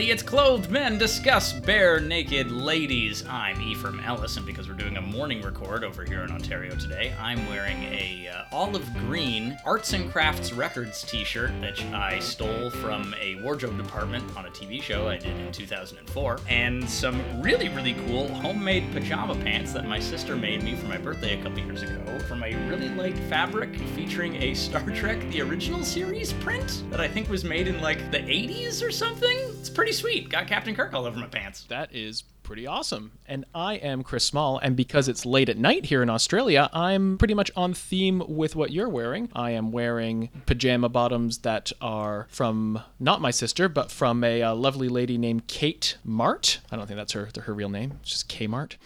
everybody. 0.00 0.12
It's 0.12 0.22
Clothed 0.22 0.70
Men 0.70 0.96
Discuss 0.96 1.52
Barenaked 1.52 2.50
Ladies. 2.50 3.22
I'm 3.28 3.60
Ephraim 3.60 4.00
Ellis, 4.00 4.38
and 4.38 4.46
because 4.46 4.66
we're 4.66 4.74
doing 4.74 4.96
a 4.96 5.02
morning 5.02 5.42
record 5.42 5.84
over 5.84 6.04
here 6.04 6.22
in 6.22 6.30
Ontario 6.30 6.74
today, 6.74 7.12
I'm 7.20 7.46
wearing 7.48 7.82
a 7.82 8.30
uh, 8.34 8.44
olive 8.50 8.90
green 8.94 9.58
Arts 9.66 9.92
and 9.92 10.10
Crafts 10.10 10.54
Records 10.54 11.02
t-shirt 11.02 11.50
that 11.60 11.78
I 11.92 12.18
stole 12.18 12.70
from 12.70 13.14
a 13.20 13.42
wardrobe 13.42 13.76
department 13.76 14.24
on 14.38 14.46
a 14.46 14.48
TV 14.50 14.80
show 14.80 15.06
I 15.06 15.18
did 15.18 15.36
in 15.36 15.52
2004, 15.52 16.38
and 16.48 16.88
some 16.88 17.20
really, 17.42 17.68
really 17.68 17.94
cool 18.06 18.28
homemade 18.28 18.90
pajama 18.92 19.34
pants 19.34 19.74
that 19.74 19.86
my 19.86 20.00
sister 20.00 20.34
made 20.34 20.62
me 20.62 20.76
for 20.76 20.86
my 20.86 20.96
birthday 20.96 21.38
a 21.38 21.42
couple 21.42 21.58
years 21.58 21.82
ago 21.82 22.18
from 22.20 22.42
a 22.42 22.54
really 22.68 22.88
light 22.90 23.18
fabric 23.28 23.76
featuring 23.94 24.36
a 24.36 24.54
Star 24.54 24.88
Trek 24.92 25.20
The 25.30 25.42
Original 25.42 25.84
Series 25.84 26.32
print 26.34 26.84
that 26.90 27.00
I 27.00 27.08
think 27.08 27.28
was 27.28 27.44
made 27.44 27.68
in 27.68 27.82
like 27.82 28.10
the 28.10 28.20
80s 28.20 28.82
or 28.82 28.90
something. 28.90 29.49
It's 29.60 29.68
pretty 29.68 29.92
sweet. 29.92 30.30
Got 30.30 30.46
Captain 30.46 30.74
Kirk 30.74 30.94
all 30.94 31.04
over 31.04 31.18
my 31.18 31.26
pants. 31.26 31.64
That 31.68 31.94
is 31.94 32.22
pretty 32.50 32.66
awesome. 32.66 33.12
And 33.26 33.44
I 33.54 33.74
am 33.74 34.02
Chris 34.02 34.24
Small, 34.24 34.58
and 34.58 34.74
because 34.74 35.06
it's 35.06 35.24
late 35.24 35.48
at 35.48 35.56
night 35.56 35.84
here 35.84 36.02
in 36.02 36.10
Australia, 36.10 36.68
I'm 36.72 37.16
pretty 37.16 37.32
much 37.32 37.48
on 37.54 37.74
theme 37.74 38.24
with 38.26 38.56
what 38.56 38.72
you're 38.72 38.88
wearing. 38.88 39.28
I 39.36 39.52
am 39.52 39.70
wearing 39.70 40.30
pajama 40.46 40.88
bottoms 40.88 41.38
that 41.38 41.70
are 41.80 42.26
from 42.28 42.82
not 42.98 43.20
my 43.20 43.30
sister, 43.30 43.68
but 43.68 43.92
from 43.92 44.24
a, 44.24 44.42
uh, 44.42 44.54
lovely 44.56 44.88
lady 44.88 45.16
named 45.16 45.46
Kate 45.46 45.96
Mart. 46.02 46.58
I 46.72 46.76
don't 46.76 46.88
think 46.88 46.96
that's 46.96 47.12
her 47.12 47.28
her 47.40 47.54
real 47.54 47.68
name. 47.68 48.00
It's 48.00 48.10
just 48.10 48.28
K 48.28 48.48
Mart. 48.48 48.76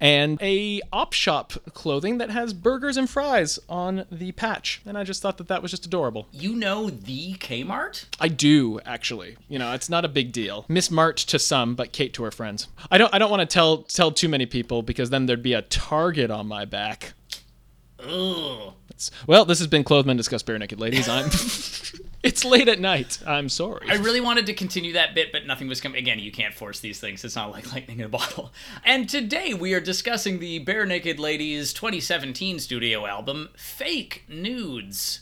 And 0.00 0.40
a 0.40 0.80
op 0.90 1.12
shop 1.12 1.52
clothing 1.74 2.16
that 2.16 2.30
has 2.30 2.54
burgers 2.54 2.96
and 2.96 3.10
fries 3.10 3.58
on 3.68 4.06
the 4.10 4.32
patch. 4.32 4.80
And 4.86 4.96
I 4.96 5.04
just 5.04 5.20
thought 5.20 5.36
that 5.36 5.48
that 5.48 5.60
was 5.60 5.72
just 5.72 5.84
adorable. 5.84 6.26
You 6.32 6.56
know 6.56 6.88
the 6.88 7.34
Kmart? 7.34 8.06
I 8.18 8.28
do 8.28 8.80
actually. 8.86 9.36
You 9.46 9.58
know, 9.58 9.74
it's 9.74 9.90
not 9.90 10.06
a 10.06 10.08
big 10.08 10.32
deal. 10.32 10.64
Miss 10.68 10.90
Mart 10.90 11.18
to 11.18 11.38
some, 11.38 11.74
but 11.74 11.92
Kate 11.92 12.14
to 12.14 12.22
her 12.22 12.30
friends. 12.30 12.66
I 12.90 12.96
don't 12.96 13.09
I 13.12 13.18
don't 13.18 13.30
want 13.30 13.40
to 13.40 13.46
tell 13.46 13.78
tell 13.78 14.10
too 14.10 14.28
many 14.28 14.46
people 14.46 14.82
because 14.82 15.10
then 15.10 15.26
there'd 15.26 15.42
be 15.42 15.54
a 15.54 15.62
target 15.62 16.30
on 16.30 16.46
my 16.46 16.64
back. 16.64 17.14
Ugh. 17.98 18.74
Well, 19.26 19.44
this 19.44 19.58
has 19.58 19.68
been 19.68 19.84
Clothed 19.84 20.06
Men 20.06 20.16
Discuss 20.16 20.42
Barenaked 20.42 20.78
Ladies. 20.78 21.08
I'm. 21.08 21.26
it's 22.22 22.44
late 22.44 22.68
at 22.68 22.80
night. 22.80 23.18
I'm 23.26 23.48
sorry. 23.48 23.86
I 23.88 23.94
really 23.94 24.20
wanted 24.20 24.46
to 24.46 24.54
continue 24.54 24.92
that 24.94 25.14
bit, 25.14 25.32
but 25.32 25.46
nothing 25.46 25.68
was 25.68 25.80
coming. 25.80 25.98
Again, 25.98 26.18
you 26.18 26.30
can't 26.30 26.52
force 26.52 26.80
these 26.80 27.00
things. 27.00 27.24
It's 27.24 27.36
not 27.36 27.50
like 27.50 27.72
lightning 27.72 28.00
in 28.00 28.06
a 28.06 28.08
bottle. 28.10 28.52
And 28.84 29.08
today 29.08 29.54
we 29.54 29.72
are 29.72 29.80
discussing 29.80 30.38
the 30.38 30.62
Barenaked 30.64 31.18
Ladies 31.18 31.72
2017 31.72 32.58
studio 32.58 33.06
album, 33.06 33.48
Fake 33.56 34.24
Nudes. 34.28 35.20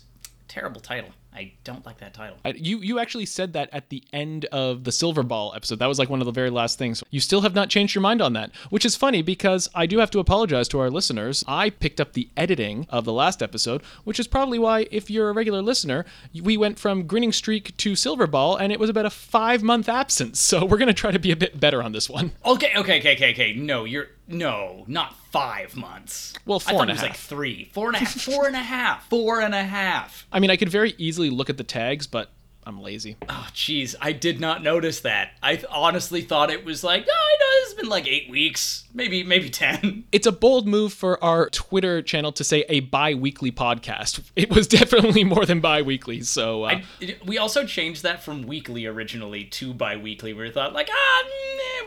Terrible 0.49 0.81
title. 0.81 1.11
I 1.35 1.53
don't 1.63 1.85
like 1.87 1.99
that 1.99 2.15
title. 2.15 2.37
I- 2.45 2.55
you 2.57 2.79
you 2.81 2.99
actually 2.99 3.27
said 3.27 3.53
that 3.53 3.69
at 3.73 3.91
the 3.91 4.03
end 4.13 4.47
of 4.47 4.85
the 4.85 4.91
Silverball 4.91 5.55
episode. 5.55 5.79
That 5.79 5.87
was 5.87 5.99
like 5.99 6.09
one 6.11 6.21
of 6.21 6.27
the 6.27 6.33
very 6.33 6.51
last 6.51 6.79
things. 6.79 7.05
You 7.11 7.21
still 7.21 7.43
have 7.43 7.55
not 7.55 7.69
changed 7.69 7.95
your 7.95 8.03
mind 8.03 8.21
on 8.21 8.33
that, 8.33 8.51
which 8.71 8.85
is 8.85 8.97
funny 8.97 9.23
because 9.23 9.69
I 9.75 9.87
do 9.87 9.99
have 9.99 10.11
to 10.13 10.19
apologize 10.19 10.67
to 10.69 10.81
our 10.81 10.91
listeners. 10.91 11.45
I 11.47 11.71
picked 11.71 12.01
up 12.01 12.15
the 12.15 12.29
editing 12.37 12.87
of 12.89 13.05
the 13.05 13.13
last 13.13 13.43
episode, 13.43 13.83
which 14.05 14.19
is 14.19 14.27
probably 14.27 14.59
why, 14.59 14.89
if 14.91 15.11
you're 15.11 15.29
a 15.29 15.33
regular 15.33 15.63
listener, 15.63 16.05
we 16.43 16.57
went 16.57 16.79
from 16.79 17.07
Grinning 17.07 17.33
Streak 17.33 17.77
to 17.77 17.93
Silverball, 17.93 18.59
and 18.61 18.73
it 18.73 18.81
was 18.81 18.91
about 18.91 19.07
a 19.07 19.11
five 19.11 19.63
month 19.63 19.89
absence. 19.89 20.41
So 20.49 20.65
we're 20.65 20.79
gonna 20.79 20.95
try 20.95 21.11
to 21.13 21.19
be 21.19 21.31
a 21.31 21.37
bit 21.37 21.61
better 21.61 21.83
on 21.83 21.93
this 21.93 22.09
one. 22.09 22.33
Okay, 22.45 22.73
okay, 22.75 22.99
okay, 23.01 23.15
okay, 23.15 23.31
okay. 23.33 23.53
No, 23.53 23.85
you're 23.85 24.09
no, 24.27 24.85
not 24.87 25.15
five 25.31 25.77
months. 25.77 26.35
Well, 26.47 26.63
I 26.67 26.71
four 26.71 26.73
thought 26.73 26.83
and 26.83 26.91
it 26.91 26.95
was 26.95 27.03
like 27.03 27.17
three, 27.17 27.71
four 27.73 27.89
and 27.89 27.97
a 27.97 27.99
half, 28.01 28.21
four 28.21 28.47
and 28.47 28.57
a 28.57 28.61
half, 28.61 29.07
four 29.11 29.41
and 29.41 29.55
a 29.55 29.63
half. 29.63 30.27
I 30.33 30.41
mean, 30.41 30.51
I 30.51 30.57
could 30.57 30.69
very 30.69 30.95
easily 30.99 31.31
look 31.31 31.51
at 31.51 31.57
the 31.57 31.65
tags, 31.65 32.07
but 32.07 32.31
I'm 32.65 32.83
lazy. 32.83 33.17
Oh, 33.29 33.49
jeez, 33.55 33.95
I 34.01 34.13
did 34.13 34.41
not 34.41 34.63
notice 34.63 35.01
that. 35.01 35.33
I 35.43 35.57
th- 35.57 35.67
honestly 35.71 36.21
thought 36.23 36.51
it 36.51 36.65
was 36.65 36.85
like, 36.85 37.07
oh, 37.09 37.13
I 37.13 37.37
know 37.41 37.49
has 37.69 37.75
been 37.75 37.89
like 37.89 38.07
eight 38.07 38.31
weeks, 38.31 38.85
maybe, 38.93 39.23
maybe 39.23 39.51
ten. 39.51 40.05
It's 40.13 40.27
a 40.27 40.33
bold 40.33 40.67
move 40.67 40.93
for 40.93 41.23
our 41.23 41.51
Twitter 41.51 42.03
channel 42.03 42.33
to 42.33 42.43
say 42.43 42.65
a 42.69 42.81
bi 42.81 43.15
weekly 43.15 43.53
podcast. 43.53 44.23
It 44.37 44.51
was 44.51 44.67
definitely 44.79 45.25
more 45.25 45.45
than 45.45 45.61
bi 45.61 45.83
weekly, 45.83 46.23
so. 46.23 46.65
Uh, 46.65 46.81
I, 47.01 47.17
we 47.25 47.39
also 47.39 47.67
changed 47.67 48.03
that 48.05 48.23
from 48.23 48.43
weekly 48.43 48.87
originally 48.87 49.45
to 49.45 49.75
bi-weekly. 49.75 50.33
We 50.33 50.51
thought 50.51 50.73
like, 50.73 50.89
ah, 50.91 51.25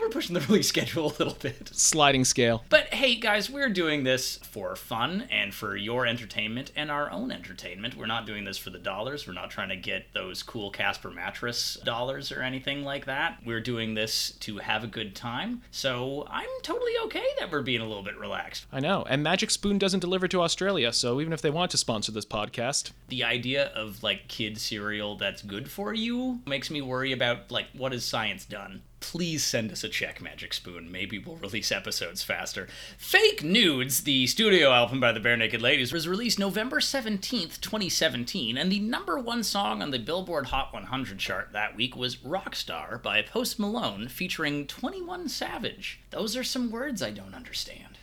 we're 0.00 0.08
pushing 0.08 0.34
the 0.34 0.40
release 0.48 0.68
schedule 0.68 1.06
a 1.06 1.14
little 1.18 1.36
bit. 1.40 1.70
sliding 1.72 2.24
scale. 2.24 2.64
But 2.68 2.92
hey, 2.94 3.14
guys, 3.16 3.50
we're 3.50 3.68
doing 3.68 4.04
this 4.04 4.38
for 4.38 4.74
fun 4.76 5.26
and 5.30 5.52
for 5.54 5.76
your 5.76 6.06
entertainment 6.06 6.72
and 6.76 6.90
our 6.90 7.10
own 7.10 7.30
entertainment. 7.32 7.96
We're 7.96 8.06
not 8.06 8.26
doing 8.26 8.44
this 8.44 8.58
for 8.58 8.70
the 8.70 8.78
dollars. 8.78 9.26
We're 9.26 9.32
not 9.34 9.50
trying 9.50 9.68
to 9.70 9.76
get 9.76 10.06
those 10.14 10.42
cool 10.42 10.70
Casper 10.70 11.10
mattress 11.10 11.78
dollars 11.84 12.32
or 12.32 12.42
anything 12.42 12.84
like 12.84 13.06
that. 13.06 13.38
We're 13.44 13.60
doing 13.60 13.94
this 13.94 14.32
to 14.40 14.58
have 14.58 14.84
a 14.84 14.86
good 14.88 15.14
time. 15.14 15.62
So 15.70 16.26
I'm 16.30 16.48
totally 16.62 16.92
okay 17.04 17.24
that 17.38 17.50
we're 17.50 17.62
being 17.62 17.80
a 17.80 17.86
little 17.86 18.02
bit 18.02 18.18
relaxed. 18.18 18.66
I 18.72 18.80
know. 18.80 19.04
And 19.08 19.22
Magic 19.22 19.50
Spoon 19.50 19.78
doesn't 19.78 20.00
deliver 20.00 20.28
to 20.28 20.42
Australia, 20.42 20.92
so 20.92 21.20
even 21.20 21.32
if 21.32 21.42
they 21.42 21.50
want 21.50 21.70
to 21.72 21.76
sponsor 21.78 22.12
this 22.12 22.26
podcast, 22.26 22.92
The 23.08 23.24
idea 23.24 23.66
of 23.74 24.02
like 24.02 24.28
kid 24.28 24.58
cereal 24.58 25.16
that's 25.16 25.42
good 25.42 25.70
for 25.70 25.92
you 25.94 26.40
makes 26.46 26.70
me 26.70 26.80
worry 26.82 27.12
about 27.12 27.50
like 27.50 27.66
what 27.72 27.92
has 27.92 28.04
science 28.04 28.44
done? 28.44 28.82
Please 29.02 29.44
send 29.44 29.72
us 29.72 29.82
a 29.82 29.88
check, 29.88 30.22
Magic 30.22 30.54
Spoon. 30.54 30.90
Maybe 30.90 31.18
we'll 31.18 31.36
release 31.36 31.72
episodes 31.72 32.22
faster. 32.22 32.68
Fake 32.96 33.42
Nudes, 33.42 34.04
the 34.04 34.28
studio 34.28 34.70
album 34.70 35.00
by 35.00 35.10
the 35.10 35.18
Barenaked 35.20 35.60
Ladies, 35.60 35.92
was 35.92 36.06
released 36.06 36.38
November 36.38 36.78
17th, 36.78 37.60
2017, 37.60 38.56
and 38.56 38.70
the 38.70 38.78
number 38.78 39.18
one 39.18 39.42
song 39.42 39.82
on 39.82 39.90
the 39.90 39.98
Billboard 39.98 40.46
Hot 40.46 40.72
100 40.72 41.18
chart 41.18 41.50
that 41.52 41.76
week 41.76 41.96
was 41.96 42.16
Rockstar 42.16 43.02
by 43.02 43.22
Post 43.22 43.58
Malone 43.58 44.06
featuring 44.08 44.68
21 44.68 45.28
Savage. 45.28 46.00
Those 46.10 46.36
are 46.36 46.44
some 46.44 46.70
words 46.70 47.02
I 47.02 47.10
don't 47.10 47.34
understand. 47.34 47.98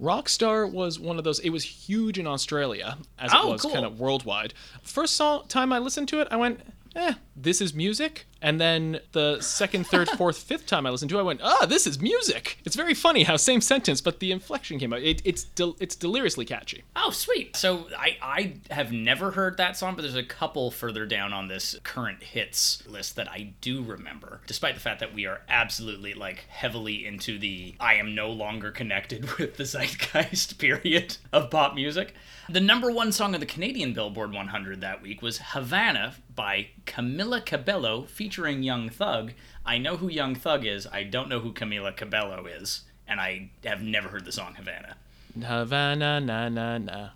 Rockstar 0.00 0.70
was 0.70 1.00
one 1.00 1.16
of 1.16 1.24
those. 1.24 1.38
It 1.40 1.50
was 1.50 1.64
huge 1.64 2.18
in 2.18 2.26
Australia, 2.26 2.98
as 3.18 3.32
it 3.32 3.38
Oh, 3.40 3.52
was 3.52 3.62
cool. 3.62 3.72
kind 3.72 3.86
of 3.86 3.98
worldwide. 3.98 4.52
First 4.82 5.16
song, 5.16 5.46
time 5.48 5.72
I 5.72 5.78
listened 5.78 6.08
to 6.08 6.20
it, 6.20 6.28
I 6.30 6.36
went, 6.36 6.60
eh, 6.94 7.14
this 7.34 7.60
is 7.62 7.72
music. 7.72 8.26
And 8.42 8.60
then 8.60 9.00
the 9.12 9.40
second, 9.40 9.86
third, 9.86 10.08
fourth, 10.18 10.38
fifth 10.38 10.66
time 10.66 10.84
I 10.84 10.90
listened 10.90 11.10
to 11.10 11.16
it, 11.16 11.20
I 11.20 11.22
went, 11.22 11.40
ah, 11.42 11.64
this 11.64 11.86
is 11.86 12.00
music. 12.00 12.58
It's 12.64 12.74
very 12.74 12.92
funny 12.92 13.22
how 13.22 13.36
same 13.36 13.60
sentence, 13.60 14.00
but 14.00 14.18
the 14.18 14.32
inflection 14.32 14.78
came 14.78 14.92
out. 14.92 15.00
It, 15.00 15.22
it's 15.24 15.44
del- 15.44 15.76
it's 15.78 15.94
deliriously 15.94 16.44
catchy. 16.44 16.82
Oh, 16.96 17.10
sweet. 17.10 17.56
So 17.56 17.86
I, 17.96 18.16
I 18.20 18.54
have 18.70 18.90
never 18.92 19.30
heard 19.30 19.56
that 19.58 19.76
song, 19.76 19.94
but 19.94 20.02
there's 20.02 20.16
a 20.16 20.24
couple 20.24 20.70
further 20.72 21.06
down 21.06 21.32
on 21.32 21.46
this 21.46 21.76
current 21.84 22.22
hits 22.22 22.82
list 22.88 23.14
that 23.16 23.30
I 23.30 23.52
do 23.60 23.82
remember, 23.82 24.40
despite 24.46 24.74
the 24.74 24.80
fact 24.80 24.98
that 25.00 25.14
we 25.14 25.26
are 25.26 25.42
absolutely 25.48 26.12
like 26.14 26.46
heavily 26.48 27.06
into 27.06 27.38
the 27.38 27.76
I 27.78 27.94
am 27.94 28.14
no 28.14 28.30
longer 28.30 28.72
connected 28.72 29.30
with 29.38 29.56
the 29.56 29.64
zeitgeist 29.64 30.58
period 30.58 31.16
of 31.32 31.48
pop 31.48 31.74
music. 31.74 32.14
The 32.48 32.60
number 32.60 32.90
one 32.90 33.12
song 33.12 33.34
on 33.34 33.40
the 33.40 33.46
Canadian 33.46 33.92
Billboard 33.92 34.32
100 34.32 34.80
that 34.80 35.00
week 35.00 35.22
was 35.22 35.38
Havana 35.38 36.16
by 36.34 36.68
Camila 36.86 37.44
Cabello 37.44 38.02
featuring 38.02 38.31
Young 38.38 38.88
Thug. 38.88 39.32
I 39.64 39.78
know 39.78 39.96
who 39.96 40.08
Young 40.08 40.34
Thug 40.34 40.64
is, 40.66 40.86
I 40.86 41.02
don't 41.04 41.28
know 41.28 41.40
who 41.40 41.52
Camila 41.52 41.96
Cabello 41.96 42.46
is, 42.46 42.82
and 43.06 43.20
I 43.20 43.50
have 43.64 43.82
never 43.82 44.08
heard 44.08 44.24
the 44.24 44.32
song 44.32 44.54
Havana. 44.54 44.96
Havana, 45.42 46.20
na, 46.20 46.48
na, 46.48 46.78
na. 46.78 47.08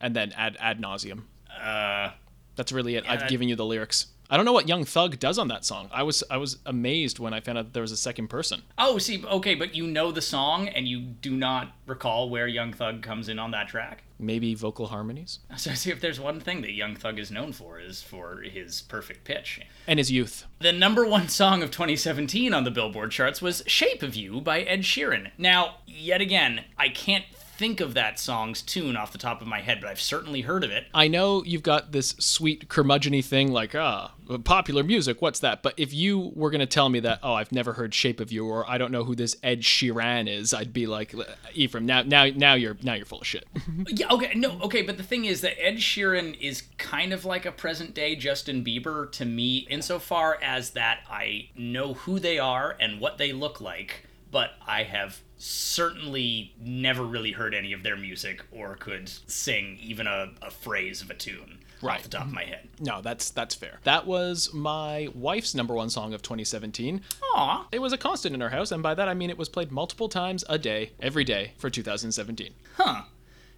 And 0.00 0.16
then 0.16 0.32
ad, 0.36 0.56
ad 0.60 0.80
nauseum. 0.80 1.22
Uh, 1.50 2.10
That's 2.56 2.72
really 2.72 2.96
it. 2.96 3.04
I've 3.08 3.20
that- 3.20 3.28
given 3.30 3.48
you 3.48 3.56
the 3.56 3.66
lyrics. 3.66 4.06
I 4.30 4.36
don't 4.36 4.46
know 4.46 4.52
what 4.52 4.68
Young 4.68 4.84
Thug 4.84 5.18
does 5.18 5.38
on 5.38 5.48
that 5.48 5.64
song. 5.64 5.88
I 5.92 6.04
was 6.04 6.22
I 6.30 6.36
was 6.36 6.58
amazed 6.64 7.18
when 7.18 7.34
I 7.34 7.40
found 7.40 7.58
out 7.58 7.72
there 7.72 7.82
was 7.82 7.90
a 7.92 7.96
second 7.96 8.28
person. 8.28 8.62
Oh, 8.78 8.98
see, 8.98 9.24
okay, 9.26 9.54
but 9.56 9.74
you 9.74 9.86
know 9.86 10.12
the 10.12 10.22
song 10.22 10.68
and 10.68 10.86
you 10.86 11.00
do 11.00 11.36
not 11.36 11.72
recall 11.86 12.30
where 12.30 12.46
Young 12.46 12.72
Thug 12.72 13.02
comes 13.02 13.28
in 13.28 13.38
on 13.40 13.50
that 13.50 13.68
track. 13.68 14.04
Maybe 14.20 14.54
vocal 14.54 14.86
harmonies 14.88 15.38
So, 15.56 15.72
see, 15.72 15.90
if 15.90 16.00
there's 16.00 16.20
one 16.20 16.40
thing 16.40 16.60
that 16.60 16.72
Young 16.72 16.94
Thug 16.94 17.18
is 17.18 17.30
known 17.30 17.52
for 17.52 17.80
is 17.80 18.02
for 18.02 18.42
his 18.42 18.82
perfect 18.82 19.24
pitch. 19.24 19.60
and 19.86 19.98
his 19.98 20.12
youth. 20.12 20.46
The 20.60 20.72
number 20.72 21.04
one 21.06 21.28
song 21.28 21.62
of 21.62 21.70
2017 21.70 22.54
on 22.54 22.64
the 22.64 22.70
Billboard 22.70 23.10
charts 23.10 23.42
was 23.42 23.62
"Shape 23.66 24.02
of 24.02 24.14
You" 24.14 24.40
by 24.40 24.60
Ed 24.60 24.82
Sheeran. 24.82 25.30
Now, 25.38 25.76
yet 25.86 26.20
again, 26.20 26.64
I 26.78 26.88
can't 26.90 27.24
think 27.60 27.80
of 27.80 27.92
that 27.92 28.18
song's 28.18 28.62
tune 28.62 28.96
off 28.96 29.12
the 29.12 29.18
top 29.18 29.42
of 29.42 29.46
my 29.46 29.60
head, 29.60 29.82
but 29.82 29.90
I've 29.90 30.00
certainly 30.00 30.40
heard 30.40 30.64
of 30.64 30.70
it. 30.70 30.86
I 30.94 31.08
know 31.08 31.44
you've 31.44 31.62
got 31.62 31.92
this 31.92 32.14
sweet 32.18 32.68
curmudgeony 32.68 33.22
thing 33.22 33.52
like 33.52 33.74
ah 33.74 34.14
popular 34.44 34.82
music. 34.82 35.20
What's 35.20 35.40
that? 35.40 35.62
But 35.62 35.74
if 35.76 35.92
you 35.92 36.32
were 36.34 36.50
gonna 36.50 36.64
tell 36.64 36.88
me 36.88 37.00
that 37.00 37.18
oh 37.22 37.34
I've 37.34 37.52
never 37.52 37.74
heard 37.74 37.92
Shape 37.92 38.18
of 38.18 38.32
You 38.32 38.46
or 38.46 38.68
I 38.68 38.78
don't 38.78 38.90
know 38.90 39.04
who 39.04 39.14
this 39.14 39.36
Ed 39.42 39.60
Sheeran 39.60 40.26
is, 40.26 40.54
I'd 40.54 40.72
be 40.72 40.86
like 40.86 41.14
Ephraim 41.52 41.84
now 41.84 42.00
now 42.00 42.24
now 42.34 42.54
you're 42.54 42.78
now 42.82 42.94
you're 42.94 43.04
full 43.04 43.20
of 43.20 43.26
shit. 43.26 43.46
Yeah, 43.88 44.08
okay, 44.10 44.32
no, 44.34 44.58
okay, 44.62 44.82
but 44.82 44.96
the 44.96 45.02
thing 45.02 45.26
is 45.26 45.42
that 45.42 45.60
Ed 45.62 45.76
Sheeran 45.76 46.38
is 46.40 46.62
kind 46.78 47.12
of 47.12 47.24
like 47.26 47.44
a 47.44 47.52
present 47.52 47.92
day 47.92 48.16
Justin 48.16 48.64
Bieber 48.64 49.10
to 49.12 49.24
me, 49.26 49.66
insofar 49.68 50.38
as 50.42 50.70
that 50.70 51.00
I 51.10 51.50
know 51.56 51.94
who 51.94 52.18
they 52.18 52.38
are 52.38 52.76
and 52.80 53.00
what 53.00 53.18
they 53.18 53.32
look 53.32 53.60
like, 53.60 54.06
but 54.30 54.50
I 54.66 54.82
have 54.84 55.20
certainly 55.38 56.52
never 56.60 57.02
really 57.02 57.32
heard 57.32 57.54
any 57.54 57.72
of 57.72 57.82
their 57.82 57.96
music 57.96 58.42
or 58.52 58.76
could 58.76 59.08
sing 59.08 59.78
even 59.82 60.06
a, 60.06 60.28
a 60.42 60.50
phrase 60.50 61.00
of 61.02 61.10
a 61.10 61.14
tune 61.14 61.58
off 61.78 61.82
Right. 61.82 62.02
the 62.02 62.10
top 62.10 62.26
of 62.26 62.32
my 62.32 62.44
head. 62.44 62.68
No, 62.78 63.00
that's 63.00 63.30
that's 63.30 63.54
fair. 63.54 63.80
That 63.84 64.06
was 64.06 64.52
my 64.52 65.08
wife's 65.14 65.54
number 65.54 65.72
one 65.74 65.88
song 65.88 66.12
of 66.12 66.20
2017. 66.20 67.00
Aw, 67.34 67.68
It 67.72 67.78
was 67.80 67.94
a 67.94 67.98
constant 67.98 68.34
in 68.34 68.42
our 68.42 68.50
house, 68.50 68.70
and 68.70 68.82
by 68.82 68.94
that 68.94 69.08
I 69.08 69.14
mean 69.14 69.30
it 69.30 69.38
was 69.38 69.48
played 69.48 69.72
multiple 69.72 70.08
times 70.10 70.44
a 70.48 70.58
day, 70.58 70.92
every 71.00 71.24
day 71.24 71.52
for 71.56 71.70
2017. 71.70 72.52
huh. 72.76 73.02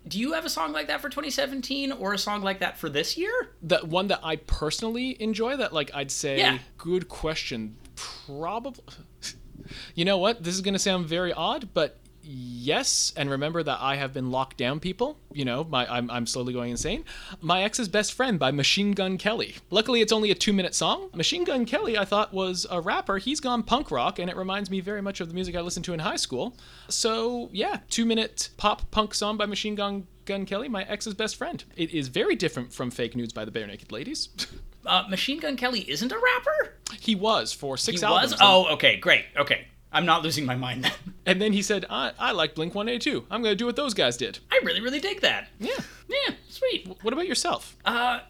Do 0.06 0.18
you 0.18 0.32
have 0.32 0.44
a 0.44 0.48
song 0.50 0.72
like 0.72 0.88
that 0.88 1.00
for 1.00 1.08
2017 1.08 1.92
or 1.92 2.12
a 2.12 2.18
song 2.18 2.42
like 2.42 2.58
that 2.60 2.76
for 2.76 2.88
this 2.88 3.16
year? 3.16 3.32
The 3.62 3.78
one 3.78 4.08
that 4.08 4.18
I 4.24 4.34
personally 4.36 5.16
enjoy, 5.22 5.56
that 5.56 5.72
like 5.72 5.90
I'd 5.94 6.10
say, 6.10 6.38
Yeah. 6.38 6.58
good 6.78 7.08
question. 7.08 7.76
Probably. 7.96 8.82
You 9.94 10.04
know 10.04 10.18
what? 10.18 10.42
This 10.42 10.54
is 10.54 10.60
going 10.60 10.74
to 10.74 10.80
sound 10.80 11.06
very 11.06 11.32
odd, 11.32 11.68
but 11.74 11.98
yes. 12.22 13.12
And 13.16 13.30
remember 13.30 13.62
that 13.62 13.78
I 13.80 13.96
have 13.96 14.12
been 14.12 14.30
locked 14.30 14.56
down, 14.56 14.80
people. 14.80 15.18
You 15.32 15.44
know, 15.44 15.64
my 15.64 15.86
I'm, 15.92 16.10
I'm 16.10 16.26
slowly 16.26 16.52
going 16.52 16.70
insane. 16.70 17.04
My 17.40 17.62
ex's 17.62 17.88
best 17.88 18.12
friend 18.12 18.38
by 18.38 18.50
Machine 18.50 18.92
Gun 18.92 19.18
Kelly. 19.18 19.56
Luckily, 19.70 20.00
it's 20.00 20.12
only 20.12 20.30
a 20.30 20.34
two 20.34 20.52
minute 20.52 20.74
song. 20.74 21.10
Machine 21.14 21.44
Gun 21.44 21.64
Kelly, 21.64 21.98
I 21.98 22.04
thought 22.04 22.32
was 22.32 22.66
a 22.70 22.80
rapper. 22.80 23.18
He's 23.18 23.40
gone 23.40 23.62
punk 23.62 23.90
rock, 23.90 24.18
and 24.18 24.30
it 24.30 24.36
reminds 24.36 24.70
me 24.70 24.80
very 24.80 25.02
much 25.02 25.20
of 25.20 25.28
the 25.28 25.34
music 25.34 25.56
I 25.56 25.60
listened 25.60 25.84
to 25.86 25.92
in 25.92 26.00
high 26.00 26.16
school. 26.16 26.56
So 26.88 27.48
yeah, 27.52 27.80
two 27.90 28.04
minute 28.04 28.50
pop 28.56 28.90
punk 28.90 29.14
song 29.14 29.36
by 29.36 29.46
Machine 29.46 29.74
Gun 29.74 30.06
Gun 30.24 30.46
Kelly, 30.46 30.68
my 30.68 30.84
ex's 30.84 31.14
best 31.14 31.36
friend. 31.36 31.64
It 31.76 31.90
is 31.90 32.08
very 32.08 32.36
different 32.36 32.72
from 32.72 32.90
Fake 32.90 33.16
Nudes 33.16 33.32
by 33.32 33.44
the 33.44 33.50
Barenaked 33.50 33.90
Ladies. 33.90 34.28
Uh, 34.84 35.04
Machine 35.08 35.38
Gun 35.40 35.56
Kelly 35.56 35.88
isn't 35.90 36.10
a 36.12 36.16
rapper? 36.18 36.74
he 37.00 37.14
was 37.14 37.52
for 37.52 37.76
six 37.76 38.00
He 38.00 38.06
albums. 38.06 38.32
was? 38.32 38.40
Oh, 38.42 38.66
okay, 38.74 38.96
great. 38.96 39.24
Okay. 39.36 39.66
I'm 39.92 40.06
not 40.06 40.22
losing 40.22 40.46
my 40.46 40.56
mind 40.56 40.84
then. 40.84 40.92
And 41.24 41.40
then 41.40 41.52
he 41.52 41.62
said, 41.62 41.84
I, 41.88 42.10
I 42.18 42.32
like 42.32 42.56
Blink 42.56 42.74
182. 42.74 43.26
I'm 43.30 43.42
going 43.42 43.52
to 43.52 43.56
do 43.56 43.64
what 43.66 43.76
those 43.76 43.94
guys 43.94 44.16
did. 44.16 44.40
I 44.50 44.58
really, 44.64 44.80
really 44.80 44.98
dig 44.98 45.20
that. 45.20 45.48
Yeah. 45.60 45.76
Yeah, 46.08 46.34
sweet. 46.48 46.88
What 47.02 47.12
about 47.14 47.28
yourself? 47.28 47.76
Uh, 47.84 48.20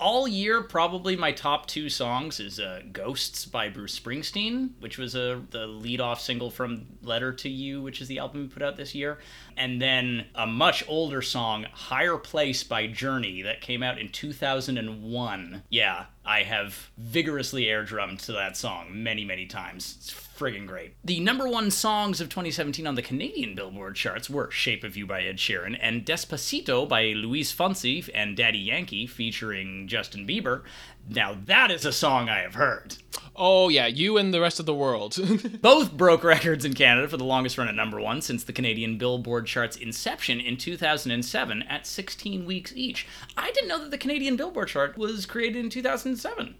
all 0.00 0.26
year, 0.26 0.62
probably 0.62 1.16
my 1.16 1.32
top 1.32 1.66
two 1.66 1.88
songs 1.88 2.40
is 2.40 2.58
uh, 2.58 2.82
"Ghosts" 2.92 3.44
by 3.44 3.68
Bruce 3.68 3.98
Springsteen, 3.98 4.70
which 4.80 4.98
was 4.98 5.14
a 5.14 5.42
the 5.50 5.66
lead-off 5.66 6.20
single 6.20 6.50
from 6.50 6.86
"Letter 7.02 7.32
to 7.34 7.48
You," 7.48 7.82
which 7.82 8.00
is 8.00 8.08
the 8.08 8.18
album 8.18 8.42
he 8.42 8.48
put 8.48 8.62
out 8.62 8.76
this 8.76 8.94
year, 8.94 9.18
and 9.56 9.80
then 9.80 10.26
a 10.34 10.46
much 10.46 10.82
older 10.88 11.22
song, 11.22 11.66
"Higher 11.72 12.16
Place" 12.16 12.64
by 12.64 12.86
Journey, 12.86 13.42
that 13.42 13.60
came 13.60 13.82
out 13.82 13.98
in 13.98 14.08
2001. 14.08 15.62
Yeah, 15.68 16.06
I 16.24 16.42
have 16.42 16.90
vigorously 16.96 17.68
air 17.68 17.84
drummed 17.84 18.20
to 18.20 18.32
that 18.32 18.56
song 18.56 19.02
many, 19.02 19.24
many 19.24 19.46
times. 19.46 19.96
It's 19.98 20.10
friggin' 20.40 20.66
great. 20.66 20.94
The 21.04 21.20
number 21.20 21.46
one 21.46 21.70
songs 21.70 22.18
of 22.18 22.30
2017 22.30 22.86
on 22.86 22.94
the 22.94 23.02
Canadian 23.02 23.54
Billboard 23.54 23.94
charts 23.94 24.30
were 24.30 24.50
Shape 24.50 24.82
of 24.84 24.96
You 24.96 25.06
by 25.06 25.22
Ed 25.22 25.36
Sheeran 25.36 25.78
and 25.78 26.06
Despacito 26.06 26.88
by 26.88 27.08
Luis 27.08 27.54
Fonsi 27.54 28.08
and 28.14 28.38
Daddy 28.38 28.58
Yankee 28.58 29.06
featuring 29.06 29.86
Justin 29.86 30.26
Bieber. 30.26 30.62
Now 31.06 31.36
that 31.44 31.70
is 31.70 31.84
a 31.84 31.92
song 31.92 32.30
I 32.30 32.38
have 32.38 32.54
heard. 32.54 32.96
Oh, 33.36 33.68
yeah, 33.68 33.86
you 33.86 34.16
and 34.16 34.32
the 34.32 34.40
rest 34.40 34.60
of 34.60 34.66
the 34.66 34.74
world. 34.74 35.16
Both 35.62 35.92
broke 35.92 36.24
records 36.24 36.64
in 36.64 36.74
Canada 36.74 37.08
for 37.08 37.16
the 37.16 37.24
longest 37.24 37.58
run 37.58 37.68
at 37.68 37.74
number 37.74 38.00
one 38.00 38.22
since 38.22 38.42
the 38.42 38.52
Canadian 38.52 38.96
Billboard 38.96 39.46
chart's 39.46 39.76
inception 39.76 40.40
in 40.40 40.56
2007 40.56 41.62
at 41.62 41.86
16 41.86 42.46
weeks 42.46 42.72
each. 42.74 43.06
I 43.36 43.50
didn't 43.52 43.68
know 43.68 43.78
that 43.80 43.90
the 43.90 43.98
Canadian 43.98 44.36
Billboard 44.36 44.68
chart 44.68 44.96
was 44.96 45.26
created 45.26 45.64
in 45.64 45.70
2007. 45.70 46.54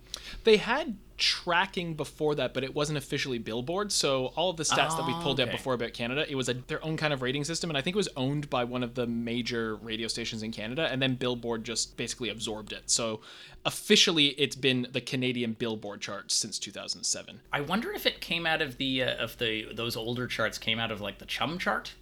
they 0.44 0.58
had 0.58 0.96
tracking 1.20 1.94
before 1.94 2.34
that, 2.34 2.52
but 2.52 2.64
it 2.64 2.74
wasn't 2.74 2.98
officially 2.98 3.38
Billboard. 3.38 3.92
So 3.92 4.26
all 4.36 4.50
of 4.50 4.56
the 4.56 4.64
stats 4.64 4.96
that 4.96 5.06
we 5.06 5.12
Oh, 5.12 5.20
pulled 5.22 5.38
out 5.38 5.50
before 5.52 5.74
about 5.74 5.92
Canada, 5.92 6.26
it 6.28 6.34
was 6.34 6.48
a, 6.48 6.54
their 6.54 6.84
own 6.84 6.96
kind 6.96 7.12
of 7.12 7.22
rating 7.22 7.44
system. 7.44 7.70
And 7.70 7.76
I 7.76 7.82
think 7.82 7.94
it 7.94 7.98
was 7.98 8.08
owned 8.16 8.50
by 8.50 8.64
one 8.64 8.82
of 8.82 8.94
the 8.94 9.06
major 9.06 9.76
radio 9.76 10.08
stations 10.08 10.42
in 10.42 10.50
Canada. 10.50 10.88
And 10.90 11.00
then 11.00 11.14
Billboard 11.14 11.62
just 11.62 11.96
basically 11.96 12.28
absorbed 12.30 12.72
it. 12.72 12.90
So 12.90 13.20
officially, 13.64 14.28
it's 14.28 14.56
been 14.56 14.88
the 14.90 15.00
Canadian 15.00 15.52
Billboard 15.52 16.00
charts 16.00 16.34
since 16.34 16.58
2007. 16.58 17.40
I 17.52 17.60
wonder 17.60 17.92
if 17.92 18.06
it 18.06 18.20
came 18.20 18.46
out 18.46 18.62
of 18.62 18.78
the 18.78 19.02
uh, 19.04 19.14
of 19.22 19.38
the 19.38 19.66
those 19.72 19.96
older 19.96 20.26
charts 20.26 20.58
came 20.58 20.78
out 20.78 20.90
of 20.90 21.00
like 21.00 21.18
the 21.18 21.26
Chum 21.26 21.58
chart. 21.58 21.92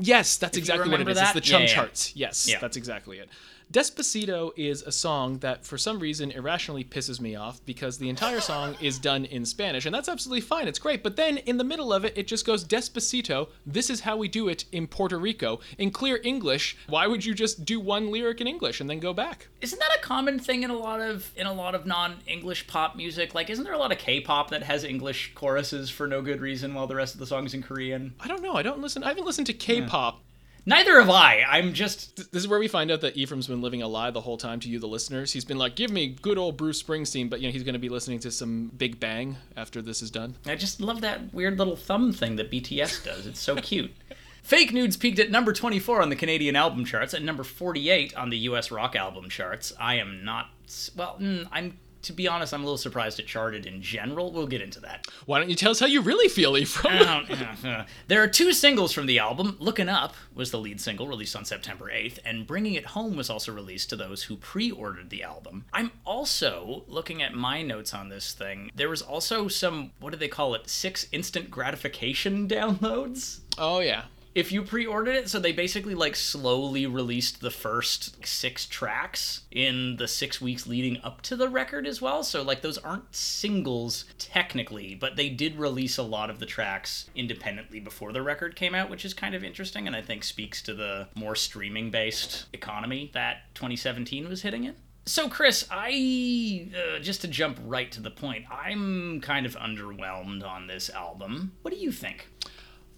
Yes, 0.00 0.36
that's 0.36 0.56
you 0.56 0.60
exactly 0.60 0.88
what 0.90 1.00
it 1.00 1.08
is. 1.08 1.18
It's 1.18 1.26
that? 1.26 1.34
the 1.34 1.40
Chum 1.40 1.62
Yeah, 1.62 1.68
yeah. 1.68 1.74
charts. 1.74 2.12
Yes, 2.14 2.48
Yeah. 2.48 2.58
that's 2.60 2.76
exactly 2.76 3.18
it. 3.18 3.28
Despacito 3.70 4.52
is 4.56 4.80
a 4.82 4.92
song 4.92 5.38
that, 5.40 5.64
for 5.64 5.76
some 5.76 5.98
reason, 5.98 6.30
irrationally 6.30 6.84
pisses 6.84 7.20
me 7.20 7.36
off 7.36 7.60
because 7.66 7.98
the 7.98 8.08
entire 8.08 8.40
song 8.40 8.76
is 8.80 8.98
done 8.98 9.26
in 9.26 9.44
Spanish, 9.44 9.84
and 9.84 9.94
that's 9.94 10.08
absolutely 10.08 10.40
fine. 10.40 10.66
It's 10.66 10.78
great. 10.78 11.02
But 11.02 11.16
then 11.16 11.36
in 11.38 11.58
the 11.58 11.64
middle 11.64 11.92
of 11.92 12.04
it, 12.06 12.16
it 12.16 12.26
just 12.26 12.46
goes 12.46 12.64
Despacito. 12.64 13.48
This 13.66 13.90
is 13.90 14.00
how 14.00 14.16
we 14.16 14.26
do 14.26 14.48
it 14.48 14.64
in 14.72 14.86
Puerto 14.86 15.18
Rico 15.18 15.60
in 15.76 15.90
clear 15.90 16.18
English. 16.24 16.78
Why 16.88 17.06
would 17.06 17.26
you 17.26 17.34
just 17.34 17.66
do 17.66 17.78
one 17.78 18.10
lyric 18.10 18.40
in 18.40 18.46
English 18.46 18.80
and 18.80 18.88
then 18.88 19.00
go 19.00 19.12
back? 19.12 19.48
Isn't 19.60 19.78
that 19.78 19.98
a 19.98 20.00
common 20.00 20.38
thing 20.38 20.62
in 20.62 20.70
a 20.70 20.76
lot 20.76 21.00
of 21.00 21.30
in 21.36 21.46
a 21.46 21.52
lot 21.52 21.74
of 21.74 21.84
non-English 21.84 22.68
pop 22.68 22.96
music? 22.96 23.34
Like 23.34 23.50
isn't 23.50 23.64
there 23.64 23.74
a 23.74 23.78
lot 23.78 23.92
of 23.92 23.98
K-pop 23.98 24.48
that 24.50 24.62
has 24.62 24.82
English 24.82 25.32
choruses 25.34 25.90
for 25.90 26.06
no 26.06 26.22
good 26.22 26.40
reason 26.40 26.72
while 26.72 26.86
the 26.86 26.96
rest 26.96 27.14
of 27.14 27.20
the 27.20 27.26
song's 27.26 27.52
in 27.52 27.62
Korean? 27.62 28.14
I 28.18 28.28
don't 28.28 28.42
know. 28.42 28.54
I 28.54 28.62
don't 28.62 28.80
listen. 28.80 29.04
I 29.04 29.08
haven't 29.08 29.26
listened 29.26 29.46
to 29.48 29.52
K-pop. 29.52 30.22
Neither 30.68 31.00
have 31.00 31.08
I. 31.08 31.44
I'm 31.48 31.72
just 31.72 32.30
This 32.30 32.42
is 32.42 32.46
where 32.46 32.58
we 32.58 32.68
find 32.68 32.90
out 32.90 33.00
that 33.00 33.16
Ephraim's 33.16 33.46
been 33.46 33.62
living 33.62 33.80
a 33.80 33.88
lie 33.88 34.10
the 34.10 34.20
whole 34.20 34.36
time 34.36 34.60
to 34.60 34.68
you, 34.68 34.78
the 34.78 34.86
listeners. 34.86 35.32
He's 35.32 35.46
been 35.46 35.56
like, 35.56 35.76
"Give 35.76 35.90
me 35.90 36.08
good 36.08 36.36
old 36.36 36.58
Bruce 36.58 36.82
Springsteen," 36.82 37.30
but 37.30 37.40
you 37.40 37.48
know 37.48 37.52
he's 37.52 37.62
going 37.62 37.72
to 37.72 37.78
be 37.78 37.88
listening 37.88 38.18
to 38.20 38.30
some 38.30 38.70
Big 38.76 39.00
Bang 39.00 39.38
after 39.56 39.80
this 39.80 40.02
is 40.02 40.10
done. 40.10 40.34
I 40.44 40.56
just 40.56 40.82
love 40.82 41.00
that 41.00 41.32
weird 41.32 41.56
little 41.56 41.74
thumb 41.74 42.12
thing 42.12 42.36
that 42.36 42.50
BTS 42.50 43.02
does. 43.02 43.26
It's 43.26 43.40
so 43.40 43.56
cute. 43.56 43.92
Fake 44.42 44.74
Nudes 44.74 44.98
peaked 44.98 45.18
at 45.18 45.30
number 45.30 45.54
24 45.54 46.02
on 46.02 46.10
the 46.10 46.16
Canadian 46.16 46.54
album 46.54 46.84
charts 46.84 47.14
and 47.14 47.24
number 47.24 47.44
48 47.44 48.14
on 48.14 48.28
the 48.28 48.38
US 48.38 48.70
rock 48.70 48.94
album 48.94 49.30
charts. 49.30 49.72
I 49.80 49.94
am 49.94 50.22
not 50.22 50.50
well, 50.94 51.16
mm, 51.18 51.48
I'm 51.50 51.78
to 52.02 52.12
be 52.12 52.28
honest, 52.28 52.52
I'm 52.54 52.60
a 52.62 52.64
little 52.64 52.78
surprised 52.78 53.18
it 53.20 53.26
charted 53.26 53.66
in 53.66 53.82
general. 53.82 54.32
We'll 54.32 54.46
get 54.46 54.60
into 54.60 54.80
that. 54.80 55.06
Why 55.26 55.38
don't 55.38 55.48
you 55.50 55.56
tell 55.56 55.70
us 55.72 55.80
how 55.80 55.86
you 55.86 56.00
really 56.00 56.28
feel, 56.28 56.56
Ephraim? 56.56 57.26
Uh, 57.64 57.84
there 58.06 58.22
are 58.22 58.28
two 58.28 58.52
singles 58.52 58.92
from 58.92 59.06
the 59.06 59.18
album. 59.18 59.56
Looking 59.58 59.88
Up 59.88 60.14
was 60.34 60.50
the 60.50 60.58
lead 60.58 60.80
single 60.80 61.08
released 61.08 61.34
on 61.34 61.44
September 61.44 61.90
8th, 61.92 62.18
and 62.24 62.46
Bringing 62.46 62.74
It 62.74 62.86
Home 62.86 63.16
was 63.16 63.28
also 63.30 63.52
released 63.52 63.90
to 63.90 63.96
those 63.96 64.24
who 64.24 64.36
pre 64.36 64.70
ordered 64.70 65.10
the 65.10 65.22
album. 65.22 65.64
I'm 65.72 65.90
also 66.06 66.84
looking 66.86 67.22
at 67.22 67.34
my 67.34 67.62
notes 67.62 67.92
on 67.94 68.08
this 68.08 68.32
thing. 68.32 68.70
There 68.74 68.88
was 68.88 69.02
also 69.02 69.48
some, 69.48 69.92
what 70.00 70.10
do 70.10 70.18
they 70.18 70.28
call 70.28 70.54
it, 70.54 70.68
six 70.68 71.06
instant 71.12 71.50
gratification 71.50 72.48
downloads? 72.58 73.40
oh 73.58 73.80
yeah. 73.80 74.04
If 74.38 74.52
you 74.52 74.62
pre-ordered 74.62 75.16
it 75.16 75.28
so 75.28 75.40
they 75.40 75.50
basically 75.50 75.96
like 75.96 76.14
slowly 76.14 76.86
released 76.86 77.40
the 77.40 77.50
first 77.50 78.24
six 78.24 78.66
tracks 78.66 79.40
in 79.50 79.96
the 79.96 80.06
six 80.06 80.40
weeks 80.40 80.64
leading 80.64 80.96
up 81.02 81.20
to 81.20 81.34
the 81.34 81.48
record 81.48 81.84
as 81.88 82.00
well 82.00 82.22
so 82.22 82.40
like 82.40 82.62
those 82.62 82.78
aren't 82.78 83.12
singles 83.12 84.04
technically 84.16 84.94
but 84.94 85.16
they 85.16 85.28
did 85.28 85.56
release 85.56 85.98
a 85.98 86.04
lot 86.04 86.30
of 86.30 86.38
the 86.38 86.46
tracks 86.46 87.10
independently 87.16 87.80
before 87.80 88.12
the 88.12 88.22
record 88.22 88.54
came 88.54 88.76
out 88.76 88.88
which 88.88 89.04
is 89.04 89.12
kind 89.12 89.34
of 89.34 89.42
interesting 89.42 89.88
and 89.88 89.96
i 89.96 90.00
think 90.00 90.22
speaks 90.22 90.62
to 90.62 90.72
the 90.72 91.08
more 91.16 91.34
streaming 91.34 91.90
based 91.90 92.46
economy 92.52 93.10
that 93.12 93.38
2017 93.54 94.28
was 94.28 94.42
hitting 94.42 94.62
in 94.62 94.74
so, 95.06 95.26
Chris, 95.26 95.66
I 95.70 96.68
uh, 96.76 96.98
just 96.98 97.22
to 97.22 97.28
jump 97.28 97.58
right 97.64 97.90
to 97.92 98.00
the 98.02 98.10
point, 98.10 98.44
I'm 98.50 99.22
kind 99.22 99.46
of 99.46 99.56
underwhelmed 99.56 100.46
on 100.46 100.66
this 100.66 100.90
album. 100.90 101.52
What 101.62 101.72
do 101.72 101.80
you 101.80 101.90
think? 101.90 102.28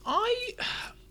I 0.04 0.56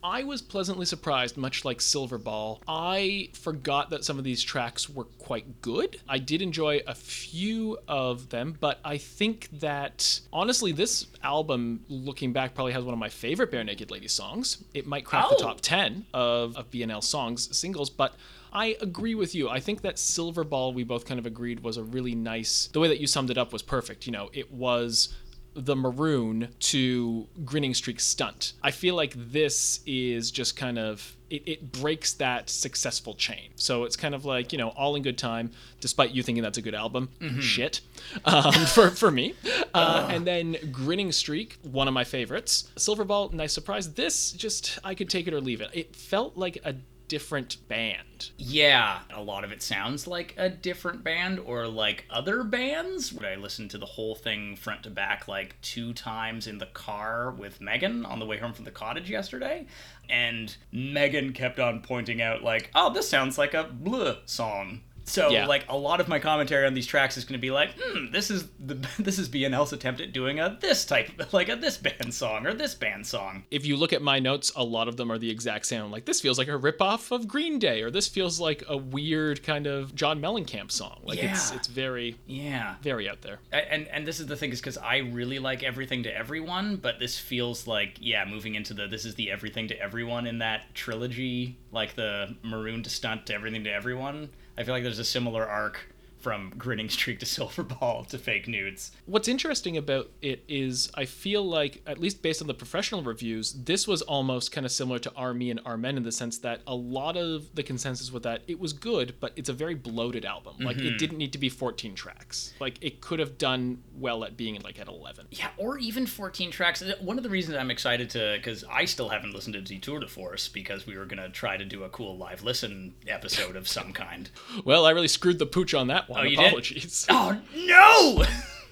I 0.03 0.23
was 0.23 0.41
pleasantly 0.41 0.85
surprised, 0.85 1.37
much 1.37 1.65
like 1.65 1.79
Silverball. 1.79 2.59
I 2.67 3.29
forgot 3.33 3.89
that 3.89 4.05
some 4.05 4.17
of 4.17 4.23
these 4.23 4.41
tracks 4.43 4.89
were 4.89 5.03
quite 5.03 5.61
good. 5.61 5.99
I 6.07 6.19
did 6.19 6.41
enjoy 6.41 6.81
a 6.87 6.95
few 6.95 7.77
of 7.87 8.29
them, 8.29 8.57
but 8.59 8.79
I 8.85 8.97
think 8.97 9.49
that 9.59 10.21
honestly, 10.31 10.71
this 10.71 11.07
album, 11.23 11.83
looking 11.89 12.31
back, 12.33 12.55
probably 12.55 12.73
has 12.73 12.83
one 12.83 12.93
of 12.93 12.99
my 12.99 13.09
favorite 13.09 13.51
Barenaked 13.51 13.91
Ladies 13.91 14.13
songs. 14.13 14.63
It 14.73 14.87
might 14.87 15.05
crack 15.05 15.25
Oh. 15.27 15.35
the 15.37 15.43
top 15.43 15.61
10 15.61 16.05
of, 16.13 16.55
of 16.55 16.71
BNL 16.71 17.03
songs, 17.03 17.55
singles, 17.57 17.89
but 17.89 18.15
I 18.51 18.77
agree 18.81 19.15
with 19.15 19.35
you. 19.35 19.49
I 19.49 19.59
think 19.59 19.81
that 19.81 19.95
Silverball, 19.97 20.73
we 20.73 20.83
both 20.83 21.05
kind 21.05 21.19
of 21.19 21.25
agreed, 21.25 21.59
was 21.59 21.77
a 21.77 21.83
really 21.83 22.15
nice. 22.15 22.67
The 22.73 22.79
way 22.79 22.87
that 22.87 22.99
you 22.99 23.05
summed 23.07 23.29
it 23.29 23.37
up 23.37 23.53
was 23.53 23.61
perfect. 23.61 24.05
You 24.07 24.11
know, 24.13 24.29
it 24.33 24.51
was 24.51 25.09
the 25.53 25.75
maroon 25.75 26.49
to 26.59 27.27
grinning 27.43 27.73
streak 27.73 27.99
stunt. 27.99 28.53
I 28.61 28.71
feel 28.71 28.95
like 28.95 29.13
this 29.15 29.81
is 29.85 30.31
just 30.31 30.55
kind 30.55 30.77
of 30.79 31.15
it, 31.29 31.43
it 31.45 31.71
breaks 31.71 32.13
that 32.13 32.49
successful 32.49 33.13
chain. 33.13 33.51
So 33.55 33.83
it's 33.83 33.95
kind 33.95 34.15
of 34.15 34.25
like 34.25 34.51
you 34.51 34.57
know 34.57 34.69
all 34.69 34.95
in 34.95 35.03
good 35.03 35.17
time 35.17 35.51
despite 35.79 36.11
you 36.11 36.23
thinking 36.23 36.43
that's 36.43 36.57
a 36.57 36.61
good 36.61 36.75
album 36.75 37.09
shit 37.39 37.81
um, 38.25 38.53
for, 38.73 38.89
for 38.89 39.11
me. 39.11 39.33
Uh, 39.73 40.07
and 40.11 40.25
then 40.25 40.57
grinning 40.71 41.11
streak 41.11 41.57
one 41.63 41.87
of 41.87 41.93
my 41.93 42.03
favorites. 42.03 42.69
Silverball 42.75 43.33
nice 43.33 43.53
surprise. 43.53 43.93
This 43.93 44.31
just 44.31 44.79
i 44.83 44.95
could 44.95 45.09
take 45.09 45.27
it 45.27 45.33
or 45.33 45.41
leave 45.41 45.61
it. 45.61 45.69
It 45.73 45.95
felt 45.95 46.37
like 46.37 46.57
a 46.63 46.75
different 47.09 47.57
band. 47.67 48.29
Yeah, 48.37 48.99
a 49.13 49.21
lot 49.21 49.43
of 49.43 49.51
it 49.51 49.61
sounds 49.61 50.07
like 50.07 50.33
a 50.37 50.47
different 50.47 51.03
band 51.03 51.39
or 51.39 51.67
like 51.67 52.05
other 52.09 52.43
bands. 52.45 53.13
I 53.21 53.35
listened 53.35 53.71
to 53.71 53.77
the 53.77 53.85
whole 53.85 54.15
thing 54.15 54.55
front 54.55 54.83
to 54.83 54.89
back 54.89 55.27
like 55.27 55.59
two 55.61 55.91
times 55.91 56.47
in 56.47 56.59
the 56.59 56.67
car 56.67 57.31
with 57.31 57.59
Megan 57.59 58.05
on 58.05 58.19
the 58.19 58.25
way 58.25 58.37
home 58.37 58.53
from 58.53 58.65
the 58.65 58.71
cottage 58.71 59.09
yesterday. 59.09 59.65
And 60.09 60.55
Megan 60.71 61.33
kept 61.33 61.59
on 61.59 61.81
pointing 61.81 62.21
out, 62.21 62.41
like, 62.41 62.71
oh, 62.73 62.91
this 62.91 63.09
sounds 63.09 63.37
like 63.37 63.53
a 63.53 63.65
bleh 63.65 64.17
song. 64.25 64.81
So 65.09 65.29
Yeah. 65.31 65.47
like 65.47 65.65
a 65.69 65.75
lot 65.77 65.99
of 65.99 66.07
my 66.07 66.19
commentary 66.19 66.65
on 66.67 66.73
these 66.73 66.85
tracks 66.87 67.17
is 67.17 67.25
going 67.25 67.33
to 67.37 67.41
be 67.41 67.51
like, 67.51 67.71
hmm, 67.79 68.11
this 68.11 68.29
is 68.29 68.47
the 68.59 68.75
this 68.99 69.17
is 69.19 69.27
BNL's 69.29 69.73
attempt 69.73 70.01
at 70.01 70.13
doing 70.13 70.39
a 70.39 70.57
this 70.61 70.85
type 70.85 71.09
like 71.33 71.49
a 71.49 71.55
this 71.55 71.77
band 71.77 72.13
song 72.13 72.45
or 72.45 72.53
this 72.53 72.75
band 72.75 73.05
song. 73.07 73.43
If 73.51 73.65
you 73.65 73.75
look 73.75 73.91
at 73.93 74.01
my 74.01 74.19
notes, 74.19 74.51
a 74.55 74.63
lot 74.63 74.87
of 74.87 74.97
them 74.97 75.11
are 75.11 75.17
the 75.17 75.29
exact 75.29 75.65
same. 75.65 75.83
I'm 75.83 75.91
like, 75.91 76.05
this 76.05 76.21
feels 76.21 76.37
like 76.37 76.47
a 76.47 76.51
ripoff 76.51 77.11
of 77.11 77.27
Green 77.27 77.59
Day, 77.59 77.81
or 77.81 77.89
this 77.91 78.07
feels 78.07 78.39
like 78.39 78.63
a 78.67 78.77
weird 78.77 79.43
kind 79.43 79.65
of 79.67 79.95
John 79.95 80.21
Mellencamp 80.21 80.71
song. 80.71 80.99
Like 81.03 81.17
it's 81.23 81.49
Yeah. 81.51 81.57
it's 81.57 81.67
very 81.67 82.15
Yeah. 82.27 82.75
very 82.81 83.09
out 83.09 83.21
there. 83.21 83.39
And 83.51 83.87
and 83.87 84.05
this 84.07 84.19
is 84.19 84.27
the 84.27 84.35
thing 84.35 84.51
is 84.51 84.59
because 84.59 84.77
I 84.77 84.97
really 84.97 85.39
like 85.39 85.63
everything 85.63 86.03
to 86.03 86.15
everyone, 86.15 86.75
but 86.75 86.99
this 86.99 87.17
feels 87.17 87.65
like 87.67 87.97
yeah, 87.99 88.25
moving 88.25 88.55
into 88.55 88.73
the 88.73 88.87
this 88.87 89.05
is 89.05 89.15
the 89.15 89.31
everything 89.31 89.67
to 89.69 89.79
everyone 89.81 90.27
in 90.27 90.37
that 90.39 90.73
trilogy, 90.75 91.57
like 91.71 91.95
the 91.95 92.35
maroon 92.43 92.83
to 92.83 92.89
stunt 92.89 93.25
to 93.27 93.33
everything 93.33 93.63
to 93.63 93.71
everyone. 93.71 94.29
I 94.59 94.63
feel 94.65 94.73
like 94.73 94.83
there's 94.83 94.99
a 94.99 95.05
similar 95.05 95.47
arc 95.47 95.79
from 96.19 96.53
grinning 96.57 96.89
streak 96.89 97.19
to 97.19 97.25
silverball 97.25 98.07
to 98.07 98.17
fake 98.17 98.47
nudes. 98.47 98.91
What's 99.05 99.27
interesting 99.27 99.77
about 99.77 100.09
it 100.21 100.43
is 100.47 100.91
I 100.95 101.05
feel 101.05 101.43
like, 101.43 101.81
at 101.85 101.97
least 101.97 102.21
based 102.21 102.41
on 102.41 102.47
the 102.47 102.53
professional 102.53 103.01
reviews, 103.01 103.53
this 103.53 103.87
was 103.87 104.01
almost 104.01 104.51
kind 104.51 104.65
of 104.65 104.71
similar 104.71 104.99
to 104.99 105.11
Are 105.15 105.33
Me 105.33 105.49
and 105.49 105.59
Are 105.65 105.77
Men 105.77 105.97
in 105.97 106.03
the 106.03 106.11
sense 106.11 106.37
that 106.39 106.61
a 106.67 106.75
lot 106.75 107.17
of 107.17 107.53
the 107.55 107.63
consensus 107.63 108.11
with 108.11 108.23
that 108.23 108.43
it 108.47 108.59
was 108.59 108.73
good, 108.73 109.15
but 109.19 109.33
it's 109.35 109.49
a 109.49 109.53
very 109.53 109.75
bloated 109.75 110.25
album. 110.25 110.55
Like 110.59 110.77
it 110.77 110.83
mm-hmm. 110.83 110.97
didn't 110.97 111.17
need 111.17 111.33
to 111.33 111.39
be 111.39 111.49
14 111.49 111.95
tracks. 111.95 112.53
Like 112.59 112.77
it 112.81 113.01
could 113.01 113.19
have 113.19 113.37
done 113.37 113.83
well 113.97 114.23
at 114.23 114.37
being 114.37 114.59
like 114.61 114.79
at 114.79 114.87
11. 114.87 115.27
Yeah, 115.31 115.49
or 115.57 115.77
even 115.77 116.05
14 116.05 116.51
tracks. 116.51 116.81
Uh, 116.81 116.95
one 116.99 117.17
of 117.17 117.23
the 117.23 117.29
reasons 117.29 117.57
I'm 117.57 117.71
excited 117.71 118.09
to, 118.11 118.35
because 118.37 118.63
I 118.69 118.85
still 118.85 119.09
haven't 119.09 119.33
listened 119.33 119.53
to 119.53 119.61
Detour 119.61 119.99
de 119.99 120.07
Force 120.07 120.47
because 120.47 120.85
we 120.85 120.97
were 120.97 121.05
going 121.05 121.21
to 121.21 121.29
try 121.29 121.57
to 121.57 121.65
do 121.65 121.83
a 121.83 121.89
cool 121.89 122.17
live 122.17 122.43
listen 122.43 122.95
episode 123.07 123.55
of 123.55 123.67
some 123.67 123.93
kind. 123.93 124.29
Well, 124.65 124.85
I 124.85 124.91
really 124.91 125.07
screwed 125.07 125.39
the 125.39 125.45
pooch 125.45 125.73
on 125.73 125.87
that 125.87 126.08
one. 126.09 126.21
Oh, 126.21 126.23
you 126.23 126.35
did? 126.37 126.47
Apologies. 126.47 127.05
Oh, 127.09 127.37
no! 127.55 128.25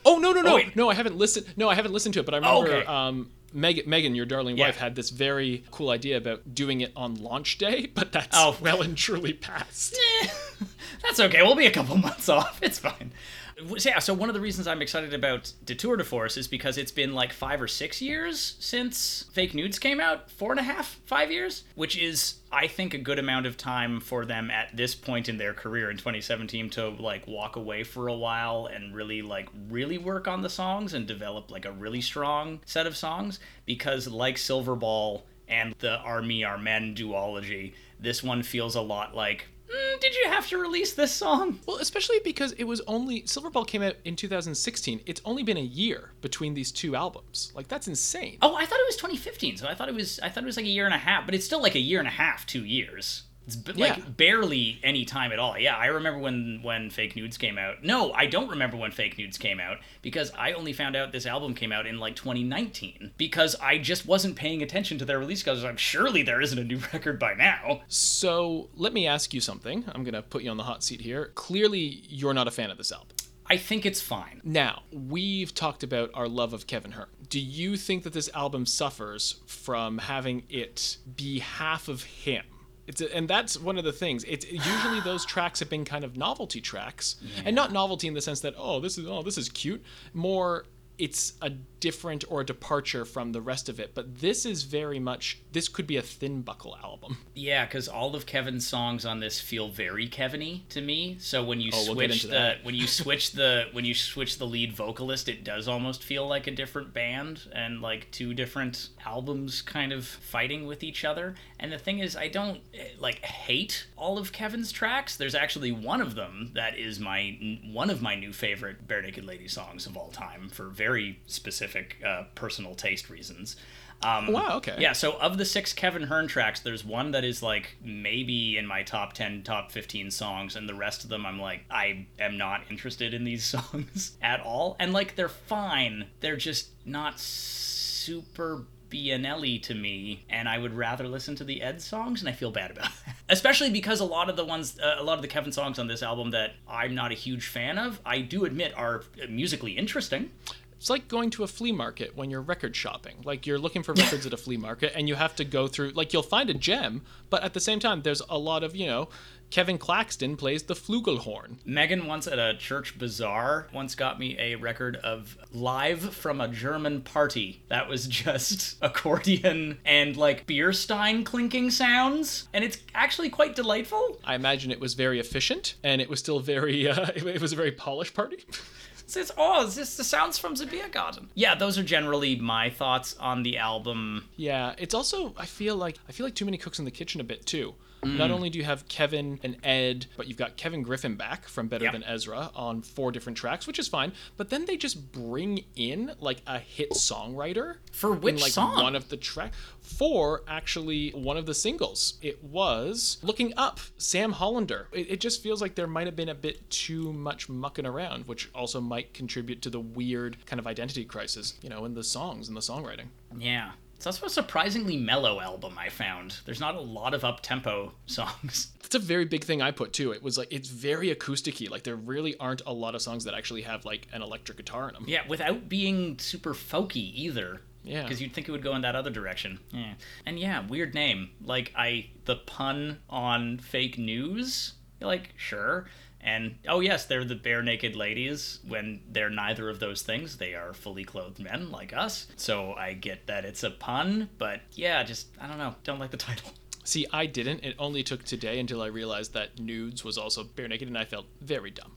Oh 0.05 0.19
no 0.19 0.31
no 0.31 0.41
no 0.41 0.55
wait. 0.55 0.75
no! 0.75 0.89
I 0.89 0.93
haven't 0.93 1.17
listened. 1.17 1.47
No, 1.57 1.67
I 1.69 1.75
haven't 1.75 1.91
listened 1.91 2.13
to 2.13 2.21
it. 2.21 2.25
But 2.25 2.35
I 2.35 2.37
Oh, 2.39 2.61
remember 2.61 2.77
okay. 2.83 2.85
um, 2.85 3.29
Megan, 3.53 3.89
Megan, 3.89 4.15
your 4.15 4.25
darling 4.25 4.57
Yeah. 4.57 4.67
wife, 4.67 4.77
had 4.77 4.95
this 4.95 5.09
very 5.09 5.63
cool 5.71 5.89
idea 5.89 6.15
about 6.17 6.53
doing 6.55 6.79
it 6.81 6.91
on 6.95 7.15
launch 7.15 7.57
day. 7.57 7.87
But 7.93 8.11
that's 8.13 8.29
Oh. 8.37 8.55
well 8.61 8.81
and 8.81 8.95
truly 8.97 9.33
past. 9.33 9.97
Eh, 10.21 10.27
That's 11.03 11.19
okay. 11.19 11.41
We'll 11.43 11.55
be 11.55 11.65
a 11.67 11.71
couple 11.71 11.95
months 11.97 12.27
off. 12.29 12.59
It's 12.63 12.79
fine. 12.79 13.11
Yeah, 13.59 13.97
so 13.97 14.13
one 14.13 14.29
of 14.29 14.35
the 14.35 14.41
reasons 14.41 14.67
I'm 14.67 14.83
excited 14.83 15.15
about 15.15 15.51
Detour 15.65 15.97
de 15.97 16.03
Force 16.03 16.37
is 16.37 16.47
because 16.47 16.77
it's 16.77 16.91
been 16.91 17.13
like 17.15 17.33
five 17.33 17.59
or 17.59 17.67
six 17.67 18.01
years 18.01 18.55
since 18.59 19.25
Fake 19.33 19.55
Nudes 19.55 19.79
came 19.79 19.99
out. 19.99 20.29
Four 20.29 20.51
and 20.51 20.59
a 20.59 20.63
half, 20.63 20.99
five 21.05 21.31
years, 21.31 21.63
which 21.73 21.97
is, 21.97 22.35
I 22.51 22.67
think, 22.67 22.93
a 22.93 22.99
good 22.99 23.17
amount 23.17 23.47
of 23.47 23.57
time 23.57 23.99
for 23.99 24.25
them 24.25 24.51
at 24.51 24.77
this 24.77 24.93
point 24.93 25.27
in 25.27 25.37
their 25.37 25.55
career 25.55 25.89
in 25.89 25.97
2017 25.97 26.69
to 26.71 26.89
like 26.89 27.25
walk 27.25 27.55
away 27.55 27.83
for 27.83 28.07
a 28.07 28.13
while 28.13 28.67
and 28.67 28.95
really 28.95 29.23
like 29.23 29.49
really 29.69 29.97
work 29.97 30.27
on 30.27 30.43
the 30.43 30.49
songs 30.49 30.93
and 30.93 31.07
develop 31.07 31.49
like 31.49 31.65
a 31.65 31.71
really 31.71 32.01
strong 32.01 32.59
set 32.65 32.85
of 32.85 32.95
songs. 32.95 33.39
Because 33.65 34.07
like 34.07 34.35
Silverball 34.35 35.23
and 35.47 35.73
the 35.79 35.97
Are 35.97 36.21
Me 36.21 36.43
Are 36.43 36.59
Men 36.59 36.93
duology, 36.93 37.73
this 37.99 38.21
one 38.21 38.43
feels 38.43 38.75
a 38.75 38.81
lot 38.81 39.15
like 39.15 39.47
"Mm, 39.69 39.99
did 39.99 40.15
you 40.15 40.29
have 40.29 40.47
to 40.47 40.57
release 40.57 40.93
this 40.93 41.11
song? 41.11 41.59
Well, 41.65 41.77
especially 41.77 42.19
because 42.23 42.53
it 42.53 42.63
was 42.63 42.81
only 42.87 43.23
Silverball 43.23 43.67
came 43.67 43.81
out 43.81 43.95
in 44.05 44.15
2016. 44.15 45.01
It's 45.05 45.21
only 45.25 45.43
been 45.43 45.57
a 45.57 45.61
year 45.61 46.11
between 46.21 46.53
these 46.53 46.71
two 46.71 46.95
albums. 46.95 47.51
Like 47.55 47.67
that's 47.67 47.87
insane. 47.87 48.37
Oh, 48.41 48.55
I 48.55 48.65
thought 48.65 48.79
it 48.79 48.87
was 48.87 48.95
2015. 48.95 49.57
So 49.57 49.67
I 49.67 49.75
thought 49.75 49.89
it 49.89 49.95
was 49.95 50.19
I 50.21 50.29
thought 50.29 50.43
it 50.43 50.47
was 50.47 50.57
like 50.57 50.65
a 50.65 50.69
year 50.69 50.85
and 50.85 50.93
a 50.93 50.97
half, 50.99 51.25
but 51.25 51.35
it's 51.35 51.45
still 51.45 51.61
like 51.61 51.75
a 51.75 51.79
year 51.79 51.99
and 51.99 52.07
a 52.07 52.11
half, 52.11 52.45
two 52.45 52.63
years. 52.63 53.23
It's 53.47 53.55
b- 53.55 53.73
like 53.73 54.17
barely 54.17 54.79
any 54.83 55.05
time 55.05 55.31
at 55.31 55.39
all. 55.39 55.57
Yeah, 55.57 55.75
I 55.75 55.87
remember 55.87 56.19
when 56.19 56.59
when 56.61 56.89
Fake 56.89 57.15
Nudes 57.15 57.37
came 57.37 57.57
out. 57.57 57.81
No, 57.83 58.11
I 58.11 58.25
don't 58.25 58.49
remember 58.49 58.75
when 58.75 58.91
Fake 58.91 59.17
Nudes 59.17 59.37
came 59.37 59.59
out 59.59 59.77
because 60.01 60.31
I 60.37 60.51
only 60.51 60.73
found 60.73 60.95
out 60.97 61.13
this 61.13 61.25
album 61.25 61.53
came 61.55 61.71
out 61.71 61.87
in 61.87 61.97
like 61.97 62.15
2019 62.17 63.11
because 63.17 63.55
I 63.61 63.77
just 63.77 64.05
wasn't 64.05 64.35
paying 64.35 64.61
attention 64.61 64.97
to 64.99 65.05
their 65.05 65.17
release 65.17 65.41
because 65.41 65.63
I'm 65.63 65.77
surely 65.77 66.23
there 66.23 66.41
isn't 66.41 66.59
a 66.59 66.63
new 66.63 66.79
record 66.93 67.19
by 67.19 67.33
now. 67.35 67.81
So 67.87 68.69
let 68.75 68.93
me 68.93 69.07
ask 69.07 69.33
you 69.33 69.39
something. 69.39 69.85
I'm 69.95 70.03
gonna 70.03 70.21
put 70.21 70.43
you 70.43 70.51
on 70.51 70.57
the 70.57 70.63
hot 70.63 70.83
seat 70.83 71.01
here. 71.01 71.31
Clearly, 71.35 72.03
you're 72.09 72.33
not 72.33 72.47
a 72.47 72.51
fan 72.51 72.69
of 72.69 72.77
this 72.77 72.91
album. 72.91 73.15
I 73.49 73.55
think 73.55 73.85
it's 73.85 74.01
fine. 74.01 74.41
Now, 74.43 74.83
we've 74.91 75.53
talked 75.53 75.81
about 75.81 76.11
our 76.13 76.27
love 76.27 76.51
of 76.51 76.67
Kevin 76.67 76.91
Hearn. 76.91 77.07
Do 77.29 77.39
you 77.39 77.77
think 77.77 78.03
that 78.03 78.11
this 78.11 78.29
album 78.33 78.65
suffers 78.65 79.37
from 79.45 79.99
having 79.99 80.43
it 80.49 80.97
be 81.15 81.39
half 81.39 81.87
of 81.87 82.03
him? 82.03 82.43
It's 82.87 83.01
a, 83.01 83.15
and 83.15 83.27
that's 83.27 83.59
one 83.59 83.77
of 83.77 83.83
the 83.83 83.91
things. 83.91 84.23
It's 84.23 84.49
usually 84.49 85.01
those 85.01 85.25
tracks 85.33 85.59
have 85.59 85.69
been 85.69 85.85
kind 85.85 86.03
of 86.03 86.17
novelty 86.17 86.61
tracks, 86.61 87.17
and 87.45 87.55
not 87.55 87.71
novelty 87.71 88.07
in 88.07 88.13
the 88.13 88.21
sense 88.21 88.39
that 88.41 88.55
oh 88.57 88.79
this 88.79 88.97
is 88.97 89.05
oh 89.07 89.21
this 89.21 89.37
is 89.37 89.49
cute. 89.49 89.83
More 90.13 90.65
it's 90.97 91.33
a 91.41 91.51
different 91.79 92.23
or 92.27 92.41
a 92.41 92.45
departure 92.45 93.05
from 93.05 93.31
the 93.31 93.41
rest 93.41 93.69
of 93.69 93.79
it. 93.79 93.93
But 93.93 94.19
this 94.19 94.45
is 94.45 94.63
very 94.63 94.99
much 94.99 95.39
this 95.51 95.67
could 95.67 95.85
be 95.85 95.95
a 95.97 96.01
thin 96.01 96.41
buckle 96.41 96.75
album. 96.83 97.17
Yeah, 97.35 97.65
because 97.65 97.87
all 97.87 98.15
of 98.15 98.25
Kevin's 98.25 98.65
songs 98.67 99.05
on 99.05 99.19
this 99.19 99.39
feel 99.39 99.69
very 99.69 100.07
Kevin-y 100.07 100.61
to 100.69 100.81
me. 100.81 101.17
So 101.19 101.43
when 101.43 101.61
you 101.61 101.69
Oh, 101.73 101.83
we'll 101.85 101.95
switch 101.95 102.23
the 102.23 102.29
that. 102.29 102.65
when 102.65 102.73
you 102.73 102.87
switch 102.87 103.33
the 103.33 103.67
when 103.73 103.85
you 103.85 103.93
switch 103.93 104.39
the 104.39 104.45
lead 104.45 104.73
vocalist, 104.73 105.29
it 105.29 105.43
does 105.43 105.67
almost 105.67 106.03
feel 106.03 106.27
like 106.27 106.47
a 106.47 106.51
different 106.51 106.93
band 106.93 107.41
and 107.53 107.81
like 107.81 108.09
two 108.11 108.33
different 108.33 108.89
albums 109.05 109.61
kind 109.61 109.91
of 109.91 110.05
fighting 110.07 110.65
with 110.65 110.83
each 110.83 111.05
other. 111.05 111.35
And 111.59 111.71
the 111.71 111.77
thing 111.77 111.99
is, 111.99 112.15
I 112.15 112.27
don't 112.27 112.61
eh, 112.73 112.87
like 112.99 113.19
hate 113.23 113.85
all 113.95 114.17
of 114.17 114.31
Kevin's 114.31 114.71
tracks. 114.71 115.15
There's 115.15 115.35
actually 115.35 115.71
one 115.71 116.01
of 116.01 116.15
them 116.15 116.51
that 116.55 116.75
is 116.77 116.99
my 116.99 117.59
one 117.71 117.91
of 117.91 118.01
my 118.01 118.15
new 118.15 118.33
favorite 118.33 118.87
Barenaked 118.87 119.25
Lady 119.25 119.47
songs 119.47 119.85
of 119.85 119.95
all 119.95 120.09
time 120.09 120.49
for 120.49 120.69
very 120.69 120.86
specific 121.27 121.97
uh, 122.05 122.23
personal 122.35 122.75
taste 122.75 123.09
reasons. 123.09 123.55
Um, 124.03 124.31
Wow, 124.31 124.57
okay. 124.57 124.75
Yeah, 124.77 124.93
so 124.93 125.13
of 125.13 125.37
the 125.37 125.45
six 125.45 125.73
Kevin 125.73 126.03
Hearn 126.03 126.27
tracks, 126.27 126.59
there's 126.59 126.85
one 126.85 127.11
that 127.11 127.23
is 127.23 127.41
like 127.41 127.77
maybe 127.83 128.57
in 128.57 128.67
my 128.67 128.83
top 128.83 129.13
10, 129.13 129.43
top 129.43 129.71
15 129.71 130.11
songs, 130.11 130.55
and 130.55 130.69
the 130.69 130.75
rest 130.75 131.03
of 131.03 131.09
them 131.09 131.25
I'm 131.25 131.39
like, 131.39 131.65
I 131.69 132.05
am 132.19 132.37
not 132.37 132.61
interested 132.69 133.13
in 133.13 133.23
these 133.23 133.43
songs 133.73 134.17
at 134.21 134.39
all. 134.41 134.75
And 134.79 134.93
like, 134.93 135.15
they're 135.15 135.29
fine. 135.29 136.05
They're 136.19 136.37
just 136.37 136.69
not 136.85 137.19
super 137.19 138.65
BNL 138.89 139.61
to 139.63 139.73
me, 139.73 140.25
and 140.29 140.47
I 140.47 140.57
would 140.57 140.73
rather 140.73 141.07
listen 141.07 141.35
to 141.37 141.43
the 141.43 141.61
Ed 141.61 141.81
songs, 141.81 142.21
and 142.21 142.29
I 142.29 142.31
feel 142.31 142.51
bad 142.51 142.71
about 142.71 142.91
that. 143.05 143.15
Especially 143.29 143.69
because 143.69 143.99
a 143.99 144.05
lot 144.05 144.29
of 144.29 144.35
the 144.35 144.45
ones, 144.45 144.79
uh, 144.79 144.95
a 144.97 145.03
lot 145.03 145.15
of 145.15 145.21
the 145.21 145.27
Kevin 145.27 145.51
songs 145.51 145.79
on 145.79 145.87
this 145.87 146.01
album 146.01 146.31
that 146.31 146.53
I'm 146.67 146.95
not 146.95 147.11
a 147.11 147.15
huge 147.15 147.47
fan 147.47 147.77
of, 147.77 147.99
I 148.05 148.21
do 148.21 148.45
admit 148.45 148.73
are 148.77 149.03
musically 149.27 149.73
interesting. 149.73 150.31
It's 150.77 150.89
like 150.89 151.07
going 151.07 151.31
to 151.31 151.43
a 151.43 151.47
flea 151.47 151.71
market 151.71 152.15
when 152.15 152.29
you're 152.29 152.41
record 152.41 152.75
shopping. 152.75 153.17
Like 153.23 153.47
you're 153.47 153.57
looking 153.57 153.83
for 153.83 153.93
records 153.93 154.25
at 154.25 154.33
a 154.33 154.37
flea 154.37 154.57
market 154.57 154.93
and 154.95 155.07
you 155.07 155.15
have 155.15 155.35
to 155.37 155.45
go 155.45 155.67
through 155.67 155.89
like 155.91 156.13
you'll 156.13 156.23
find 156.23 156.49
a 156.49 156.53
gem, 156.53 157.01
but 157.29 157.43
at 157.43 157.53
the 157.53 157.59
same 157.59 157.79
time 157.79 158.03
there's 158.03 158.21
a 158.29 158.37
lot 158.37 158.63
of, 158.63 158.75
you 158.75 158.85
know, 158.85 159.09
Kevin 159.49 159.77
Claxton 159.77 160.35
plays 160.35 160.63
the 160.63 160.73
flugelhorn. 160.73 161.55
Megan 161.65 162.05
once 162.05 162.27
at 162.27 162.37
a 162.37 162.55
church 162.57 162.97
bazaar 162.99 163.67
once 163.73 163.95
got 163.95 164.19
me 164.19 164.37
a 164.37 164.55
record 164.55 164.97
of 164.97 165.37
Live 165.53 166.13
from 166.13 166.41
a 166.41 166.49
German 166.49 167.01
Party. 167.01 167.61
That 167.69 167.87
was 167.87 168.07
just 168.07 168.77
accordion 168.81 169.79
and 169.85 170.17
like 170.17 170.45
beer 170.45 170.73
stein 170.73 171.23
clinking 171.23 171.71
sounds. 171.71 172.49
And 172.53 172.63
it's 172.63 172.79
actually 172.93 173.29
quite 173.29 173.55
delightful. 173.55 174.19
I 174.23 174.35
imagine 174.35 174.69
it 174.69 174.81
was 174.81 174.95
very 174.95 175.19
efficient 175.19 175.75
and 175.81 176.01
it 176.01 176.09
was 176.09 176.19
still 176.19 176.39
very 176.39 176.87
uh, 176.87 177.07
it 177.15 177.41
was 177.41 177.53
a 177.53 177.55
very 177.55 177.71
polished 177.71 178.13
party. 178.13 178.43
It's, 179.07 179.15
it's 179.15 179.31
oh, 179.37 179.65
it's 179.65 179.75
just 179.75 179.95
the 179.95 180.03
sounds 180.03 180.37
from 180.37 180.55
the 180.55 180.65
beer 180.65 180.89
garden. 180.89 181.29
Yeah, 181.33 181.55
those 181.55 181.77
are 181.77 181.83
generally 181.83 182.35
my 182.35 182.69
thoughts 182.69 183.15
on 183.21 183.41
the 183.41 183.57
album. 183.57 184.25
Yeah, 184.35 184.75
it's 184.77 184.93
also 184.93 185.33
I 185.37 185.45
feel 185.45 185.77
like 185.77 185.97
I 186.09 186.11
feel 186.11 186.25
like 186.25 186.35
too 186.35 186.43
many 186.43 186.57
cooks 186.57 186.77
in 186.77 186.83
the 186.83 186.91
kitchen 186.91 187.21
a 187.21 187.23
bit 187.23 187.45
too. 187.45 187.73
Not 188.15 188.29
mm. 188.29 188.33
only 188.33 188.49
do 188.49 188.59
you 188.59 188.65
have 188.65 188.87
Kevin 188.87 189.39
and 189.43 189.57
Ed, 189.63 190.05
but 190.15 190.27
you've 190.27 190.37
got 190.37 190.57
Kevin 190.57 190.83
Griffin 190.83 191.15
back 191.15 191.47
from 191.47 191.67
Better. 191.67 191.87
Than 191.91 192.03
Ezra 192.03 192.51
on 192.55 192.81
four 192.81 193.11
different 193.11 193.37
tracks, 193.37 193.65
which 193.65 193.79
is 193.79 193.87
fine. 193.87 194.13
But 194.35 194.49
then 194.49 194.65
they 194.65 194.77
just 194.77 195.11
bring 195.11 195.63
in 195.75 196.13
like 196.19 196.41
a 196.45 196.59
hit 196.59 196.91
songwriter 196.91 197.77
For 197.91 198.13
which 198.13 198.35
in, 198.35 198.41
like, 198.41 198.51
song? 198.51 198.81
One 198.81 198.95
of 198.95 199.09
the 199.09 199.17
track 199.17 199.53
for 199.81 200.43
actually 200.47 201.11
one 201.11 201.37
of 201.37 201.45
the 201.45 201.53
singles. 201.53 202.17
It 202.21 202.43
was 202.43 203.17
"Looking 203.21 203.53
Up," 203.57 203.79
Sam 203.97 204.33
Hollander. 204.33 204.87
It, 204.91 205.11
it 205.11 205.19
just 205.19 205.41
feels 205.41 205.61
like 205.61 205.75
there 205.75 205.87
might 205.87 206.07
have 206.07 206.15
been 206.15 206.29
a 206.29 206.35
bit 206.35 206.69
too 206.69 207.13
much 207.13 207.49
mucking 207.49 207.85
around, 207.85 208.27
which 208.27 208.49
also 208.53 208.81
might 208.81 209.13
contribute 209.13 209.61
to 209.61 209.69
the 209.69 209.79
weird 209.79 210.45
kind 210.45 210.59
of 210.59 210.67
identity 210.67 211.05
crisis, 211.05 211.53
you 211.61 211.69
know, 211.69 211.85
in 211.85 211.93
the 211.93 212.03
songs 212.03 212.47
and 212.47 212.57
the 212.57 212.61
songwriting. 212.61 213.07
Yeah. 213.37 213.71
It's 213.97 214.05
also 214.05 214.27
a 214.27 214.29
surprisingly 214.29 214.95
mellow 214.95 215.41
album, 215.41 215.75
I 215.77 215.89
found. 215.89 216.37
There's 216.45 216.59
not 216.59 216.75
a 216.75 216.79
lot 216.79 217.13
of 217.13 217.25
up 217.25 217.41
tempo 217.41 217.93
songs. 218.05 218.71
That's 218.81 218.95
a 218.95 218.99
very 218.99 219.25
big 219.25 219.43
thing 219.43 219.61
I 219.61 219.71
put 219.71 219.91
too. 219.91 220.11
It 220.11 220.23
was 220.23 220.37
like 220.37 220.47
it's 220.51 220.69
very 220.69 221.13
acousticy. 221.13 221.69
Like 221.69 221.83
there 221.83 221.95
really 221.95 222.37
aren't 222.37 222.61
a 222.65 222.71
lot 222.71 222.95
of 222.95 223.01
songs 223.01 223.23
that 223.25 223.33
actually 223.33 223.63
have 223.63 223.83
like 223.85 224.07
an 224.13 224.21
electric 224.21 224.57
guitar 224.57 224.87
in 224.87 224.93
them. 224.93 225.05
Yeah, 225.07 225.21
without 225.27 225.67
being 225.67 226.19
super 226.19 226.53
folky 226.53 227.11
either. 227.15 227.61
Yeah. 227.83 228.03
Because 228.03 228.21
you'd 228.21 228.33
think 228.33 228.47
it 228.47 228.51
would 228.51 228.63
go 228.63 228.75
in 228.75 228.81
that 228.81 228.95
other 228.95 229.09
direction. 229.09 229.59
Yeah. 229.71 229.93
And 230.25 230.39
yeah, 230.39 230.65
weird 230.65 230.93
name. 230.93 231.31
Like 231.43 231.73
I 231.75 232.09
the 232.25 232.35
pun 232.35 232.99
on 233.09 233.57
fake 233.57 233.97
news. 233.97 234.73
You're 234.99 235.07
like, 235.07 235.33
sure. 235.37 235.87
And 236.27 236.55
oh 236.67 236.81
yes, 236.81 237.05
they're 237.05 237.23
the 237.23 237.35
bare 237.35 237.63
naked 237.63 237.95
ladies. 237.95 238.59
When 238.67 238.99
they're 239.09 239.29
neither 239.29 239.69
of 239.69 239.79
those 239.79 240.01
things, 240.01 240.37
they 240.37 240.55
are 240.55 240.73
fully 240.73 241.05
clothed 241.05 241.39
men 241.39 241.71
like 241.71 241.93
us. 241.93 242.27
So 242.35 242.73
I 242.73 242.93
get 242.93 243.27
that 243.27 243.45
it's 243.45 243.63
a 243.63 243.71
pun, 243.71 244.29
but 244.37 244.59
yeah, 244.73 245.01
just 245.03 245.27
I 245.39 245.47
don't 245.47 245.57
know. 245.57 245.75
Don't 245.85 245.99
like 245.99 246.11
the 246.11 246.17
title. 246.29 246.51
See, 246.83 247.07
I 247.13 247.27
didn't. 247.27 247.63
It 247.63 247.75
only 247.79 248.03
took 248.03 248.25
today 248.25 248.59
until 248.59 248.81
I 248.81 248.87
realized 248.87 249.33
that 249.33 249.57
nudes 249.57 250.03
was 250.03 250.17
also 250.17 250.43
bare 250.43 250.67
naked, 250.67 250.89
and 250.89 250.97
I 250.97 251.05
felt 251.05 251.27
very 251.41 251.71
dumb. 251.71 251.93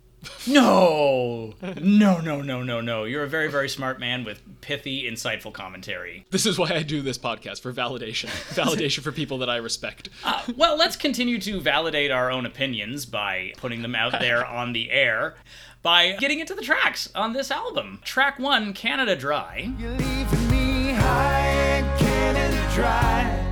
No, 0.46 1.54
no, 1.62 2.20
no, 2.20 2.42
no, 2.42 2.62
no, 2.62 2.80
no. 2.80 3.04
You're 3.04 3.24
a 3.24 3.28
very, 3.28 3.50
very 3.50 3.68
smart 3.68 3.98
man 3.98 4.24
with 4.24 4.42
pithy, 4.60 5.04
insightful 5.10 5.52
commentary. 5.52 6.26
This 6.30 6.46
is 6.46 6.58
why 6.58 6.70
I 6.70 6.82
do 6.82 7.02
this 7.02 7.18
podcast 7.18 7.60
for 7.60 7.72
validation. 7.72 8.26
validation 8.54 9.00
for 9.00 9.12
people 9.12 9.38
that 9.38 9.50
I 9.50 9.56
respect. 9.56 10.08
Uh, 10.24 10.42
well, 10.56 10.76
let's 10.76 10.96
continue 10.96 11.38
to 11.40 11.60
validate 11.60 12.10
our 12.10 12.30
own 12.30 12.46
opinions 12.46 13.06
by 13.06 13.52
putting 13.56 13.82
them 13.82 13.94
out 13.94 14.12
there 14.18 14.44
on 14.60 14.72
the 14.72 14.90
air 14.90 15.36
by 15.82 16.12
getting 16.12 16.40
into 16.40 16.54
the 16.54 16.62
tracks 16.62 17.10
on 17.14 17.32
this 17.32 17.50
album. 17.50 18.00
Track 18.04 18.38
one, 18.38 18.74
Canada 18.74 19.16
Dry. 19.16 19.72
You're 19.78 19.92
me 20.50 20.92
high 20.92 21.40
and 21.40 21.98
Canada 21.98 22.74
dry. 22.74 23.50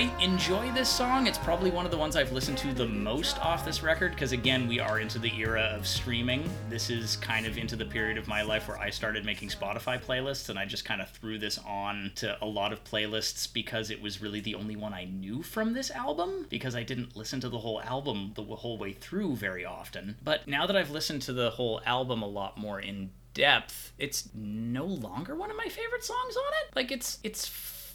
I 0.00 0.10
enjoy 0.18 0.72
this 0.72 0.88
song. 0.88 1.26
It's 1.26 1.36
probably 1.36 1.70
one 1.70 1.84
of 1.84 1.90
the 1.90 1.98
ones 1.98 2.16
I've 2.16 2.32
listened 2.32 2.56
to 2.58 2.72
the 2.72 2.86
most 2.86 3.38
off 3.44 3.66
this 3.66 3.82
record 3.82 4.12
because, 4.12 4.32
again, 4.32 4.66
we 4.66 4.80
are 4.80 4.98
into 4.98 5.18
the 5.18 5.30
era 5.36 5.60
of 5.76 5.86
streaming. 5.86 6.48
This 6.70 6.88
is 6.88 7.16
kind 7.16 7.44
of 7.44 7.58
into 7.58 7.76
the 7.76 7.84
period 7.84 8.16
of 8.16 8.26
my 8.26 8.40
life 8.40 8.66
where 8.66 8.78
I 8.78 8.88
started 8.88 9.26
making 9.26 9.50
Spotify 9.50 10.02
playlists 10.02 10.48
and 10.48 10.58
I 10.58 10.64
just 10.64 10.86
kind 10.86 11.02
of 11.02 11.10
threw 11.10 11.38
this 11.38 11.58
on 11.66 12.12
to 12.14 12.42
a 12.42 12.46
lot 12.46 12.72
of 12.72 12.82
playlists 12.82 13.52
because 13.52 13.90
it 13.90 14.00
was 14.00 14.22
really 14.22 14.40
the 14.40 14.54
only 14.54 14.74
one 14.74 14.94
I 14.94 15.04
knew 15.04 15.42
from 15.42 15.74
this 15.74 15.90
album 15.90 16.46
because 16.48 16.74
I 16.74 16.82
didn't 16.82 17.14
listen 17.14 17.38
to 17.40 17.50
the 17.50 17.58
whole 17.58 17.82
album 17.82 18.32
the 18.36 18.44
whole 18.44 18.78
way 18.78 18.94
through 18.94 19.36
very 19.36 19.66
often. 19.66 20.16
But 20.24 20.48
now 20.48 20.66
that 20.66 20.76
I've 20.76 20.90
listened 20.90 21.20
to 21.22 21.34
the 21.34 21.50
whole 21.50 21.82
album 21.84 22.22
a 22.22 22.26
lot 22.26 22.56
more 22.56 22.80
in 22.80 23.10
depth, 23.34 23.92
it's 23.98 24.28
no 24.34 24.84
longer 24.84 25.34
one 25.34 25.50
of 25.50 25.56
my 25.56 25.68
favorite 25.68 26.04
songs 26.04 26.36
on 26.36 26.52
it. 26.62 26.76
Like 26.76 26.90
it's 26.90 27.18
it's 27.22 27.46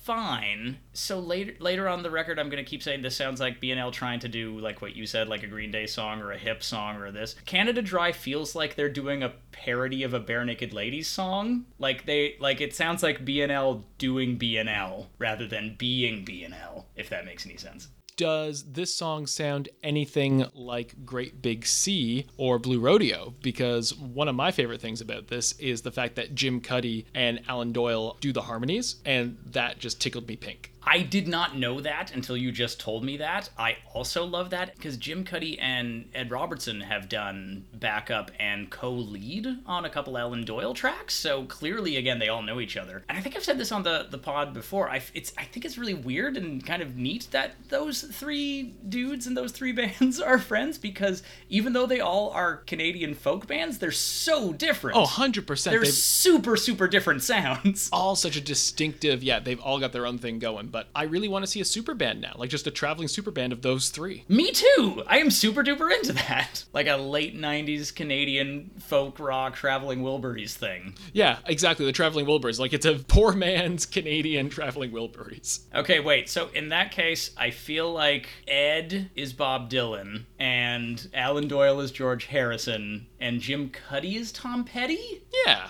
fine. 0.05 0.77
So 0.93 1.19
later 1.19 1.53
later 1.59 1.89
on 1.89 2.03
the 2.03 2.11
record, 2.11 2.37
I'm 2.37 2.49
gonna 2.49 2.63
keep 2.63 2.83
saying 2.83 3.01
this 3.01 3.17
sounds 3.17 3.39
like 3.39 3.59
BNL 3.59 3.91
trying 3.91 4.19
to 4.19 4.27
do 4.27 4.59
like 4.59 4.81
what 4.81 4.95
you 4.95 5.07
said, 5.07 5.27
like 5.27 5.41
a 5.41 5.47
Green 5.47 5.71
Day 5.71 5.87
song 5.87 6.21
or 6.21 6.31
a 6.31 6.37
hip 6.37 6.61
song 6.61 6.97
or 6.97 7.11
this. 7.11 7.35
Canada 7.45 7.81
Dry 7.81 8.11
feels 8.11 8.53
like 8.53 8.75
they're 8.75 8.87
doing 8.87 9.23
a 9.23 9.33
parody 9.51 10.03
of 10.03 10.13
a 10.13 10.19
Barenaked 10.19 10.73
Ladies 10.73 11.07
song. 11.07 11.65
Like 11.79 12.05
they 12.05 12.35
like 12.39 12.61
it 12.61 12.75
sounds 12.75 13.01
like 13.01 13.25
BNL 13.25 13.83
doing 13.97 14.37
BNL 14.37 15.07
rather 15.17 15.47
than 15.47 15.75
being 15.77 16.23
BNL. 16.23 16.85
If 16.95 17.09
that 17.09 17.25
makes 17.25 17.45
any 17.45 17.57
sense. 17.57 17.87
Does 18.17 18.63
this 18.63 18.95
song 18.95 19.27
sound 19.27 19.67
anything 19.83 20.45
like 20.53 21.05
Great 21.05 21.41
Big 21.41 21.65
Sea 21.65 22.25
or 22.37 22.57
Blue 22.59 22.79
Rodeo? 22.79 23.33
Because 23.41 23.93
one 23.93 24.29
of 24.29 24.35
my 24.35 24.51
favorite 24.51 24.79
things 24.79 25.01
about 25.01 25.27
this 25.27 25.51
is 25.59 25.81
the 25.81 25.91
fact 25.91 26.15
that 26.15 26.33
Jim 26.33 26.61
Cuddy 26.61 27.05
and 27.13 27.41
Alan 27.49 27.73
Doyle 27.73 28.15
do 28.21 28.31
the 28.31 28.43
harmonies, 28.43 28.97
and 29.03 29.37
that 29.47 29.79
just 29.79 29.99
tickled 29.99 30.29
me 30.29 30.37
pink. 30.37 30.71
I 30.85 31.01
did 31.01 31.27
not 31.27 31.57
know 31.57 31.81
that 31.81 32.13
until 32.13 32.37
you 32.37 32.51
just 32.51 32.79
told 32.79 33.03
me 33.03 33.17
that. 33.17 33.49
I 33.57 33.77
also 33.93 34.23
love 34.25 34.51
that 34.51 34.75
because 34.75 34.97
Jim 34.97 35.23
Cuddy 35.23 35.57
and 35.59 36.09
Ed 36.13 36.31
Robertson 36.31 36.81
have 36.81 37.09
done 37.09 37.65
backup 37.73 38.31
and 38.39 38.69
co-lead 38.69 39.47
on 39.65 39.85
a 39.85 39.89
couple 39.89 40.17
Alan 40.17 40.43
Doyle 40.45 40.73
tracks. 40.73 41.15
So 41.15 41.45
clearly, 41.45 41.97
again, 41.97 42.19
they 42.19 42.29
all 42.29 42.41
know 42.41 42.59
each 42.59 42.77
other. 42.77 43.03
And 43.09 43.17
I 43.17 43.21
think 43.21 43.35
I've 43.35 43.43
said 43.43 43.57
this 43.57 43.71
on 43.71 43.83
the 43.83 44.07
the 44.09 44.17
pod 44.17 44.53
before. 44.53 44.89
I 44.89 45.01
it's 45.13 45.33
I 45.37 45.43
think 45.43 45.65
it's 45.65 45.77
really 45.77 45.93
weird 45.93 46.37
and 46.37 46.65
kind 46.65 46.81
of 46.81 46.95
neat 46.97 47.27
that 47.31 47.55
those 47.69 48.01
three 48.03 48.75
dudes 48.87 49.27
and 49.27 49.35
those 49.35 49.51
three 49.51 49.71
bands 49.73 50.19
are 50.19 50.37
friends 50.37 50.77
because 50.77 51.23
even 51.49 51.73
though 51.73 51.85
they 51.87 51.99
all 51.99 52.29
are 52.29 52.57
Canadian 52.67 53.13
folk 53.15 53.47
bands, 53.47 53.79
they're 53.79 53.91
so 53.91 54.53
different. 54.53 54.97
Oh, 54.97 55.05
100%. 55.05 55.63
they're 55.63 55.79
They've 55.81 55.89
super 55.91 56.55
super 56.57 56.87
different 56.87 57.23
sounds. 57.23 57.89
all 57.91 58.15
such 58.15 58.35
a 58.35 58.41
distinctive, 58.41 59.23
yeah, 59.23 59.39
they've 59.39 59.59
all 59.59 59.79
got 59.79 59.91
their 59.91 60.05
own 60.05 60.17
thing 60.17 60.39
going, 60.39 60.67
but 60.75 60.89
I 60.93 61.03
really 61.03 61.29
want 61.29 61.45
to 61.45 61.49
see 61.49 61.61
a 61.61 61.65
super 61.65 61.93
band 61.93 62.19
now, 62.19 62.33
like 62.35 62.49
just 62.49 62.67
a 62.67 62.71
traveling 62.71 63.07
super 63.07 63.31
band 63.31 63.53
of 63.53 63.61
those 63.61 63.87
three. 63.87 64.25
Me 64.27 64.51
too. 64.51 65.03
I 65.07 65.19
am 65.19 65.31
super 65.31 65.63
duper 65.63 65.89
into 65.89 66.11
that. 66.11 66.65
Like 66.73 66.87
a 66.87 66.97
late 66.97 67.37
90s 67.39 67.95
Canadian 67.95 68.71
folk 68.79 69.17
rock 69.17 69.55
traveling 69.55 70.01
Wilburys 70.01 70.51
thing. 70.53 70.95
Yeah, 71.13 71.37
exactly, 71.45 71.85
the 71.85 71.93
traveling 71.93 72.25
Wilburys. 72.25 72.59
Like 72.59 72.73
it's 72.73 72.85
a 72.85 72.95
poor 72.95 73.31
man's 73.31 73.85
Canadian 73.85 74.49
traveling 74.49 74.91
Wilburys. 74.91 75.61
Okay, 75.73 76.01
wait. 76.01 76.27
So 76.27 76.49
in 76.53 76.67
that 76.69 76.91
case, 76.91 77.31
I 77.37 77.51
feel 77.51 77.93
like 77.93 78.27
Ed 78.45 79.09
is 79.15 79.31
Bob 79.31 79.69
Dylan 79.69 80.25
and 80.37 81.07
Alan 81.13 81.47
Doyle 81.47 81.79
is 81.79 81.91
George 81.91 82.25
Harrison 82.25 83.07
and 83.21 83.39
Jim 83.39 83.69
Cuddy 83.69 84.17
is 84.17 84.33
Tom 84.33 84.65
Petty? 84.65 85.23
Yeah. 85.45 85.69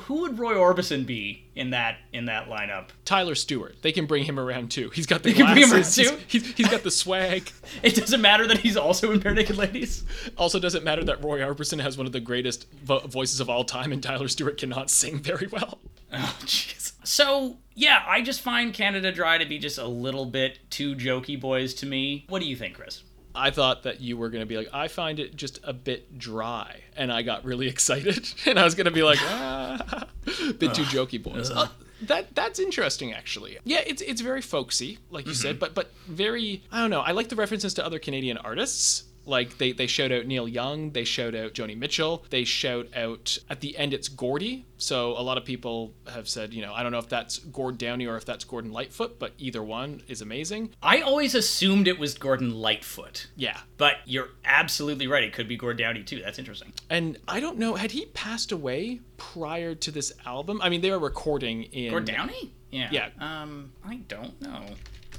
Who 0.00 0.22
would 0.22 0.38
Roy 0.38 0.54
Orbison 0.54 1.06
be 1.06 1.44
in 1.54 1.70
that 1.70 1.98
in 2.12 2.26
that 2.26 2.48
lineup? 2.48 2.88
Tyler 3.04 3.34
Stewart. 3.34 3.76
They 3.82 3.92
can 3.92 4.06
bring 4.06 4.24
him 4.24 4.38
around 4.38 4.70
too. 4.70 4.90
He's 4.90 5.06
got 5.06 5.22
the 5.22 5.30
They 5.30 5.36
can 5.36 5.46
bring 5.46 5.64
him 5.64 5.72
around 5.72 5.84
too? 5.84 6.16
He's, 6.28 6.44
he's, 6.44 6.54
he's 6.54 6.68
got 6.68 6.82
the 6.82 6.90
swag. 6.90 7.50
It 7.82 7.94
doesn't 7.94 8.20
matter 8.20 8.46
that 8.46 8.58
he's 8.58 8.76
also 8.76 9.12
in 9.12 9.20
Barenaked 9.20 9.56
Ladies. 9.56 10.04
Also, 10.36 10.58
doesn't 10.58 10.84
matter 10.84 11.02
that 11.04 11.22
Roy 11.24 11.38
Orbison 11.40 11.80
has 11.80 11.96
one 11.96 12.06
of 12.06 12.12
the 12.12 12.20
greatest 12.20 12.70
vo- 12.72 13.00
voices 13.06 13.40
of 13.40 13.48
all 13.48 13.64
time, 13.64 13.92
and 13.92 14.02
Tyler 14.02 14.28
Stewart 14.28 14.58
cannot 14.58 14.90
sing 14.90 15.18
very 15.18 15.46
well. 15.46 15.78
Oh, 16.12 16.36
jeez. 16.40 16.90
So, 17.04 17.58
yeah, 17.76 18.02
I 18.04 18.20
just 18.20 18.40
find 18.40 18.74
Canada 18.74 19.12
Dry 19.12 19.38
to 19.38 19.46
be 19.46 19.60
just 19.60 19.78
a 19.78 19.86
little 19.86 20.26
bit 20.26 20.58
too 20.68 20.96
jokey 20.96 21.40
boys 21.40 21.72
to 21.74 21.86
me. 21.86 22.24
What 22.28 22.42
do 22.42 22.48
you 22.48 22.56
think, 22.56 22.74
Chris? 22.74 23.04
I 23.34 23.50
thought 23.50 23.84
that 23.84 24.00
you 24.00 24.16
were 24.16 24.28
going 24.28 24.42
to 24.42 24.46
be 24.46 24.56
like, 24.56 24.68
I 24.72 24.88
find 24.88 25.20
it 25.20 25.36
just 25.36 25.60
a 25.62 25.72
bit 25.72 26.18
dry. 26.18 26.80
And 26.96 27.12
I 27.12 27.22
got 27.22 27.44
really 27.44 27.68
excited. 27.74 28.32
And 28.46 28.58
I 28.58 28.64
was 28.64 28.74
going 28.74 28.86
to 28.86 28.90
be 28.90 29.02
like, 29.02 29.18
ah, 29.22 30.06
bit 30.24 30.74
too 30.74 30.84
jokey, 30.84 31.22
boys. 31.22 31.50
Uh, 31.50 31.68
that 32.02 32.34
that's 32.34 32.58
interesting 32.58 33.12
actually. 33.12 33.58
Yeah, 33.64 33.82
it's 33.86 34.00
it's 34.00 34.22
very 34.22 34.40
folksy, 34.40 34.98
like 35.10 35.26
you 35.26 35.34
said, 35.34 35.58
but 35.58 35.74
but 35.74 35.92
very 36.06 36.62
I 36.72 36.80
don't 36.80 36.88
know. 36.88 37.00
I 37.00 37.12
like 37.12 37.28
the 37.28 37.36
references 37.36 37.74
to 37.74 37.84
other 37.84 37.98
Canadian 37.98 38.38
artists. 38.38 39.04
Like 39.26 39.58
they, 39.58 39.72
they 39.72 39.86
shout 39.86 40.12
out 40.12 40.26
Neil 40.26 40.48
Young, 40.48 40.90
they 40.90 41.04
shout 41.04 41.34
out 41.34 41.52
Joni 41.54 41.76
Mitchell, 41.76 42.24
they 42.30 42.44
shout 42.44 42.86
out 42.94 43.38
at 43.48 43.60
the 43.60 43.76
end 43.76 43.94
it's 43.94 44.08
Gordy. 44.08 44.66
So 44.78 45.10
a 45.12 45.20
lot 45.22 45.36
of 45.36 45.44
people 45.44 45.92
have 46.12 46.28
said, 46.28 46.54
you 46.54 46.62
know, 46.62 46.72
I 46.72 46.82
don't 46.82 46.90
know 46.90 46.98
if 46.98 47.08
that's 47.08 47.38
Gord 47.38 47.76
Downey 47.76 48.06
or 48.06 48.16
if 48.16 48.24
that's 48.24 48.44
Gordon 48.44 48.72
Lightfoot, 48.72 49.18
but 49.18 49.32
either 49.38 49.62
one 49.62 50.02
is 50.08 50.22
amazing. 50.22 50.70
I 50.82 51.02
always 51.02 51.34
assumed 51.34 51.86
it 51.86 51.98
was 51.98 52.14
Gordon 52.14 52.54
Lightfoot. 52.54 53.28
Yeah. 53.36 53.58
But 53.76 53.96
you're 54.06 54.30
absolutely 54.44 55.06
right. 55.06 55.22
It 55.22 55.34
could 55.34 55.48
be 55.48 55.56
Gord 55.56 55.76
Downey, 55.76 56.02
too. 56.02 56.22
That's 56.22 56.38
interesting. 56.38 56.72
And 56.88 57.18
I 57.28 57.40
don't 57.40 57.58
know, 57.58 57.74
had 57.74 57.90
he 57.90 58.06
passed 58.06 58.52
away 58.52 59.00
prior 59.18 59.74
to 59.74 59.90
this 59.90 60.12
album? 60.24 60.60
I 60.62 60.70
mean, 60.70 60.80
they 60.80 60.90
were 60.90 60.98
recording 60.98 61.64
in. 61.64 61.90
Gord 61.90 62.06
Downey? 62.06 62.52
Yeah. 62.70 62.88
Yeah. 62.90 63.08
Um, 63.18 63.72
I 63.84 63.96
don't 64.08 64.40
know. 64.40 64.64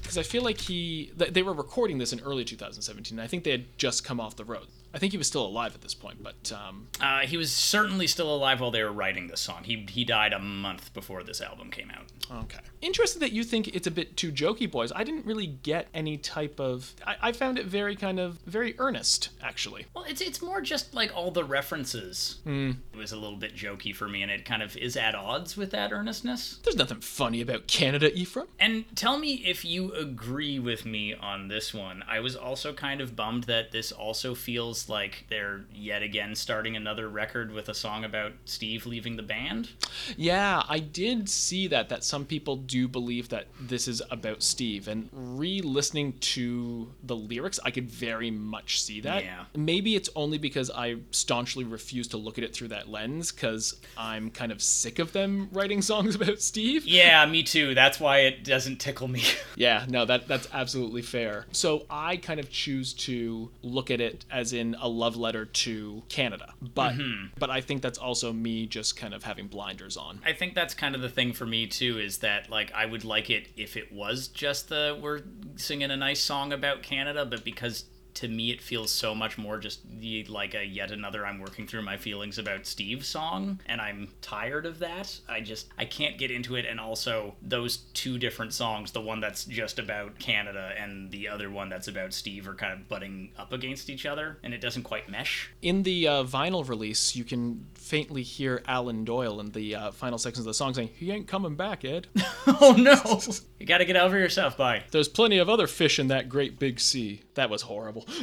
Because 0.02 0.18
I 0.18 0.24
feel 0.24 0.44
like 0.44 0.60
he. 0.60 1.12
They 1.16 1.44
were 1.44 1.54
recording 1.54 1.98
this 1.98 2.12
in 2.12 2.20
early 2.22 2.44
2017. 2.44 3.20
I 3.20 3.28
think 3.28 3.44
they 3.44 3.52
had 3.52 3.66
just 3.78 4.04
come 4.04 4.20
off 4.20 4.36
the 4.36 4.46
road. 4.46 4.68
I 4.94 5.00
think 5.00 5.12
he 5.14 5.18
was 5.18 5.28
still 5.28 5.46
alive 5.46 5.74
at 5.76 5.82
this 5.82 5.94
point, 5.94 6.22
but. 6.22 6.52
Um, 6.52 6.88
Uh, 7.00 7.20
he 7.22 7.38
was 7.38 7.52
certainly 7.52 8.08
still 8.08 8.34
alive 8.34 8.60
while 8.60 8.72
they 8.72 8.84
were 8.84 8.92
writing 8.92 9.28
this 9.28 9.42
song. 9.42 9.64
He, 9.64 9.86
he 9.90 10.04
died 10.06 10.34
a 10.34 10.40
month 10.40 10.94
before 10.94 11.24
this 11.24 11.42
album 11.42 11.72
came 11.72 11.90
out. 11.92 12.12
okay. 12.44 12.60
Interested 12.82 13.20
that 13.22 13.32
you 13.32 13.44
think 13.44 13.68
it's 13.70 13.86
a 13.88 13.92
bit 13.92 14.18
too 14.18 14.32
jokey, 14.32 14.70
boys. 14.70 14.92
I 14.96 15.04
didn't 15.04 15.26
really 15.26 15.48
get 15.48 15.88
any 15.94 16.18
type 16.18 16.60
of. 16.60 16.94
I, 17.06 17.16
I 17.22 17.32
found 17.32 17.60
it 17.60 17.66
very 17.68 17.96
kind 17.96 18.20
of. 18.20 18.40
very 18.46 18.76
earnest, 18.80 19.30
actually. 19.42 19.86
Well, 19.94 20.04
it's 20.06 20.20
it's 20.22 20.42
more 20.42 20.62
just 20.62 20.94
like 20.94 21.16
all 21.16 21.30
the 21.32 21.44
references. 21.44 22.40
It 22.46 22.76
was 22.98 23.12
a 23.12 23.18
little 23.18 23.38
bit 23.38 23.56
jokey 23.56 23.96
for 23.96 24.08
me, 24.08 24.22
and 24.24 24.32
it 24.32 24.46
kind 24.46 24.62
of 24.64 24.76
is 24.78 24.96
at 24.98 25.16
odds 25.16 25.56
with 25.58 25.72
that 25.72 25.92
earnestness. 25.92 26.60
There's 26.64 26.76
nothing 26.76 27.02
funny 27.02 27.42
about 27.42 27.68
Canada, 27.68 28.12
Ephraim. 28.18 28.48
And 28.60 28.86
tell 28.96 29.18
me 29.18 29.36
if 29.46 29.64
you 29.64 29.94
agree 29.94 30.60
with 30.60 30.86
me 30.86 31.14
on 31.14 31.48
this 31.48 31.74
one. 31.74 32.04
I 32.08 32.20
was 32.20 32.36
also 32.36 32.74
kind 32.74 33.00
of 33.02 33.16
bummed 33.16 33.44
that 33.46 33.72
this 33.72 33.92
also 33.92 34.34
feels 34.36 34.81
like 34.90 35.26
they're 35.30 35.62
yet 35.74 36.02
again 36.02 36.36
starting 36.36 36.76
another 36.76 37.10
record 37.10 37.52
with 37.52 37.70
a 37.70 37.74
song 37.74 38.04
about 38.04 38.34
Steve 38.46 38.86
leaving 38.86 39.16
the 39.16 39.24
band. 39.24 39.70
Yeah, 40.18 40.64
I 40.68 40.80
did 40.80 41.30
see 41.30 41.68
that 41.68 41.90
that 41.90 42.04
some 42.04 42.26
people 42.26 42.56
do 42.56 42.88
believe 42.88 43.30
that 43.30 43.48
this 43.60 43.88
is 43.88 44.02
about 44.12 44.44
Steve 44.44 44.88
and 44.88 45.10
re-listening 45.12 46.14
to 46.20 46.92
the 47.04 47.16
lyrics, 47.16 47.60
I 47.64 47.72
could 47.72 47.90
very 47.90 48.32
much 48.32 48.82
see 48.82 49.02
that. 49.02 49.24
Yeah. 49.24 49.46
Maybe 49.56 49.96
it's 49.96 50.10
only 50.16 50.38
because 50.38 50.70
I 50.70 50.98
staunchly 51.12 51.64
refuse 51.64 52.08
to 52.10 52.18
look 52.18 52.38
at 52.38 52.44
it 52.44 52.54
through 52.54 52.70
that 52.70 52.90
lens 52.90 53.32
cuz 53.32 53.76
I'm 53.98 54.32
kind 54.32 54.52
of 54.52 54.62
sick 54.62 55.00
of 55.00 55.12
them 55.14 55.50
writing 55.52 55.82
songs 55.82 56.16
about 56.22 56.42
Steve. 56.42 56.86
Yeah, 56.86 57.26
me 57.26 57.44
too. 57.44 57.74
That's 57.74 58.00
why 58.00 58.20
it 58.20 58.44
doesn't 58.44 58.78
tickle 58.80 59.08
me. 59.08 59.24
Yeah, 59.56 59.86
no, 59.90 60.06
that 60.06 60.28
that's 60.28 60.48
absolutely 60.54 61.02
fair. 61.02 61.46
So 61.52 61.86
I 61.90 62.16
kind 62.18 62.40
of 62.40 62.50
choose 62.50 62.94
to 62.94 63.52
look 63.62 63.92
at 63.92 64.00
it 64.00 64.26
as 64.32 64.54
in 64.54 64.71
a 64.80 64.88
love 64.88 65.16
letter 65.16 65.46
to 65.46 66.04
Canada. 66.10 66.54
But 66.62 66.94
mm-hmm. 66.94 67.28
but 67.38 67.50
I 67.50 67.62
think 67.62 67.82
that's 67.82 67.98
also 67.98 68.34
me 68.34 68.66
just 68.68 68.98
kind 68.98 69.14
of 69.14 69.24
having 69.24 69.48
blinders 69.48 69.98
on. 69.98 70.20
I 70.26 70.34
think 70.34 70.56
that's 70.56 70.74
kind 70.74 70.96
of 70.96 71.02
the 71.02 71.10
thing 71.10 71.34
for 71.34 71.46
me 71.46 71.68
too 71.68 72.00
is 72.00 72.20
that 72.20 72.50
like 72.50 72.72
I 72.74 72.86
would 72.86 73.04
like 73.04 73.30
it 73.30 73.50
if 73.58 73.78
it 73.78 73.92
was 73.92 74.28
just 74.28 74.70
the 74.70 74.98
we're 75.02 75.22
singing 75.56 75.92
a 75.92 75.98
nice 75.98 76.22
song 76.22 76.54
about 76.54 76.84
Canada, 76.84 77.26
but 77.26 77.44
because 77.44 77.86
to 78.16 78.28
me 78.28 78.52
it 78.52 78.62
feels 78.62 78.92
so 78.92 79.14
much 79.16 79.38
more 79.38 79.58
just 79.58 79.80
the, 80.00 80.24
like 80.26 80.54
a 80.54 80.66
yet 80.66 80.92
another 80.92 81.26
I'm 81.26 81.40
working 81.40 81.68
through 81.68 81.84
my 81.84 81.98
feelings 81.98 82.38
about 82.38 82.66
Steve 82.66 83.06
song 83.06 83.60
and 83.66 83.82
I'm 83.82 84.10
tired 84.22 84.66
of 84.66 84.80
that. 84.80 85.20
I 85.28 85.42
just 85.42 85.68
I 85.78 85.86
can't 85.86 86.18
get 86.18 86.32
into 86.32 86.56
it 86.56 86.66
and 86.66 86.80
also 86.80 87.36
those 87.42 87.78
two 87.94 88.18
different 88.18 88.54
songs, 88.54 88.92
the 88.92 89.02
one 89.02 89.20
that's 89.20 89.46
just 89.46 89.80
about 89.80 90.20
Canada 90.20 90.74
and 90.78 91.12
the 91.12 91.28
other 91.28 91.50
one 91.50 91.70
that's 91.70 91.88
about 91.88 92.14
Steve 92.14 92.48
are 92.48 92.56
kind 92.56 92.74
of 92.74 92.88
butting 92.88 93.32
up 93.38 93.54
against 93.54 93.90
each 93.90 94.06
other 94.06 94.38
and 94.44 94.54
it 94.54 94.62
doesn't 94.62 94.84
quite 94.84 95.10
mesh. 95.10 95.52
In 95.62 95.84
the 95.84 96.08
uh, 96.08 96.24
vinyl 96.24 96.68
release, 96.68 97.16
you 97.16 97.24
can 97.24 97.66
faintly 97.92 98.24
hear 98.24 98.64
Alan 98.70 99.04
Doyle 99.04 99.42
in 99.42 99.52
the 99.52 99.76
uh, 99.76 99.92
final 99.92 100.18
sections 100.18 100.46
of 100.46 100.50
the 100.52 100.54
song 100.54 100.74
saying, 100.74 100.92
"He 100.96 101.12
ain't 101.12 101.28
coming 101.28 101.56
back, 101.56 101.84
Ed." 101.84 102.08
oh 102.48 102.74
no. 102.78 103.20
you 103.60 103.66
got 103.66 103.80
to 103.80 103.86
get 103.86 103.98
over 103.98 104.18
yourself, 104.18 104.56
bye. 104.56 104.84
There's 104.92 105.10
plenty 105.10 105.40
of 105.40 105.50
other 105.50 105.68
fish 105.68 106.00
in 106.00 106.08
that 106.08 106.30
great 106.30 106.58
big 106.58 106.80
sea. 106.80 107.24
That 107.36 107.50
was 107.50 107.64
horrible. 107.64 108.08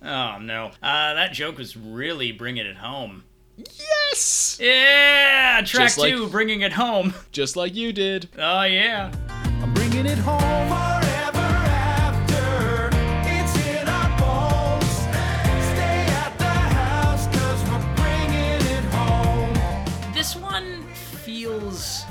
Oh 0.00 0.38
no. 0.40 0.66
Uh, 0.80 1.14
that 1.14 1.32
joke 1.32 1.58
was 1.58 1.76
really 1.76 2.30
bringing 2.30 2.64
it 2.64 2.76
home. 2.76 3.24
yes, 3.56 4.56
Yeah, 4.62 5.60
track 5.66 5.86
Just 5.86 5.98
like- 5.98 6.12
two, 6.14 6.28
bringing 6.28 6.60
it 6.60 6.72
home. 6.74 7.14
just 7.32 7.56
like 7.56 7.74
you 7.74 7.92
did. 7.92 8.28
Oh 8.38 8.62
yeah. 8.62 9.10
I'm 9.60 9.74
bringing 9.74 10.06
it 10.06 10.18
home 10.18 10.87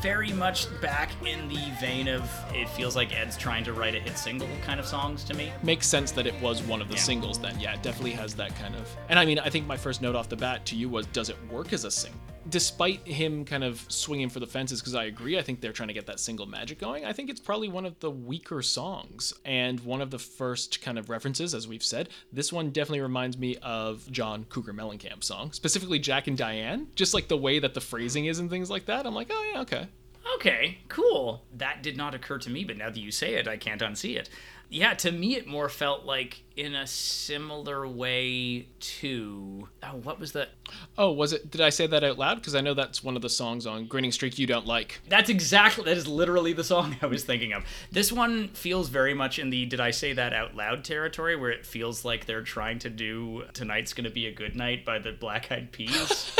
very 0.07 0.31
much 0.31 0.67
back 0.79 1.09
in 1.25 1.49
the 1.49 1.59
vein 1.81 2.07
of 2.07 2.23
it 2.53 2.69
feels 2.69 2.95
like 2.95 3.13
Ed's 3.13 3.35
trying 3.35 3.61
to 3.65 3.73
write 3.73 3.93
a 3.93 3.99
hit 3.99 4.17
single 4.17 4.47
kind 4.65 4.79
of 4.79 4.85
songs 4.85 5.21
to 5.25 5.33
me. 5.33 5.51
Makes 5.63 5.85
sense 5.85 6.13
that 6.13 6.25
it 6.25 6.33
was 6.41 6.63
one 6.63 6.81
of 6.81 6.87
the 6.87 6.93
Yeah. 6.95 7.01
singles 7.01 7.37
then. 7.37 7.59
Yeah, 7.59 7.73
it 7.73 7.83
definitely 7.83 8.13
has 8.13 8.33
that 8.35 8.55
kind 8.55 8.73
of. 8.75 8.87
And 9.09 9.19
I 9.19 9.25
mean, 9.25 9.37
I 9.37 9.49
think 9.49 9.67
my 9.67 9.75
first 9.75 10.01
note 10.01 10.15
off 10.15 10.29
the 10.29 10.37
bat 10.37 10.65
to 10.67 10.77
you 10.77 10.87
was, 10.87 11.07
does 11.07 11.27
it 11.27 11.35
work 11.51 11.73
as 11.73 11.83
a 11.83 11.91
single? 11.91 12.21
Despite 12.49 13.05
him 13.07 13.43
kind 13.45 13.63
of 13.63 13.85
swinging 13.89 14.29
for 14.29 14.39
the 14.39 14.47
fences, 14.47 14.79
because 14.79 14.95
I 14.95 15.05
agree, 15.05 15.37
I 15.37 15.41
think 15.41 15.59
they're 15.59 15.73
trying 15.73 15.89
to 15.89 15.93
get 15.93 16.05
that 16.05 16.19
single 16.19 16.45
magic 16.45 16.79
going. 16.79 17.03
I 17.05 17.13
think 17.13 17.29
it's 17.29 17.39
probably 17.39 17.67
one 17.67 17.85
of 17.85 17.99
the 17.99 18.09
weaker 18.09 18.61
songs 18.61 19.33
and 19.43 19.79
one 19.81 20.01
of 20.01 20.11
the 20.11 20.19
first 20.19 20.81
kind 20.81 20.97
of 20.97 21.09
references, 21.09 21.53
as 21.53 21.67
we've 21.67 21.83
said. 21.83 22.09
This 22.31 22.53
one 22.53 22.69
definitely 22.69 23.01
reminds 23.01 23.37
me 23.37 23.57
of 23.61 24.09
John 24.11 24.45
Cougar 24.45 24.73
Mellencamp 24.73 25.23
song, 25.23 25.51
specifically 25.51 25.99
Jack 25.99 26.27
and 26.27 26.37
Diane. 26.37 26.87
Just 26.95 27.13
like 27.13 27.27
the 27.27 27.37
way 27.37 27.59
that 27.59 27.73
the 27.73 27.81
phrasing 27.81 28.25
is 28.25 28.39
and 28.39 28.49
things 28.49 28.69
like 28.69 28.85
that. 28.85 29.05
I'm 29.05 29.15
like, 29.15 29.27
oh 29.29 29.51
yeah, 29.53 29.61
okay. 29.61 29.87
Okay, 30.35 30.79
cool. 30.89 31.45
That 31.55 31.81
did 31.81 31.97
not 31.97 32.13
occur 32.13 32.37
to 32.39 32.49
me, 32.49 32.63
but 32.63 32.77
now 32.77 32.89
that 32.89 32.99
you 32.99 33.11
say 33.11 33.35
it, 33.35 33.47
I 33.47 33.57
can't 33.57 33.81
unsee 33.81 34.17
it. 34.17 34.29
Yeah, 34.69 34.93
to 34.95 35.11
me, 35.11 35.35
it 35.35 35.47
more 35.47 35.69
felt 35.69 36.05
like 36.05 36.43
in 36.57 36.75
a 36.75 36.85
similar 36.85 37.87
way 37.87 38.67
to. 38.79 39.69
Oh, 39.81 39.95
what 40.03 40.19
was 40.19 40.33
the. 40.33 40.49
Oh, 40.97 41.11
was 41.11 41.31
it? 41.31 41.49
Did 41.49 41.61
I 41.61 41.69
say 41.69 41.87
that 41.87 42.03
out 42.03 42.17
loud? 42.17 42.35
Because 42.35 42.53
I 42.53 42.59
know 42.61 42.73
that's 42.73 43.01
one 43.01 43.15
of 43.15 43.21
the 43.21 43.29
songs 43.29 43.65
on 43.65 43.85
Grinning 43.87 44.11
Streak 44.11 44.37
you 44.37 44.45
don't 44.45 44.65
like. 44.65 44.99
That's 45.07 45.29
exactly. 45.29 45.85
That 45.85 45.95
is 45.95 46.07
literally 46.07 46.51
the 46.51 46.65
song 46.65 46.97
I 47.01 47.05
was 47.05 47.23
thinking 47.23 47.53
of. 47.53 47.63
This 47.91 48.11
one 48.11 48.49
feels 48.49 48.89
very 48.89 49.13
much 49.13 49.39
in 49.39 49.49
the 49.51 49.65
"Did 49.65 49.79
I 49.79 49.91
say 49.91 50.11
that 50.13 50.33
out 50.33 50.55
loud?" 50.55 50.83
territory, 50.83 51.37
where 51.37 51.51
it 51.51 51.65
feels 51.65 52.03
like 52.03 52.25
they're 52.25 52.41
trying 52.43 52.79
to 52.79 52.89
do 52.89 53.43
"Tonight's 53.53 53.93
Gonna 53.93 54.09
Be 54.09 54.27
a 54.27 54.33
Good 54.33 54.55
Night" 54.55 54.83
by 54.83 54.99
the 54.99 55.13
Black 55.13 55.49
Eyed 55.51 55.71
Peas. 55.71 56.31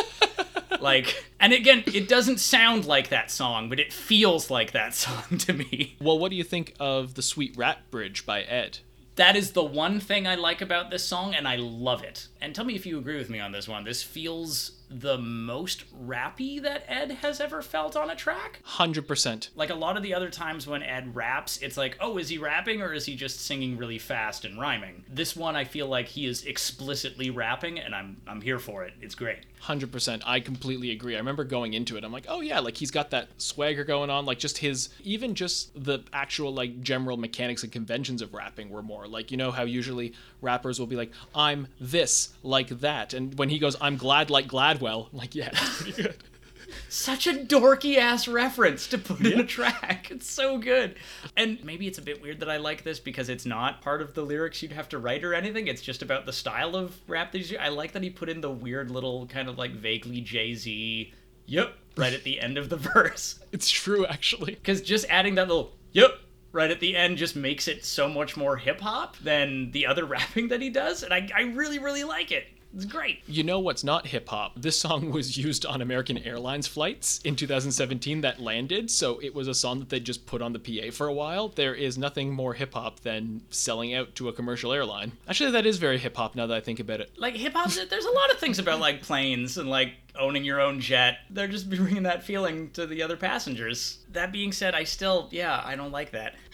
like, 0.81 1.25
and 1.39 1.53
again, 1.53 1.83
it 1.87 2.07
doesn't 2.07 2.39
sound 2.39 2.85
like 2.85 3.09
that 3.09 3.31
song, 3.31 3.69
but 3.69 3.79
it 3.79 3.93
feels 3.93 4.49
like 4.49 4.71
that 4.71 4.93
song 4.93 5.37
to 5.39 5.53
me. 5.53 5.95
Well, 5.99 6.19
what 6.19 6.29
do 6.29 6.37
you 6.37 6.43
think 6.43 6.73
of 6.79 7.13
the 7.13 7.21
Sweet 7.21 7.55
Rap 7.57 7.89
Bridge 7.91 8.25
by 8.25 8.41
Ed? 8.43 8.79
That 9.15 9.35
is 9.35 9.53
the 9.53 9.63
one 9.63 9.99
thing 9.99 10.27
I 10.27 10.35
like 10.35 10.61
about 10.61 10.91
this 10.91 11.03
song, 11.03 11.33
and 11.33 11.47
I 11.47 11.55
love 11.55 12.03
it. 12.03 12.27
And 12.41 12.53
tell 12.53 12.65
me 12.65 12.75
if 12.75 12.85
you 12.85 12.97
agree 12.97 13.17
with 13.17 13.29
me 13.29 13.39
on 13.39 13.51
this 13.51 13.67
one. 13.67 13.83
This 13.83 14.03
feels 14.03 14.71
the 14.89 15.17
most 15.17 15.83
rappy 16.07 16.61
that 16.61 16.85
Ed 16.87 17.11
has 17.11 17.41
ever 17.41 17.61
felt 17.61 17.95
on 17.95 18.09
a 18.09 18.15
track. 18.15 18.61
100%. 18.65 19.49
Like 19.55 19.69
a 19.69 19.75
lot 19.75 19.97
of 19.97 20.03
the 20.03 20.13
other 20.13 20.29
times 20.29 20.65
when 20.65 20.81
Ed 20.81 21.15
raps, 21.15 21.57
it's 21.57 21.77
like, 21.77 21.97
oh, 21.99 22.17
is 22.17 22.29
he 22.29 22.37
rapping 22.37 22.81
or 22.81 22.93
is 22.93 23.05
he 23.05 23.15
just 23.15 23.41
singing 23.45 23.77
really 23.77 23.99
fast 23.99 24.45
and 24.45 24.59
rhyming? 24.59 25.03
This 25.09 25.35
one, 25.35 25.55
I 25.55 25.65
feel 25.65 25.87
like 25.87 26.07
he 26.07 26.25
is 26.25 26.45
explicitly 26.45 27.29
rapping, 27.29 27.79
and 27.79 27.93
I'm 27.93 28.17
I'm 28.27 28.41
here 28.41 28.59
for 28.59 28.83
it. 28.83 28.93
It's 29.01 29.15
great. 29.15 29.39
100%. 29.63 30.21
I 30.25 30.39
completely 30.39 30.91
agree. 30.91 31.15
I 31.15 31.17
remember 31.17 31.43
going 31.43 31.73
into 31.73 31.97
it, 31.97 32.03
I'm 32.03 32.11
like, 32.11 32.25
oh 32.29 32.41
yeah, 32.41 32.59
like 32.59 32.77
he's 32.77 32.91
got 32.91 33.09
that 33.11 33.27
swagger 33.37 33.83
going 33.83 34.09
on. 34.09 34.25
Like 34.25 34.39
just 34.39 34.59
his, 34.59 34.89
even 35.03 35.35
just 35.35 35.71
the 35.83 35.99
actual 36.13 36.53
like 36.53 36.81
general 36.81 37.17
mechanics 37.17 37.63
and 37.63 37.71
conventions 37.71 38.21
of 38.21 38.33
rapping 38.33 38.69
were 38.69 38.83
more 38.83 39.07
like, 39.07 39.31
you 39.31 39.37
know 39.37 39.51
how 39.51 39.63
usually 39.63 40.13
rappers 40.41 40.79
will 40.79 40.87
be 40.87 40.95
like, 40.95 41.11
I'm 41.33 41.67
this, 41.79 42.26
like 42.43 42.69
that. 42.81 43.13
And 43.13 43.37
when 43.37 43.49
he 43.49 43.59
goes, 43.59 43.75
I'm 43.81 43.97
glad 43.97 44.29
like 44.29 44.47
Gladwell, 44.47 45.11
I'm 45.11 45.17
like, 45.17 45.35
yeah, 45.35 45.49
that's 45.51 45.81
pretty 45.81 46.03
good. 46.03 46.15
Such 46.89 47.27
a 47.27 47.33
dorky 47.33 47.97
ass 47.97 48.27
reference 48.27 48.87
to 48.87 48.97
put 48.97 49.25
in 49.25 49.39
a 49.39 49.45
track. 49.45 50.09
It's 50.17 50.29
so 50.29 50.57
good. 50.57 50.95
And 51.35 51.63
maybe 51.63 51.85
it's 51.85 51.97
a 51.97 52.01
bit 52.01 52.21
weird 52.21 52.39
that 52.39 52.49
I 52.49 52.57
like 52.57 52.83
this 52.83 52.99
because 52.99 53.29
it's 53.29 53.45
not 53.45 53.81
part 53.81 54.01
of 54.01 54.13
the 54.13 54.23
lyrics 54.23 54.61
you'd 54.61 54.71
have 54.71 54.89
to 54.89 54.97
write 54.97 55.23
or 55.23 55.33
anything. 55.33 55.67
It's 55.67 55.81
just 55.81 56.01
about 56.01 56.25
the 56.25 56.33
style 56.33 56.75
of 56.75 56.97
rap 57.07 57.31
that 57.31 57.37
he's 57.37 57.55
I 57.55 57.69
like 57.69 57.91
that 57.91 58.03
he 58.03 58.09
put 58.09 58.29
in 58.29 58.41
the 58.41 58.49
weird 58.49 58.89
little 58.89 59.27
kind 59.27 59.47
of 59.47 59.57
like 59.57 59.71
vaguely 59.71 60.21
Jay-Z, 60.21 61.13
yep, 61.45 61.73
right 61.95 62.13
at 62.13 62.23
the 62.23 62.39
end 62.39 62.57
of 62.57 62.69
the 62.69 62.77
verse. 62.93 63.39
It's 63.51 63.69
true, 63.69 64.05
actually. 64.05 64.55
Because 64.55 64.81
just 64.81 65.05
adding 65.09 65.35
that 65.35 65.47
little 65.47 65.73
yep 65.91 66.19
right 66.57 66.71
at 66.71 66.79
the 66.79 66.95
end 66.95 67.17
just 67.17 67.35
makes 67.35 67.67
it 67.67 67.85
so 67.85 68.09
much 68.09 68.35
more 68.35 68.57
hip 68.57 68.81
hop 68.81 69.15
than 69.19 69.69
the 69.71 69.85
other 69.85 70.05
rapping 70.15 70.47
that 70.47 70.59
he 70.59 70.71
does. 70.71 71.03
And 71.03 71.13
I, 71.13 71.29
I 71.33 71.41
really, 71.43 71.77
really 71.77 72.03
like 72.03 72.31
it. 72.31 72.47
It's 72.75 72.83
great. 72.83 73.19
You 73.27 73.43
know 73.43 73.59
what's 73.59 73.83
not 73.83 74.07
hip 74.07 74.27
hop? 74.27 74.53
This 74.55 74.79
song 74.79 75.11
was 75.11 75.37
used 75.37 75.65
on 75.65 75.81
American 75.81 76.17
Airlines 76.17 76.67
flights 76.67 77.19
in 77.23 77.35
2017 77.35 78.21
that 78.21 78.41
landed, 78.41 78.91
so 78.91 79.19
it 79.19 79.33
was 79.33 79.47
a 79.47 79.53
song 79.53 79.79
that 79.79 79.89
they 79.89 79.99
just 79.99 80.25
put 80.25 80.41
on 80.41 80.51
the 80.51 80.59
PA 80.59 80.91
for 80.91 81.07
a 81.07 81.13
while. 81.13 81.47
There 81.47 81.75
is 81.75 81.97
nothing 81.97 82.33
more 82.33 82.55
hip 82.55 82.73
hop 82.73 82.99
than 83.01 83.41
selling 83.51 83.93
out 83.93 84.15
to 84.15 84.27
a 84.27 84.33
commercial 84.33 84.73
airline. 84.73 85.13
Actually, 85.27 85.51
that 85.51 85.65
is 85.65 85.77
very 85.77 85.97
hip 85.97 86.17
hop 86.17 86.35
now 86.35 86.47
that 86.47 86.57
I 86.57 86.59
think 86.59 86.79
about 86.79 86.99
it. 87.01 87.11
Like 87.17 87.35
hip 87.35 87.53
hop, 87.53 87.71
there's 87.89 88.05
a 88.05 88.11
lot 88.11 88.31
of 88.31 88.39
things 88.39 88.59
about 88.59 88.79
like 88.79 89.01
planes 89.01 89.57
and 89.57 89.69
like 89.69 89.93
owning 90.19 90.43
your 90.43 90.59
own 90.61 90.79
jet. 90.79 91.19
They're 91.29 91.47
just 91.47 91.69
bringing 91.71 92.03
that 92.03 92.23
feeling 92.23 92.69
to 92.71 92.85
the 92.85 93.03
other 93.03 93.17
passengers. 93.17 93.99
That 94.11 94.31
being 94.31 94.51
said, 94.51 94.73
I 94.73 94.83
still, 94.85 95.27
yeah, 95.31 95.61
I 95.63 95.75
don't 95.75 95.91
like 95.91 96.11
that. 96.11 96.35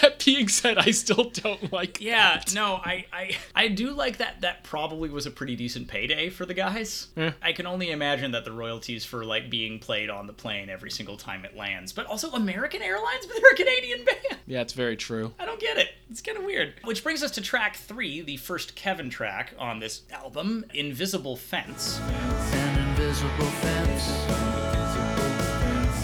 that 0.00 0.22
being 0.24 0.48
said, 0.48 0.78
I 0.78 0.92
still 0.92 1.30
don't 1.30 1.72
like 1.72 2.00
Yeah, 2.00 2.36
that. 2.36 2.54
no, 2.54 2.74
I, 2.76 3.06
I, 3.12 3.36
I 3.54 3.68
do 3.68 3.90
like 3.90 4.18
that. 4.18 4.40
That 4.42 4.62
probably 4.64 5.08
was 5.10 5.26
a 5.26 5.30
pretty 5.30 5.56
decent 5.56 5.88
payday 5.88 6.30
for 6.30 6.46
the 6.46 6.54
guys. 6.54 7.08
I 7.42 7.52
can 7.52 7.66
only 7.66 7.90
imagine 7.90 8.30
that 8.32 8.44
the 8.44 8.52
royalties 8.52 9.04
for 9.04 9.24
like 9.24 9.50
being 9.50 9.78
played 9.78 10.10
on 10.10 10.26
the 10.26 10.32
plane 10.32 10.70
every 10.70 10.90
single 10.90 11.16
time 11.16 11.44
it 11.44 11.56
lands. 11.56 11.92
But 11.92 12.06
also 12.06 12.30
American 12.30 12.82
Airlines, 12.82 13.26
but 13.26 13.36
they're 13.40 13.52
a 13.52 13.56
Canadian 13.56 14.04
band. 14.04 14.18
Yeah, 14.46 14.60
it's 14.60 14.72
very 14.72 14.96
true. 14.96 15.32
I 15.38 15.44
don't 15.46 15.60
get 15.60 15.76
it. 15.76 15.88
It's 16.10 16.22
kind 16.22 16.38
of 16.38 16.44
weird. 16.44 16.74
Which 16.84 17.02
brings 17.02 17.22
us 17.22 17.32
to 17.32 17.40
track 17.40 17.76
three, 17.76 18.20
the 18.22 18.36
first 18.36 18.74
Kevin 18.76 19.10
track 19.10 19.54
on 19.58 19.80
this 19.80 20.02
album, 20.12 20.64
Invisible 20.72 21.36
Fence. 21.36 22.00
An 22.00 22.69
invisible 23.00 23.46
fence. 23.46 24.26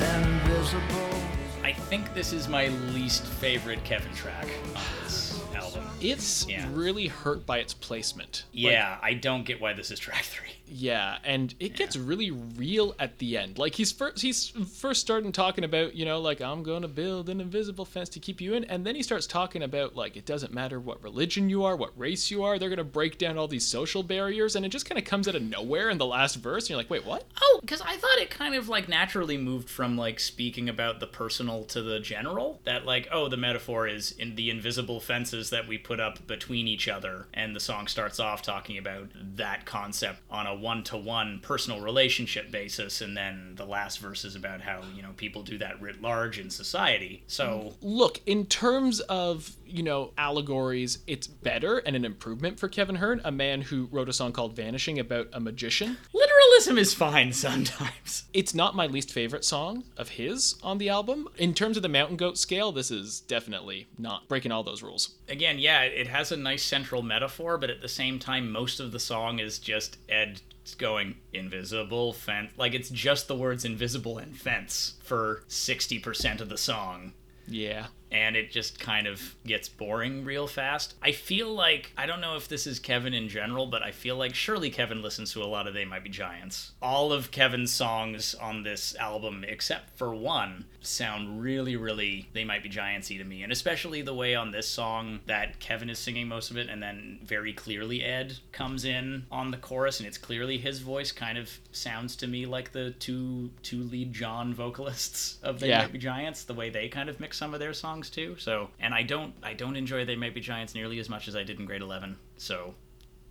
Invisible. 0.00 1.20
I 1.62 1.72
think 1.72 2.14
this 2.14 2.32
is 2.32 2.48
my 2.48 2.68
least 2.68 3.24
favorite 3.24 3.84
Kevin 3.84 4.12
track 4.14 4.48
on 4.74 4.82
this 5.02 5.44
album. 5.54 5.84
It's 6.00 6.46
Yeah. 6.48 6.68
really 6.72 7.06
hurt 7.08 7.46
by 7.46 7.58
its 7.58 7.72
placement. 7.74 8.44
Like, 8.52 8.62
Yeah, 8.72 8.98
I 9.02 9.14
don't 9.14 9.44
get 9.44 9.60
why 9.60 9.72
this 9.72 9.90
is 9.90 9.98
track 9.98 10.24
three. 10.24 10.50
Yeah, 10.68 11.18
and 11.22 11.54
it 11.60 11.76
gets 11.76 11.96
really 11.96 12.32
real 12.32 12.94
at 12.98 13.18
the 13.18 13.38
end. 13.38 13.56
Like 13.56 13.76
he's 13.76 13.92
first 13.92 14.20
he's 14.20 14.48
first 14.48 15.00
starting 15.00 15.30
talking 15.30 15.62
about, 15.62 15.94
you 15.94 16.04
know, 16.04 16.20
like 16.20 16.40
I'm 16.40 16.64
going 16.64 16.82
to 16.82 16.88
build 16.88 17.28
an 17.28 17.40
invisible 17.40 17.84
fence 17.84 18.08
to 18.10 18.20
keep 18.20 18.40
you 18.40 18.52
in, 18.54 18.64
and 18.64 18.84
then 18.84 18.96
he 18.96 19.02
starts 19.02 19.26
talking 19.28 19.62
about 19.62 19.94
like 19.94 20.16
it 20.16 20.26
doesn't 20.26 20.52
matter 20.52 20.80
what 20.80 21.02
religion 21.02 21.48
you 21.48 21.64
are, 21.64 21.76
what 21.76 21.96
race 21.98 22.30
you 22.32 22.42
are, 22.42 22.58
they're 22.58 22.68
going 22.68 22.78
to 22.78 22.84
break 22.84 23.16
down 23.16 23.38
all 23.38 23.46
these 23.46 23.64
social 23.64 24.02
barriers 24.02 24.56
and 24.56 24.66
it 24.66 24.70
just 24.70 24.86
kind 24.86 24.98
of 24.98 25.04
comes 25.04 25.28
out 25.28 25.36
of 25.36 25.42
nowhere 25.42 25.88
in 25.88 25.98
the 25.98 26.06
last 26.06 26.34
verse 26.36 26.64
and 26.64 26.70
you're 26.70 26.78
like, 26.78 26.90
"Wait, 26.90 27.06
what?" 27.06 27.24
Oh, 27.40 27.58
because 27.62 27.80
I 27.80 27.96
thought 27.96 28.18
it 28.18 28.30
kind 28.30 28.54
of 28.56 28.68
like 28.68 28.88
naturally 28.88 29.38
moved 29.38 29.70
from 29.70 29.96
like 29.96 30.18
speaking 30.18 30.68
about 30.68 30.98
the 30.98 31.06
personal 31.06 31.62
to 31.66 31.80
the 31.80 32.00
general. 32.00 32.60
That 32.64 32.84
like, 32.84 33.06
oh, 33.12 33.28
the 33.28 33.36
metaphor 33.36 33.86
is 33.86 34.10
in 34.12 34.34
the 34.34 34.50
invisible 34.50 34.98
fences 35.00 35.50
that 35.50 35.68
we 35.68 35.78
put 35.86 36.00
up 36.00 36.26
between 36.26 36.66
each 36.66 36.88
other, 36.88 37.26
and 37.32 37.54
the 37.54 37.60
song 37.60 37.86
starts 37.86 38.18
off 38.18 38.42
talking 38.42 38.76
about 38.76 39.08
that 39.36 39.64
concept 39.66 40.18
on 40.28 40.44
a 40.44 40.54
one-to-one 40.54 41.38
personal 41.44 41.80
relationship 41.80 42.50
basis, 42.50 43.00
and 43.00 43.16
then 43.16 43.52
the 43.54 43.64
last 43.64 44.00
verse 44.00 44.24
is 44.24 44.34
about 44.34 44.60
how 44.60 44.82
you 44.96 45.00
know 45.00 45.12
people 45.16 45.44
do 45.44 45.56
that 45.58 45.80
writ 45.80 46.02
large 46.02 46.40
in 46.40 46.50
society. 46.50 47.22
So 47.28 47.74
Look, 47.80 48.20
in 48.26 48.46
terms 48.46 48.98
of, 49.00 49.54
you 49.66 49.82
know, 49.82 50.12
allegories, 50.16 50.98
it's 51.06 51.26
better 51.26 51.78
and 51.78 51.96
an 51.96 52.04
improvement 52.04 52.58
for 52.58 52.68
Kevin 52.68 52.96
Hearn, 52.96 53.20
a 53.24 53.32
man 53.32 53.62
who 53.62 53.88
wrote 53.90 54.08
a 54.08 54.12
song 54.12 54.32
called 54.32 54.54
Vanishing 54.56 54.98
about 54.98 55.28
a 55.32 55.40
magician. 55.40 55.96
literalism 56.14 56.78
is 56.78 56.94
fine 56.94 57.32
sometimes. 57.32 58.24
It's 58.32 58.54
not 58.54 58.76
my 58.76 58.86
least 58.86 59.12
favorite 59.12 59.44
song 59.44 59.84
of 59.96 60.10
his 60.10 60.56
on 60.62 60.78
the 60.78 60.88
album. 60.88 61.28
In 61.38 61.54
terms 61.54 61.76
of 61.76 61.82
the 61.82 61.88
Mountain 61.88 62.16
Goat 62.16 62.38
scale, 62.38 62.72
this 62.72 62.90
is 62.90 63.20
definitely 63.20 63.86
not 63.98 64.28
breaking 64.28 64.52
all 64.52 64.62
those 64.62 64.82
rules. 64.82 65.14
again, 65.28 65.58
yeah, 65.58 65.82
it 65.82 66.06
has 66.06 66.32
a 66.32 66.36
nice 66.36 66.62
central 66.62 67.02
metaphor, 67.02 67.58
but 67.58 67.70
at 67.70 67.80
the 67.80 67.88
same 67.88 68.18
time, 68.18 68.50
most 68.50 68.80
of 68.80 68.92
the 68.92 69.00
song 69.00 69.38
is 69.38 69.58
just 69.58 69.98
Ed 70.08 70.40
going 70.74 71.16
invisible 71.32 72.12
fence. 72.12 72.52
Like 72.56 72.74
it's 72.74 72.90
just 72.90 73.28
the 73.28 73.36
words 73.36 73.64
invisible 73.64 74.18
and 74.18 74.36
fence 74.36 74.94
for 75.02 75.42
60% 75.48 76.40
of 76.40 76.48
the 76.48 76.58
song. 76.58 77.12
Yeah. 77.46 77.86
And 78.10 78.36
it 78.36 78.52
just 78.52 78.78
kind 78.78 79.08
of 79.08 79.34
gets 79.44 79.68
boring 79.68 80.24
real 80.24 80.46
fast. 80.46 80.94
I 81.02 81.10
feel 81.10 81.52
like, 81.52 81.92
I 81.96 82.06
don't 82.06 82.20
know 82.20 82.36
if 82.36 82.46
this 82.46 82.66
is 82.66 82.78
Kevin 82.78 83.14
in 83.14 83.28
general, 83.28 83.66
but 83.66 83.82
I 83.82 83.90
feel 83.90 84.16
like 84.16 84.34
surely 84.34 84.70
Kevin 84.70 85.02
listens 85.02 85.32
to 85.32 85.42
a 85.42 85.44
lot 85.44 85.66
of 85.66 85.74
They 85.74 85.84
Might 85.84 86.04
Be 86.04 86.10
Giants. 86.10 86.70
All 86.80 87.12
of 87.12 87.32
Kevin's 87.32 87.72
songs 87.72 88.34
on 88.34 88.62
this 88.62 88.94
album, 88.96 89.44
except 89.46 89.98
for 89.98 90.14
one, 90.14 90.66
sound 90.80 91.42
really, 91.42 91.74
really 91.74 92.28
They 92.32 92.44
Might 92.44 92.62
Be 92.62 92.68
Giantsy 92.68 93.18
to 93.18 93.24
me. 93.24 93.42
And 93.42 93.50
especially 93.50 94.02
the 94.02 94.14
way 94.14 94.36
on 94.36 94.52
this 94.52 94.68
song 94.68 95.18
that 95.26 95.58
Kevin 95.58 95.90
is 95.90 95.98
singing 95.98 96.28
most 96.28 96.52
of 96.52 96.56
it, 96.56 96.68
and 96.68 96.80
then 96.80 97.18
very 97.24 97.52
clearly 97.52 98.04
Ed 98.04 98.38
comes 98.52 98.84
in 98.84 99.26
on 99.32 99.50
the 99.50 99.56
chorus, 99.56 99.98
and 99.98 100.06
it's 100.06 100.18
clearly 100.18 100.58
his 100.58 100.78
voice 100.78 101.10
kind 101.10 101.38
of 101.38 101.50
sounds 101.72 102.14
to 102.16 102.28
me 102.28 102.46
like 102.46 102.70
the 102.70 102.92
two 102.92 103.50
two 103.62 103.82
lead 103.82 104.12
John 104.12 104.54
vocalists 104.54 105.38
of 105.42 105.58
They 105.58 105.70
Yeah. 105.70 105.82
Might 105.82 105.92
Be 105.92 105.98
Giants, 105.98 106.44
the 106.44 106.54
way 106.54 106.70
they 106.70 106.88
kind 106.88 107.08
of 107.08 107.18
mix 107.18 107.36
some 107.36 107.52
of 107.52 107.58
their 107.58 107.72
songs 107.72 107.95
too. 108.02 108.36
So, 108.38 108.70
and 108.78 108.94
I 108.94 109.02
don't 109.02 109.34
I 109.42 109.54
don't 109.54 109.76
enjoy 109.76 110.04
They 110.04 110.16
Might 110.16 110.34
Be 110.34 110.40
Giants 110.40 110.74
nearly 110.74 110.98
as 110.98 111.08
much 111.08 111.28
as 111.28 111.36
I 111.36 111.42
did 111.42 111.58
in 111.58 111.66
grade 111.66 111.82
11. 111.82 112.16
So, 112.36 112.74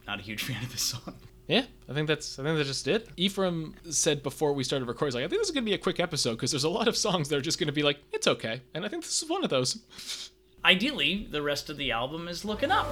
not 0.07 0.19
a 0.19 0.23
huge 0.23 0.43
fan 0.47 0.63
of 0.63 0.71
this 0.71 0.81
song. 0.81 1.15
Yeah, 1.47 1.65
I 1.87 1.93
think 1.93 2.07
that's 2.07 2.39
I 2.39 2.43
think 2.43 2.57
that's 2.57 2.67
just 2.69 2.87
it. 2.87 3.07
Ephraim 3.17 3.75
said 3.89 4.23
before 4.23 4.53
we 4.53 4.63
started 4.63 4.87
recording, 4.87 5.09
he's 5.11 5.15
like, 5.15 5.25
I 5.25 5.27
think 5.27 5.41
this 5.41 5.49
is 5.49 5.53
gonna 5.53 5.65
be 5.65 5.73
a 5.73 5.77
quick 5.77 5.99
episode 5.99 6.31
because 6.31 6.51
there's 6.51 6.63
a 6.63 6.69
lot 6.69 6.87
of 6.87 6.97
songs 6.97 7.29
that 7.29 7.37
are 7.37 7.41
just 7.41 7.59
gonna 7.59 7.71
be 7.71 7.83
like, 7.83 7.99
it's 8.11 8.27
okay. 8.27 8.61
And 8.73 8.85
I 8.85 8.89
think 8.89 9.03
this 9.03 9.21
is 9.21 9.29
one 9.29 9.43
of 9.43 9.49
those. 9.49 10.31
Ideally, 10.63 11.27
the 11.29 11.43
rest 11.43 11.69
of 11.69 11.77
the 11.77 11.91
album 11.91 12.27
is 12.27 12.43
looking 12.43 12.71
up. 12.71 12.87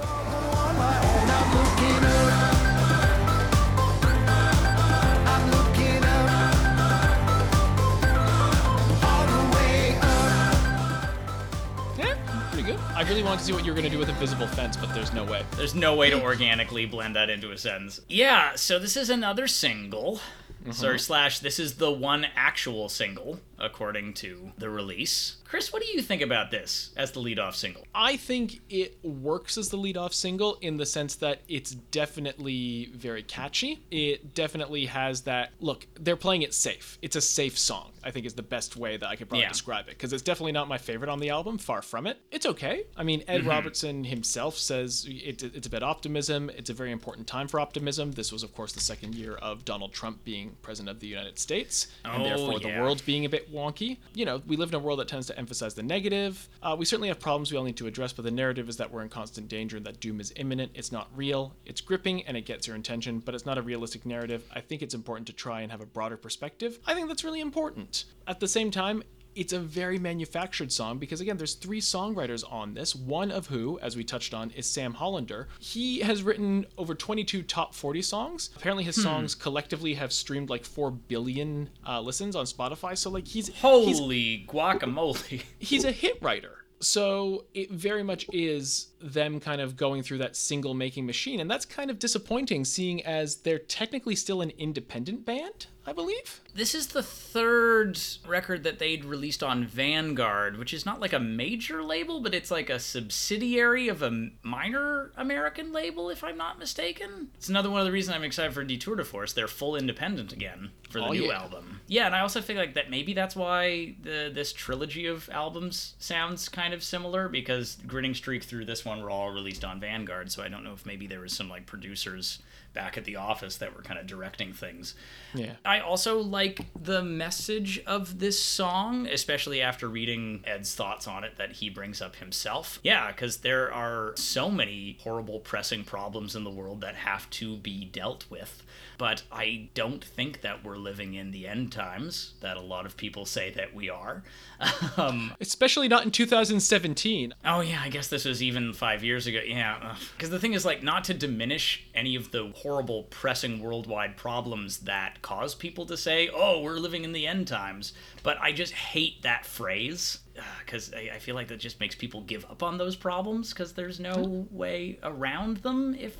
Pretty 12.50 12.62
good. 12.64 12.78
I 12.94 13.02
really 13.02 13.22
wanted 13.22 13.40
to 13.40 13.44
see 13.44 13.52
what 13.52 13.64
you 13.64 13.72
were 13.72 13.76
gonna 13.76 13.90
do 13.90 13.98
with 13.98 14.08
Invisible 14.08 14.46
Fence, 14.46 14.76
but 14.76 14.92
there's 14.94 15.12
no 15.12 15.24
way. 15.24 15.44
There's 15.56 15.74
no 15.74 15.94
way 15.96 16.10
to 16.10 16.20
organically 16.22 16.86
blend 16.86 17.16
that 17.16 17.30
into 17.30 17.50
a 17.50 17.58
sentence. 17.58 18.00
Yeah, 18.08 18.54
so 18.56 18.78
this 18.78 18.96
is 18.96 19.10
another 19.10 19.46
single. 19.46 20.20
Mm-hmm. 20.62 20.72
Sorry, 20.72 20.98
slash, 20.98 21.40
this 21.40 21.58
is 21.58 21.74
the 21.74 21.90
one 21.90 22.26
actual 22.34 22.88
single, 22.88 23.38
according 23.58 24.14
to 24.14 24.52
the 24.58 24.70
release. 24.70 25.36
Chris, 25.44 25.72
what 25.72 25.82
do 25.82 25.88
you 25.88 26.02
think 26.02 26.20
about 26.22 26.50
this 26.50 26.90
as 26.96 27.12
the 27.12 27.20
lead-off 27.20 27.54
single? 27.54 27.86
I 27.94 28.16
think 28.16 28.60
it 28.68 28.98
works 29.04 29.56
as 29.56 29.68
the 29.68 29.76
lead-off 29.76 30.12
single 30.12 30.56
in 30.60 30.76
the 30.78 30.86
sense 30.86 31.14
that 31.16 31.42
it's 31.48 31.70
definitely 31.72 32.90
very 32.94 33.22
catchy. 33.22 33.84
It 33.90 34.34
definitely 34.34 34.86
has 34.86 35.22
that 35.22 35.52
look. 35.60 35.86
They're 35.98 36.16
playing 36.16 36.42
it 36.42 36.54
safe. 36.54 36.98
It's 37.02 37.16
a 37.16 37.20
safe 37.20 37.58
song. 37.58 37.92
I 38.02 38.10
think 38.10 38.26
is 38.26 38.34
the 38.34 38.42
best 38.42 38.76
way 38.76 38.96
that 38.96 39.08
I 39.08 39.16
could 39.16 39.28
probably 39.28 39.44
Yeah. 39.44 39.48
describe 39.48 39.86
it 39.88 39.92
because 39.92 40.12
it's 40.12 40.22
definitely 40.22 40.52
not 40.52 40.68
my 40.68 40.76
favorite 40.78 41.08
on 41.08 41.20
the 41.20 41.30
album. 41.30 41.56
Far 41.58 41.82
from 41.82 42.06
it. 42.06 42.18
It's 42.30 42.46
okay. 42.46 42.84
I 42.96 43.02
mean, 43.02 43.24
Ed 43.26 43.40
mm-hmm. 43.40 43.48
Robertson 43.48 44.04
himself 44.04 44.56
says 44.58 45.06
it, 45.08 45.42
it's 45.42 45.66
about 45.66 45.82
optimism. 45.82 46.50
It's 46.50 46.68
a 46.70 46.74
very 46.74 46.92
important 46.92 47.26
time 47.26 47.48
for 47.48 47.60
optimism. 47.60 48.12
This 48.12 48.30
was, 48.32 48.42
of 48.42 48.54
course, 48.54 48.72
the 48.72 48.80
second 48.80 49.14
year 49.14 49.34
of 49.36 49.64
Donald 49.64 49.92
Trump 49.92 50.24
being 50.24 50.56
president 50.62 50.90
of 50.90 51.00
the 51.00 51.06
United 51.06 51.38
States, 51.38 51.86
and 52.04 52.22
Oh, 52.22 52.24
therefore 52.24 52.60
yeah. 52.60 52.74
the 52.76 52.82
world 52.82 53.02
being 53.06 53.24
a 53.24 53.28
bit 53.28 53.43
wonky. 53.52 53.98
You 54.14 54.24
know, 54.24 54.42
we 54.46 54.56
live 54.56 54.70
in 54.70 54.74
a 54.74 54.78
world 54.78 54.98
that 54.98 55.08
tends 55.08 55.26
to 55.28 55.38
emphasize 55.38 55.74
the 55.74 55.82
negative. 55.82 56.48
Uh, 56.62 56.76
we 56.78 56.84
certainly 56.84 57.08
have 57.08 57.20
problems 57.20 57.50
we 57.50 57.58
all 57.58 57.64
need 57.64 57.76
to 57.76 57.86
address, 57.86 58.12
but 58.12 58.24
the 58.24 58.30
narrative 58.30 58.68
is 58.68 58.76
that 58.76 58.90
we're 58.90 59.02
in 59.02 59.08
constant 59.08 59.48
danger 59.48 59.76
and 59.76 59.86
that 59.86 60.00
doom 60.00 60.20
is 60.20 60.32
imminent. 60.36 60.72
It's 60.74 60.92
not 60.92 61.08
real. 61.14 61.54
It's 61.66 61.80
gripping 61.80 62.24
and 62.26 62.36
it 62.36 62.42
gets 62.42 62.66
your 62.66 62.76
attention, 62.76 63.20
but 63.20 63.34
it's 63.34 63.46
not 63.46 63.58
a 63.58 63.62
realistic 63.62 64.06
narrative. 64.06 64.44
I 64.52 64.60
think 64.60 64.82
it's 64.82 64.94
important 64.94 65.26
to 65.28 65.32
try 65.32 65.60
and 65.62 65.70
have 65.70 65.80
a 65.80 65.86
broader 65.86 66.16
perspective. 66.16 66.78
I 66.86 66.94
think 66.94 67.08
that's 67.08 67.24
really 67.24 67.40
important. 67.40 68.04
At 68.26 68.40
the 68.40 68.48
same 68.48 68.70
time, 68.70 69.02
it's 69.36 69.52
a 69.52 69.60
very 69.60 69.98
manufactured 69.98 70.72
song 70.72 70.98
because 70.98 71.20
again 71.20 71.36
there's 71.36 71.54
three 71.54 71.80
songwriters 71.80 72.44
on 72.50 72.74
this 72.74 72.94
one 72.94 73.30
of 73.30 73.46
who 73.46 73.78
as 73.80 73.96
we 73.96 74.04
touched 74.04 74.34
on 74.34 74.50
is 74.50 74.66
sam 74.66 74.94
hollander 74.94 75.48
he 75.58 76.00
has 76.00 76.22
written 76.22 76.66
over 76.76 76.94
22 76.94 77.42
top 77.42 77.74
40 77.74 78.02
songs 78.02 78.50
apparently 78.56 78.84
his 78.84 79.00
songs 79.00 79.34
collectively 79.34 79.94
have 79.94 80.12
streamed 80.12 80.50
like 80.50 80.64
4 80.64 80.90
billion 80.90 81.70
uh, 81.86 82.00
listens 82.00 82.36
on 82.36 82.44
spotify 82.44 82.96
so 82.96 83.10
like 83.10 83.26
he's 83.26 83.48
he's 83.48 83.98
Holy 83.98 84.46
guacamole. 84.48 85.42
he's 85.58 85.84
a 85.84 85.92
hit 85.92 86.18
writer. 86.22 86.58
So 86.80 87.46
it 87.54 87.70
very 87.70 88.02
much 88.02 88.26
is 88.32 88.88
them 89.00 89.40
kind 89.40 89.60
of 89.60 89.76
going 89.76 90.02
through 90.02 90.18
that 90.18 90.36
single 90.36 90.74
making 90.74 91.06
machine. 91.06 91.40
And 91.40 91.50
that's 91.50 91.64
kind 91.64 91.90
of 91.90 91.98
disappointing 91.98 92.64
seeing 92.64 93.04
as 93.06 93.36
they're 93.36 93.58
technically 93.58 94.14
still 94.16 94.42
an 94.42 94.50
independent 94.58 95.24
band, 95.24 95.66
I 95.86 95.92
believe. 95.92 96.40
This 96.54 96.74
is 96.74 96.88
the 96.88 97.02
third 97.02 97.98
record 98.26 98.62
that 98.64 98.78
they'd 98.78 99.04
released 99.04 99.42
on 99.42 99.66
Vanguard, 99.66 100.56
which 100.56 100.72
is 100.72 100.86
not 100.86 101.00
like 101.00 101.12
a 101.12 101.18
major 101.18 101.82
label, 101.82 102.20
but 102.20 102.34
it's 102.34 102.50
like 102.50 102.70
a 102.70 102.78
subsidiary 102.78 103.88
of 103.88 104.00
a 104.02 104.30
minor 104.42 105.10
American 105.16 105.72
label, 105.72 106.08
if 106.08 106.24
I'm 106.24 106.38
not 106.38 106.58
mistaken. 106.58 107.28
It's 107.34 107.48
another 107.50 107.68
one 107.70 107.80
of 107.80 107.86
the 107.86 107.92
reasons 107.92 108.16
I'm 108.16 108.24
excited 108.24 108.54
for 108.54 108.64
Detour 108.64 108.96
de 108.96 109.04
Force. 109.04 109.32
They're 109.34 109.46
full 109.48 109.76
independent 109.76 110.32
again 110.32 110.70
for 110.88 111.00
the 111.00 111.06
Oh, 111.06 111.12
new 111.12 111.26
yeah. 111.26 111.40
album. 111.42 111.80
Yeah, 111.86 112.06
and 112.06 112.14
I 112.14 112.20
also 112.20 112.40
feel 112.40 112.56
like 112.56 112.74
that 112.74 112.88
maybe 112.88 113.12
that's 113.12 113.36
why 113.36 113.94
the 114.02 114.30
this 114.34 114.52
trilogy 114.54 115.06
of 115.06 115.28
albums 115.30 115.96
sounds 115.98 116.48
kind 116.48 116.72
of 116.72 116.82
similar 116.82 117.28
because 117.28 117.76
Grinning 117.86 118.14
Streak 118.14 118.42
through 118.44 118.64
this 118.64 118.84
one 118.86 119.02
were 119.02 119.10
all 119.10 119.30
released 119.32 119.64
on 119.64 119.80
Vanguard, 119.80 120.32
so 120.32 120.42
I 120.42 120.48
don't 120.48 120.64
know 120.64 120.72
if 120.72 120.86
maybe 120.86 121.06
there 121.06 121.20
was 121.20 121.34
some 121.34 121.50
like 121.50 121.66
producers 121.66 122.40
back 122.74 122.98
at 122.98 123.04
the 123.04 123.16
office 123.16 123.56
that 123.58 123.74
were 123.74 123.82
kind 123.82 123.98
of 123.98 124.06
directing 124.06 124.52
things. 124.52 124.94
Yeah. 125.32 125.54
I 125.64 125.80
also 125.80 126.18
like 126.18 126.60
the 126.80 127.02
message 127.02 127.82
of 127.86 128.18
this 128.18 128.42
song, 128.42 129.06
especially 129.06 129.62
after 129.62 129.88
reading 129.88 130.42
Ed's 130.44 130.74
thoughts 130.74 131.08
on 131.08 131.24
it 131.24 131.36
that 131.38 131.52
he 131.52 131.70
brings 131.70 132.02
up 132.02 132.16
himself. 132.16 132.80
Yeah, 132.82 133.08
because 133.08 133.38
there 133.38 133.72
are 133.72 134.12
so 134.16 134.50
many 134.50 134.98
horrible, 135.00 135.40
pressing 135.40 135.84
problems 135.84 136.36
in 136.36 136.44
the 136.44 136.50
world 136.50 136.80
that 136.82 136.96
have 136.96 137.30
to 137.30 137.56
be 137.56 137.84
dealt 137.84 138.28
with. 138.28 138.62
But 138.98 139.22
I 139.32 139.68
don't 139.74 140.04
think 140.04 140.42
that 140.42 140.64
we're 140.64 140.76
living 140.76 141.14
in 141.14 141.30
the 141.30 141.46
end 141.46 141.72
times 141.72 142.34
that 142.40 142.56
a 142.56 142.60
lot 142.60 142.86
of 142.86 142.96
people 142.96 143.26
say 143.26 143.50
that 143.52 143.74
we 143.74 143.90
are. 143.90 144.22
um, 144.96 145.34
Especially 145.40 145.88
not 145.88 146.04
in 146.04 146.10
2017. 146.10 147.34
Oh 147.44 147.60
yeah, 147.60 147.80
I 147.82 147.88
guess 147.88 148.08
this 148.08 148.24
was 148.24 148.42
even 148.42 148.72
five 148.72 149.02
years 149.02 149.26
ago. 149.26 149.40
Yeah, 149.44 149.96
because 150.16 150.30
the 150.30 150.38
thing 150.38 150.52
is, 150.52 150.64
like, 150.64 150.82
not 150.82 151.04
to 151.04 151.14
diminish 151.14 151.86
any 151.94 152.16
of 152.16 152.30
the 152.30 152.52
horrible, 152.56 153.04
pressing 153.04 153.60
worldwide 153.60 154.16
problems 154.16 154.78
that 154.78 155.22
cause 155.22 155.54
people 155.54 155.86
to 155.86 155.96
say, 155.96 156.30
"Oh, 156.32 156.60
we're 156.60 156.78
living 156.78 157.04
in 157.04 157.12
the 157.12 157.26
end 157.26 157.48
times," 157.48 157.92
but 158.22 158.38
I 158.40 158.52
just 158.52 158.72
hate 158.72 159.22
that 159.22 159.44
phrase 159.44 160.20
because 160.64 160.92
I, 160.94 161.10
I 161.14 161.18
feel 161.18 161.34
like 161.34 161.48
that 161.48 161.58
just 161.58 161.80
makes 161.80 161.94
people 161.94 162.22
give 162.22 162.44
up 162.46 162.62
on 162.62 162.78
those 162.78 162.96
problems 162.96 163.50
because 163.50 163.72
there's 163.72 164.00
no 164.00 164.46
way 164.50 164.98
around 165.02 165.58
them 165.58 165.94
if 165.94 166.16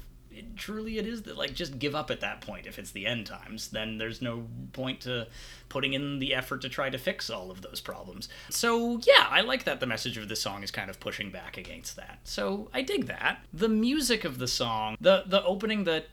truly 0.57 0.99
it 0.99 1.07
is 1.07 1.23
that 1.23 1.37
like 1.37 1.55
just 1.55 1.79
give 1.79 1.95
up 1.95 2.11
at 2.11 2.21
that 2.21 2.41
point 2.41 2.67
if 2.67 2.79
it's 2.79 2.91
the 2.91 3.07
end 3.07 3.27
times 3.27 3.69
then 3.69 3.99
there's 3.99 4.23
no 4.23 4.45
point 4.73 5.01
to 5.01 5.27
putting 5.75 5.93
in 5.93 6.21
the 6.21 6.33
effort 6.33 6.63
to 6.63 6.69
try 6.69 6.89
to 6.89 6.97
fix 6.97 7.29
all 7.29 7.51
of 7.51 7.61
those 7.61 7.81
problems 7.81 8.29
so 8.49 9.01
yeah 9.05 9.27
i 9.29 9.41
like 9.41 9.65
that 9.65 9.81
the 9.81 9.87
message 9.87 10.17
of 10.17 10.29
the 10.29 10.37
song 10.37 10.63
is 10.63 10.71
kind 10.71 10.89
of 10.89 11.01
pushing 11.01 11.33
back 11.33 11.57
against 11.57 11.97
that 11.97 12.21
so 12.23 12.69
i 12.73 12.81
dig 12.81 13.07
that 13.07 13.45
the 13.53 13.69
music 13.69 14.25
of 14.25 14.39
the 14.39 14.47
song 14.47 14.97
the 15.01 15.25
the 15.27 15.43
opening 15.43 15.83
the 15.83 16.05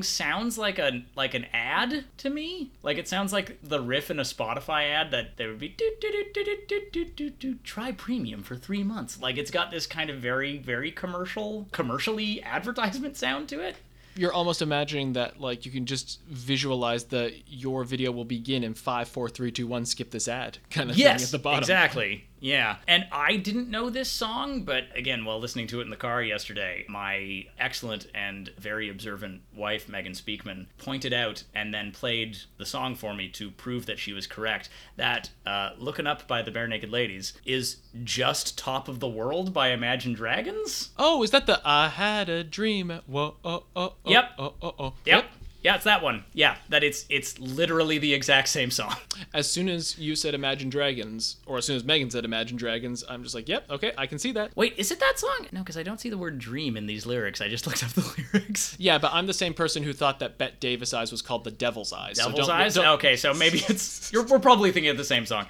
sounds 0.00 0.58
like 0.58 0.80
a 0.80 1.04
like 1.14 1.34
an 1.34 1.46
ad 1.52 2.04
to 2.16 2.28
me 2.28 2.72
like 2.82 2.98
it 2.98 3.06
sounds 3.06 3.32
like 3.32 3.56
the 3.62 3.80
riff 3.80 4.10
in 4.10 4.18
a 4.18 4.24
spotify 4.24 4.90
ad 4.90 5.12
that 5.12 5.36
there 5.36 5.46
would 5.50 5.60
be 5.60 5.68
do 5.68 5.88
do 6.00 6.10
do 6.34 6.44
do 6.66 6.80
do 6.90 7.04
do 7.04 7.30
do 7.30 7.54
try 7.62 7.92
premium 7.92 8.42
for 8.42 8.56
three 8.56 8.82
months 8.82 9.22
like 9.22 9.38
it's 9.38 9.52
got 9.52 9.70
this 9.70 9.86
kind 9.86 10.10
of 10.10 10.16
very 10.16 10.58
very 10.58 10.90
commercial 10.90 11.68
commercially 11.70 12.42
advertisement 12.42 13.16
sound 13.16 13.48
to 13.48 13.60
it 13.60 13.76
You're 14.14 14.32
almost 14.32 14.62
imagining 14.62 15.14
that 15.14 15.40
like 15.40 15.64
you 15.64 15.72
can 15.72 15.86
just 15.86 16.20
visualize 16.28 17.04
that 17.04 17.32
your 17.46 17.84
video 17.84 18.12
will 18.12 18.24
begin 18.24 18.64
in 18.64 18.74
five, 18.74 19.08
four, 19.08 19.28
three, 19.28 19.50
two, 19.50 19.66
one. 19.66 19.84
Skip 19.86 20.10
this 20.10 20.28
ad 20.28 20.58
kind 20.70 20.90
of 20.90 20.96
thing 20.96 21.06
at 21.06 21.20
the 21.20 21.38
bottom. 21.38 21.60
exactly 21.60 22.26
yeah 22.42 22.76
and 22.88 23.06
i 23.12 23.36
didn't 23.36 23.70
know 23.70 23.88
this 23.88 24.10
song 24.10 24.62
but 24.64 24.84
again 24.96 25.24
while 25.24 25.38
listening 25.38 25.66
to 25.68 25.78
it 25.80 25.84
in 25.84 25.90
the 25.90 25.96
car 25.96 26.20
yesterday 26.22 26.84
my 26.88 27.46
excellent 27.58 28.06
and 28.14 28.50
very 28.58 28.88
observant 28.90 29.40
wife 29.54 29.88
megan 29.88 30.12
speakman 30.12 30.66
pointed 30.76 31.12
out 31.12 31.44
and 31.54 31.72
then 31.72 31.92
played 31.92 32.36
the 32.58 32.66
song 32.66 32.96
for 32.96 33.14
me 33.14 33.28
to 33.28 33.50
prove 33.52 33.86
that 33.86 33.98
she 33.98 34.12
was 34.12 34.26
correct 34.26 34.68
that 34.96 35.30
uh, 35.46 35.70
looking 35.78 36.06
up 36.06 36.26
by 36.26 36.42
the 36.42 36.50
bare 36.50 36.66
naked 36.66 36.90
ladies 36.90 37.32
is 37.44 37.76
just 38.02 38.58
top 38.58 38.88
of 38.88 38.98
the 38.98 39.08
world 39.08 39.52
by 39.54 39.68
imagine 39.70 40.12
dragons 40.12 40.90
Oh, 40.98 41.22
is 41.22 41.30
that 41.30 41.46
the 41.46 41.60
I 41.64 41.88
had 41.88 42.28
a 42.28 42.42
dream? 42.42 43.00
Whoa, 43.06 43.36
oh, 43.44 43.64
oh, 43.76 43.94
oh, 44.04 44.10
Yep. 44.10 44.30
oh, 44.38 44.54
oh, 44.60 44.74
oh. 44.78 44.92
yep 45.04 45.26
yeah 45.62 45.74
it's 45.74 45.84
that 45.84 46.02
one 46.02 46.24
yeah 46.34 46.56
that 46.68 46.82
it's 46.84 47.04
it's 47.08 47.38
literally 47.38 47.98
the 47.98 48.12
exact 48.14 48.48
same 48.48 48.70
song 48.70 48.94
As 49.34 49.50
soon 49.50 49.68
as 49.68 49.98
you 49.98 50.14
said 50.16 50.34
Imagine 50.34 50.68
Dragons, 50.68 51.36
or 51.46 51.58
as 51.58 51.64
soon 51.64 51.76
as 51.76 51.84
Megan 51.84 52.10
said 52.10 52.24
Imagine 52.24 52.56
Dragons, 52.56 53.04
I'm 53.08 53.22
just 53.22 53.34
like, 53.34 53.48
yep, 53.48 53.70
okay, 53.70 53.92
I 53.96 54.06
can 54.06 54.18
see 54.18 54.32
that. 54.32 54.54
wait 54.56 54.74
is 54.76 54.90
it 54.90 55.00
that 55.00 55.18
song 55.18 55.46
no 55.52 55.60
because 55.60 55.76
i 55.76 55.82
don't 55.82 56.00
see 56.00 56.10
the 56.10 56.18
word 56.18 56.38
dream 56.38 56.76
in 56.76 56.86
these 56.86 57.06
lyrics 57.06 57.40
i 57.40 57.48
just 57.48 57.66
looked 57.68 57.82
up 57.84 57.90
the 57.90 58.24
lyrics 58.32 58.76
Yeah, 58.78 58.98
but 58.98 59.12
I'm 59.14 59.26
the 59.26 59.34
same 59.34 59.54
person 59.54 59.82
who 59.82 59.92
thought 59.92 60.18
that 60.20 60.38
Bette 60.38 60.56
Davis 60.60 60.92
Eyes 60.94 61.10
was 61.12 61.22
called 61.22 61.44
the 61.44 61.50
Devil's 61.50 61.92
Eyes. 61.92 62.18
so 62.18 62.28
Devil's 62.30 62.46
don't- 62.48 62.56
Eyes. 62.56 62.74
don't- 62.74 62.86
okay, 62.94 63.16
so 63.16 63.32
maybe 63.34 63.58
it's 63.68 64.12
you're, 64.12 64.24
we're 64.26 64.38
probably 64.38 64.72
thinking 64.72 64.90
of 64.90 64.96
the 64.96 65.04
same 65.04 65.26
song. 65.26 65.46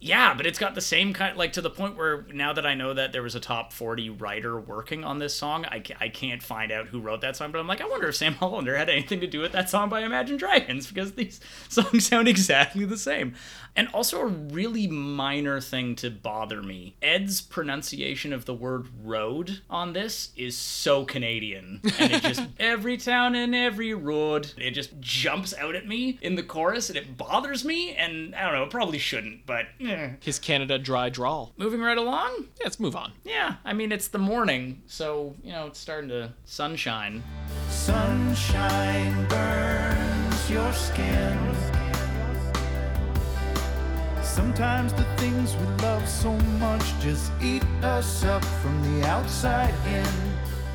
Yeah, 0.00 0.34
but 0.34 0.46
it's 0.46 0.58
got 0.58 0.74
the 0.74 0.80
same 0.80 1.12
kind, 1.12 1.36
like 1.36 1.52
to 1.54 1.60
the 1.60 1.70
point 1.70 1.96
where 1.96 2.26
now 2.32 2.52
that 2.52 2.66
I 2.66 2.74
know 2.74 2.94
that 2.94 3.12
there 3.12 3.22
was 3.22 3.34
a 3.34 3.40
top 3.40 3.72
forty 3.72 4.10
writer 4.10 4.58
working 4.58 5.04
on 5.04 5.18
this 5.18 5.34
song, 5.34 5.64
I, 5.66 5.82
I 6.00 6.08
can't 6.08 6.42
find 6.42 6.72
out 6.72 6.86
who 6.88 7.00
wrote 7.00 7.20
that 7.22 7.36
song. 7.36 7.52
But 7.52 7.58
I'm 7.60 7.66
like, 7.66 7.80
I 7.80 7.86
wonder 7.88 8.08
if 8.08 8.16
Sam 8.16 8.34
Hollander 8.34 8.76
had 8.76 8.88
anything 8.90 9.20
to 9.20 9.26
do 9.26 9.43
with 9.44 9.52
that 9.52 9.68
song 9.68 9.90
by 9.90 10.00
Imagine 10.00 10.38
Dragons 10.38 10.86
because 10.86 11.12
these 11.12 11.38
songs 11.68 12.06
sound 12.06 12.28
exactly 12.28 12.86
the 12.86 12.96
same. 12.96 13.34
And 13.76 13.88
also 13.88 14.20
a 14.20 14.26
really 14.26 14.86
minor 14.86 15.60
thing 15.60 15.96
to 15.96 16.08
bother 16.08 16.62
me. 16.62 16.96
Ed's 17.02 17.40
pronunciation 17.42 18.32
of 18.32 18.46
the 18.46 18.54
word 18.54 18.86
road 19.02 19.60
on 19.68 19.92
this 19.92 20.30
is 20.34 20.56
so 20.56 21.04
Canadian. 21.04 21.80
And 21.98 22.12
it 22.12 22.22
just 22.22 22.42
every 22.58 22.96
town 22.96 23.34
and 23.34 23.54
every 23.54 23.92
road, 23.92 24.52
it 24.56 24.70
just 24.70 24.98
jumps 25.00 25.52
out 25.58 25.74
at 25.74 25.86
me 25.86 26.18
in 26.22 26.36
the 26.36 26.42
chorus 26.42 26.88
and 26.88 26.96
it 26.96 27.18
bothers 27.18 27.64
me 27.66 27.94
and 27.96 28.34
I 28.34 28.44
don't 28.44 28.54
know, 28.54 28.62
it 28.62 28.70
probably 28.70 28.98
shouldn't, 28.98 29.44
but 29.44 29.66
eh. 29.80 30.12
His 30.20 30.38
Canada 30.38 30.78
dry 30.78 31.10
drawl. 31.10 31.52
moving 31.58 31.82
right 31.82 31.98
along. 31.98 32.46
Yeah, 32.56 32.64
let's 32.64 32.80
move 32.80 32.96
on. 32.96 33.12
Yeah, 33.24 33.56
I 33.64 33.74
mean 33.74 33.92
it's 33.92 34.08
the 34.08 34.18
morning, 34.18 34.82
so 34.86 35.34
you 35.42 35.52
know, 35.52 35.66
it's 35.66 35.80
starting 35.80 36.08
to 36.08 36.32
sunshine. 36.44 37.22
Sunshine 37.84 39.28
burns 39.28 40.50
your 40.50 40.72
skin. 40.72 41.38
Sometimes 44.22 44.94
the 44.94 45.04
things 45.18 45.54
we 45.54 45.66
love 45.82 46.08
so 46.08 46.32
much 46.58 46.82
just 47.00 47.30
eat 47.42 47.62
us 47.82 48.24
up 48.24 48.42
from 48.42 48.80
the 49.00 49.06
outside 49.06 49.74
in. 49.86 50.06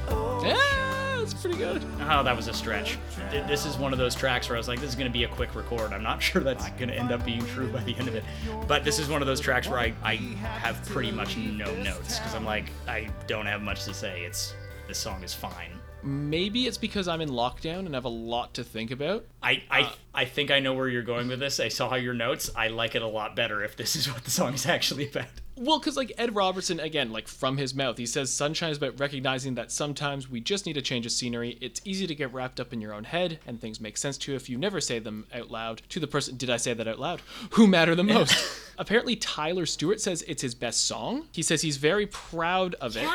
Oh, 0.10 0.44
Yeah, 0.46 1.18
that's 1.18 1.34
pretty 1.34 1.58
good. 1.58 1.84
Oh, 2.02 2.22
that 2.22 2.36
was 2.36 2.48
a 2.48 2.54
stretch. 2.54 3.00
This 3.32 3.66
is 3.66 3.76
one 3.76 3.92
of 3.92 3.98
those 3.98 4.14
tracks 4.14 4.48
where 4.48 4.56
I 4.56 4.60
was 4.60 4.68
like, 4.68 4.80
this 4.80 4.90
is 4.92 4.96
going 4.96 5.12
to 5.12 5.18
be 5.18 5.24
a 5.24 5.30
quick 5.30 5.56
record. 5.56 5.94
I'm 5.94 6.04
not 6.04 6.22
sure 6.28 6.44
that's 6.44 6.70
going 6.72 6.90
to 6.90 6.96
end 6.96 7.12
up 7.12 7.26
being 7.26 7.44
true 7.48 7.72
by 7.72 7.82
the 7.86 7.96
end 7.98 8.08
of 8.08 8.14
it. 8.14 8.24
But 8.68 8.84
this 8.84 9.00
is 9.00 9.10
one 9.10 9.24
of 9.24 9.28
those 9.28 9.40
tracks 9.40 9.68
where 9.68 9.80
I, 9.80 9.96
I 10.04 10.18
have 10.60 10.86
pretty 10.86 11.12
much 11.12 11.38
no 11.38 11.74
notes 11.82 12.20
because 12.20 12.36
I'm 12.36 12.46
like, 12.46 12.66
I 12.88 13.10
don't 13.26 13.48
have 13.48 13.64
much 13.64 13.86
to 13.86 13.96
say. 13.96 14.22
It's 14.26 14.54
This 14.88 15.00
song 15.00 15.24
is 15.24 15.34
fine. 15.34 15.79
Maybe 16.04 16.66
it's 16.66 16.78
because 16.78 17.08
I'm 17.08 17.22
in 17.22 17.30
lockdown 17.30 17.86
and 17.86 17.94
have 17.94 18.06
a 18.06 18.10
lot 18.10 18.54
to 18.56 18.64
think 18.64 18.92
about. 18.92 19.26
I, 19.44 19.64
I, 19.70 19.82
uh, 19.82 19.92
I 20.14 20.26
think 20.26 20.52
I 20.52 20.60
know 20.60 20.74
where 20.74 20.88
you're 20.88 21.04
going 21.04 21.28
with 21.28 21.40
this. 21.40 21.60
I 21.60 21.68
saw 21.68 21.96
your 21.96 22.14
notes. 22.14 22.50
I 22.56 22.70
like 22.70 22.96
it 22.96 23.02
a 23.02 23.08
lot 23.08 23.36
better 23.36 23.64
if 23.64 23.76
this 23.76 23.96
is 23.96 24.12
what 24.12 24.24
the 24.24 24.32
song 24.32 24.54
is 24.54 24.66
actually 24.66 25.10
about. 25.10 25.28
Well, 25.60 25.78
because 25.78 25.98
like 25.98 26.14
Ed 26.18 26.36
Robertson, 26.36 26.80
again, 26.80 27.12
like 27.12 27.28
from 27.28 27.58
his 27.58 27.76
mouth, 27.76 27.98
he 27.98 28.06
says 28.06 28.32
sunshine 28.32 28.72
is 28.72 28.78
about 28.78 28.98
recognizing 28.98 29.56
that 29.56 29.74
sometimes 29.74 30.30
we 30.30 30.40
just 30.40 30.66
need 30.66 30.78
a 30.78 30.82
change 30.82 31.06
of 31.06 31.12
scenery. 31.12 31.58
It's 31.60 31.82
easy 31.84 32.08
to 32.08 32.16
get 32.16 32.32
wrapped 32.34 32.62
up 32.62 32.72
in 32.72 32.80
your 32.80 32.94
own 32.94 33.04
head, 33.04 33.40
and 33.46 33.60
things 33.60 33.82
make 33.82 33.98
sense 33.98 34.18
to 34.20 34.32
you 34.32 34.38
if 34.38 34.50
you 34.50 34.58
never 34.58 34.80
say 34.80 35.00
them 35.00 35.28
out 35.34 35.52
loud 35.52 35.82
to 35.90 36.00
the 36.00 36.08
person. 36.08 36.38
Did 36.38 36.50
I 36.50 36.56
say 36.56 36.74
that 36.74 36.88
out 36.88 36.98
loud? 36.98 37.22
Who 37.52 37.68
matter 37.68 37.94
the 37.94 38.06
most? 38.06 38.42
Apparently, 38.78 39.18
Tyler 39.18 39.66
Stewart 39.66 40.00
says 40.00 40.24
it's 40.30 40.42
his 40.42 40.56
best 40.56 40.86
song. 40.86 41.26
He 41.34 41.42
says 41.42 41.62
he's 41.62 41.76
very 41.76 42.06
proud 42.08 42.76
of 42.76 42.96
it. 42.96 43.10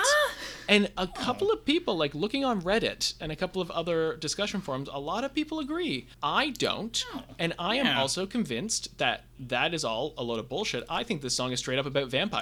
And 0.68 0.86
a 0.96 1.02
oh. 1.02 1.06
couple 1.06 1.50
of 1.50 1.64
people, 1.64 1.96
like 1.96 2.14
looking 2.14 2.44
on 2.44 2.62
Reddit 2.62 3.14
and 3.20 3.30
a 3.32 3.36
couple 3.36 3.60
of 3.60 3.70
other 3.70 4.16
discussion 4.16 4.60
forums, 4.60 4.88
a 4.92 5.00
lot 5.00 5.24
of 5.24 5.34
people 5.34 5.60
agree. 5.60 6.06
I 6.22 6.50
don't. 6.50 7.04
Oh, 7.14 7.22
and 7.38 7.54
I 7.58 7.76
am 7.76 7.98
also 7.98 8.26
convinced 8.26 8.96
that 8.98 9.24
that 9.38 9.74
is 9.74 9.84
all 9.84 10.14
a 10.16 10.22
load 10.22 10.38
of 10.38 10.48
bullshit. 10.48 10.84
I 10.88 11.02
think 11.02 11.22
this 11.22 11.34
song 11.34 11.52
is 11.52 11.58
straight 11.58 11.78
up 11.78 11.86
about 11.86 12.08
vampires. 12.08 12.33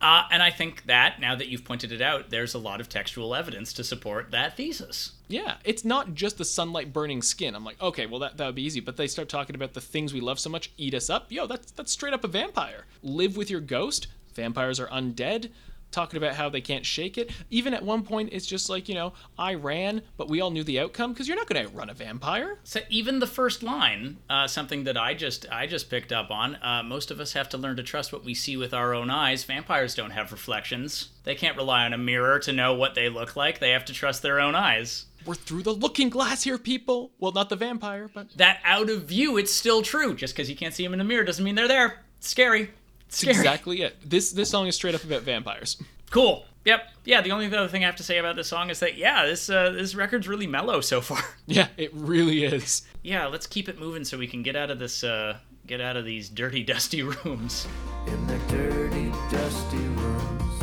Uh, 0.00 0.22
and 0.30 0.42
I 0.42 0.50
think 0.50 0.86
that, 0.86 1.20
now 1.20 1.34
that 1.34 1.48
you've 1.48 1.64
pointed 1.64 1.90
it 1.90 2.00
out, 2.00 2.30
there's 2.30 2.54
a 2.54 2.58
lot 2.58 2.80
of 2.80 2.88
textual 2.88 3.34
evidence 3.34 3.72
to 3.72 3.82
support 3.82 4.30
that 4.30 4.56
thesis. 4.56 5.12
Yeah, 5.26 5.56
it's 5.64 5.84
not 5.84 6.14
just 6.14 6.38
the 6.38 6.44
sunlight 6.44 6.92
burning 6.92 7.20
skin. 7.20 7.54
I'm 7.54 7.64
like, 7.64 7.82
okay, 7.82 8.06
well 8.06 8.20
that 8.20 8.36
that 8.36 8.46
would 8.46 8.54
be 8.54 8.62
easy. 8.62 8.80
But 8.80 8.96
they 8.96 9.08
start 9.08 9.28
talking 9.28 9.56
about 9.56 9.74
the 9.74 9.80
things 9.80 10.14
we 10.14 10.20
love 10.20 10.38
so 10.38 10.50
much 10.50 10.70
eat 10.76 10.94
us 10.94 11.10
up. 11.10 11.32
Yo, 11.32 11.46
that's 11.46 11.72
that's 11.72 11.92
straight 11.92 12.14
up 12.14 12.24
a 12.24 12.28
vampire. 12.28 12.86
Live 13.02 13.36
with 13.36 13.50
your 13.50 13.60
ghost. 13.60 14.06
Vampires 14.34 14.78
are 14.78 14.86
undead. 14.88 15.50
Talking 15.90 16.18
about 16.18 16.34
how 16.34 16.48
they 16.48 16.60
can't 16.60 16.84
shake 16.84 17.16
it. 17.16 17.30
Even 17.50 17.72
at 17.72 17.82
one 17.82 18.02
point, 18.02 18.30
it's 18.32 18.46
just 18.46 18.68
like 18.68 18.88
you 18.88 18.94
know, 18.94 19.12
I 19.38 19.54
ran, 19.54 20.02
but 20.16 20.28
we 20.28 20.40
all 20.40 20.50
knew 20.50 20.64
the 20.64 20.80
outcome 20.80 21.12
because 21.12 21.28
you're 21.28 21.36
not 21.36 21.48
going 21.48 21.62
to 21.62 21.70
outrun 21.70 21.90
a 21.90 21.94
vampire. 21.94 22.58
So 22.64 22.80
even 22.90 23.18
the 23.18 23.26
first 23.26 23.62
line, 23.62 24.18
uh, 24.28 24.46
something 24.46 24.84
that 24.84 24.96
I 24.96 25.14
just 25.14 25.46
I 25.50 25.66
just 25.66 25.90
picked 25.90 26.12
up 26.12 26.30
on. 26.30 26.56
Uh, 26.62 26.82
most 26.82 27.10
of 27.10 27.20
us 27.20 27.32
have 27.32 27.48
to 27.50 27.58
learn 27.58 27.76
to 27.76 27.82
trust 27.82 28.12
what 28.12 28.24
we 28.24 28.34
see 28.34 28.56
with 28.56 28.74
our 28.74 28.94
own 28.94 29.10
eyes. 29.10 29.44
Vampires 29.44 29.94
don't 29.94 30.10
have 30.10 30.32
reflections. 30.32 31.08
They 31.24 31.34
can't 31.34 31.56
rely 31.56 31.84
on 31.84 31.92
a 31.92 31.98
mirror 31.98 32.38
to 32.40 32.52
know 32.52 32.74
what 32.74 32.94
they 32.94 33.08
look 33.08 33.36
like. 33.36 33.58
They 33.58 33.70
have 33.70 33.84
to 33.86 33.92
trust 33.92 34.22
their 34.22 34.40
own 34.40 34.54
eyes. 34.54 35.06
We're 35.26 35.34
through 35.34 35.62
the 35.62 35.74
looking 35.74 36.08
glass 36.08 36.44
here, 36.44 36.58
people. 36.58 37.10
Well, 37.18 37.32
not 37.32 37.48
the 37.48 37.56
vampire, 37.56 38.08
but 38.12 38.28
That 38.36 38.60
out 38.64 38.88
of 38.88 39.04
view, 39.04 39.36
it's 39.36 39.52
still 39.52 39.82
true. 39.82 40.14
Just 40.14 40.34
because 40.34 40.48
you 40.48 40.56
can't 40.56 40.72
see 40.72 40.84
them 40.84 40.92
in 40.92 40.98
the 40.98 41.04
mirror 41.04 41.24
doesn't 41.24 41.44
mean 41.44 41.54
they're 41.54 41.68
there. 41.68 42.02
It's 42.18 42.28
scary. 42.28 42.70
It's 43.08 43.20
that's 43.22 43.36
scary. 43.36 43.36
exactly 43.46 43.82
it. 43.82 43.96
This 44.08 44.32
this 44.32 44.50
song 44.50 44.66
is 44.66 44.74
straight 44.76 44.94
up 44.94 45.04
about 45.04 45.22
vampires. 45.22 45.76
Cool. 46.10 46.44
Yep. 46.64 46.80
Yeah. 47.04 47.20
The 47.22 47.32
only 47.32 47.46
other 47.46 47.68
thing 47.68 47.82
I 47.82 47.86
have 47.86 47.96
to 47.96 48.02
say 48.02 48.18
about 48.18 48.36
this 48.36 48.48
song 48.48 48.70
is 48.70 48.80
that 48.80 48.96
yeah, 48.96 49.24
this 49.26 49.48
uh, 49.50 49.70
this 49.70 49.94
record's 49.94 50.28
really 50.28 50.46
mellow 50.46 50.80
so 50.80 51.00
far. 51.00 51.22
Yeah, 51.46 51.68
it 51.78 51.90
really 51.94 52.44
is. 52.44 52.82
yeah. 53.02 53.26
Let's 53.26 53.46
keep 53.46 53.68
it 53.68 53.78
moving 53.80 54.04
so 54.04 54.18
we 54.18 54.26
can 54.26 54.42
get 54.42 54.54
out 54.56 54.70
of 54.70 54.78
this. 54.78 55.02
Uh, 55.02 55.38
get 55.66 55.80
out 55.80 55.96
of 55.96 56.04
these 56.04 56.28
dirty, 56.28 56.62
dusty 56.62 57.02
rooms. 57.24 57.66
in 58.06 58.26
the 58.26 58.38
dirty, 58.48 59.10
dusty 59.30 59.76
rooms. 59.76 60.62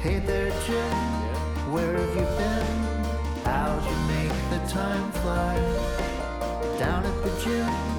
Hey 0.00 0.18
there, 0.20 0.50
Jim. 0.66 1.72
Where 1.72 1.92
have 1.98 2.16
you 2.16 2.22
been? 2.38 3.44
How'd 3.44 3.84
you 3.84 3.96
make 4.08 4.50
the 4.50 4.72
time 4.72 5.10
fly? 5.12 5.56
Down 6.78 7.04
at 7.04 7.22
the 7.24 7.44
gym. 7.44 7.97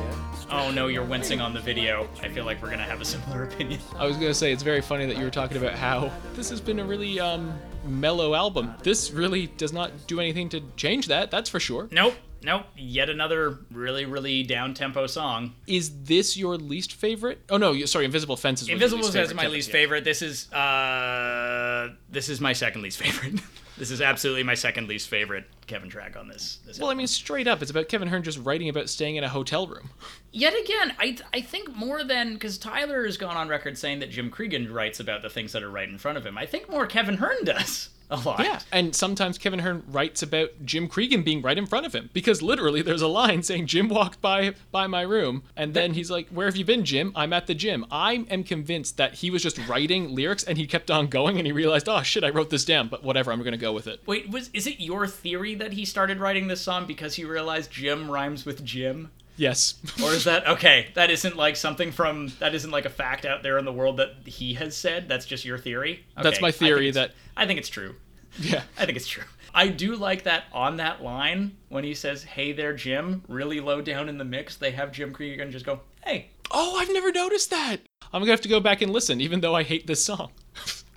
Oh 0.52 0.72
no, 0.72 0.88
you're 0.88 1.06
wincing 1.06 1.42
on 1.42 1.54
the 1.54 1.60
video. 1.60 2.08
I 2.22 2.30
feel 2.30 2.46
like 2.46 2.62
we're 2.62 2.70
gonna 2.72 2.84
have 2.84 3.02
a 3.02 3.06
similar 3.06 3.44
opinion. 3.52 3.80
I 3.96 4.06
was 4.06 4.18
gonna 4.18 4.34
say 4.34 4.52
it's 4.52 4.64
very 4.64 4.82
funny 4.82 5.06
that 5.06 5.18
you 5.18 5.24
were 5.24 5.30
talking 5.30 5.58
about 5.58 5.74
how 5.74 6.12
this 6.34 6.50
has 6.50 6.60
been 6.62 6.80
a 6.80 6.84
really 6.84 7.20
um 7.20 7.54
mellow 7.86 8.34
album. 8.34 8.74
This 8.84 9.12
really 9.12 9.48
does 9.48 9.74
not 9.74 9.92
do 10.08 10.20
anything 10.20 10.50
to 10.50 10.62
change 10.76 11.08
that. 11.08 11.32
That's 11.32 11.50
for 11.50 11.60
sure. 11.60 11.88
Nope. 11.92 12.16
Nope. 12.42 12.66
Yet 12.78 13.10
another 13.10 13.60
really, 13.72 14.06
really 14.06 14.44
down 14.44 14.74
tempo 14.74 15.08
song. 15.08 15.54
Is 15.68 16.04
this 16.04 16.38
your 16.38 16.58
least 16.58 16.94
favorite? 16.94 17.40
Oh 17.50 17.58
no, 17.58 17.78
sorry, 17.86 18.06
Invisible 18.06 18.38
Fences. 18.38 18.70
Invisible 18.70 19.04
least 19.04 19.16
is 19.16 19.34
my 19.34 19.48
least 19.48 19.72
favorite. 19.72 20.04
This 20.04 20.22
is 20.22 20.52
uh 20.54 21.90
this 22.10 22.30
is 22.30 22.42
my 22.42 22.54
second 22.54 22.82
least 22.82 22.98
favorite. 23.04 23.42
This 23.80 23.92
is 23.92 24.02
absolutely 24.02 24.44
my 24.44 24.56
second 24.56 24.90
least 24.90 25.08
favorite 25.08 25.46
Kevin 25.66 25.90
track 25.90 26.18
on 26.18 26.28
this. 26.28 26.60
this 26.66 26.80
Well, 26.80 26.90
I 26.90 26.94
mean, 26.94 27.08
straight 27.08 27.48
up, 27.48 27.62
it's 27.62 27.72
about 27.72 27.88
Kevin 27.88 28.10
Hearn 28.10 28.24
just 28.24 28.38
writing 28.40 28.68
about 28.68 28.90
staying 28.90 29.16
in 29.16 29.24
a 29.24 29.30
hotel 29.30 29.68
room. 29.68 29.90
Yet 30.34 30.54
again, 30.54 30.94
I 31.00 31.18
I 31.34 31.40
think 31.40 31.74
more 31.74 32.04
than 32.04 32.34
because 32.34 32.58
Tyler 32.58 33.06
has 33.06 33.16
gone 33.16 33.38
on 33.38 33.48
record 33.48 33.78
saying 33.78 34.00
that 34.00 34.10
Jim 34.12 34.30
Creeggan 34.30 34.72
writes 34.72 35.00
about 35.00 35.22
the 35.22 35.30
things 35.30 35.54
that 35.54 35.64
are 35.64 35.72
right 35.72 35.88
in 35.88 35.98
front 35.98 36.18
of 36.18 36.26
him. 36.26 36.38
I 36.38 36.46
think 36.46 36.70
more 36.70 36.86
Kevin 36.88 37.18
Hearn 37.18 37.46
does. 37.46 37.90
A 38.12 38.18
lot. 38.18 38.40
Yeah, 38.40 38.60
and 38.72 38.96
sometimes 38.96 39.38
Kevin 39.38 39.60
Hearn 39.60 39.84
writes 39.88 40.24
about 40.24 40.50
Jim 40.66 40.88
Creeggan 40.88 41.24
being 41.24 41.44
right 41.44 41.58
in 41.58 41.68
front 41.68 41.86
of 41.86 41.94
him 41.94 42.10
because 42.12 42.42
literally 42.42 42.82
there's 42.82 43.04
a 43.04 43.08
line 43.08 43.44
saying 43.44 43.68
Jim 43.68 43.88
walked 43.88 44.20
by 44.20 44.56
by 44.72 44.88
my 44.88 45.02
room, 45.04 45.44
and 45.56 45.76
then 45.76 45.94
he's 45.94 46.10
like, 46.10 46.28
"Where 46.30 46.48
have 46.48 46.56
you 46.56 46.66
been, 46.66 46.84
Jim? 46.86 47.12
I'm 47.16 47.34
at 47.34 47.46
the 47.46 47.54
gym." 47.54 47.86
I 47.92 48.26
am 48.32 48.44
convinced 48.44 48.98
that 48.98 49.16
he 49.16 49.30
was 49.30 49.44
just 49.44 49.60
writing 49.68 50.16
lyrics 50.16 50.44
and 50.44 50.58
he 50.58 50.66
kept 50.66 50.90
on 50.90 51.06
going, 51.08 51.38
and 51.38 51.46
he 51.46 51.52
realized, 51.52 51.88
"Oh 51.88 52.02
shit, 52.02 52.24
I 52.24 52.30
wrote 52.30 52.50
this 52.50 52.66
down." 52.66 52.88
But 52.88 53.04
whatever, 53.04 53.32
I'm 53.32 53.44
gonna 53.44 53.58
go 53.58 53.74
with 53.74 53.86
it. 53.86 54.02
Wait, 54.08 54.28
was 54.30 54.50
is 54.54 54.66
it 54.66 54.80
your 54.80 55.06
theory 55.06 55.54
that 55.56 55.74
he 55.74 55.86
started 55.86 56.18
writing 56.20 56.48
this 56.48 56.62
song 56.62 56.88
because 56.88 57.14
he 57.14 57.26
realized 57.26 57.70
Jim 57.70 58.10
rhymes 58.10 58.44
with 58.44 58.66
gym? 58.66 59.12
Yes. 59.38 59.76
Or 60.04 60.12
is 60.12 60.26
that 60.26 60.46
okay? 60.48 60.88
That 60.96 61.10
isn't 61.10 61.38
like 61.38 61.56
something 61.56 61.94
from 61.94 62.28
that 62.40 62.54
isn't 62.54 62.72
like 62.72 62.84
a 62.84 62.90
fact 62.90 63.24
out 63.24 63.42
there 63.42 63.58
in 63.58 63.64
the 63.64 63.72
world 63.72 63.96
that 63.98 64.16
he 64.26 64.56
has 64.56 64.76
said. 64.76 65.08
That's 65.08 65.26
just 65.26 65.46
your 65.46 65.58
theory. 65.58 66.04
That's 66.22 66.42
my 66.42 66.52
theory 66.52 66.90
it's- 66.90 66.96
that- 66.96 67.16
I 67.38 67.46
think 67.48 67.58
it's 67.58 67.70
true. 67.70 67.96
Yeah. 68.40 68.64
I 68.78 68.86
think 68.86 68.98
it's 68.98 69.08
true. 69.08 69.24
I 69.54 69.68
do 69.68 69.96
like 69.96 70.24
that 70.24 70.46
on 70.54 70.78
that 70.78 71.04
line 71.04 71.58
when 71.70 71.84
he 71.84 71.94
says, 71.94 72.24
"Hey 72.24 72.52
there, 72.52 72.74
Jim." 72.74 73.24
Really 73.28 73.60
low 73.60 73.82
down 73.82 74.10
in 74.10 74.18
the 74.18 74.24
mix, 74.24 74.56
they 74.56 74.72
have 74.72 74.92
Jim 74.92 75.14
Creeggan 75.14 75.52
just 75.52 75.66
go, 75.66 75.82
"Hey." 76.04 76.30
Oh, 76.52 76.78
I've 76.78 76.92
never 76.92 77.12
noticed 77.12 77.50
that. 77.50 77.78
I'm 78.12 78.22
gonna 78.22 78.32
have 78.32 78.42
to 78.42 78.50
go 78.50 78.60
back 78.60 78.82
and 78.82 78.92
listen, 78.92 79.22
even 79.22 79.42
though 79.42 79.56
I 79.56 79.64
hate 79.64 79.88
this 79.88 80.04
song. 80.04 80.32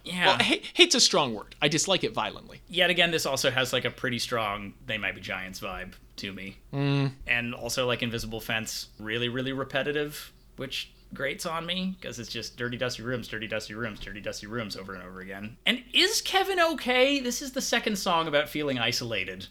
Yeah. 0.05 0.26
Well, 0.26 0.38
hate, 0.38 0.64
hate's 0.74 0.95
a 0.95 1.01
strong 1.01 1.32
word. 1.34 1.55
I 1.62 1.68
dislike 1.68 2.03
it 2.03 2.12
violently. 2.12 2.61
Yet 2.68 2.90
again, 2.90 3.12
this 3.12 3.24
also 3.24 3.51
has 3.51 3.72
like 3.72 3.84
a 3.84 3.90
pretty 3.90 4.18
strong 4.18 4.74
"They 4.86 4.99
Might 4.99 5.14
Be 5.14 5.20
Giants" 5.20 5.61
vibe 5.61 5.93
to 6.16 6.32
me, 6.32 6.57
mm. 6.72 7.12
and 7.26 7.55
also 7.55 7.86
like 7.86 8.03
"Invisible 8.03 8.40
Fence," 8.40 8.88
really, 8.99 9.28
really 9.28 9.53
repetitive, 9.53 10.32
which 10.57 10.90
grates 11.14 11.46
on 11.46 11.66
me 11.66 11.96
because 12.00 12.18
it's 12.18 12.30
just 12.30 12.56
dirty, 12.56 12.76
dusty 12.76 13.02
rooms, 13.02 13.28
dirty, 13.28 13.46
dusty 13.46 13.74
rooms, 13.74 14.00
dirty, 14.00 14.20
dusty 14.20 14.46
rooms 14.46 14.76
over 14.76 14.94
and 14.94 15.02
over 15.02 15.20
again. 15.20 15.56
And 15.66 15.82
is 15.92 16.20
Kevin 16.20 16.60
okay? 16.60 17.20
This 17.20 17.42
is 17.42 17.52
the 17.52 17.60
second 17.60 17.96
song 17.96 18.28
about 18.28 18.48
feeling 18.48 18.78
isolated. 18.78 19.46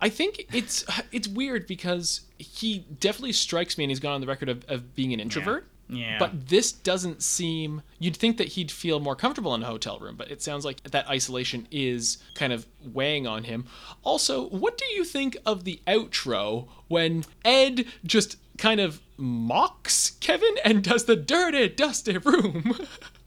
I 0.00 0.08
think 0.08 0.46
it's 0.52 0.84
it's 1.12 1.28
weird 1.28 1.66
because 1.66 2.22
he 2.38 2.86
definitely 2.98 3.32
strikes 3.32 3.76
me, 3.76 3.84
and 3.84 3.90
he's 3.90 4.00
gone 4.00 4.14
on 4.14 4.20
the 4.20 4.26
record 4.26 4.48
of, 4.48 4.64
of 4.68 4.94
being 4.94 5.12
an 5.12 5.20
introvert. 5.20 5.66
Yeah. 5.90 6.18
But 6.18 6.48
this 6.48 6.72
doesn't 6.72 7.22
seem. 7.22 7.82
You'd 7.98 8.16
think 8.16 8.36
that 8.38 8.48
he'd 8.48 8.70
feel 8.70 9.00
more 9.00 9.16
comfortable 9.16 9.54
in 9.54 9.62
a 9.62 9.66
hotel 9.66 9.98
room, 9.98 10.16
but 10.16 10.30
it 10.30 10.40
sounds 10.40 10.64
like 10.64 10.82
that 10.84 11.08
isolation 11.08 11.66
is 11.70 12.18
kind 12.34 12.52
of 12.52 12.66
weighing 12.84 13.26
on 13.26 13.44
him. 13.44 13.66
Also, 14.04 14.48
what 14.48 14.78
do 14.78 14.84
you 14.94 15.04
think 15.04 15.36
of 15.44 15.64
the 15.64 15.80
outro 15.86 16.68
when 16.88 17.24
Ed 17.44 17.86
just 18.04 18.36
kind 18.60 18.78
of 18.80 19.00
mocks 19.16 20.12
Kevin 20.20 20.54
and 20.64 20.84
does 20.84 21.04
the 21.06 21.16
dirty, 21.16 21.68
dusty 21.68 22.16
room? 22.18 22.76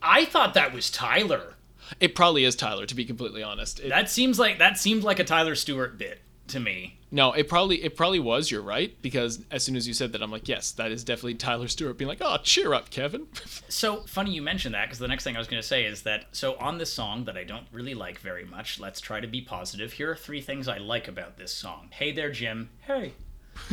I 0.02 0.26
thought 0.26 0.54
that 0.54 0.74
was 0.74 0.90
Tyler. 0.90 1.56
it 2.00 2.16
probably 2.16 2.44
is 2.46 2.56
Tyler, 2.56 2.86
to 2.86 2.96
be 2.96 3.04
completely 3.06 3.44
honest. 3.44 3.80
It- 3.82 3.90
That 3.90 4.10
seems 4.10 4.40
like 4.40 4.60
that 4.60 4.78
seemed 4.78 5.04
like 5.04 5.20
a 5.20 5.24
Tyler 5.24 5.56
Stewart 5.56 5.98
bit 5.98 6.22
to 6.48 6.60
me. 6.60 7.00
No, 7.12 7.32
it 7.34 7.48
probably 7.48 7.84
it 7.84 7.96
probably 7.96 8.20
was. 8.20 8.50
You're 8.50 8.64
right 8.64 9.00
because 9.04 9.46
as 9.52 9.64
soon 9.64 9.76
as 9.76 9.88
you 9.88 9.94
said 9.94 10.14
that, 10.14 10.24
I'm 10.24 10.32
like, 10.32 10.48
yes, 10.48 10.72
that 10.72 10.92
is 10.92 11.04
definitely 11.04 11.36
Tyler 11.36 11.68
Stewart 11.68 11.96
being 11.98 12.10
like, 12.10 12.18
"Oh, 12.22 12.38
cheer 12.44 12.74
up, 12.74 12.90
Kevin." 12.90 13.28
So 13.70 14.02
funny 14.08 14.32
you 14.32 14.42
mentioned 14.42 14.74
that 14.76 14.86
because 14.86 15.00
the 15.00 15.08
next 15.08 15.24
thing 15.24 15.36
I 15.36 15.40
was 15.40 15.48
going 15.48 15.62
to 15.62 15.68
say 15.68 15.84
is 15.86 16.04
that 16.04 16.26
so 16.32 16.56
on 16.56 16.78
this 16.80 16.92
song 16.94 17.26
that 17.26 17.38
I 17.38 17.44
don't 17.44 17.66
really 17.72 17.94
like 17.96 18.20
very 18.20 18.46
much, 18.46 18.80
let's 18.80 19.00
try 19.02 19.20
to 19.20 19.28
be 19.28 19.42
positive. 19.42 19.94
Here 19.94 20.10
are 20.12 20.16
three 20.16 20.42
things 20.42 20.68
I 20.68 20.78
like 20.78 21.08
about 21.08 21.38
this 21.38 21.52
song. 21.54 21.90
Hey 21.92 22.12
there, 22.12 22.32
Jim. 22.32 22.70
Hey. 22.82 23.14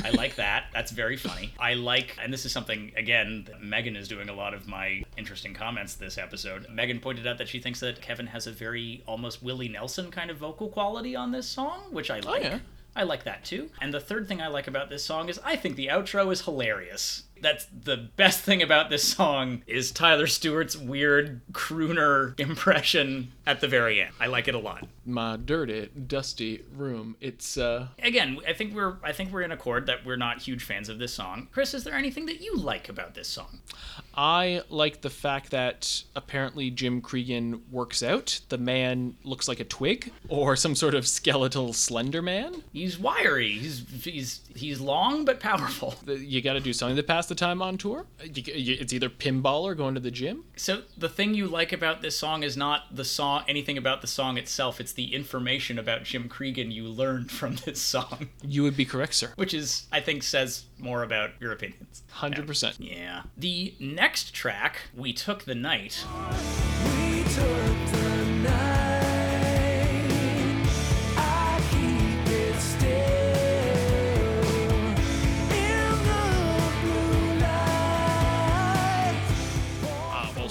I 0.04 0.10
like 0.10 0.36
that. 0.36 0.66
That's 0.72 0.90
very 0.92 1.16
funny. 1.16 1.52
I 1.58 1.74
like, 1.74 2.16
and 2.22 2.32
this 2.32 2.44
is 2.44 2.52
something, 2.52 2.92
again, 2.96 3.44
that 3.46 3.62
Megan 3.62 3.96
is 3.96 4.08
doing 4.08 4.28
a 4.28 4.32
lot 4.32 4.54
of 4.54 4.68
my 4.68 5.02
interesting 5.16 5.54
comments 5.54 5.94
this 5.94 6.18
episode. 6.18 6.66
Megan 6.70 7.00
pointed 7.00 7.26
out 7.26 7.38
that 7.38 7.48
she 7.48 7.60
thinks 7.60 7.80
that 7.80 8.00
Kevin 8.00 8.26
has 8.28 8.46
a 8.46 8.52
very 8.52 9.02
almost 9.06 9.42
Willie 9.42 9.68
Nelson 9.68 10.10
kind 10.10 10.30
of 10.30 10.36
vocal 10.38 10.68
quality 10.68 11.16
on 11.16 11.32
this 11.32 11.46
song, 11.46 11.84
which 11.90 12.10
I 12.10 12.20
oh, 12.20 12.30
like. 12.30 12.42
yeah. 12.42 12.58
I 12.96 13.04
like 13.04 13.24
that 13.24 13.44
too. 13.44 13.70
And 13.80 13.94
the 13.94 14.00
third 14.00 14.26
thing 14.26 14.42
I 14.42 14.48
like 14.48 14.66
about 14.66 14.90
this 14.90 15.04
song 15.04 15.28
is 15.28 15.38
I 15.44 15.56
think 15.56 15.76
the 15.76 15.86
outro 15.86 16.32
is 16.32 16.42
hilarious. 16.42 17.22
That's 17.40 17.66
the 17.66 17.96
best 18.16 18.40
thing 18.40 18.62
about 18.62 18.90
this 18.90 19.02
song 19.04 19.62
is 19.66 19.90
Tyler 19.90 20.26
Stewart's 20.26 20.76
weird 20.76 21.40
crooner 21.52 22.38
impression 22.38 23.32
at 23.46 23.60
the 23.60 23.68
very 23.68 24.00
end. 24.02 24.12
I 24.20 24.26
like 24.26 24.48
it 24.48 24.54
a 24.54 24.58
lot. 24.58 24.86
My 25.06 25.36
dirty, 25.36 25.88
dusty 26.06 26.62
room. 26.76 27.16
It's 27.20 27.56
uh 27.56 27.88
Again, 28.02 28.38
I 28.46 28.52
think 28.52 28.74
we're 28.74 28.96
I 29.02 29.12
think 29.12 29.32
we're 29.32 29.42
in 29.42 29.52
accord 29.52 29.86
that 29.86 30.04
we're 30.04 30.16
not 30.16 30.42
huge 30.42 30.62
fans 30.62 30.88
of 30.88 30.98
this 30.98 31.12
song. 31.12 31.48
Chris, 31.52 31.74
is 31.74 31.84
there 31.84 31.94
anything 31.94 32.26
that 32.26 32.40
you 32.40 32.56
like 32.56 32.88
about 32.88 33.14
this 33.14 33.28
song? 33.28 33.60
I 34.14 34.62
like 34.68 35.00
the 35.00 35.10
fact 35.10 35.50
that 35.50 36.02
apparently 36.14 36.70
Jim 36.70 37.00
Creeggan 37.00 37.60
works 37.70 38.02
out. 38.02 38.40
The 38.48 38.58
man 38.58 39.16
looks 39.24 39.48
like 39.48 39.60
a 39.60 39.64
twig 39.64 40.12
or 40.28 40.56
some 40.56 40.74
sort 40.74 40.94
of 40.94 41.06
skeletal 41.08 41.72
slender 41.72 42.22
man. 42.22 42.62
He's 42.72 42.98
wiry. 42.98 43.52
He's 43.52 43.84
he's 44.04 44.40
he's 44.54 44.80
long 44.80 45.24
but 45.24 45.40
powerful. 45.40 45.94
You 46.06 46.40
got 46.42 46.54
to 46.54 46.60
do 46.60 46.72
something 46.72 46.96
to 46.96 47.02
pass 47.02 47.29
the 47.30 47.34
time 47.34 47.62
on 47.62 47.78
tour. 47.78 48.04
You- 48.22 48.42
you- 48.54 48.76
It's 48.78 48.92
either 48.92 49.08
pinball 49.08 49.62
or 49.62 49.74
going 49.74 49.94
to 49.94 50.00
the 50.00 50.10
gym. 50.10 50.44
So 50.56 50.82
the 50.98 51.08
thing 51.08 51.32
you 51.34 51.46
like 51.46 51.72
about 51.72 52.02
this 52.02 52.18
song 52.18 52.42
is 52.42 52.56
not 52.58 52.94
the 52.94 53.04
song 53.06 53.44
anything 53.48 53.78
about 53.78 54.02
the 54.02 54.06
song 54.06 54.36
itself, 54.36 54.78
it's 54.80 54.92
the 54.92 55.14
information 55.14 55.78
about 55.78 56.04
Jim 56.04 56.28
Creeggan 56.28 56.70
you 56.70 56.84
learned 56.88 57.30
from 57.40 57.56
this 57.64 57.80
song. 57.80 58.28
You 58.42 58.62
would 58.64 58.76
be 58.76 58.84
correct, 58.84 59.14
sir. 59.14 59.32
which 59.36 59.54
is 59.54 59.86
I 59.90 60.00
think 60.00 60.22
says 60.22 60.64
more 60.78 61.02
about 61.02 61.30
your 61.40 61.52
opinions. 61.52 62.02
Hundred 62.10 62.46
percent. 62.46 62.76
Yeah. 62.80 63.22
The 63.36 63.74
next 63.80 64.34
track, 64.34 64.80
We 64.94 65.12
Took 65.14 65.44
the 65.44 65.54
Night. 65.54 66.04
We 66.84 67.22
took 67.22 67.92
the 67.92 68.24
night. 68.42 68.79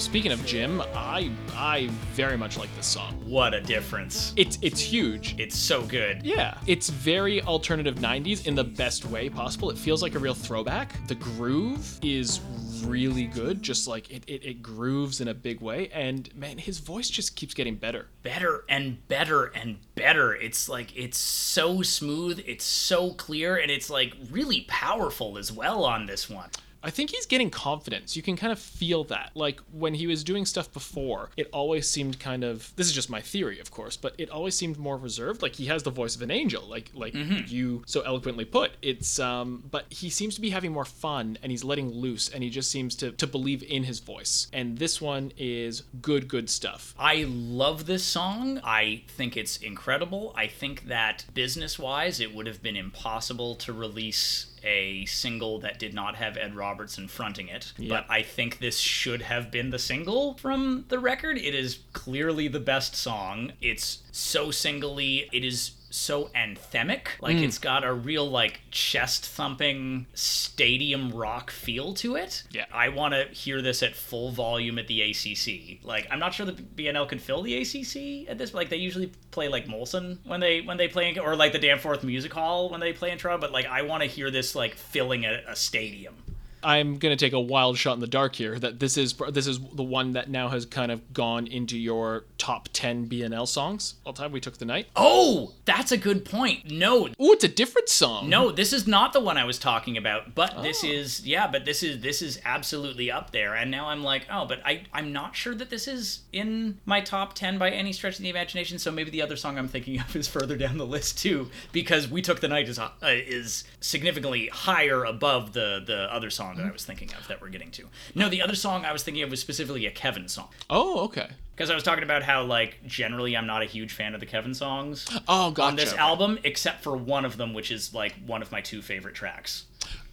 Speaking 0.10 0.32
of 0.32 0.43
Jim, 0.43 0.82
I 0.95 1.30
I 1.53 1.88
very 2.14 2.36
much 2.36 2.57
like 2.57 2.76
this 2.76 2.88
song. 2.88 3.14
What 3.24 3.53
a 3.53 3.62
difference. 3.62 4.34
It's 4.36 4.57
it's 4.64 4.82
huge. 4.82 5.36
It's 5.38 5.55
so 5.55 5.84
good. 5.84 6.26
Yeah, 6.26 6.57
it's 6.66 6.89
very 6.89 7.43
alternative 7.43 7.93
90s 7.97 8.47
in 8.47 8.55
the 8.55 8.64
best 8.64 9.05
way 9.05 9.30
possible. 9.30 9.70
It 9.70 9.78
feels 9.78 10.01
like 10.01 10.16
a 10.16 10.20
real 10.20 10.34
throwback. 10.34 11.07
The 11.07 11.14
groove 11.14 11.99
is 12.01 12.41
really 12.84 13.26
good, 13.26 13.62
just 13.62 13.88
like 13.88 14.10
it, 14.10 14.24
it, 14.26 14.43
it 14.43 14.64
grooves 14.64 15.22
in 15.22 15.28
a 15.28 15.34
big 15.36 15.62
way. 15.62 15.89
And 15.89 16.36
man, 16.36 16.57
his 16.57 16.80
voice 16.80 17.07
just 17.12 17.36
keeps 17.36 17.53
getting 17.53 17.76
better. 17.76 18.07
Better 18.24 18.64
and 18.68 19.07
better 19.10 19.45
and 19.45 19.78
better. 19.93 20.34
It's 20.34 20.68
like 20.68 20.97
it's 20.97 21.20
so 21.20 21.84
smooth, 21.84 22.41
it's 22.47 22.66
so 22.66 23.12
clear, 23.14 23.57
and 23.57 23.70
it's 23.70 23.91
like 23.91 24.16
really 24.32 24.62
powerful 24.62 25.38
as 25.38 25.51
well 25.51 25.86
on 25.86 26.07
this 26.07 26.28
one. 26.28 26.49
I 26.84 26.89
think 26.89 27.11
he's 27.11 27.25
getting 27.25 27.49
confidence. 27.49 28.15
You 28.15 28.21
can 28.21 28.36
kind 28.36 28.51
of 28.51 28.59
feel 28.59 29.03
that. 29.05 29.32
Like 29.36 29.59
when 29.71 29.93
he 29.93 30.07
was 30.07 30.23
doing 30.23 30.45
stuff 30.45 30.71
before, 30.71 31.30
it 31.38 31.49
always 31.51 31.89
seemed 31.89 32.19
kind 32.19 32.43
of 32.43 32.73
this 32.75 32.88
is 32.88 32.93
just 32.93 33.09
my 33.09 33.21
theory, 33.21 33.59
of 33.59 33.71
course, 33.71 33.97
but 33.97 34.15
it 34.17 34.30
always 34.30 34.55
seemed 34.55 34.77
more 34.77 34.97
reserved. 34.97 35.41
Like 35.41 35.55
he 35.55 35.65
has 35.65 35.84
the 35.84 35.91
voice 35.91 36.15
of 36.15 36.21
an 36.21 36.32
angel, 36.32 36.63
like 36.67 36.91
like 36.93 37.13
you 37.13 37.84
so 37.86 38.01
eloquently 38.01 38.45
put. 38.45 38.71
It's 38.82 39.19
um 39.19 39.63
but 39.69 39.86
he 39.89 40.09
seems 40.09 40.36
to 40.36 40.41
be 40.41 40.49
having 40.51 40.71
more 40.71 40.86
fun 40.86 41.38
and 41.41 41.51
he's 41.51 41.63
letting 41.63 41.91
loose 41.91 42.30
and 42.30 42.43
he 42.43 42.49
just 42.49 42.71
seems 42.71 42.95
to 42.95 43.11
to 43.11 43.27
believe 43.27 43.63
in 43.63 43.84
his 43.84 43.99
voice. 43.99 44.47
And 44.53 44.77
this 44.77 45.01
one 45.01 45.32
is 45.38 45.84
good 46.01 46.27
good 46.27 46.49
stuff. 46.49 46.95
I 46.97 47.25
love 47.27 47.86
this 47.86 48.03
song. 48.03 48.61
I 48.63 49.03
think 49.07 49.36
it's 49.36 49.57
incredible. 49.57 50.34
I 50.36 50.47
think 50.47 50.88
that 50.88 51.25
business 51.34 51.77
wise, 51.77 52.19
it 52.19 52.34
would 52.34 52.47
have 52.47 52.61
been 52.61 52.75
impossible 52.75 53.55
to 53.55 53.73
release 53.73 54.47
a 54.64 55.05
single 55.05 55.60
that 55.60 55.80
did 55.80 55.93
not 55.93 56.16
have 56.16 56.38
Ed 56.38 56.55
Robertson 56.55 57.07
fronting 57.07 57.47
it. 57.47 57.74
But 57.78 58.05
I 58.10 58.22
think 58.22 58.60
this 58.60 58.80
should 58.80 59.22
have 59.22 59.51
been 59.51 59.70
the 59.70 59.80
single 59.80 60.36
from 60.36 60.86
the 60.89 60.99
record. 60.99 61.38
It 61.38 61.55
is 61.55 61.80
clearly 61.93 62.47
the 62.47 62.60
best 62.60 62.95
song. 62.95 63.53
It's 63.62 63.99
so 64.12 64.51
singly. 64.51 65.30
It 65.32 65.43
is 65.43 65.72
so 65.89 66.29
anthemic. 66.35 67.07
Like 67.21 67.37
hmm. 67.37 67.43
it's 67.43 67.57
got 67.57 67.83
a 67.83 67.93
real 67.93 68.29
like 68.29 68.61
chest 68.71 69.25
thumping 69.25 70.07
stadium 70.13 71.11
rock 71.11 71.51
feel 71.51 71.93
to 71.95 72.15
it. 72.15 72.43
Yeah. 72.51 72.65
I 72.71 72.89
want 72.89 73.13
to 73.13 73.25
hear 73.25 73.61
this 73.61 73.83
at 73.83 73.95
full 73.95 74.31
volume 74.31 74.79
at 74.79 74.87
the 74.87 75.01
ACC. 75.01 75.83
Like 75.83 76.07
I'm 76.11 76.19
not 76.19 76.33
sure 76.33 76.45
the 76.45 76.53
BNL 76.53 77.07
can 77.07 77.19
fill 77.19 77.41
the 77.41 77.55
ACC 77.57 78.29
at 78.29 78.37
this. 78.37 78.53
Like 78.53 78.69
they 78.69 78.77
usually 78.77 79.11
play 79.31 79.47
like 79.47 79.67
Molson 79.67 80.17
when 80.25 80.39
they 80.39 80.61
when 80.61 80.77
they 80.77 80.87
play 80.87 81.09
in, 81.09 81.19
or 81.19 81.35
like 81.35 81.51
the 81.51 81.59
Danforth 81.59 82.03
Music 82.03 82.33
Hall 82.33 82.69
when 82.69 82.79
they 82.79 82.93
play 82.93 83.11
in 83.11 83.17
Toronto. 83.17 83.41
But 83.41 83.51
like 83.51 83.65
I 83.65 83.81
want 83.83 84.03
to 84.03 84.09
hear 84.09 84.31
this 84.31 84.55
like 84.55 84.75
filling 84.75 85.25
a, 85.25 85.41
a 85.47 85.55
stadium. 85.55 86.15
I'm 86.64 86.97
gonna 86.97 87.16
take 87.16 87.34
a 87.34 87.39
wild 87.39 87.78
shot 87.78 87.93
in 87.93 87.99
the 87.99 88.07
dark 88.07 88.36
here. 88.36 88.57
That 88.60 88.80
this 88.80 88.97
is 88.97 89.14
this 89.32 89.47
is 89.47 89.60
the 89.60 89.84
one 89.84 90.14
that 90.14 90.30
now 90.30 90.49
has 90.49 90.66
kind 90.66 90.91
of 90.91 91.14
gone 91.14 91.47
into 91.47 91.78
your 91.78 92.26
top 92.38 92.70
ten 92.74 93.07
BNL 93.07 93.47
songs 93.47 93.95
all 94.05 94.14
time. 94.14 94.32
We 94.32 94.39
took 94.39 94.57
the 94.57 94.66
night. 94.66 94.88
Oh, 94.95 95.53
that's 95.66 95.91
a 95.91 95.97
good 95.97 96.26
point. 96.26 96.70
No, 96.72 97.07
Oh, 97.20 97.32
it's 97.34 97.43
a 97.43 97.47
different 97.49 97.89
song. 97.89 98.30
No, 98.30 98.51
this 98.51 98.74
is 98.74 98.88
not 98.88 99.14
the 99.14 99.20
one 99.20 99.38
I 99.38 99.43
was 99.45 99.60
talking 99.60 99.97
about, 99.97 100.36
but 100.36 100.62
this 100.64 100.84
Oh. 100.84 100.88
is 100.88 101.26
yeah, 101.26 101.47
but 101.47 101.66
this 101.66 101.84
is 101.84 102.01
this 102.01 102.22
is 102.22 102.39
absolutely 102.45 103.12
up 103.12 103.32
there. 103.32 103.53
And 103.55 103.70
now 103.72 103.88
I'm 103.88 104.03
like, 104.03 104.26
oh, 104.32 104.45
but 104.45 104.60
I 104.66 104.84
I'm 104.93 105.14
not 105.14 105.36
sure 105.36 105.55
that 105.55 105.70
this 105.70 105.88
is 105.88 106.22
in 106.34 106.78
my 106.86 107.01
top 107.01 107.34
10 107.34 107.57
by 107.57 107.70
any 107.70 107.93
stretch 107.93 108.18
of 108.18 108.24
the 108.24 108.30
imagination, 108.30 108.80
so 108.80 108.91
maybe 108.91 109.10
the 109.12 109.22
other 109.22 109.36
song 109.36 109.57
I'm 109.57 109.68
thinking 109.68 109.99
of 109.99 110.16
is 110.16 110.28
further 110.28 110.57
down 110.57 110.78
the 110.78 110.86
list 110.86 111.18
too 111.20 111.49
because 111.72 112.07
We 112.10 112.22
Took 112.22 112.39
the 112.41 112.47
Night 112.47 112.68
is 112.70 112.80
uh, 112.80 112.89
is 113.03 113.64
significantly 113.80 114.47
higher 114.47 115.03
above 115.05 115.53
the 115.53 115.82
the 115.86 116.14
other 116.14 116.30
song 116.30 116.48
that 116.57 116.65
I 116.65 116.71
was 116.71 116.85
thinking 116.85 117.11
of 117.13 117.27
that 117.27 117.41
we're 117.41 117.49
getting 117.49 117.71
to. 117.71 117.85
No, 118.15 118.29
the 118.29 118.41
other 118.41 118.55
song 118.55 118.85
I 118.85 118.91
was 118.93 119.03
thinking 119.03 119.23
of 119.23 119.29
was 119.31 119.39
specifically 119.41 119.85
a 119.85 119.91
Kevin 119.91 120.27
song. 120.27 120.49
Oh, 120.69 120.99
okay. 121.05 121.27
Because 121.55 121.69
I 121.69 121.75
was 121.75 121.83
talking 121.83 122.03
about 122.03 122.23
how, 122.23 122.43
like, 122.43 122.77
generally 122.85 123.35
I'm 123.35 123.45
not 123.47 123.61
a 123.61 123.65
huge 123.65 123.91
fan 123.93 124.13
of 124.13 124.19
the 124.21 124.25
Kevin 124.25 124.53
songs 124.53 125.05
Oh, 125.27 125.51
gotcha. 125.51 125.67
on 125.69 125.75
this 125.75 125.93
album, 125.93 126.39
except 126.43 126.83
for 126.83 126.95
one 126.95 127.25
of 127.25 127.35
them, 127.37 127.53
which 127.53 127.69
is 127.71 127.93
like 127.93 128.13
one 128.25 128.41
of 128.41 128.51
my 128.51 128.61
two 128.61 128.81
favorite 128.81 129.15
tracks. 129.15 129.65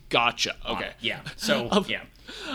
Gotcha. 0.09 0.55
on 0.64 0.76
Okay. 0.76 0.87
it. 0.89 0.95
Yeah. 1.01 1.20
So 1.37 1.68
Um, 1.70 1.84
yeah. 1.89 2.03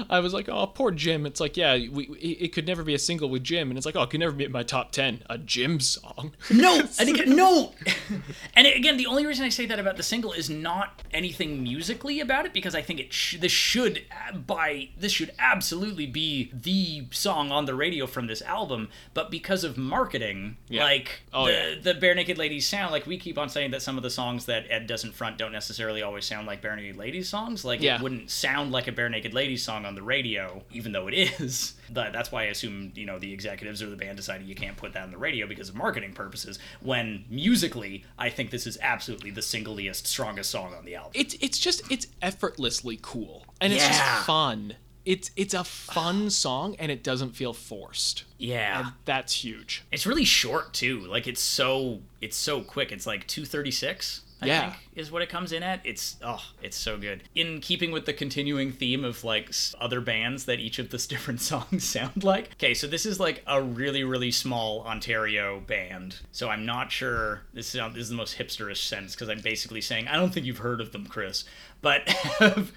I 0.09 0.19
was 0.19 0.33
like, 0.33 0.49
oh, 0.49 0.67
poor 0.67 0.91
Jim. 0.91 1.25
It's 1.25 1.39
like, 1.39 1.57
yeah, 1.57 1.73
we, 1.91 2.05
it 2.19 2.41
it 2.51 2.53
could 2.53 2.67
never 2.67 2.83
be 2.83 2.93
a 2.93 2.99
single 2.99 3.29
with 3.29 3.43
Jim, 3.43 3.69
and 3.69 3.77
it's 3.77 3.85
like, 3.85 3.95
oh, 3.95 4.03
it 4.03 4.09
could 4.09 4.19
never 4.19 4.31
be 4.33 4.43
in 4.45 4.51
my 4.51 4.63
top 4.63 4.91
ten. 4.91 5.23
A 5.29 5.37
Jim 5.37 5.79
song. 5.79 6.33
No, 6.49 6.81
and 6.99 7.09
again, 7.09 7.35
no. 7.35 7.73
and 8.55 8.67
again, 8.67 8.97
the 8.97 9.05
only 9.07 9.25
reason 9.25 9.45
I 9.45 9.49
say 9.49 9.65
that 9.65 9.79
about 9.79 9.97
the 9.97 10.03
single 10.03 10.31
is 10.33 10.49
not 10.49 11.01
anything 11.13 11.63
musically 11.63 12.19
about 12.19 12.45
it, 12.45 12.53
because 12.53 12.75
I 12.75 12.81
think 12.81 12.99
it 12.99 13.13
sh- 13.13 13.37
this 13.39 13.51
should 13.51 14.03
uh, 14.29 14.37
by 14.37 14.89
this 14.97 15.11
should 15.11 15.31
absolutely 15.39 16.05
be 16.07 16.51
the 16.53 17.05
song 17.11 17.51
on 17.51 17.65
the 17.65 17.75
radio 17.75 18.07
from 18.07 18.27
this 18.27 18.41
album, 18.41 18.89
but 19.13 19.31
because 19.31 19.63
of 19.63 19.77
marketing, 19.77 20.57
Yeah. 20.69 20.83
like 20.83 21.21
Oh, 21.33 21.45
the 21.45 21.51
yeah. 21.51 21.75
the 21.81 21.93
Barenaked 21.93 22.37
Ladies 22.37 22.67
sound, 22.67 22.91
like 22.91 23.05
we 23.07 23.17
keep 23.17 23.37
on 23.37 23.49
saying 23.49 23.71
that 23.71 23.81
some 23.81 23.97
of 23.97 24.03
the 24.03 24.09
songs 24.09 24.45
that 24.45 24.65
Ed 24.69 24.87
doesn't 24.87 25.13
front 25.13 25.37
don't 25.37 25.51
necessarily 25.51 26.01
always 26.01 26.25
sound 26.25 26.47
like 26.47 26.61
Barenaked 26.61 26.97
Ladies 26.97 27.29
songs. 27.29 27.63
Like 27.65 27.81
Yeah. 27.81 27.95
it 27.95 28.01
wouldn't 28.01 28.29
sound 28.29 28.71
like 28.71 28.87
a 28.87 28.91
Barenaked 28.91 29.33
Ladies 29.33 29.60
song 29.63 29.85
on 29.85 29.95
the 29.95 30.01
radio, 30.03 30.63
even 30.71 30.91
though 30.91 31.07
it 31.07 31.13
is. 31.13 31.73
But 31.93 32.13
that's 32.13 32.31
why 32.31 32.43
I 32.43 32.45
assume 32.45 32.93
you 32.95 33.05
know 33.05 33.19
the 33.19 33.33
executives 33.33 33.83
or 33.83 33.89
the 33.89 33.97
band 33.97 34.15
decided 34.15 34.47
you 34.47 34.55
can't 34.55 34.77
put 34.77 34.93
that 34.93 35.03
on 35.03 35.11
the 35.11 35.17
radio 35.17 35.45
because 35.45 35.67
of 35.67 35.75
marketing 35.75 36.13
purposes. 36.13 36.57
When 36.81 37.25
musically, 37.29 38.05
I 38.17 38.29
think 38.29 38.49
this 38.49 38.65
is 38.65 38.77
absolutely 38.81 39.31
the 39.31 39.41
singliest, 39.41 40.07
strongest 40.07 40.49
song 40.51 40.73
on 40.73 40.85
the 40.85 40.95
album. 40.95 41.11
It's 41.15 41.33
it's 41.41 41.59
just 41.59 41.91
it's 41.91 42.07
effortlessly 42.21 42.97
cool, 43.01 43.45
and 43.59 43.73
it's 43.73 43.83
Yeah. 43.83 43.89
just 43.89 44.25
fun. 44.25 44.75
It's 45.03 45.31
it's 45.35 45.53
a 45.53 45.63
fun 45.65 46.29
song, 46.29 46.75
and 46.79 46.91
it 46.91 47.03
doesn't 47.03 47.31
feel 47.35 47.51
forced. 47.53 48.23
yeah. 48.37 48.79
And 48.79 48.93
that's 49.03 49.33
huge. 49.43 49.83
It's 49.91 50.05
really 50.05 50.23
short 50.25 50.73
too. 50.73 51.01
Like 51.01 51.27
it's 51.27 51.41
so 51.41 51.99
it's 52.21 52.37
so 52.37 52.61
quick. 52.61 52.91
It's 52.93 53.05
like 53.05 53.27
236. 53.27 54.21
I 54.41 54.47
Yeah. 54.47 54.69
think 54.71 54.81
is 54.95 55.11
what 55.11 55.21
it 55.21 55.29
comes 55.29 55.51
in 55.51 55.61
at. 55.63 55.81
It's 55.85 56.17
oh, 56.23 56.43
it's 56.61 56.75
so 56.77 56.97
good. 56.97 57.23
In 57.35 57.61
keeping 57.61 57.91
with 57.91 58.05
the 58.05 58.13
continuing 58.13 58.71
theme 58.71 59.05
of 59.05 59.23
like 59.23 59.51
other 59.79 60.01
bands 60.01 60.45
that 60.45 60.59
each 60.59 60.79
of 60.79 60.89
the 60.89 60.97
different 61.09 61.41
songs 61.41 61.83
sound 61.83 62.23
like. 62.23 62.51
Okay, 62.53 62.73
so 62.73 62.87
this 62.87 63.05
is 63.05 63.19
like 63.19 63.43
a 63.47 63.61
really 63.61 64.03
really 64.03 64.31
small 64.31 64.81
Ontario 64.81 65.59
band. 65.59 66.17
So 66.31 66.49
I'm 66.49 66.65
not 66.65 66.91
sure 66.91 67.43
this 67.53 67.75
is 67.75 67.81
this 67.93 68.03
is 68.03 68.09
the 68.09 68.15
most 68.15 68.37
hipsterish 68.37 68.85
sense 68.87 69.13
because 69.15 69.29
I'm 69.29 69.41
basically 69.41 69.81
saying 69.81 70.07
I 70.07 70.15
don't 70.17 70.33
think 70.33 70.45
you've 70.45 70.57
heard 70.59 70.81
of 70.81 70.91
them, 70.91 71.05
Chris. 71.05 71.43
But 71.81 72.07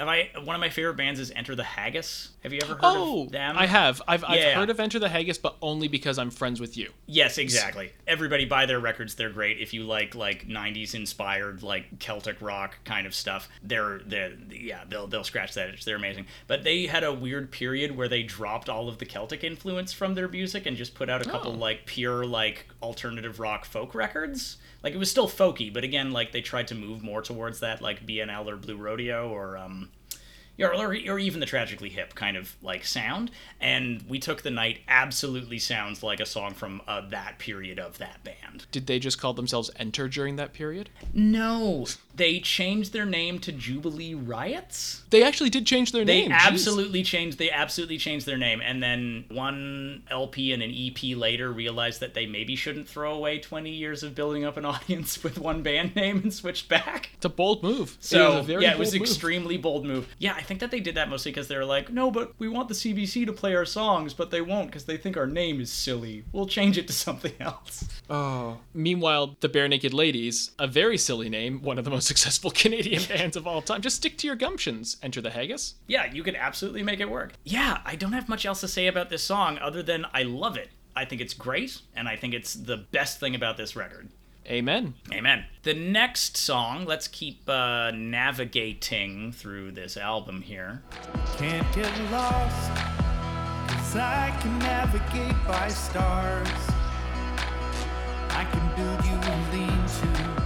Have 0.00 0.08
I 0.08 0.30
one 0.42 0.56
of 0.56 0.60
my 0.60 0.70
favorite 0.70 0.94
bands 0.96 1.20
is 1.20 1.30
Enter 1.30 1.54
the 1.54 1.62
Haggis? 1.62 2.30
Have 2.42 2.52
you 2.52 2.58
ever 2.62 2.74
heard 2.74 2.80
Oh, 2.82 3.22
of 3.24 3.30
them? 3.30 3.56
I 3.56 3.66
have. 3.66 4.02
I've, 4.08 4.24
I've 4.24 4.38
Yeah. 4.40 4.54
heard 4.54 4.68
of 4.68 4.80
Enter 4.80 4.98
the 4.98 5.08
Haggis, 5.08 5.38
but 5.38 5.56
only 5.62 5.86
because 5.86 6.18
I'm 6.18 6.30
friends 6.30 6.60
with 6.60 6.76
you. 6.76 6.90
Yes, 7.06 7.38
exactly. 7.38 7.92
Everybody 8.06 8.44
buy 8.44 8.66
their 8.66 8.80
records. 8.80 9.14
They're 9.14 9.30
great. 9.30 9.60
If 9.60 9.72
you 9.72 9.84
like 9.84 10.16
like 10.16 10.48
'90s 10.48 10.94
inspired 10.96 11.62
like 11.62 12.00
Celtic 12.00 12.40
rock 12.42 12.78
kind 12.84 13.06
of 13.06 13.14
stuff, 13.14 13.48
they're 13.62 14.00
they're 14.04 14.32
yeah 14.50 14.82
they'll 14.88 15.06
they'll 15.06 15.22
scratch 15.24 15.54
that 15.54 15.68
itch. 15.70 15.84
They're 15.84 15.96
amazing. 15.96 16.26
But 16.48 16.64
they 16.64 16.86
had 16.86 17.04
a 17.04 17.12
weird 17.12 17.52
period 17.52 17.96
where 17.96 18.08
they 18.08 18.24
dropped 18.24 18.68
all 18.68 18.88
of 18.88 18.98
the 18.98 19.06
Celtic 19.06 19.44
influence 19.44 19.92
from 19.92 20.14
their 20.14 20.28
music 20.28 20.66
and 20.66 20.76
just 20.76 20.94
put 20.94 21.08
out 21.08 21.24
a 21.24 21.30
couple 21.30 21.52
Oh. 21.52 21.56
like 21.56 21.86
pure 21.86 22.24
like 22.26 22.66
alternative 22.82 23.38
rock 23.38 23.64
folk 23.64 23.94
records. 23.94 24.56
Like 24.82 24.92
it 24.92 24.98
was 24.98 25.10
still 25.10 25.28
folky, 25.28 25.72
but 25.72 25.82
again 25.84 26.10
like 26.12 26.32
they 26.32 26.42
tried 26.42 26.66
to 26.68 26.74
move 26.74 27.02
more 27.02 27.22
towards 27.22 27.60
that 27.60 27.80
like 27.80 28.04
BNL 28.04 28.48
or 28.50 28.56
Blue 28.56 28.76
Rodeo 28.76 29.30
or 29.30 29.56
um 29.56 29.83
or, 30.58 30.74
or, 30.74 30.96
or 31.08 31.18
even 31.18 31.40
the 31.40 31.46
tragically 31.46 31.88
hip 31.88 32.14
kind 32.14 32.36
of 32.36 32.56
like 32.62 32.84
sound. 32.84 33.30
And 33.60 34.04
we 34.08 34.18
took 34.18 34.42
the 34.42 34.50
night 34.50 34.80
absolutely 34.88 35.58
sounds 35.58 36.02
like 36.02 36.20
a 36.20 36.26
song 36.26 36.54
from 36.54 36.82
uh, 36.86 37.02
that 37.10 37.38
period 37.38 37.78
of 37.78 37.98
that 37.98 38.22
band. 38.24 38.66
Did 38.70 38.86
they 38.86 38.98
just 38.98 39.20
call 39.20 39.34
themselves 39.34 39.70
Enter 39.76 40.08
during 40.08 40.36
that 40.36 40.52
period? 40.52 40.90
no 41.12 41.86
they 42.16 42.38
changed 42.40 42.92
their 42.92 43.06
name 43.06 43.38
to 43.40 43.52
jubilee 43.52 44.14
riots 44.14 45.02
They 45.10 45.22
actually 45.22 45.50
did 45.50 45.66
change 45.66 45.92
their 45.92 46.04
they 46.04 46.22
name. 46.22 46.30
jeez. 46.30 46.46
absolutely 46.52 47.02
changed 47.02 47.38
they 47.38 47.50
absolutely 47.50 47.98
changed 47.98 48.26
their 48.26 48.38
name 48.38 48.60
and 48.62 48.82
then 48.82 49.24
one 49.28 50.02
lp 50.10 50.52
and 50.52 50.62
an 50.62 50.70
ep 50.70 50.98
later 51.18 51.52
realized 51.52 52.00
that 52.00 52.14
they 52.14 52.26
maybe 52.26 52.56
shouldn't 52.56 52.88
throw 52.88 53.14
away 53.14 53.38
20 53.38 53.70
years 53.70 54.02
of 54.02 54.14
building 54.14 54.44
up 54.44 54.56
an 54.56 54.64
audience 54.74 55.22
with 55.22 55.38
one 55.38 55.62
band 55.62 55.94
name 55.96 56.18
and 56.18 56.32
switched 56.32 56.68
back 56.68 57.10
It's 57.14 57.24
a 57.24 57.28
bold 57.28 57.62
move. 57.62 57.96
So 58.00 58.38
it 58.46 58.60
yeah, 58.62 58.72
it 58.72 58.78
was 58.78 58.92
move. 58.92 59.02
extremely 59.02 59.56
bold 59.56 59.84
move. 59.84 60.06
Yeah, 60.18 60.34
I 60.34 60.42
think 60.42 60.60
that 60.60 60.70
they 60.70 60.80
did 60.80 60.94
that 60.96 61.08
mostly 61.08 61.32
because 61.32 61.48
they 61.48 61.56
were 61.56 61.64
like, 61.64 61.90
no, 61.92 62.10
but 62.10 62.32
we 62.38 62.48
want 62.48 62.68
the 62.68 62.74
CBC 62.74 63.26
to 63.26 63.32
play 63.32 63.54
our 63.54 63.64
songs, 63.64 64.14
but 64.14 64.30
they 64.30 64.40
won't 64.40 64.68
because 64.68 64.84
they 64.84 64.96
think 64.96 65.16
our 65.16 65.26
name 65.26 65.60
is 65.60 65.70
silly. 65.70 66.24
We'll 66.32 66.46
change 66.46 66.78
it 66.78 66.86
to 66.86 66.92
something 67.06 67.32
else. 67.40 67.88
Oh. 68.10 68.58
Meanwhile, 68.72 69.36
the 69.40 69.48
Barenaked 69.48 69.92
Ladies, 69.92 70.50
a 70.58 70.66
very 70.66 70.98
silly 70.98 71.28
name, 71.28 71.62
one 71.62 71.78
of 71.78 71.84
the 71.84 71.90
most 71.90 72.03
successful 72.04 72.50
Canadian 72.54 73.02
bands 73.08 73.36
of 73.36 73.46
all 73.46 73.62
time. 73.62 73.80
Just 73.80 73.96
stick 73.96 74.16
to 74.18 74.26
your 74.26 74.36
gumptions. 74.36 74.96
Enter 75.02 75.20
the 75.20 75.30
Haggis. 75.30 75.74
Yeah, 75.86 76.12
you 76.12 76.22
could 76.22 76.36
absolutely 76.36 76.82
make 76.82 77.00
it 77.00 77.10
work. 77.10 77.32
Yeah, 77.44 77.78
I 77.84 77.96
don't 77.96 78.12
have 78.12 78.28
much 78.28 78.46
else 78.46 78.60
to 78.60 78.68
say 78.68 78.86
about 78.86 79.10
this 79.10 79.22
song 79.22 79.58
other 79.58 79.82
than 79.82 80.06
I 80.12 80.22
love 80.22 80.56
it. 80.56 80.68
I 80.96 81.04
think 81.04 81.20
it's 81.20 81.34
great, 81.34 81.80
and 81.96 82.08
I 82.08 82.16
think 82.16 82.34
it's 82.34 82.54
the 82.54 82.76
best 82.76 83.18
thing 83.18 83.34
about 83.34 83.56
this 83.56 83.74
record. 83.74 84.08
Amen. 84.46 84.94
Amen. 85.12 85.46
The 85.62 85.74
next 85.74 86.36
song, 86.36 86.84
let's 86.84 87.08
keep 87.08 87.48
uh, 87.48 87.90
navigating 87.92 89.32
through 89.32 89.72
this 89.72 89.96
album 89.96 90.42
here. 90.42 90.82
Can't 91.38 91.66
get 91.74 91.90
lost, 92.12 92.70
cause 93.68 93.96
I 93.96 94.36
can 94.40 94.58
navigate 94.58 95.34
by 95.48 95.68
stars. 95.68 96.48
I 98.30 98.44
can 98.44 98.76
build 98.76 99.04
you 99.06 99.14
a 99.14 99.34
lean 99.52 99.86
to 99.86 100.18
keep 100.18 100.38
you 100.38 100.43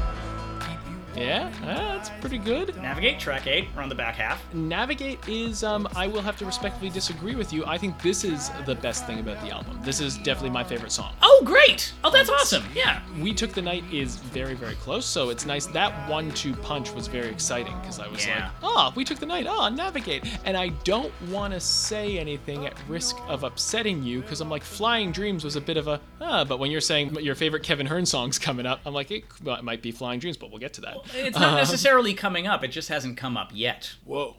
Yeah, 1.19 1.53
ah, 1.62 1.64
that's 1.97 2.11
pretty 2.21 2.39
good. 2.39 2.77
Navigate, 2.77 3.19
track 3.19 3.47
8, 3.47 3.69
we're 3.75 3.83
on 3.83 3.89
the 3.89 3.95
back 3.95 4.14
half. 4.14 4.43
Navigate 4.55 5.19
is, 5.29 5.64
um, 5.64 5.89
I 5.97 6.07
will 6.07 6.21
have 6.23 6.37
to 6.39 6.47
respectfully 6.47 6.91
disagree 6.91 7.35
with 7.35 7.53
you. 7.53 7.64
I 7.66 7.77
think 7.79 8.01
this 8.03 8.25
is 8.25 8.51
the 8.66 8.75
best 8.75 9.07
thing 9.07 9.19
about 9.21 9.41
the 9.45 9.51
album. 9.51 9.81
This 9.83 10.01
is 10.01 10.16
definitely 10.19 10.51
my 10.51 10.62
favorite 10.64 10.93
song. 10.93 11.14
Oh, 11.23 11.43
great! 11.45 11.93
Oh, 12.05 12.11
that's 12.11 12.31
awesome. 12.31 12.64
Yeah. 12.75 13.01
We 13.21 13.33
Took 13.35 13.53
the 13.53 13.62
Night 13.62 13.85
is 13.93 14.16
very, 14.16 14.55
very 14.55 14.75
close, 14.77 15.07
so 15.07 15.31
it's 15.31 15.45
nice. 15.47 15.66
That 15.66 16.09
one 16.09 16.31
two 16.33 16.55
punch 16.55 16.93
was 16.93 17.07
very 17.09 17.29
exciting 17.29 17.77
because 17.81 17.99
I 17.99 18.07
was 18.09 18.25
Yeah. 18.27 18.45
like, 18.45 18.53
oh, 18.62 18.93
We 18.95 19.05
Took 19.05 19.19
the 19.19 19.27
Night, 19.27 19.47
oh, 19.49 19.69
Navigate. 19.69 20.25
And 20.45 20.57
I 20.57 20.69
don't 20.85 21.12
want 21.29 21.53
to 21.55 21.61
say 21.61 22.19
anything 22.19 22.66
at 22.66 22.75
risk 22.89 23.16
of 23.29 23.45
upsetting 23.45 24.03
you 24.03 24.21
because 24.21 24.41
I'm 24.41 24.51
like, 24.51 24.62
Flying 24.62 25.12
Dreams 25.12 25.45
was 25.45 25.57
a 25.57 25.61
bit 25.61 25.77
of 25.77 25.89
a, 25.89 26.01
ah, 26.21 26.45
but 26.45 26.59
when 26.59 26.71
you're 26.71 26.81
saying 26.81 27.14
your 27.21 27.35
favorite 27.35 27.62
Kevin 27.62 27.87
Hearn 27.87 28.07
song's 28.07 28.39
coming 28.39 28.66
up, 28.66 28.81
I'm 28.87 28.95
like, 28.95 29.11
it, 29.11 29.25
well, 29.43 29.57
it 29.57 29.64
might 29.64 29.83
be 29.83 29.91
Flying 29.91 30.21
Dreams, 30.21 30.37
but 30.37 30.51
we'll 30.51 30.61
get 30.61 30.73
to 30.75 30.81
that. 30.83 30.97
It's 31.14 31.38
not 31.38 31.56
necessarily 31.56 32.14
coming 32.14 32.46
up, 32.46 32.64
it 32.64 32.68
just 32.68 32.88
hasn't 32.88 33.16
come 33.16 33.36
up 33.36 33.50
yet. 33.52 33.94
Whoa. 34.04 34.36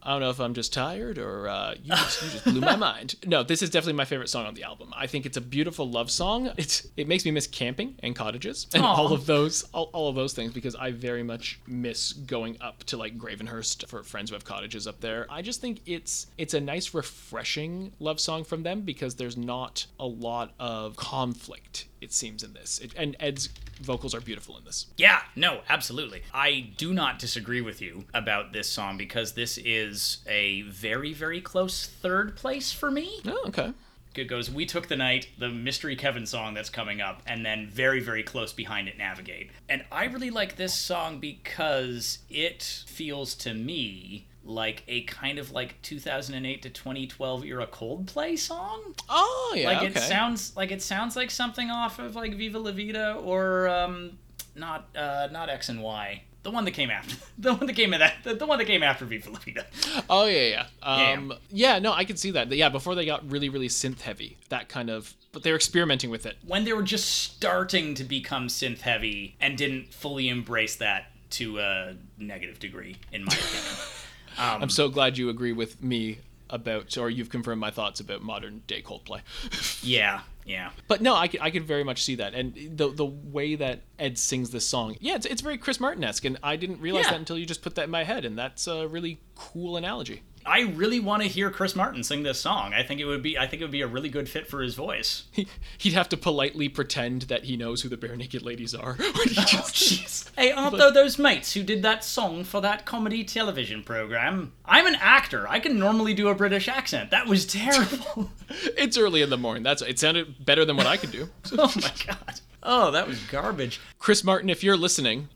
I 0.00 0.12
don't 0.12 0.20
know 0.20 0.30
if 0.30 0.40
I'm 0.40 0.54
just 0.54 0.72
tired 0.72 1.18
or 1.18 1.48
uh, 1.48 1.74
you, 1.82 1.90
just, 1.90 2.22
you 2.22 2.30
just 2.30 2.44
blew 2.44 2.60
my 2.60 2.76
mind. 2.90 3.16
No, 3.26 3.42
this 3.42 3.62
is 3.62 3.68
definitely 3.68 3.94
my 3.94 4.04
favorite 4.04 4.28
song 4.28 4.46
on 4.46 4.54
the 4.54 4.62
album. 4.62 4.92
I 4.96 5.06
think 5.06 5.26
it's 5.26 5.36
a 5.36 5.40
beautiful 5.40 5.90
love 5.90 6.10
song. 6.10 6.50
It's 6.56 6.86
it 6.96 7.08
makes 7.08 7.24
me 7.24 7.30
miss 7.30 7.46
camping 7.46 7.96
and 7.98 8.14
cottages 8.14 8.68
and 8.72 8.84
Aw. 8.84 8.94
all 8.94 9.12
of 9.12 9.26
those 9.26 9.64
all, 9.74 9.90
all 9.92 10.08
of 10.08 10.14
those 10.14 10.32
things 10.32 10.52
because 10.52 10.74
I 10.76 10.92
very 10.92 11.22
much 11.22 11.60
miss 11.66 12.12
going 12.12 12.56
up 12.60 12.84
to 12.84 12.96
like 12.96 13.18
Gravenhurst 13.18 13.86
for 13.88 14.02
friends 14.02 14.30
who 14.30 14.34
have 14.34 14.44
cottages 14.44 14.86
up 14.86 15.00
there. 15.00 15.26
I 15.28 15.42
just 15.42 15.60
think 15.60 15.80
it's 15.84 16.28
it's 16.38 16.54
a 16.54 16.60
nice 16.60 16.94
refreshing 16.94 17.92
love 17.98 18.20
song 18.20 18.44
from 18.44 18.62
them 18.62 18.82
because 18.82 19.16
there's 19.16 19.36
not 19.36 19.86
a 19.98 20.06
lot 20.06 20.54
of 20.60 20.96
conflict 20.96 21.86
it 22.00 22.12
seems 22.12 22.44
in 22.44 22.52
this. 22.52 22.78
It, 22.78 22.92
and 22.96 23.16
Ed's 23.18 23.48
vocals 23.80 24.14
are 24.14 24.20
beautiful 24.20 24.56
in 24.56 24.64
this. 24.64 24.86
Yeah, 24.96 25.22
no, 25.36 25.60
absolutely. 25.68 26.22
I 26.32 26.70
do 26.76 26.92
not 26.92 27.18
disagree 27.18 27.60
with 27.60 27.80
you 27.80 28.04
about 28.14 28.52
this 28.52 28.68
song 28.68 28.96
because 28.96 29.32
this 29.32 29.58
is 29.58 30.18
a 30.26 30.62
very, 30.62 31.12
very 31.12 31.40
close 31.40 31.86
third 31.86 32.36
place 32.36 32.72
for 32.72 32.90
me. 32.90 33.20
Oh, 33.26 33.44
okay. 33.48 33.72
It 34.14 34.24
goes 34.24 34.50
We 34.50 34.66
Took 34.66 34.88
the 34.88 34.96
Night, 34.96 35.28
the 35.38 35.48
Mystery 35.48 35.94
Kevin 35.94 36.26
song 36.26 36.54
that's 36.54 36.70
coming 36.70 37.00
up, 37.00 37.22
and 37.26 37.46
then 37.46 37.68
very, 37.68 38.00
very 38.00 38.24
close 38.24 38.52
behind 38.52 38.88
it, 38.88 38.98
Navigate. 38.98 39.50
And 39.68 39.84
I 39.92 40.06
really 40.06 40.30
like 40.30 40.56
this 40.56 40.74
song 40.74 41.20
because 41.20 42.18
it 42.28 42.62
feels 42.88 43.34
to 43.36 43.54
me 43.54 44.26
like 44.48 44.82
a 44.88 45.02
kind 45.02 45.38
of 45.38 45.52
like 45.52 45.80
2008 45.82 46.62
to 46.62 46.70
2012 46.70 47.44
era 47.44 47.66
Coldplay 47.66 48.38
song. 48.38 48.94
Oh 49.08 49.54
yeah, 49.56 49.66
like 49.66 49.78
okay. 49.78 49.86
it 49.88 49.98
sounds 49.98 50.56
like 50.56 50.70
it 50.70 50.82
sounds 50.82 51.14
like 51.14 51.30
something 51.30 51.70
off 51.70 51.98
of 51.98 52.16
like 52.16 52.34
Viva 52.34 52.58
La 52.58 52.72
Vida 52.72 53.14
or 53.14 53.68
um, 53.68 54.18
not 54.56 54.88
uh, 54.96 55.28
not 55.30 55.50
X 55.50 55.68
and 55.68 55.82
Y. 55.82 56.22
The 56.44 56.52
one 56.52 56.64
that 56.64 56.70
came 56.70 56.88
after, 56.88 57.16
the 57.38 57.52
one 57.52 57.66
that 57.66 57.74
came 57.74 57.92
in 57.92 58.00
that, 58.00 58.14
the, 58.24 58.46
one 58.46 58.58
that 58.58 58.64
came 58.64 58.82
after 58.82 59.04
Viva 59.04 59.30
La 59.30 59.38
Vida. 59.38 59.66
Oh 60.08 60.24
yeah, 60.24 60.46
yeah. 60.46 60.66
Yeah. 60.82 61.12
Um, 61.12 61.34
yeah, 61.50 61.78
no, 61.78 61.92
I 61.92 62.04
can 62.04 62.16
see 62.16 62.30
that. 62.30 62.50
Yeah, 62.50 62.70
before 62.70 62.94
they 62.94 63.04
got 63.04 63.30
really, 63.30 63.50
really 63.50 63.68
synth 63.68 64.00
heavy, 64.00 64.38
that 64.48 64.68
kind 64.68 64.88
of. 64.88 65.14
But 65.30 65.42
they 65.42 65.50
were 65.50 65.56
experimenting 65.56 66.08
with 66.08 66.24
it. 66.24 66.38
When 66.46 66.64
they 66.64 66.72
were 66.72 66.82
just 66.82 67.06
starting 67.10 67.94
to 67.94 68.04
become 68.04 68.48
synth 68.48 68.80
heavy 68.80 69.36
and 69.40 69.58
didn't 69.58 69.92
fully 69.92 70.30
embrace 70.30 70.76
that 70.76 71.10
to 71.30 71.58
a 71.58 71.96
negative 72.16 72.58
degree, 72.58 72.96
in 73.12 73.24
my 73.24 73.34
opinion. 73.34 73.62
Um, 74.38 74.62
I'm 74.62 74.70
so 74.70 74.88
glad 74.88 75.18
you 75.18 75.28
agree 75.28 75.52
with 75.52 75.82
me 75.82 76.18
about, 76.50 76.96
or 76.96 77.10
you've 77.10 77.28
confirmed 77.30 77.60
my 77.60 77.70
thoughts 77.70 78.00
about 78.00 78.22
modern 78.22 78.62
day 78.66 78.80
Coldplay. 78.82 79.20
yeah, 79.82 80.20
yeah. 80.46 80.70
But 80.86 81.02
no, 81.02 81.14
I 81.14 81.28
could, 81.28 81.40
I 81.40 81.50
could 81.50 81.64
very 81.64 81.84
much 81.84 82.02
see 82.02 82.14
that, 82.16 82.32
and 82.34 82.54
the 82.76 82.88
the 82.88 83.04
way 83.04 83.54
that 83.56 83.80
Ed 83.98 84.16
sings 84.18 84.50
this 84.50 84.66
song, 84.66 84.96
yeah, 85.00 85.16
it's, 85.16 85.26
it's 85.26 85.42
very 85.42 85.58
Chris 85.58 85.78
Martin 85.80 86.04
esque, 86.04 86.24
and 86.24 86.38
I 86.42 86.56
didn't 86.56 86.80
realize 86.80 87.04
Yeah. 87.04 87.10
that 87.12 87.18
until 87.20 87.36
you 87.38 87.44
just 87.46 87.62
put 87.62 87.74
that 87.74 87.84
in 87.84 87.90
my 87.90 88.04
head, 88.04 88.24
and 88.24 88.38
that's 88.38 88.66
a 88.66 88.86
really 88.88 89.20
cool 89.34 89.76
analogy. 89.76 90.22
I 90.48 90.62
really 90.62 90.98
want 90.98 91.22
to 91.22 91.28
hear 91.28 91.50
Chris 91.50 91.76
Martin 91.76 92.02
sing 92.02 92.22
this 92.22 92.40
song. 92.40 92.72
I 92.72 92.82
think 92.82 93.00
it 93.00 93.04
would 93.04 93.22
be 93.22 93.38
I 93.38 93.46
think 93.46 93.60
it 93.60 93.64
would 93.64 93.70
be 93.70 93.82
a 93.82 93.86
really 93.86 94.08
good 94.08 94.28
fit 94.28 94.48
for 94.48 94.62
his 94.62 94.74
voice. 94.74 95.24
He, 95.30 95.46
he'd 95.76 95.92
have 95.92 96.08
to 96.08 96.16
politely 96.16 96.68
pretend 96.68 97.22
that 97.22 97.44
he 97.44 97.56
knows 97.56 97.82
who 97.82 97.88
the 97.88 97.96
barenaked 97.96 98.42
ladies 98.44 98.74
are. 98.74 98.94
he 99.24 99.36
oh, 99.38 99.68
just- 99.72 100.30
Hey, 100.36 100.50
aren't 100.52 100.78
there 100.78 100.92
those 100.92 101.18
mates 101.18 101.52
who 101.52 101.62
did 101.62 101.82
that 101.82 102.04
song 102.04 102.44
for 102.44 102.60
that 102.60 102.86
comedy 102.86 103.24
television 103.24 103.82
program? 103.82 104.52
I'm 104.64 104.86
an 104.86 104.96
actor. 104.96 105.46
I 105.48 105.60
can 105.60 105.78
normally 105.78 106.14
do 106.14 106.28
a 106.28 106.34
British 106.34 106.68
accent. 106.68 107.10
That 107.10 107.26
was 107.26 107.44
terrible. 107.46 108.30
it's 108.50 108.96
early 108.96 109.22
in 109.22 109.30
the 109.30 109.36
morning. 109.36 109.62
That's 109.62 109.82
it. 109.82 109.98
Sounded 109.98 110.44
better 110.44 110.64
than 110.64 110.76
what 110.76 110.86
I 110.86 110.96
could 110.96 111.12
do. 111.12 111.28
oh 111.52 111.72
my 111.76 111.92
god. 112.06 112.40
Oh, 112.62 112.90
that 112.90 113.06
was 113.06 113.20
garbage. 113.24 113.80
Chris 113.98 114.24
Martin, 114.24 114.50
if 114.50 114.64
you're 114.64 114.76
listening, 114.76 115.28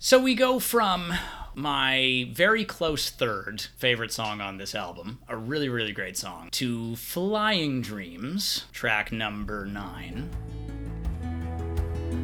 So 0.00 0.18
we 0.18 0.34
go 0.34 0.58
from 0.60 1.12
my 1.58 2.28
very 2.32 2.64
close 2.64 3.10
third 3.10 3.60
favorite 3.76 4.12
song 4.12 4.40
on 4.40 4.58
this 4.58 4.76
album, 4.76 5.18
a 5.28 5.36
really, 5.36 5.68
really 5.68 5.90
great 5.90 6.16
song, 6.16 6.48
to 6.52 6.94
Flying 6.94 7.82
Dreams, 7.82 8.66
track 8.72 9.10
number 9.10 9.66
nine. 9.66 10.30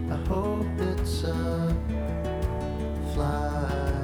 I 0.09 0.15
hope 0.29 0.67
it's 0.79 1.25
a 1.25 1.77
flying 3.13 4.04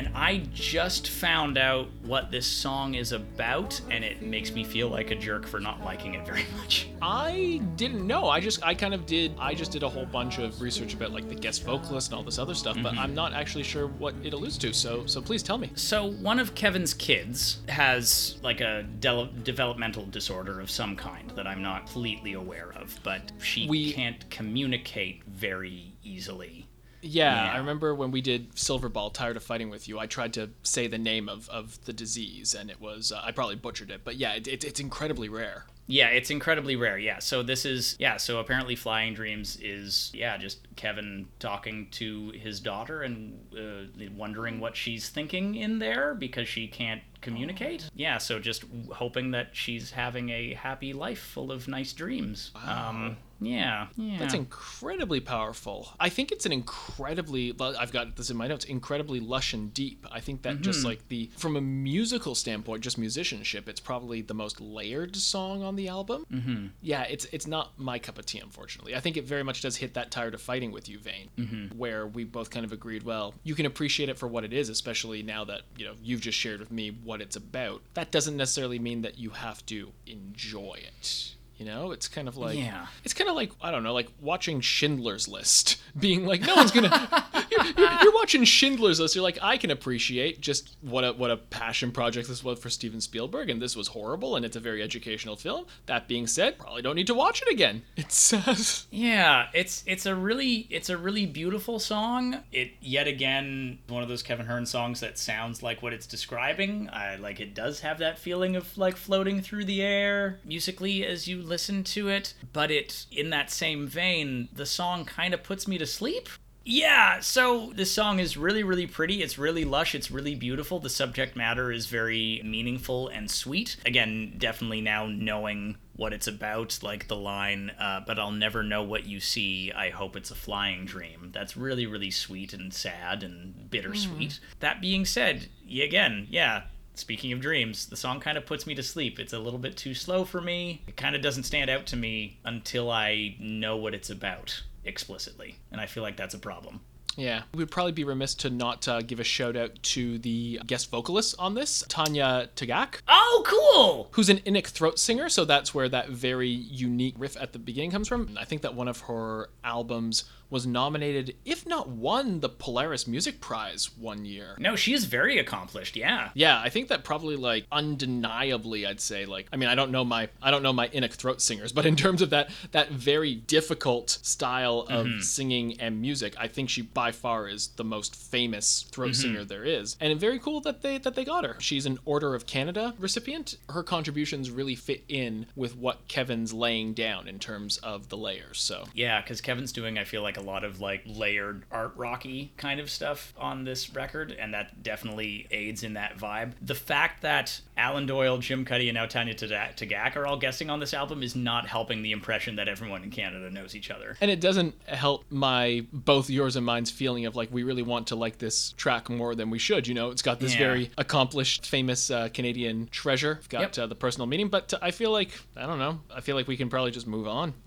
And 0.00 0.16
I 0.16 0.38
just 0.54 1.10
found 1.10 1.58
out 1.58 1.88
what 2.04 2.30
this 2.30 2.46
song 2.46 2.94
is 2.94 3.12
about, 3.12 3.78
and 3.90 4.02
it 4.02 4.22
makes 4.22 4.50
me 4.50 4.64
feel 4.64 4.88
like 4.88 5.10
a 5.10 5.14
jerk 5.14 5.46
for 5.46 5.60
not 5.60 5.84
liking 5.84 6.14
it 6.14 6.24
very 6.24 6.46
much. 6.56 6.88
I 7.02 7.60
didn't 7.76 8.06
know. 8.06 8.30
I 8.30 8.40
just 8.40 8.64
I 8.64 8.72
kind 8.72 8.94
of 8.94 9.04
did. 9.04 9.34
I 9.38 9.52
just 9.52 9.72
did 9.72 9.82
a 9.82 9.88
whole 9.90 10.06
bunch 10.06 10.38
of 10.38 10.58
research 10.62 10.94
about 10.94 11.10
like 11.12 11.28
the 11.28 11.34
guest 11.34 11.64
vocalist 11.64 12.08
and 12.08 12.16
all 12.16 12.22
this 12.22 12.38
other 12.38 12.54
stuff, 12.54 12.78
but 12.82 12.92
mm-hmm. 12.92 12.98
I'm 12.98 13.14
not 13.14 13.34
actually 13.34 13.62
sure 13.62 13.88
what 13.88 14.14
it 14.22 14.32
alludes 14.32 14.56
to. 14.58 14.72
So 14.72 15.04
so 15.04 15.20
please 15.20 15.42
tell 15.42 15.58
me. 15.58 15.70
So, 15.74 16.12
one 16.12 16.38
of 16.38 16.54
Kevin's 16.54 16.94
kids 16.94 17.58
has 17.68 18.38
like 18.42 18.62
a 18.62 18.84
de- 19.00 19.28
developmental 19.42 20.06
disorder 20.06 20.60
of 20.60 20.70
some 20.70 20.96
kind 20.96 21.30
that 21.32 21.46
I'm 21.46 21.60
not 21.60 21.84
completely 21.84 22.32
aware 22.32 22.72
of, 22.74 22.98
but 23.02 23.32
she 23.38 23.68
We- 23.68 23.92
can't 23.92 24.30
communicate 24.30 25.24
very 25.24 25.92
easily. 26.02 26.69
Yeah, 27.02 27.46
Yeah. 27.46 27.52
I 27.52 27.58
remember 27.58 27.94
when 27.94 28.10
we 28.10 28.20
did 28.20 28.52
Silverball, 28.54 29.12
Tired 29.12 29.36
of 29.36 29.42
Fighting 29.42 29.70
with 29.70 29.88
You. 29.88 29.98
I 29.98 30.06
tried 30.06 30.32
to 30.34 30.50
say 30.62 30.86
the 30.86 30.98
name 30.98 31.28
of, 31.28 31.48
of 31.48 31.82
the 31.84 31.92
disease, 31.92 32.54
and 32.54 32.70
it 32.70 32.80
was 32.80 33.12
uh, 33.12 33.20
I 33.24 33.32
probably 33.32 33.56
butchered 33.56 33.90
it, 33.90 34.02
but 34.04 34.16
yeah, 34.16 34.32
it, 34.34 34.46
it, 34.48 34.64
it's 34.64 34.80
incredibly 34.80 35.28
rare. 35.28 35.64
Yeah, 35.86 36.06
it's 36.06 36.30
incredibly 36.30 36.76
rare. 36.76 36.98
Yeah, 36.98 37.18
so 37.18 37.42
this 37.42 37.64
is 37.64 37.96
yeah, 37.98 38.16
so 38.16 38.38
apparently 38.38 38.76
Flying 38.76 39.12
Dreams 39.12 39.58
is 39.60 40.12
yeah, 40.14 40.36
just 40.36 40.60
Kevin 40.76 41.26
talking 41.40 41.88
to 41.92 42.30
his 42.30 42.60
daughter 42.60 43.02
and 43.02 43.40
uh, 43.58 44.04
wondering 44.16 44.60
what 44.60 44.76
she's 44.76 45.08
thinking 45.08 45.56
in 45.56 45.80
there 45.80 46.14
because 46.14 46.46
she 46.46 46.68
can't 46.68 47.02
communicate. 47.22 47.90
Yeah, 47.92 48.18
so 48.18 48.38
just 48.38 48.64
hoping 48.92 49.32
that 49.32 49.48
she's 49.52 49.90
having 49.90 50.30
a 50.30 50.54
happy 50.54 50.92
life 50.92 51.18
full 51.18 51.50
of 51.50 51.66
nice 51.66 51.92
dreams. 51.92 52.52
Um 52.64 53.16
yeah. 53.40 53.86
Yeah. 53.96 54.18
That's 54.18 54.34
incredibly 54.34 55.20
powerful. 55.20 55.88
I 55.98 56.08
think 56.08 56.30
it's 56.30 56.46
an 56.46 56.52
incredibly. 56.52 57.54
I've 57.60 57.92
got 57.92 58.16
this 58.16 58.30
in 58.30 58.36
my 58.36 58.46
notes. 58.46 58.64
Incredibly 58.64 59.20
lush 59.20 59.54
and 59.54 59.72
deep. 59.72 60.06
I 60.10 60.20
think 60.20 60.42
that 60.42 60.60
just 60.60 60.84
like 60.84 61.08
the 61.08 61.30
from 61.36 61.56
a 61.56 61.60
musical 61.60 62.34
standpoint, 62.34 62.82
just 62.82 62.98
musicianship, 62.98 63.68
it's 63.68 63.80
probably 63.80 64.22
the 64.22 64.34
most 64.34 64.60
layered 64.60 65.16
song 65.16 65.62
on 65.62 65.76
the 65.76 65.88
album. 65.88 66.26
Mm-hmm. 66.32 66.66
Yeah, 66.82 67.02
it's 67.02 67.24
it's 67.26 67.46
not 67.46 67.78
my 67.78 67.98
cup 67.98 68.18
of 68.18 68.26
tea, 68.26 68.40
unfortunately. 68.40 68.94
I 68.94 69.00
think 69.00 69.16
it 69.16 69.24
very 69.24 69.42
much 69.42 69.62
does 69.62 69.76
hit 69.76 69.94
that 69.94 70.10
tired 70.10 70.34
of 70.34 70.42
fighting 70.42 70.72
with 70.72 70.88
you 70.88 70.98
vein, 70.98 71.30
mm-hmm. 71.36 71.78
where 71.78 72.06
we 72.06 72.24
both 72.24 72.50
kind 72.50 72.64
of 72.64 72.72
agreed. 72.72 73.02
Well, 73.02 73.34
you 73.42 73.54
can 73.54 73.66
appreciate 73.66 74.08
it 74.08 74.18
for 74.18 74.28
what 74.28 74.44
it 74.44 74.52
is, 74.52 74.68
especially 74.68 75.22
now 75.22 75.44
that 75.44 75.62
you 75.76 75.86
know 75.86 75.94
you've 76.02 76.20
just 76.20 76.38
shared 76.38 76.60
with 76.60 76.70
me 76.70 76.90
what 76.90 77.20
it's 77.20 77.36
about. 77.36 77.82
That 77.94 78.10
doesn't 78.10 78.36
necessarily 78.36 78.78
mean 78.78 79.02
that 79.02 79.18
you 79.18 79.30
have 79.30 79.64
to 79.66 79.92
enjoy 80.06 80.78
it. 80.78 81.34
You 81.60 81.66
know, 81.66 81.92
it's 81.92 82.08
kind 82.08 82.26
of 82.26 82.38
like 82.38 82.56
Yeah. 82.58 82.86
it's 83.04 83.12
kind 83.12 83.28
of 83.28 83.36
like 83.36 83.52
I 83.60 83.70
don't 83.70 83.82
know, 83.82 83.92
like 83.92 84.08
watching 84.18 84.62
Schindler's 84.62 85.28
List, 85.28 85.76
being 86.00 86.24
like, 86.24 86.40
no 86.40 86.54
one's 86.56 86.70
gonna. 86.70 86.88
you're, 87.50 87.64
you're- 87.76 87.96
you're 88.02 88.14
watching 88.14 88.44
Schindler's 88.44 88.98
List. 88.98 89.14
You're 89.14 89.22
like, 89.22 89.38
I 89.42 89.58
can 89.58 89.70
appreciate 89.70 90.40
just 90.40 90.74
what 90.80 91.04
a 91.04 91.12
what 91.12 91.30
a 91.30 91.36
passion 91.36 91.92
project 91.92 92.28
this 92.28 92.42
was 92.42 92.58
for 92.58 92.70
Steven 92.70 92.98
Spielberg, 93.02 93.50
and 93.50 93.60
this 93.60 93.76
was 93.76 93.88
horrible, 93.88 94.36
and 94.36 94.44
it's 94.46 94.56
a 94.56 94.60
very 94.60 94.82
educational 94.82 95.36
film. 95.36 95.66
That 95.84 96.08
being 96.08 96.26
said, 96.26 96.58
probably 96.58 96.80
don't 96.80 96.96
need 96.96 97.08
to 97.08 97.14
watch 97.14 97.42
it 97.42 97.52
again. 97.52 97.82
It 97.96 98.10
says. 98.10 98.86
Yeah, 98.90 99.48
it's 99.52 99.84
it's 99.86 100.06
a 100.06 100.14
really 100.14 100.66
it's 100.70 100.88
a 100.88 100.96
really 100.96 101.26
beautiful 101.26 101.78
song. 101.78 102.36
It 102.52 102.70
yet 102.80 103.06
again 103.06 103.80
one 103.88 104.02
of 104.02 104.08
those 104.08 104.22
Kevin 104.22 104.46
Hearn 104.46 104.64
songs 104.64 105.00
that 105.00 105.18
sounds 105.18 105.62
like 105.62 105.82
what 105.82 105.92
it's 105.92 106.06
describing. 106.06 106.88
I 106.90 107.16
like 107.16 107.38
it 107.38 107.52
does 107.54 107.80
have 107.80 107.98
that 107.98 108.18
feeling 108.18 108.56
of 108.56 108.78
like 108.78 108.96
floating 108.96 109.42
through 109.42 109.66
the 109.66 109.82
air 109.82 110.40
musically 110.46 111.04
as 111.04 111.28
you 111.28 111.42
listen 111.50 111.84
to 111.84 112.08
it, 112.08 112.32
but 112.52 112.70
it 112.70 113.04
in 113.10 113.28
that 113.30 113.50
same 113.50 113.86
vein, 113.86 114.48
the 114.54 114.64
song 114.64 115.04
kind 115.04 115.34
of 115.34 115.42
puts 115.42 115.68
me 115.68 115.76
to 115.76 115.86
sleep. 115.86 116.28
Yeah, 116.64 117.20
so 117.20 117.72
this 117.74 117.90
song 117.90 118.18
is 118.18 118.36
really, 118.36 118.62
really 118.62 118.86
pretty. 118.86 119.22
It's 119.22 119.38
really 119.38 119.64
lush. 119.64 119.94
It's 119.94 120.10
really 120.10 120.34
beautiful. 120.34 120.78
The 120.78 120.90
subject 120.90 121.34
matter 121.34 121.72
is 121.72 121.86
very 121.86 122.42
meaningful 122.44 123.08
and 123.08 123.30
sweet. 123.30 123.76
Again, 123.86 124.34
definitely 124.36 124.82
now 124.82 125.06
knowing 125.06 125.78
what 125.96 126.12
it's 126.12 126.26
about, 126.26 126.78
like 126.82 127.08
the 127.08 127.16
line, 127.16 127.70
uh, 127.78 128.00
but 128.06 128.18
I'll 128.18 128.30
never 128.30 128.62
know 128.62 128.82
what 128.82 129.06
you 129.06 129.20
see. 129.20 129.72
I 129.72 129.90
hope 129.90 130.16
it's 130.16 130.30
a 130.30 130.34
flying 130.34 130.84
dream. 130.84 131.30
That's 131.32 131.56
really, 131.56 131.86
really 131.86 132.10
sweet 132.10 132.52
and 132.52 132.72
sad 132.72 133.22
and 133.22 133.68
bittersweet. 133.70 134.38
That 134.60 134.80
being 134.80 135.04
said, 135.04 135.48
again, 135.66 136.26
yeah, 136.30 136.64
Speaking 136.94 137.32
of 137.32 137.40
dreams, 137.40 137.86
the 137.86 137.96
song 137.96 138.20
kind 138.20 138.36
of 138.36 138.44
puts 138.46 138.66
me 138.66 138.74
to 138.74 138.82
sleep. 138.82 139.18
It's 139.18 139.32
a 139.32 139.38
little 139.38 139.58
bit 139.58 139.76
too 139.76 139.94
slow 139.94 140.24
for 140.24 140.40
me. 140.40 140.82
It 140.86 140.96
kind 140.96 141.16
of 141.16 141.22
doesn't 141.22 141.44
stand 141.44 141.70
out 141.70 141.86
to 141.86 141.96
me 141.96 142.38
until 142.44 142.90
I 142.90 143.36
know 143.40 143.76
what 143.76 143.94
it's 143.94 144.10
about 144.10 144.62
explicitly. 144.84 145.56
And 145.72 145.80
I 145.80 145.86
feel 145.86 146.02
like 146.02 146.16
that's 146.16 146.34
a 146.34 146.38
problem. 146.38 146.80
yeah. 147.16 147.42
We'd 147.54 147.70
probably 147.70 147.92
be 147.92 148.04
remiss 148.04 148.34
to 148.36 148.50
not 148.50 148.86
uh, 148.86 149.00
give 149.02 149.18
a 149.20 149.24
shout 149.24 149.56
out 149.56 149.82
to 149.82 150.18
the 150.18 150.60
guest 150.66 150.90
vocalist 150.90 151.34
on 151.38 151.54
this, 151.54 151.84
Tanya 151.88 152.48
Tagaq. 152.54 153.00
Oh, 153.08 153.42
cool! 153.46 154.08
who's 154.12 154.28
an 154.28 154.38
Inuk 154.38 154.66
throat 154.66 154.98
singer, 154.98 155.28
so 155.28 155.44
that's 155.44 155.74
where 155.74 155.88
that 155.88 156.10
very 156.10 156.48
unique 156.48 157.14
riff 157.16 157.36
at 157.36 157.52
the 157.52 157.58
beginning 157.58 157.90
comes 157.92 158.08
from. 158.08 158.36
I 158.38 158.44
think 158.44 158.62
that 158.62 158.74
one 158.74 158.88
of 158.88 159.00
her 159.02 159.48
albums 159.64 160.24
was 160.50 160.66
nominated, 160.66 161.36
if 161.44 161.66
not 161.66 161.88
won, 161.88 162.40
the 162.40 162.48
Polaris 162.48 163.06
Music 163.06 163.40
Prize 163.40 163.90
one 163.96 164.24
year. 164.24 164.56
No, 164.58 164.76
she 164.76 164.92
is 164.92 165.04
very 165.04 165.38
accomplished, 165.38 165.96
yeah. 165.96 166.30
Yeah, 166.34 166.60
I 166.60 166.68
think 166.68 166.88
that 166.88 167.04
probably 167.04 167.36
like 167.36 167.66
undeniably 167.72 168.86
I'd 168.86 169.00
say 169.00 169.26
like 169.26 169.48
I 169.52 169.56
mean 169.56 169.68
I 169.68 169.74
don't 169.74 169.90
know 169.90 170.04
my 170.04 170.28
I 170.42 170.50
don't 170.50 170.62
know 170.62 170.72
my 170.72 170.88
Inuk 170.88 171.12
throat 171.12 171.40
singers, 171.40 171.72
but 171.72 171.86
in 171.86 171.96
terms 171.96 172.22
of 172.22 172.30
that 172.30 172.50
that 172.72 172.90
very 172.90 173.34
difficult 173.34 174.10
style 174.22 174.86
of 174.88 175.06
mm-hmm. 175.06 175.20
singing 175.20 175.80
and 175.80 176.00
music, 176.00 176.34
I 176.38 176.48
think 176.48 176.68
she 176.68 176.82
by 176.82 177.12
far 177.12 177.48
is 177.48 177.68
the 177.76 177.84
most 177.84 178.14
famous 178.16 178.82
throat 178.90 179.12
mm-hmm. 179.12 179.22
singer 179.22 179.44
there 179.44 179.64
is. 179.64 179.96
And 180.00 180.20
very 180.20 180.38
cool 180.38 180.60
that 180.62 180.82
they 180.82 180.98
that 180.98 181.14
they 181.14 181.24
got 181.24 181.44
her. 181.44 181.56
She's 181.58 181.86
an 181.86 181.98
Order 182.04 182.34
of 182.34 182.46
Canada 182.46 182.94
recipient. 182.98 183.56
Her 183.68 183.82
contributions 183.82 184.50
really 184.50 184.74
fit 184.74 185.04
in 185.08 185.46
with 185.56 185.76
what 185.76 186.06
Kevin's 186.08 186.52
laying 186.52 186.92
down 186.92 187.28
in 187.28 187.38
terms 187.38 187.78
of 187.78 188.08
the 188.08 188.16
layers. 188.16 188.60
So 188.60 188.84
Yeah, 188.94 189.20
because 189.20 189.40
Kevin's 189.40 189.72
doing, 189.72 189.98
I 189.98 190.04
feel 190.04 190.22
like, 190.22 190.36
a 190.40 190.42
lot 190.42 190.64
of 190.64 190.80
like 190.80 191.02
layered 191.06 191.64
art 191.70 191.92
rocky 191.96 192.52
kind 192.56 192.80
of 192.80 192.90
stuff 192.90 193.32
on 193.38 193.64
this 193.64 193.94
record, 193.94 194.32
and 194.38 194.54
that 194.54 194.82
definitely 194.82 195.46
aids 195.50 195.82
in 195.84 195.94
that 195.94 196.16
vibe. 196.18 196.52
The 196.62 196.74
fact 196.74 197.22
that 197.22 197.60
Alan 197.76 198.06
Doyle, 198.06 198.38
Jim 198.38 198.64
Cuddy, 198.64 198.88
and 198.88 198.96
now 198.96 199.06
Tanya 199.06 199.34
Taga- 199.34 199.76
Tagaq 199.76 200.16
are 200.16 200.26
all 200.26 200.36
guesting 200.36 200.70
on 200.70 200.80
this 200.80 200.92
album 200.94 201.22
is 201.22 201.34
not 201.36 201.66
helping 201.66 202.02
the 202.02 202.12
impression 202.12 202.56
that 202.56 202.68
everyone 202.68 203.02
in 203.04 203.10
Canada 203.10 203.50
knows 203.50 203.74
each 203.74 203.90
other. 203.90 204.16
And 204.20 204.30
it 204.30 204.40
doesn't 204.40 204.74
help 204.86 205.24
my 205.30 205.86
both 205.92 206.28
yours 206.30 206.56
and 206.56 206.64
mine's 206.66 206.90
feeling 206.90 207.26
of 207.26 207.36
like 207.36 207.50
we 207.52 207.62
really 207.62 207.82
want 207.82 208.08
to 208.08 208.16
like 208.16 208.38
this 208.38 208.72
track 208.72 209.08
more 209.10 209.34
than 209.34 209.50
we 209.50 209.58
should. 209.58 209.86
You 209.86 209.94
know, 209.94 210.10
it's 210.10 210.22
got 210.22 210.40
this 210.40 210.52
Yeah. 210.52 210.58
very 210.58 210.90
accomplished, 210.98 211.66
famous 211.66 212.10
uh, 212.10 212.28
Canadian 212.32 212.88
treasure. 212.90 213.32
It's 213.38 213.48
got 213.48 213.60
Yep. 213.60 213.78
uh, 213.78 213.86
the 213.86 213.94
personal 213.94 214.26
meaning, 214.26 214.48
but 214.48 214.72
I 214.82 214.90
feel 214.90 215.10
like 215.12 215.30
I 215.56 215.66
don't 215.66 215.78
know. 215.78 216.00
I 216.14 216.20
feel 216.20 216.36
like 216.36 216.48
we 216.48 216.56
can 216.56 216.68
probably 216.70 216.90
just 216.90 217.06
move 217.06 217.26
on. 217.28 217.54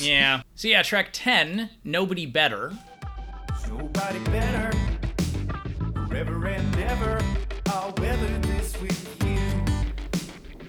Yeah. 0.00 0.42
So 0.54 0.68
yeah, 0.68 0.82
track 0.82 1.10
10, 1.12 1.70
Nobody 1.84 2.17
Better. 2.26 2.72
Nobody 3.68 4.18
better. 4.30 4.72
Forever 6.08 6.46
and 6.46 6.76
ever, 6.76 7.20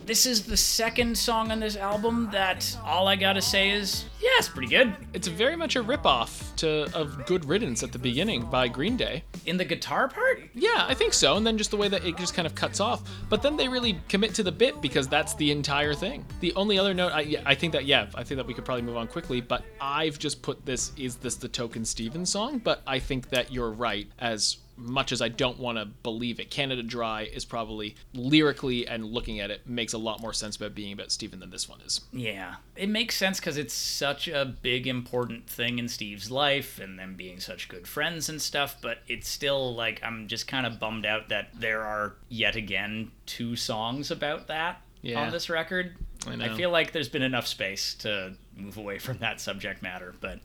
This 0.10 0.26
is 0.26 0.42
the 0.42 0.58
second 0.58 1.16
song 1.16 1.52
on 1.52 1.60
this 1.60 1.76
album 1.76 2.30
that 2.32 2.76
all 2.84 3.08
I 3.08 3.16
gotta 3.16 3.44
say 3.44 3.70
is, 3.70 4.06
yeah, 4.20 4.30
it's 4.40 4.50
pretty 4.50 4.68
good. 4.68 4.96
it's 5.14 5.28
very 5.28 5.56
much 5.56 5.76
a 5.76 5.84
ripoff 5.84 6.56
to 6.56 6.92
of 6.98 7.28
Good 7.28 7.46
Riddance 7.46 7.84
at 7.84 7.92
the 7.92 8.00
beginning 8.00 8.50
by 8.50 8.70
Green 8.70 8.98
Day. 8.98 9.24
In 9.46 9.56
the 9.56 9.66
guitar 9.66 10.08
part, 10.08 10.42
Yeah, 10.56 10.88
I 10.88 10.96
think 10.96 11.14
so. 11.14 11.38
And 11.38 11.46
then 11.46 11.60
just 11.60 11.70
the 11.70 11.78
way 11.78 11.90
that 11.90 12.04
it 12.06 12.18
just 12.18 12.34
kind 12.34 12.48
of 12.48 12.56
cuts 12.56 12.80
off. 12.80 13.08
But 13.30 13.44
then 13.44 13.56
they 13.56 13.68
really 13.68 14.02
commit 14.08 14.34
to 14.34 14.42
the 14.42 14.52
bit 14.52 14.82
because 14.82 15.08
that's 15.08 15.36
the 15.36 15.52
entire 15.52 15.94
thing. 15.94 16.26
The 16.40 16.56
only 16.56 16.80
other 16.80 16.96
note, 16.96 17.12
I, 17.14 17.44
I 17.46 17.54
think 17.54 17.74
that, 17.74 17.86
yeah, 17.86 18.08
I 18.16 18.24
think 18.24 18.38
that 18.38 18.48
we 18.48 18.56
could 18.56 18.66
probably 18.66 18.82
move 18.82 18.98
on 18.98 19.06
quickly. 19.06 19.42
But 19.42 19.64
I've 19.80 20.18
just 20.18 20.42
put 20.42 20.66
this, 20.66 20.92
is 20.98 21.18
this 21.18 21.36
the 21.36 21.48
Token 21.48 21.86
Steven's 21.86 22.32
song? 22.32 22.58
But 22.58 22.82
I 22.88 22.98
think 22.98 23.30
that 23.30 23.54
you're 23.54 23.70
right. 23.70 24.08
As 24.18 24.58
much 24.80 25.12
as 25.12 25.22
I 25.22 25.28
don't 25.28 25.60
want 25.60 25.78
to 25.78 25.86
believe 25.86 26.40
it, 26.40 26.50
Canada 26.50 26.82
Dry 26.84 27.24
is 27.24 27.46
probably 27.46 27.96
lyrically 28.14 28.88
and 28.88 29.06
looking 29.06 29.40
at 29.40 29.52
it 29.52 29.68
makes 29.68 29.94
a 29.94 29.98
lot 29.98 30.22
more 30.22 30.34
sense 30.34 30.56
about 30.56 30.74
being 30.74 30.94
about 30.94 31.12
Steven 31.12 31.40
than 31.40 31.50
this 31.50 31.68
one 31.68 31.82
is. 31.82 32.02
Yeah. 32.14 32.56
It 32.76 32.90
makes 32.90 33.16
sense 33.18 33.40
because 33.40 33.58
it's 33.58 33.74
such 33.74 34.28
a 34.28 34.46
big, 34.62 34.88
important 34.88 35.48
thing 35.50 35.80
in 35.80 35.88
Steve's 35.90 36.32
life 36.32 36.80
and 36.80 36.98
them 36.98 37.16
being 37.16 37.40
such 37.40 37.68
good 37.68 37.88
friends 37.88 38.30
and 38.30 38.42
stuff, 38.42 38.78
but 38.82 39.00
it's 39.08 39.28
still 39.28 39.76
like, 39.76 40.02
I'm 40.04 40.28
just 40.28 40.48
kind 40.48 40.66
of 40.66 40.80
bummed 40.80 41.06
out 41.06 41.30
that 41.30 41.50
there 41.54 41.82
are 41.82 42.16
yet 42.30 42.56
again 42.56 43.12
two 43.26 43.56
songs 43.56 44.12
about 44.12 44.48
that 44.48 44.82
Yeah. 45.02 45.22
on 45.22 45.32
this 45.32 45.50
record. 45.50 45.96
I 46.28 46.34
I 46.34 46.56
feel 46.56 46.70
like 46.70 46.92
there's 46.92 47.08
been 47.10 47.22
enough 47.22 47.48
space 47.48 47.94
to 47.96 48.34
move 48.56 48.78
away 48.78 49.00
from 49.00 49.20
that 49.20 49.40
subject 49.40 49.82
matter, 49.82 50.14
but 50.20 50.40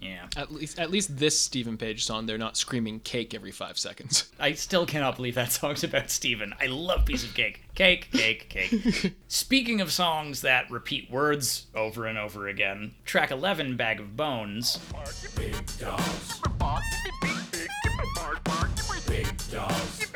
yeah. 0.00 0.26
At 0.36 0.52
least, 0.52 0.78
at 0.78 0.90
least 0.90 1.16
this 1.16 1.40
Steven 1.40 1.76
Page 1.78 2.04
song, 2.04 2.26
they're 2.26 2.36
not 2.38 2.56
screaming 2.56 3.00
cake 3.00 3.34
every 3.34 3.50
five 3.50 3.78
seconds. 3.78 4.30
I 4.40 4.52
still 4.52 4.84
cannot 4.86 5.16
believe 5.16 5.34
that 5.36 5.52
song's 5.52 5.82
about 5.84 6.10
Steven. 6.10 6.54
I 6.60 6.66
love 6.66 7.06
Piece 7.06 7.24
of 7.24 7.32
Cake. 7.34 7.62
Cake, 7.74 8.10
cake, 8.12 8.48
cake. 8.48 9.14
Speaking 9.28 9.80
of 9.80 9.90
songs 9.92 10.42
that 10.42 10.70
repeat 10.70 11.10
words 11.10 11.66
over 11.74 12.06
and 12.06 12.18
over 12.18 12.46
again, 12.48 12.94
track 13.04 13.30
11, 13.30 13.76
Bag 13.76 14.00
of 14.00 14.16
Bones. 14.16 14.78
Big 15.34 15.54
dogs. 15.78 16.40
Big 19.06 19.26
dogs. 19.50 20.08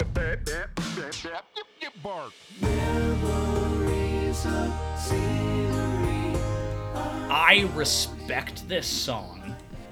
Memories 2.60 4.46
of 4.46 4.72
scenery. 4.98 6.36
I 7.32 7.70
respect 7.74 8.68
this 8.68 8.86
song. 8.86 9.39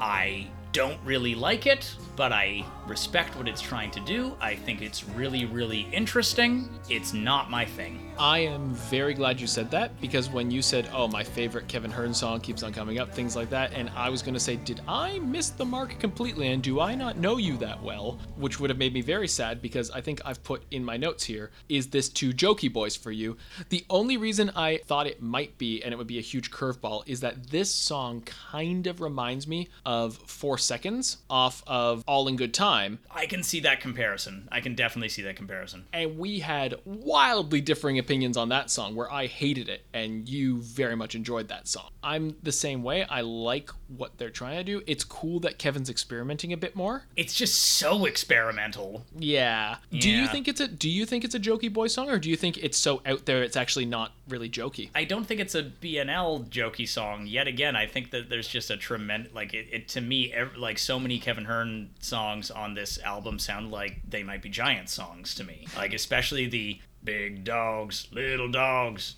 I 0.01 0.46
don't 0.72 0.99
really 1.05 1.34
like 1.34 1.66
it, 1.66 1.94
but 2.16 2.32
I 2.32 2.64
respect 2.89 3.36
what 3.36 3.47
it's 3.47 3.61
trying 3.61 3.91
to 3.93 4.01
do. 4.01 4.36
I 4.41 4.55
think 4.55 4.82
it's 4.82 5.05
really, 5.05 5.45
really 5.45 5.89
interesting. 5.93 6.68
It's 6.89 7.12
not 7.12 7.51
my 7.51 7.64
thing. 7.64 8.12
I 8.18 8.41
am 8.41 8.74
very 8.74 9.14
glad 9.14 9.41
you 9.41 9.47
said 9.47 9.70
that 9.70 10.01
because 10.01 10.28
when 10.28 10.51
you 10.51 10.62
said, 10.62 10.89
"Oh, 10.93 11.07
my 11.07 11.22
favorite 11.22 11.68
Kevin 11.68 11.91
Hearn 11.91 12.12
song 12.12 12.41
keeps 12.41 12.62
on 12.62 12.72
coming 12.72 12.99
up," 12.99 13.14
things 13.14 13.36
like 13.36 13.51
that, 13.51 13.72
and 13.74 13.91
I 13.91 14.09
was 14.09 14.22
going 14.22 14.34
to 14.34 14.41
say, 14.41 14.57
"Did 14.57 14.80
I 14.89 15.18
miss 15.20 15.51
the 15.51 15.64
mark 15.64 16.01
completely 16.01 16.49
and 16.49 16.62
do 16.62 16.80
I 16.80 16.95
not 16.95 17.18
know 17.18 17.36
you 17.36 17.57
that 17.59 17.82
well?" 17.82 18.18
which 18.36 18.59
would 18.59 18.70
have 18.70 18.78
made 18.78 18.95
me 18.95 19.01
very 19.01 19.28
sad 19.28 19.61
because 19.61 19.91
I 19.91 20.01
think 20.01 20.20
I've 20.24 20.43
put 20.43 20.62
in 20.70 20.84
my 20.84 20.97
notes 20.97 21.24
here, 21.24 21.51
is 21.68 21.89
this 21.89 22.09
too 22.09 22.32
jokey 22.32 22.72
boys 22.72 22.97
for 22.97 23.12
you?" 23.12 23.36
The 23.68 23.84
only 23.91 24.16
reason 24.16 24.51
I 24.57 24.78
thought 24.78 25.07
it 25.07 25.22
might 25.22 25.59
be 25.59 25.82
and 25.82 25.93
it 25.93 25.97
would 25.97 26.07
be 26.07 26.18
a 26.18 26.22
huge 26.22 26.51
curveball 26.51 27.03
is 27.07 27.20
that 27.20 27.51
this 27.51 27.72
song 27.72 28.22
kind 28.22 28.86
of 28.86 29.01
reminds 29.01 29.47
me 29.47 29.68
of 29.84 30.16
4 30.26 30.59
Seconds 30.59 31.18
off 31.28 31.62
of 31.66 32.03
All 32.07 32.26
in 32.26 32.36
Good 32.36 32.55
Time 32.55 32.78
I 33.11 33.26
can 33.26 33.43
see 33.43 33.61
that 33.61 33.81
comparison. 33.81 34.49
I 34.51 34.61
can 34.61 34.74
definitely 34.74 35.09
see 35.09 35.22
that 35.22 35.37
comparison. 35.37 35.85
and 35.93 36.18
we 36.18 36.41
had 36.41 36.74
wildly 36.85 37.61
differing 37.61 37.99
opinions 37.99 38.37
on 38.37 38.49
that 38.51 38.70
song 38.70 38.95
where 38.95 39.11
I 39.12 39.26
hated 39.26 39.68
it 39.68 39.83
and 39.93 40.29
you 40.29 40.61
very 40.62 40.97
much 40.97 41.14
enjoyed 41.14 41.49
that 41.49 41.68
song. 41.68 41.91
I'm 42.03 42.37
the 42.43 42.53
same 42.53 42.83
way. 42.83 43.05
I 43.05 43.20
like 43.22 43.70
what 43.89 44.18
they're 44.18 44.30
trying 44.30 44.57
to 44.57 44.64
do. 44.64 44.82
It's 44.86 45.05
cool 45.05 45.41
that 45.41 45.59
Kevin's 45.59 45.89
experimenting 45.91 46.53
a 46.53 46.57
bit 46.57 46.76
more. 46.76 47.05
It's 47.16 47.34
just 47.34 47.57
so 47.57 48.05
experimental. 48.05 49.05
Yeah. 49.18 49.76
Do 49.91 50.11
you 50.11 50.26
think 50.28 50.49
it's 50.49 50.61
a 50.61 50.68
do 50.68 50.89
you 50.89 51.07
think 51.07 51.24
it's 51.24 51.34
a 51.34 51.41
jokey 51.41 51.72
boy 51.72 51.89
song 51.89 52.11
or 52.11 52.18
do 52.18 52.30
you 52.30 52.36
think 52.36 52.59
it's 52.59 52.78
so 52.78 53.01
out 53.07 53.24
there 53.26 53.43
it's 53.43 53.57
actually 53.57 53.86
not 53.86 54.12
really 54.28 54.51
jokey? 54.51 54.91
I 54.95 55.05
don't 55.05 55.24
think 55.26 55.41
it's 55.41 55.55
a 55.55 55.62
BNL 55.62 56.49
jokey 56.49 56.89
song. 56.89 57.26
Yet 57.26 57.49
again, 57.49 57.76
I 57.76 57.86
think 57.86 58.11
that 58.11 58.28
there's 58.28 58.49
just 58.49 58.70
a 58.70 58.76
tremendous 58.76 59.34
like 59.34 59.55
it, 59.55 59.66
it 59.72 59.89
to 59.89 60.01
me 60.01 60.32
ev- 60.32 60.57
like 60.57 60.78
so 60.78 60.99
many 61.01 61.18
Kevin 61.18 61.45
Hearn 61.45 61.91
songs 62.01 62.51
on 62.51 62.74
this 62.74 62.99
album 63.03 63.39
sound 63.39 63.70
like 63.70 64.01
they 64.09 64.22
might 64.22 64.43
be 64.43 64.49
giant 64.49 64.91
songs 64.91 65.34
to 65.36 65.45
me. 65.45 65.66
Like 65.76 65.95
especially 65.95 66.47
the 66.47 66.78
big 67.05 67.45
dogs, 67.45 68.09
little 68.12 68.51
dogs, 68.51 69.16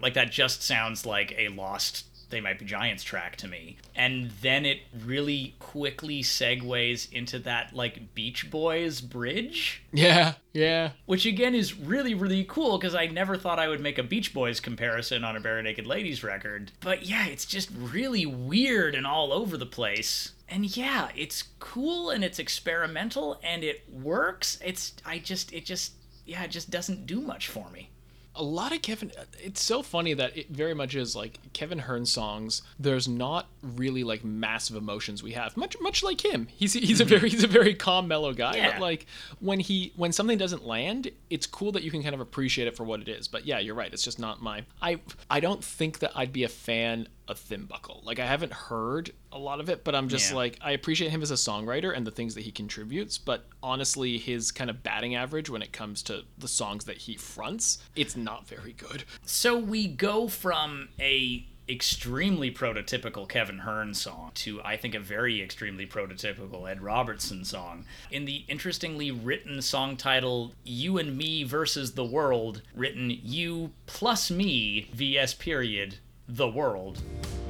like 0.00 0.14
that 0.14 0.30
just 0.30 0.62
sounds 0.62 1.04
like 1.04 1.34
a 1.36 1.48
lost 1.48 2.04
they 2.30 2.40
might 2.40 2.58
be 2.58 2.64
giants 2.64 3.04
track 3.04 3.36
to 3.36 3.48
me. 3.48 3.76
And 3.94 4.30
then 4.42 4.64
it 4.66 4.80
really 5.04 5.54
quickly 5.58 6.22
segues 6.22 7.10
into 7.12 7.38
that 7.40 7.72
like 7.74 8.14
Beach 8.14 8.50
Boys 8.50 9.00
bridge 9.00 9.82
Yeah. 9.92 10.34
Yeah. 10.52 10.90
which 11.06 11.26
again 11.26 11.54
is 11.54 11.74
really 11.78 12.14
really 12.14 12.44
cool 12.44 12.78
because 12.78 12.94
i 12.94 13.06
never 13.06 13.36
thought 13.36 13.58
i 13.58 13.68
would 13.68 13.80
make 13.80 13.98
a 13.98 14.02
beach 14.02 14.32
boys 14.32 14.58
comparison 14.58 15.22
on 15.22 15.36
a 15.36 15.40
barenaked 15.40 15.86
ladies 15.86 16.24
record 16.24 16.72
but 16.80 17.04
yeah 17.04 17.26
it's 17.26 17.44
just 17.44 17.68
really 17.76 18.24
weird 18.24 18.94
and 18.94 19.06
all 19.06 19.32
over 19.34 19.56
the 19.58 19.66
place 19.66 20.32
and 20.48 20.74
yeah 20.76 21.08
it's 21.14 21.44
cool 21.58 22.08
and 22.10 22.24
it's 22.24 22.38
experimental 22.38 23.38
and 23.44 23.62
it 23.64 23.84
works 23.92 24.58
it's 24.64 24.94
i 25.04 25.18
just 25.18 25.52
it 25.52 25.64
just 25.66 25.92
yeah 26.24 26.42
it 26.44 26.50
just 26.50 26.70
doesn't 26.70 27.06
do 27.06 27.20
much 27.20 27.48
for 27.48 27.68
me 27.70 27.90
a 28.36 28.42
lot 28.42 28.72
of 28.72 28.82
Kevin. 28.82 29.10
It's 29.42 29.60
so 29.60 29.82
funny 29.82 30.14
that 30.14 30.36
it 30.36 30.50
very 30.50 30.74
much 30.74 30.94
is 30.94 31.16
like 31.16 31.38
Kevin 31.52 31.80
Hearn 31.80 32.06
songs. 32.06 32.62
There's 32.78 33.08
not 33.08 33.46
really 33.62 34.04
like 34.04 34.24
massive 34.24 34.76
emotions 34.76 35.22
we 35.22 35.32
have. 35.32 35.56
Much 35.56 35.76
much 35.80 36.02
like 36.02 36.24
him. 36.24 36.48
He's 36.54 36.74
he's 36.74 37.00
a 37.00 37.04
mm-hmm. 37.04 37.14
very 37.14 37.30
he's 37.30 37.44
a 37.44 37.48
very 37.48 37.74
calm, 37.74 38.08
mellow 38.08 38.32
guy. 38.32 38.56
Yeah. 38.56 38.72
But 38.72 38.80
like 38.80 39.06
when 39.40 39.60
he 39.60 39.92
when 39.96 40.12
something 40.12 40.38
doesn't 40.38 40.66
land, 40.66 41.10
it's 41.30 41.46
cool 41.46 41.72
that 41.72 41.82
you 41.82 41.90
can 41.90 42.02
kind 42.02 42.14
of 42.14 42.20
appreciate 42.20 42.68
it 42.68 42.76
for 42.76 42.84
what 42.84 43.00
it 43.00 43.08
is. 43.08 43.28
But 43.28 43.46
yeah, 43.46 43.58
you're 43.58 43.74
right. 43.74 43.92
It's 43.92 44.04
just 44.04 44.18
not 44.18 44.42
my. 44.42 44.64
I 44.80 45.00
I 45.30 45.40
don't 45.40 45.64
think 45.64 45.98
that 46.00 46.12
I'd 46.14 46.32
be 46.32 46.44
a 46.44 46.48
fan 46.48 47.08
of 47.28 47.38
Thin 47.38 47.64
Buckle. 47.64 48.02
Like 48.04 48.18
I 48.18 48.26
haven't 48.26 48.52
heard 48.52 49.10
a 49.32 49.38
lot 49.38 49.60
of 49.60 49.68
it, 49.68 49.82
but 49.84 49.94
I'm 49.94 50.08
just 50.08 50.30
Yeah. 50.30 50.36
like 50.36 50.58
I 50.60 50.70
appreciate 50.72 51.10
him 51.10 51.22
as 51.22 51.30
a 51.30 51.34
songwriter 51.34 51.94
and 51.96 52.06
the 52.06 52.10
things 52.10 52.34
that 52.34 52.42
he 52.42 52.50
contributes. 52.52 53.18
But 53.18 53.46
honestly, 53.62 54.18
his 54.18 54.50
kind 54.52 54.70
of 54.70 54.82
batting 54.82 55.14
average 55.14 55.50
when 55.50 55.62
it 55.62 55.72
comes 55.72 56.02
to 56.04 56.24
the 56.38 56.48
songs 56.48 56.84
that 56.84 56.98
he 56.98 57.16
fronts, 57.16 57.78
it's 57.94 58.16
not 58.16 58.46
very 58.46 58.72
good. 58.72 59.04
So 59.24 59.58
we 59.58 59.86
go 59.88 60.28
from 60.28 60.88
a 61.00 61.46
extremely 61.68 62.48
prototypical 62.48 63.28
Kevin 63.28 63.58
Hearn 63.58 63.92
song 63.92 64.30
to 64.34 64.62
I 64.62 64.76
think 64.76 64.94
a 64.94 65.00
very 65.00 65.42
extremely 65.42 65.84
prototypical 65.84 66.70
Ed 66.70 66.80
Robertson 66.80 67.44
song. 67.44 67.84
In 68.08 68.24
the 68.24 68.44
interestingly 68.46 69.10
written 69.10 69.60
song 69.60 69.96
title 69.96 70.52
You 70.64 70.96
and 70.96 71.18
Me 71.18 71.42
versus 71.42 71.94
the 71.94 72.04
World, 72.04 72.62
written 72.72 73.10
You 73.10 73.72
plus 73.86 74.30
me 74.30 74.88
VS 74.94 75.34
period 75.34 75.98
the 76.28 76.48
world. 76.48 77.00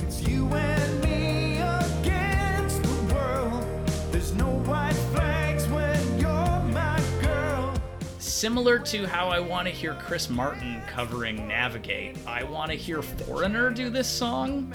It's 0.01 0.21
you 0.29 0.47
and 0.53 1.01
me 1.03 1.57
against 1.57 2.83
the 2.83 3.15
world. 3.15 3.65
There's 4.11 4.35
no 4.35 4.51
white 4.51 4.93
flags 5.13 5.67
when 5.69 6.21
you're 6.21 6.61
my 6.75 7.03
girl. 7.23 7.75
Similar 8.19 8.79
to 8.81 9.07
how 9.07 9.29
I 9.29 9.41
want 9.41 9.67
to 9.67 9.73
hear 9.73 9.95
Chris 9.95 10.29
Martin 10.29 10.83
covering 10.87 11.49
Navigate, 11.49 12.19
I 12.27 12.43
want 12.43 12.71
to 12.71 12.77
hear 12.77 13.01
Foreigner 13.01 13.71
do 13.71 13.89
this 13.89 14.09
song. 14.09 14.75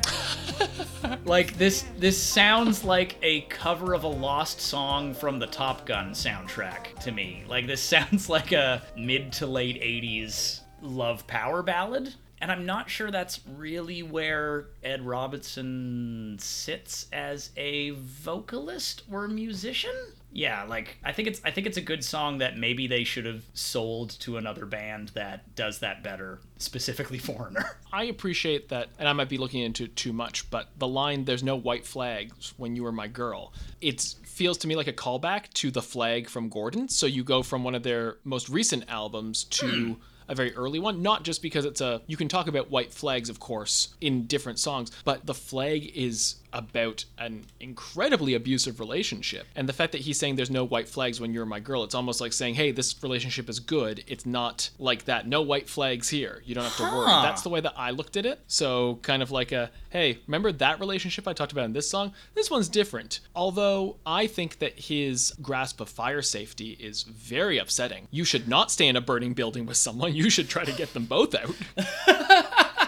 like 1.25 1.55
this 1.57 1.85
this 1.99 2.21
sounds 2.21 2.83
like 2.83 3.17
a 3.21 3.41
cover 3.41 3.93
of 3.93 4.03
a 4.03 4.07
lost 4.07 4.61
song 4.61 5.13
from 5.13 5.37
the 5.37 5.47
Top 5.47 5.85
Gun 5.85 6.11
soundtrack 6.11 6.97
to 7.03 7.11
me. 7.11 7.43
Like 7.47 7.67
this 7.67 7.81
sounds 7.83 8.29
like 8.29 8.51
a 8.51 8.81
mid 8.97 9.31
to 9.33 9.45
late 9.45 9.79
80s 9.79 10.61
love 10.81 11.27
power 11.27 11.61
ballad. 11.61 12.15
And 12.41 12.51
I'm 12.51 12.65
not 12.65 12.89
sure 12.89 13.11
that's 13.11 13.39
really 13.47 14.01
where 14.01 14.65
Ed 14.83 15.05
Robertson 15.05 16.37
sits 16.39 17.05
as 17.13 17.51
a 17.55 17.91
vocalist 17.91 19.03
or 19.11 19.27
musician. 19.27 19.93
Yeah, 20.33 20.63
like 20.63 20.97
I 21.03 21.11
think 21.11 21.27
it's 21.27 21.41
I 21.43 21.51
think 21.51 21.67
it's 21.67 21.77
a 21.77 21.81
good 21.81 22.03
song 22.03 22.37
that 22.39 22.57
maybe 22.57 22.87
they 22.87 23.03
should 23.03 23.25
have 23.25 23.43
sold 23.53 24.11
to 24.21 24.37
another 24.37 24.65
band 24.65 25.09
that 25.09 25.55
does 25.55 25.79
that 25.79 26.03
better, 26.03 26.39
specifically 26.57 27.17
Foreigner. 27.19 27.77
I 27.91 28.05
appreciate 28.05 28.69
that, 28.69 28.89
and 28.97 29.07
I 29.09 29.13
might 29.13 29.29
be 29.29 29.37
looking 29.37 29.61
into 29.61 29.83
it 29.83 29.95
too 29.95 30.13
much, 30.13 30.49
but 30.49 30.69
the 30.77 30.87
line 30.87 31.25
"There's 31.25 31.43
no 31.43 31.57
white 31.57 31.85
flags 31.85 32.53
when 32.57 32.75
you 32.75 32.83
were 32.83 32.93
my 32.93 33.07
girl," 33.07 33.53
it 33.81 34.15
feels 34.23 34.57
to 34.59 34.67
me 34.67 34.75
like 34.75 34.87
a 34.87 34.93
callback 34.93 35.51
to 35.55 35.69
the 35.69 35.81
flag 35.81 36.29
from 36.29 36.47
Gordon. 36.47 36.87
So 36.87 37.05
you 37.05 37.23
go 37.23 37.43
from 37.43 37.65
one 37.65 37.75
of 37.75 37.83
their 37.83 38.17
most 38.23 38.47
recent 38.47 38.85
albums 38.87 39.43
to 39.43 39.67
hmm. 39.67 39.93
A 40.31 40.35
very 40.35 40.53
early 40.55 40.79
one, 40.79 41.01
not 41.01 41.23
just 41.23 41.41
because 41.41 41.65
it's 41.65 41.81
a. 41.81 42.01
You 42.07 42.17
can 42.17 42.27
talk 42.27 42.47
about 42.47 42.71
white 42.71 42.93
flags, 42.93 43.29
of 43.29 43.39
course, 43.39 43.89
in 43.99 44.25
different 44.25 44.59
songs, 44.59 44.91
but 45.03 45.25
the 45.25 45.33
flag 45.33 45.91
is 45.95 46.35
about 46.53 47.05
an 47.17 47.45
incredibly 47.59 48.33
abusive 48.33 48.79
relationship. 48.79 49.47
And 49.55 49.67
the 49.67 49.73
fact 49.73 49.91
that 49.93 50.01
he's 50.01 50.19
saying 50.19 50.35
there's 50.35 50.51
no 50.51 50.63
white 50.63 50.87
flags 50.87 51.19
when 51.19 51.33
you're 51.33 51.45
my 51.45 51.59
girl, 51.59 51.83
it's 51.83 51.95
almost 51.95 52.21
like 52.21 52.33
saying, 52.33 52.55
hey, 52.55 52.71
this 52.71 53.01
relationship 53.03 53.49
is 53.49 53.59
good. 53.59 54.03
It's 54.07 54.25
not 54.25 54.69
like 54.79 55.05
that. 55.05 55.27
No 55.27 55.41
white 55.41 55.69
flags 55.69 56.09
here. 56.09 56.41
You 56.45 56.55
don't 56.55 56.63
have 56.63 56.77
to 56.77 56.83
worry. 56.83 57.07
That's 57.07 57.41
the 57.41 57.49
way 57.49 57.61
that 57.61 57.73
I 57.77 57.91
looked 57.91 58.17
at 58.17 58.25
it. 58.25 58.39
So 58.47 58.99
kind 59.01 59.23
of 59.23 59.31
like 59.31 59.51
a, 59.51 59.71
hey, 59.89 60.19
remember 60.27 60.51
that 60.53 60.79
relationship 60.79 61.27
I 61.27 61.33
talked 61.33 61.51
about 61.51 61.65
in 61.65 61.73
this 61.73 61.89
song? 61.89 62.13
This 62.33 62.49
one's 62.51 62.69
different. 62.69 63.19
Although 63.35 63.97
I 64.05 64.27
think 64.27 64.59
that 64.59 64.77
his 64.79 65.33
grasp 65.41 65.81
of 65.81 65.89
fire 65.89 66.21
safety 66.21 66.71
is 66.79 67.03
very 67.03 67.57
upsetting. 67.57 68.07
You 68.11 68.25
should 68.25 68.47
not 68.47 68.71
stay 68.71 68.87
in 68.87 68.95
a 68.95 69.01
burning 69.01 69.33
building 69.33 69.65
with 69.65 69.77
someone. 69.77 70.13
You 70.13 70.29
should 70.29 70.49
try 70.49 70.65
to 70.65 70.71
get 70.71 70.93
them 70.93 71.05
both 71.05 71.35
out. 71.35 71.55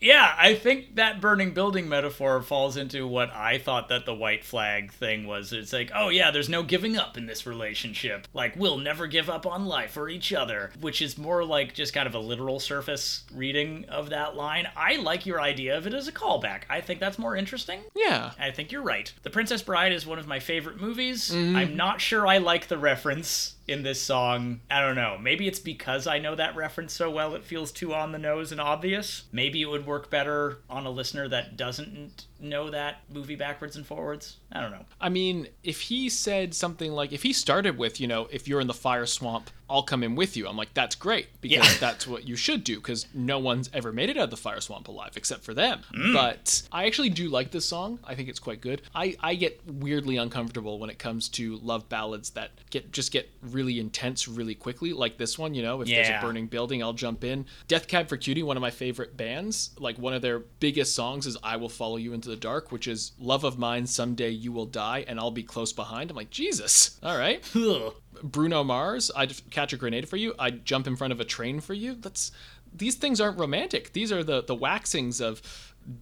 Yeah, 0.00 0.34
I 0.38 0.54
think 0.54 0.96
that 0.96 1.20
burning 1.20 1.52
building 1.52 1.88
metaphor 1.88 2.42
falls 2.42 2.76
into 2.76 3.06
what 3.06 3.32
I 3.32 3.58
thought 3.58 3.88
that 3.88 4.04
the 4.06 4.14
white 4.14 4.44
flag 4.44 4.92
thing 4.92 5.26
was. 5.26 5.52
It's 5.52 5.72
like, 5.72 5.90
oh 5.94 6.08
yeah, 6.08 6.30
there's 6.30 6.48
no 6.48 6.62
giving 6.62 6.96
up 6.96 7.16
in 7.16 7.26
this 7.26 7.46
relationship. 7.46 8.28
Like, 8.34 8.56
we'll 8.56 8.78
never 8.78 9.06
give 9.06 9.30
up 9.30 9.46
on 9.46 9.66
life 9.66 9.96
or 9.96 10.08
each 10.08 10.32
other, 10.32 10.70
which 10.80 11.00
is 11.00 11.18
more 11.18 11.44
like 11.44 11.74
just 11.74 11.94
kind 11.94 12.06
of 12.06 12.14
a 12.14 12.18
literal 12.18 12.60
surface 12.60 13.24
reading 13.34 13.84
of 13.88 14.10
that 14.10 14.36
line. 14.36 14.68
I 14.76 14.96
like 14.96 15.26
your 15.26 15.40
idea 15.40 15.76
of 15.76 15.86
it 15.86 15.94
as 15.94 16.08
a 16.08 16.12
callback. 16.12 16.62
I 16.68 16.80
think 16.80 17.00
that's 17.00 17.18
more 17.18 17.36
interesting. 17.36 17.80
Yeah. 17.94 18.32
I 18.38 18.50
think 18.50 18.72
you're 18.72 18.82
right. 18.82 19.12
The 19.22 19.30
Princess 19.30 19.62
Bride 19.62 19.92
is 19.92 20.06
one 20.06 20.18
of 20.18 20.26
my 20.26 20.40
favorite 20.40 20.80
movies. 20.80 21.30
Mm-hmm. 21.30 21.56
I'm 21.56 21.76
not 21.76 22.00
sure 22.00 22.26
I 22.26 22.38
like 22.38 22.68
the 22.68 22.78
reference 22.78 23.55
in 23.68 23.82
this 23.82 24.00
song. 24.00 24.60
I 24.70 24.80
don't 24.80 24.94
know. 24.94 25.18
Maybe 25.20 25.48
it's 25.48 25.58
because 25.58 26.06
I 26.06 26.18
know 26.18 26.34
that 26.34 26.56
reference 26.56 26.92
so 26.92 27.10
well 27.10 27.34
it 27.34 27.44
feels 27.44 27.72
too 27.72 27.94
on 27.94 28.12
the 28.12 28.18
nose 28.18 28.52
and 28.52 28.60
obvious. 28.60 29.24
Maybe 29.32 29.62
it 29.62 29.70
would 29.70 29.86
work 29.86 30.10
better 30.10 30.58
on 30.70 30.86
a 30.86 30.90
listener 30.90 31.28
that 31.28 31.56
doesn't 31.56 32.26
know 32.40 32.70
that 32.70 33.02
movie 33.12 33.36
backwards 33.36 33.76
and 33.76 33.86
forwards. 33.86 34.36
I 34.52 34.60
don't 34.60 34.70
know. 34.70 34.84
I 35.00 35.08
mean, 35.08 35.48
if 35.62 35.80
he 35.80 36.08
said 36.08 36.54
something 36.54 36.92
like, 36.92 37.12
if 37.12 37.22
he 37.22 37.32
started 37.32 37.78
with, 37.78 38.00
you 38.00 38.06
know, 38.06 38.28
if 38.30 38.46
you're 38.46 38.60
in 38.60 38.66
the 38.66 38.74
fire 38.74 39.06
swamp, 39.06 39.50
I'll 39.68 39.82
come 39.82 40.04
in 40.04 40.14
with 40.14 40.36
you. 40.36 40.46
I'm 40.46 40.56
like, 40.56 40.72
that's 40.74 40.94
great 40.94 41.26
because 41.40 41.66
Yeah. 41.66 41.78
that's 41.80 42.06
what 42.06 42.28
you 42.28 42.36
should 42.36 42.62
do 42.62 42.76
because 42.76 43.06
no 43.12 43.40
one's 43.40 43.68
ever 43.72 43.92
made 43.92 44.10
it 44.10 44.16
out 44.16 44.24
of 44.24 44.30
the 44.30 44.36
fire 44.36 44.60
swamp 44.60 44.86
alive 44.86 45.12
except 45.16 45.42
for 45.42 45.54
them. 45.54 45.80
Mm. 45.92 46.12
But 46.14 46.62
I 46.70 46.86
actually 46.86 47.08
do 47.10 47.28
like 47.28 47.50
this 47.50 47.66
song. 47.66 47.98
I 48.04 48.14
think 48.14 48.28
it's 48.28 48.38
quite 48.38 48.60
good. 48.60 48.82
I, 48.94 49.16
I 49.20 49.34
get 49.34 49.60
weirdly 49.66 50.18
uncomfortable 50.18 50.78
when 50.78 50.88
it 50.88 51.00
comes 51.00 51.28
to 51.30 51.56
love 51.56 51.88
ballads 51.88 52.30
that 52.30 52.52
get 52.70 52.92
just 52.92 53.10
get 53.10 53.28
really 53.42 53.80
intense 53.80 54.28
really 54.28 54.54
quickly, 54.54 54.92
like 54.92 55.18
this 55.18 55.36
one. 55.36 55.52
You 55.54 55.62
know, 55.62 55.80
if 55.80 55.88
there's 55.88 56.08
a 56.10 56.20
burning 56.20 56.46
building, 56.46 56.80
I'll 56.80 56.92
jump 56.92 57.24
in. 57.24 57.46
Death 57.66 57.88
Cab 57.88 58.08
for 58.08 58.16
Cutie, 58.16 58.44
one 58.44 58.56
of 58.56 58.60
my 58.60 58.70
favorite 58.70 59.16
bands. 59.16 59.70
Like 59.80 59.98
one 59.98 60.14
of 60.14 60.22
their 60.22 60.38
biggest 60.38 60.94
songs 60.94 61.26
is 61.26 61.36
"I 61.42 61.56
Will 61.56 61.68
Follow 61.68 61.96
You 61.96 62.12
into 62.12 62.25
the 62.30 62.36
Dark," 62.36 62.70
which 62.70 62.86
is 62.86 63.12
"Love 63.18 63.44
of 63.44 63.58
mine, 63.58 63.86
someday 63.86 64.30
you 64.30 64.52
will 64.52 64.66
die, 64.66 65.04
and 65.08 65.18
I'll 65.18 65.30
be 65.30 65.42
close 65.42 65.72
behind." 65.72 66.10
I'm 66.10 66.16
like, 66.16 66.30
Jesus. 66.30 66.98
All 67.02 67.16
right. 67.18 67.42
Bruno 68.22 68.64
Mars, 68.64 69.10
I'd 69.14 69.34
catch 69.50 69.72
a 69.72 69.76
grenade 69.76 70.08
for 70.08 70.16
you. 70.16 70.34
I'd 70.38 70.64
jump 70.64 70.86
in 70.86 70.96
front 70.96 71.12
of 71.12 71.20
a 71.20 71.24
train 71.24 71.60
for 71.60 71.74
you. 71.74 71.94
That's 71.94 72.32
these 72.74 72.94
things 72.94 73.20
aren't 73.20 73.38
romantic. 73.38 73.92
These 73.92 74.12
are 74.12 74.24
the 74.24 74.42
the 74.42 74.54
waxings 74.54 75.20
of 75.20 75.40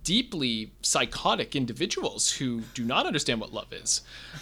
deeply 0.02 0.72
psychotic 0.82 1.54
individuals 1.54 2.32
who 2.32 2.62
do 2.72 2.84
not 2.84 3.06
understand 3.06 3.40
what 3.40 3.52
love 3.52 3.72
is. 3.72 4.00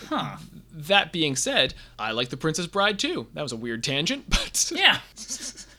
Huh. 0.08 0.36
That 0.72 1.12
being 1.12 1.34
said, 1.34 1.74
I 1.98 2.12
like 2.12 2.28
The 2.28 2.36
Princess 2.36 2.68
Bride 2.68 2.98
too. 2.98 3.26
That 3.34 3.42
was 3.42 3.50
a 3.52 3.56
weird 3.56 3.82
tangent, 3.82 4.26
but 4.30 4.70
Yeah. 4.74 5.00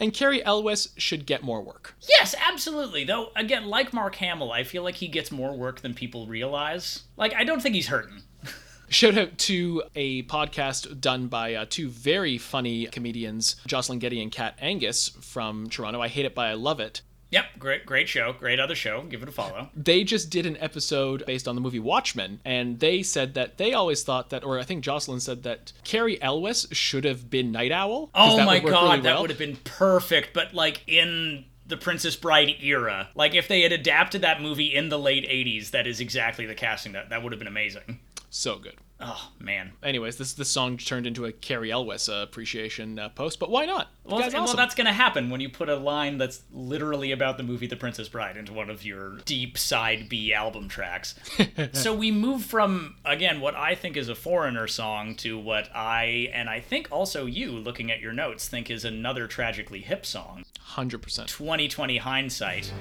and 0.00 0.12
Cary 0.14 0.44
Elwes 0.44 0.88
should 0.96 1.26
get 1.26 1.44
more 1.44 1.62
work. 1.62 1.94
Yes, 2.08 2.34
absolutely. 2.48 3.04
Though, 3.04 3.30
again, 3.36 3.66
like 3.66 3.92
Mark 3.92 4.16
Hamill, 4.16 4.50
I 4.50 4.64
feel 4.64 4.82
like 4.82 4.96
he 4.96 5.06
gets 5.06 5.30
more 5.30 5.56
work 5.56 5.82
than 5.82 5.94
people 5.94 6.26
realize. 6.26 7.04
Like, 7.16 7.34
I 7.34 7.44
don't 7.44 7.60
think 7.60 7.74
he's 7.74 7.88
hurting. 7.88 8.22
Shout 8.88 9.16
out 9.16 9.38
to 9.38 9.84
a 9.94 10.24
podcast 10.24 11.00
done 11.00 11.28
by 11.28 11.54
uh, 11.54 11.66
two 11.68 11.88
very 11.88 12.38
funny 12.38 12.86
comedians, 12.86 13.56
Jocelyn 13.66 14.00
Getty 14.00 14.20
and 14.20 14.32
Kat 14.32 14.58
Angus 14.60 15.10
from 15.20 15.68
Toronto. 15.68 16.00
I 16.00 16.08
hate 16.08 16.24
it, 16.24 16.34
but 16.34 16.46
I 16.46 16.54
love 16.54 16.80
it. 16.80 17.02
Yep, 17.30 17.44
great, 17.58 17.86
great 17.86 18.08
show, 18.08 18.32
great 18.32 18.58
other 18.58 18.74
show. 18.74 19.02
Give 19.02 19.22
it 19.22 19.28
a 19.28 19.32
follow. 19.32 19.68
they 19.76 20.02
just 20.02 20.30
did 20.30 20.46
an 20.46 20.56
episode 20.58 21.24
based 21.26 21.46
on 21.46 21.54
the 21.54 21.60
movie 21.60 21.78
Watchmen, 21.78 22.40
and 22.44 22.80
they 22.80 23.02
said 23.04 23.34
that 23.34 23.56
they 23.56 23.72
always 23.72 24.02
thought 24.02 24.30
that, 24.30 24.42
or 24.44 24.58
I 24.58 24.64
think 24.64 24.82
Jocelyn 24.82 25.20
said 25.20 25.44
that 25.44 25.72
Cary 25.84 26.20
Elwes 26.20 26.66
should 26.72 27.04
have 27.04 27.30
been 27.30 27.52
Nite 27.52 27.70
Owl. 27.72 28.10
Oh 28.14 28.44
my 28.44 28.58
god, 28.58 28.90
really 28.90 29.00
that 29.02 29.12
well. 29.12 29.20
would 29.22 29.30
have 29.30 29.38
been 29.38 29.56
perfect. 29.62 30.32
But 30.34 30.54
like 30.54 30.82
in 30.88 31.44
the 31.66 31.76
Princess 31.76 32.16
Bride 32.16 32.56
era, 32.60 33.10
like 33.14 33.34
if 33.34 33.46
they 33.46 33.60
had 33.60 33.70
adapted 33.70 34.22
that 34.22 34.42
movie 34.42 34.74
in 34.74 34.88
the 34.88 34.98
late 34.98 35.24
'80s, 35.28 35.70
that 35.70 35.86
is 35.86 36.00
exactly 36.00 36.46
the 36.46 36.54
casting. 36.56 36.92
That 36.92 37.10
that 37.10 37.22
would 37.22 37.30
have 37.32 37.38
been 37.38 37.46
amazing. 37.48 38.00
so 38.28 38.58
good. 38.58 38.74
Oh 39.02 39.30
man. 39.38 39.72
Anyways, 39.82 40.16
this 40.16 40.34
this 40.34 40.50
song 40.50 40.76
turned 40.76 41.06
into 41.06 41.24
a 41.24 41.32
Cary 41.32 41.70
Elwes 41.72 42.08
uh, 42.08 42.24
appreciation 42.28 42.98
uh, 42.98 43.08
post, 43.08 43.38
but 43.40 43.50
why 43.50 43.64
not? 43.64 43.88
The 44.04 44.10
Well, 44.10 44.20
guy's 44.20 44.34
well, 44.34 44.54
that's 44.54 44.74
going 44.74 44.86
to 44.86 44.92
happen 44.92 45.30
when 45.30 45.40
you 45.40 45.48
put 45.48 45.68
a 45.70 45.76
line 45.76 46.18
that's 46.18 46.42
literally 46.52 47.12
about 47.12 47.38
the 47.38 47.42
movie 47.42 47.66
The 47.66 47.76
Princess 47.76 48.08
Bride 48.08 48.36
into 48.36 48.52
one 48.52 48.68
of 48.68 48.84
your 48.84 49.18
deep 49.24 49.56
side 49.56 50.08
B 50.08 50.34
album 50.34 50.68
tracks. 50.68 51.14
so 51.72 51.94
we 51.94 52.10
move 52.10 52.44
from, 52.44 52.96
again, 53.04 53.40
what 53.40 53.54
I 53.54 53.74
think 53.74 53.96
is 53.96 54.08
a 54.08 54.14
foreigner 54.14 54.66
song 54.66 55.14
to 55.16 55.38
what 55.38 55.74
I, 55.74 56.28
and 56.34 56.50
I 56.50 56.60
think 56.60 56.88
also 56.90 57.24
you, 57.24 57.52
looking 57.52 57.90
at 57.90 58.00
your 58.00 58.12
notes, 58.12 58.48
think 58.48 58.70
is 58.70 58.84
another 58.84 59.26
tragically 59.26 59.80
hip 59.80 60.04
song. 60.04 60.44
hundred 60.60 60.98
percent. 61.02 61.28
2020 61.28 61.96
hindsight. 61.98 62.72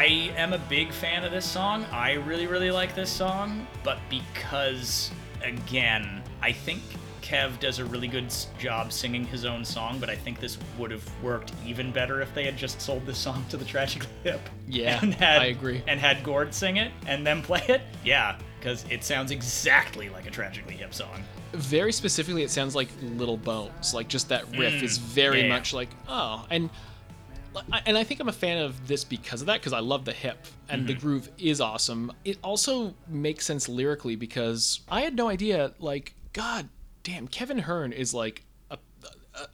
I 0.00 0.32
am 0.34 0.54
a 0.54 0.58
big 0.58 0.94
fan 0.94 1.24
of 1.24 1.30
this 1.30 1.44
song. 1.44 1.84
I 1.92 2.14
really, 2.14 2.46
really 2.46 2.70
like 2.70 2.94
this 2.94 3.10
song, 3.10 3.66
but 3.84 3.98
because, 4.08 5.10
again, 5.44 6.22
I 6.40 6.52
think 6.52 6.80
Kev 7.20 7.60
does 7.60 7.80
a 7.80 7.84
really 7.84 8.08
good 8.08 8.34
job 8.58 8.94
singing 8.94 9.26
his 9.26 9.44
own 9.44 9.62
song, 9.62 9.98
but 10.00 10.08
I 10.08 10.16
think 10.16 10.40
this 10.40 10.56
would 10.78 10.90
have 10.90 11.06
worked 11.22 11.52
even 11.66 11.92
better 11.92 12.22
if 12.22 12.32
they 12.32 12.46
had 12.46 12.56
just 12.56 12.80
sold 12.80 13.04
this 13.04 13.18
song 13.18 13.44
to 13.50 13.58
the 13.58 13.64
Tragically 13.66 14.08
Hip. 14.24 14.40
Yeah, 14.66 15.00
and 15.02 15.12
had, 15.12 15.42
I 15.42 15.46
agree. 15.46 15.82
And 15.86 16.00
had 16.00 16.24
Gord 16.24 16.54
sing 16.54 16.78
it 16.78 16.92
and 17.06 17.26
then 17.26 17.42
play 17.42 17.62
it. 17.68 17.82
Yeah, 18.02 18.38
because 18.58 18.86
it 18.88 19.04
sounds 19.04 19.32
exactly 19.32 20.08
like 20.08 20.26
a 20.26 20.30
Tragically 20.30 20.76
Hip 20.76 20.94
song. 20.94 21.22
Very 21.52 21.92
specifically, 21.92 22.42
it 22.42 22.50
sounds 22.50 22.74
like 22.74 22.88
Little 23.02 23.36
Bones. 23.36 23.92
Like 23.92 24.08
just 24.08 24.30
that 24.30 24.44
riff 24.56 24.72
mm, 24.72 24.82
is 24.82 24.96
very 24.96 25.42
yeah. 25.42 25.48
much 25.48 25.74
like 25.74 25.90
oh, 26.08 26.46
and 26.48 26.70
and 27.86 27.98
I 27.98 28.04
think 28.04 28.20
I'm 28.20 28.28
a 28.28 28.32
fan 28.32 28.58
of 28.58 28.86
this 28.86 29.04
because 29.04 29.40
of 29.40 29.46
that 29.46 29.60
because 29.60 29.72
I 29.72 29.80
love 29.80 30.04
the 30.04 30.12
hip 30.12 30.46
and 30.68 30.86
the 30.86 30.94
groove 30.94 31.30
is 31.38 31.60
awesome. 31.60 32.12
It 32.24 32.38
also 32.42 32.94
makes 33.08 33.44
sense 33.44 33.68
lyrically 33.68 34.16
because 34.16 34.80
I 34.88 35.02
had 35.02 35.14
no 35.16 35.28
idea. 35.28 35.72
Like 35.78 36.14
God 36.32 36.68
damn, 37.02 37.28
Kevin 37.28 37.58
Hearn 37.58 37.92
is 37.92 38.14
like 38.14 38.44
a 38.70 38.78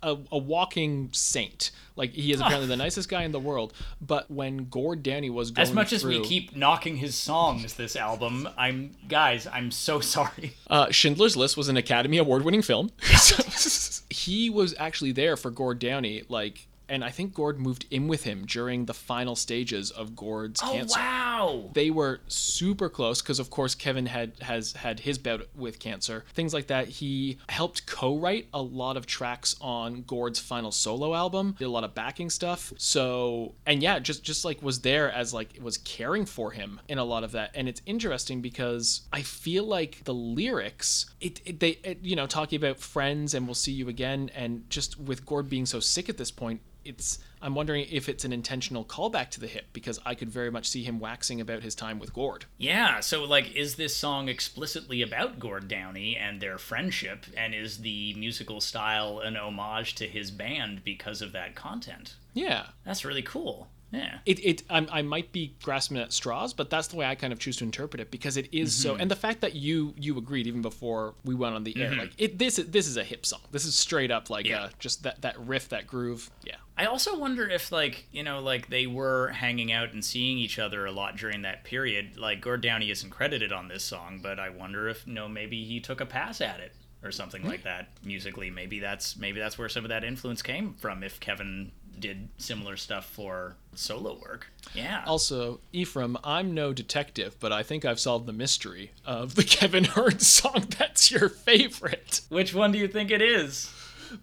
a, 0.02 0.16
a 0.32 0.38
walking 0.38 1.10
saint. 1.12 1.70
Like 1.96 2.12
he 2.12 2.32
is 2.32 2.40
apparently 2.40 2.68
the 2.68 2.76
nicest 2.76 3.08
guy 3.08 3.22
in 3.22 3.32
the 3.32 3.40
world. 3.40 3.72
But 4.00 4.30
when 4.30 4.68
Gord 4.68 5.02
Downie 5.02 5.30
was 5.30 5.50
going 5.50 5.62
As 5.62 5.72
much 5.72 5.92
as 5.92 6.04
we 6.04 6.20
keep 6.20 6.54
knocking 6.54 6.96
his 6.96 7.14
songs 7.14 7.74
this 7.74 7.96
album, 7.96 8.48
I'm 8.56 8.94
guys, 9.08 9.46
I'm 9.46 9.70
so 9.70 10.00
sorry. 10.00 10.54
Uh, 10.68 10.90
Schindler's 10.90 11.36
List 11.36 11.56
was 11.56 11.68
an 11.68 11.76
Academy 11.76 12.18
Award 12.18 12.42
winning 12.42 12.62
film. 12.62 12.90
he 14.10 14.50
was 14.50 14.74
actually 14.78 15.12
there 15.12 15.36
for 15.36 15.50
Gord 15.50 15.78
Downie, 15.78 16.24
like 16.28 16.66
and 16.88 17.04
I 17.04 17.10
think 17.10 17.34
Gord 17.34 17.58
moved 17.58 17.86
in 17.90 18.08
with 18.08 18.24
him 18.24 18.44
during 18.46 18.86
the 18.86 18.94
final 18.94 19.36
stages 19.36 19.90
of 19.90 20.14
Gord's 20.16 20.60
Oh 20.62 20.72
cancer. 20.72 20.98
wow! 20.98 21.70
They 21.74 21.90
were 21.90 22.20
super 22.28 22.88
close 22.88 23.20
because, 23.22 23.38
of 23.38 23.50
course, 23.50 23.74
Kevin 23.74 24.06
had 24.06 24.32
has 24.40 24.72
had 24.72 25.00
his 25.00 25.18
bout 25.18 25.48
with 25.54 25.78
cancer, 25.78 26.24
things 26.34 26.54
like 26.54 26.68
that. 26.68 26.88
He 26.88 27.38
helped 27.48 27.86
co-write 27.86 28.48
a 28.54 28.62
lot 28.62 28.96
of 28.96 29.06
tracks 29.06 29.56
on 29.60 30.02
Gord's 30.02 30.38
final 30.38 30.72
solo 30.72 31.14
album, 31.14 31.56
did 31.58 31.64
a 31.66 31.70
lot 31.70 31.84
of 31.84 31.94
backing 31.94 32.30
stuff. 32.30 32.72
So, 32.76 33.54
and 33.66 33.82
yeah, 33.82 33.98
just 33.98 34.22
just 34.22 34.44
like 34.44 34.62
was 34.62 34.80
there 34.80 35.10
as 35.10 35.34
like 35.34 35.58
was 35.60 35.78
caring 35.78 36.24
for 36.26 36.50
him 36.52 36.80
in 36.88 36.98
a 36.98 37.04
lot 37.04 37.24
of 37.24 37.32
that. 37.32 37.50
And 37.54 37.68
it's 37.68 37.82
interesting 37.86 38.40
because 38.40 39.02
I 39.12 39.22
feel 39.22 39.64
like 39.64 40.04
the 40.04 40.14
lyrics, 40.14 41.06
it, 41.20 41.40
it 41.44 41.60
they 41.60 41.70
it, 41.82 41.98
you 42.02 42.16
know 42.16 42.26
talking 42.26 42.56
about 42.56 42.78
friends 42.78 43.34
and 43.34 43.46
we'll 43.46 43.54
see 43.54 43.72
you 43.72 43.88
again, 43.88 44.30
and 44.34 44.68
just 44.70 44.98
with 45.00 45.26
Gord 45.26 45.48
being 45.48 45.66
so 45.66 45.80
sick 45.80 46.08
at 46.08 46.16
this 46.18 46.30
point, 46.30 46.60
it's 46.86 47.18
I'm 47.42 47.54
wondering 47.54 47.86
if 47.90 48.08
it's 48.08 48.24
an 48.24 48.32
intentional 48.32 48.84
callback 48.84 49.30
to 49.30 49.40
the 49.40 49.46
hip 49.46 49.66
because 49.72 50.00
I 50.06 50.14
could 50.14 50.30
very 50.30 50.50
much 50.50 50.68
see 50.68 50.82
him 50.82 50.98
waxing 50.98 51.40
about 51.40 51.62
his 51.62 51.74
time 51.74 51.98
with 51.98 52.12
Gord. 52.14 52.46
Yeah, 52.58 53.00
so 53.00 53.24
like, 53.24 53.54
is 53.54 53.76
this 53.76 53.94
song 53.96 54.28
explicitly 54.28 55.02
about 55.02 55.38
Gord 55.38 55.68
Downie 55.68 56.16
and 56.16 56.40
their 56.40 56.58
friendship, 56.58 57.26
and 57.36 57.54
is 57.54 57.78
the 57.78 58.14
musical 58.14 58.60
style 58.60 59.20
an 59.20 59.36
homage 59.36 59.94
to 59.96 60.06
his 60.08 60.30
band 60.30 60.82
because 60.84 61.20
of 61.22 61.32
that 61.32 61.54
content? 61.54 62.16
Yeah. 62.32 62.66
That's 62.84 63.04
really 63.04 63.22
cool. 63.22 63.68
Yeah. 63.92 64.18
It, 64.26 64.44
it 64.44 64.62
I'm, 64.68 64.88
I 64.90 65.02
might 65.02 65.30
be 65.32 65.54
grasping 65.62 65.96
at 65.98 66.12
straws, 66.12 66.52
but 66.52 66.70
that's 66.70 66.88
the 66.88 66.96
way 66.96 67.06
I 67.06 67.14
kind 67.14 67.32
of 67.32 67.38
choose 67.38 67.56
to 67.58 67.64
interpret 67.64 68.00
it 68.00 68.10
because 68.10 68.36
it 68.36 68.48
is 68.52 68.74
so. 68.74 68.96
And 68.96 69.08
the 69.10 69.16
fact 69.16 69.40
that 69.42 69.54
you 69.54 69.94
you 69.96 70.18
agreed 70.18 70.46
even 70.48 70.60
before 70.60 71.14
we 71.24 71.34
went 71.36 71.54
on 71.54 71.62
the 71.64 71.80
air, 71.80 71.94
like 71.94 72.12
it 72.18 72.36
this 72.38 72.58
is 72.58 72.66
this 72.66 72.88
is 72.88 72.96
a 72.96 73.04
hip 73.04 73.24
song. 73.24 73.40
This 73.52 73.64
is 73.64 73.76
straight 73.76 74.10
up 74.10 74.28
like 74.28 74.46
Yeah. 74.46 74.64
uh, 74.64 74.68
just 74.80 75.04
that 75.04 75.22
that 75.22 75.38
riff, 75.38 75.68
that 75.68 75.86
groove. 75.86 76.30
Yeah. 76.44 76.56
I 76.78 76.86
also 76.86 77.18
wonder 77.18 77.48
if, 77.48 77.72
like, 77.72 78.06
you 78.12 78.22
know, 78.22 78.40
like 78.40 78.68
they 78.68 78.86
were 78.86 79.28
hanging 79.28 79.72
out 79.72 79.92
and 79.92 80.04
seeing 80.04 80.38
each 80.38 80.58
other 80.58 80.84
a 80.84 80.92
lot 80.92 81.16
during 81.16 81.42
that 81.42 81.64
period. 81.64 82.16
Like, 82.18 82.40
Gord 82.40 82.60
Downie 82.60 82.90
isn't 82.90 83.10
credited 83.10 83.52
on 83.52 83.68
this 83.68 83.82
song, 83.82 84.20
but 84.22 84.38
I 84.38 84.50
wonder 84.50 84.88
if, 84.88 85.06
you 85.06 85.14
know, 85.14 85.28
maybe 85.28 85.64
he 85.64 85.80
took 85.80 86.00
a 86.00 86.06
pass 86.06 86.40
at 86.40 86.60
it 86.60 86.72
or 87.02 87.12
something 87.12 87.42
hmm. 87.42 87.48
like 87.48 87.62
that 87.62 87.88
musically. 88.04 88.50
Maybe 88.50 88.80
that's 88.80 89.16
maybe 89.16 89.40
that's 89.40 89.58
where 89.58 89.68
some 89.68 89.84
of 89.84 89.88
that 89.88 90.04
influence 90.04 90.42
came 90.42 90.74
from. 90.74 91.02
If 91.02 91.20
Kevin 91.20 91.72
did 91.98 92.28
similar 92.36 92.76
stuff 92.76 93.06
for 93.06 93.56
solo 93.74 94.18
work, 94.20 94.48
yeah. 94.74 95.02
Also, 95.06 95.60
Ephraim, 95.72 96.18
I'm 96.24 96.52
no 96.52 96.72
detective, 96.72 97.36
but 97.40 97.52
I 97.52 97.62
think 97.62 97.84
I've 97.84 98.00
solved 98.00 98.26
the 98.26 98.32
mystery 98.32 98.92
of 99.04 99.34
the 99.34 99.44
Kevin 99.44 99.84
Hearn 99.84 100.18
song 100.18 100.66
that's 100.78 101.10
your 101.10 101.28
favorite. 101.28 102.20
Which 102.28 102.54
one 102.54 102.72
do 102.72 102.78
you 102.78 102.88
think 102.88 103.10
it 103.10 103.22
is? 103.22 103.72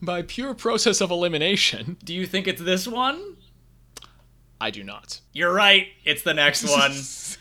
By 0.01 0.21
pure 0.21 0.53
process 0.53 1.01
of 1.01 1.11
elimination, 1.11 1.97
Do 2.03 2.13
you 2.13 2.25
think 2.25 2.47
it's 2.47 2.61
this 2.61 2.87
one? 2.87 3.37
I 4.61 4.69
do 4.69 4.83
not. 4.83 5.19
You're 5.33 5.53
right. 5.53 5.87
It's 6.05 6.21
the 6.21 6.33
next 6.33 6.63
one. 6.69 6.91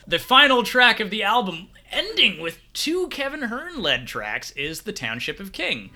the 0.07 0.19
final 0.19 0.63
track 0.63 0.99
of 1.01 1.11
the 1.11 1.23
album, 1.23 1.69
ending 1.91 2.41
with 2.41 2.59
two 2.73 3.09
Kevin 3.09 3.43
Hearn 3.43 3.81
led 3.81 4.07
tracks, 4.07 4.51
is 4.53 4.83
The 4.83 4.93
Township 4.93 5.39
of 5.39 5.53
King. 5.53 5.91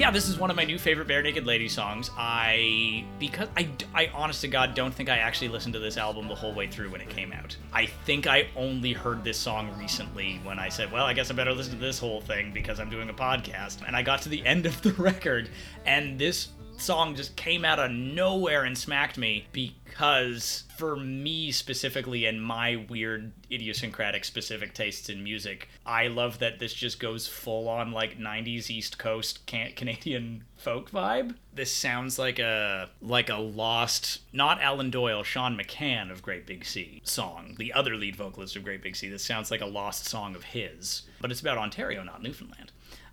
Yeah, 0.00 0.10
this 0.10 0.30
is 0.30 0.38
one 0.38 0.48
of 0.48 0.56
my 0.56 0.64
new 0.64 0.78
favorite 0.78 1.08
Barenaked 1.08 1.44
Lady 1.44 1.68
songs. 1.68 2.10
I 2.16 3.04
because 3.18 3.48
I 3.54 3.68
I 3.94 4.10
honest 4.14 4.40
to 4.40 4.48
God 4.48 4.74
don't 4.74 4.94
think 4.94 5.10
I 5.10 5.18
actually 5.18 5.48
listened 5.48 5.74
to 5.74 5.78
this 5.78 5.98
album 5.98 6.26
the 6.26 6.34
whole 6.34 6.54
way 6.54 6.68
through 6.68 6.88
when 6.88 7.02
it 7.02 7.10
came 7.10 7.34
out. 7.34 7.54
I 7.70 7.84
think 7.84 8.26
I 8.26 8.48
only 8.56 8.94
heard 8.94 9.24
this 9.24 9.36
song 9.36 9.70
recently 9.78 10.40
when 10.42 10.58
I 10.58 10.70
said, 10.70 10.90
"Well, 10.90 11.04
I 11.04 11.12
guess 11.12 11.30
I 11.30 11.34
better 11.34 11.52
listen 11.52 11.74
to 11.74 11.78
this 11.78 11.98
whole 11.98 12.22
thing 12.22 12.50
because 12.50 12.80
I'm 12.80 12.88
doing 12.88 13.10
a 13.10 13.12
podcast." 13.12 13.86
And 13.86 13.94
I 13.94 14.00
got 14.00 14.22
to 14.22 14.30
the 14.30 14.42
end 14.46 14.64
of 14.64 14.80
the 14.80 14.92
record 14.98 15.50
and 15.84 16.18
this 16.18 16.48
song 16.80 17.14
just 17.14 17.36
came 17.36 17.64
out 17.64 17.78
of 17.78 17.90
nowhere 17.90 18.64
and 18.64 18.76
smacked 18.76 19.18
me 19.18 19.46
because 19.52 20.64
for 20.76 20.96
me 20.96 21.50
specifically 21.52 22.24
and 22.24 22.42
my 22.42 22.84
weird 22.88 23.32
idiosyncratic 23.52 24.24
specific 24.24 24.72
tastes 24.72 25.08
in 25.08 25.22
music 25.22 25.68
i 25.84 26.06
love 26.06 26.38
that 26.38 26.58
this 26.58 26.72
just 26.72 26.98
goes 26.98 27.26
full 27.26 27.68
on 27.68 27.92
like 27.92 28.18
90s 28.18 28.70
east 28.70 28.98
coast 28.98 29.44
can- 29.46 29.72
canadian 29.72 30.44
folk 30.56 30.90
vibe. 30.90 31.34
This 31.52 31.72
sounds 31.74 32.18
like 32.18 32.38
a 32.38 32.88
like 33.02 33.28
a 33.28 33.36
lost 33.36 34.20
not 34.32 34.60
alan 34.62 34.90
doyle 34.90 35.22
sean 35.22 35.56
mccann 35.58 36.10
of 36.10 36.22
great 36.22 36.46
big 36.46 36.64
sea 36.64 37.00
song 37.04 37.56
the 37.58 37.72
other 37.72 37.96
lead 37.96 38.16
vocalist 38.16 38.56
of 38.56 38.64
great 38.64 38.82
big 38.82 38.96
sea 38.96 39.08
this 39.08 39.24
sounds 39.24 39.50
like 39.50 39.60
a 39.60 39.66
lost 39.66 40.06
song 40.06 40.34
of 40.34 40.44
his 40.44 41.02
but 41.20 41.30
it's 41.30 41.40
about 41.40 41.58
ontario 41.58 42.02
not 42.02 42.22
newfoundland 42.22 42.69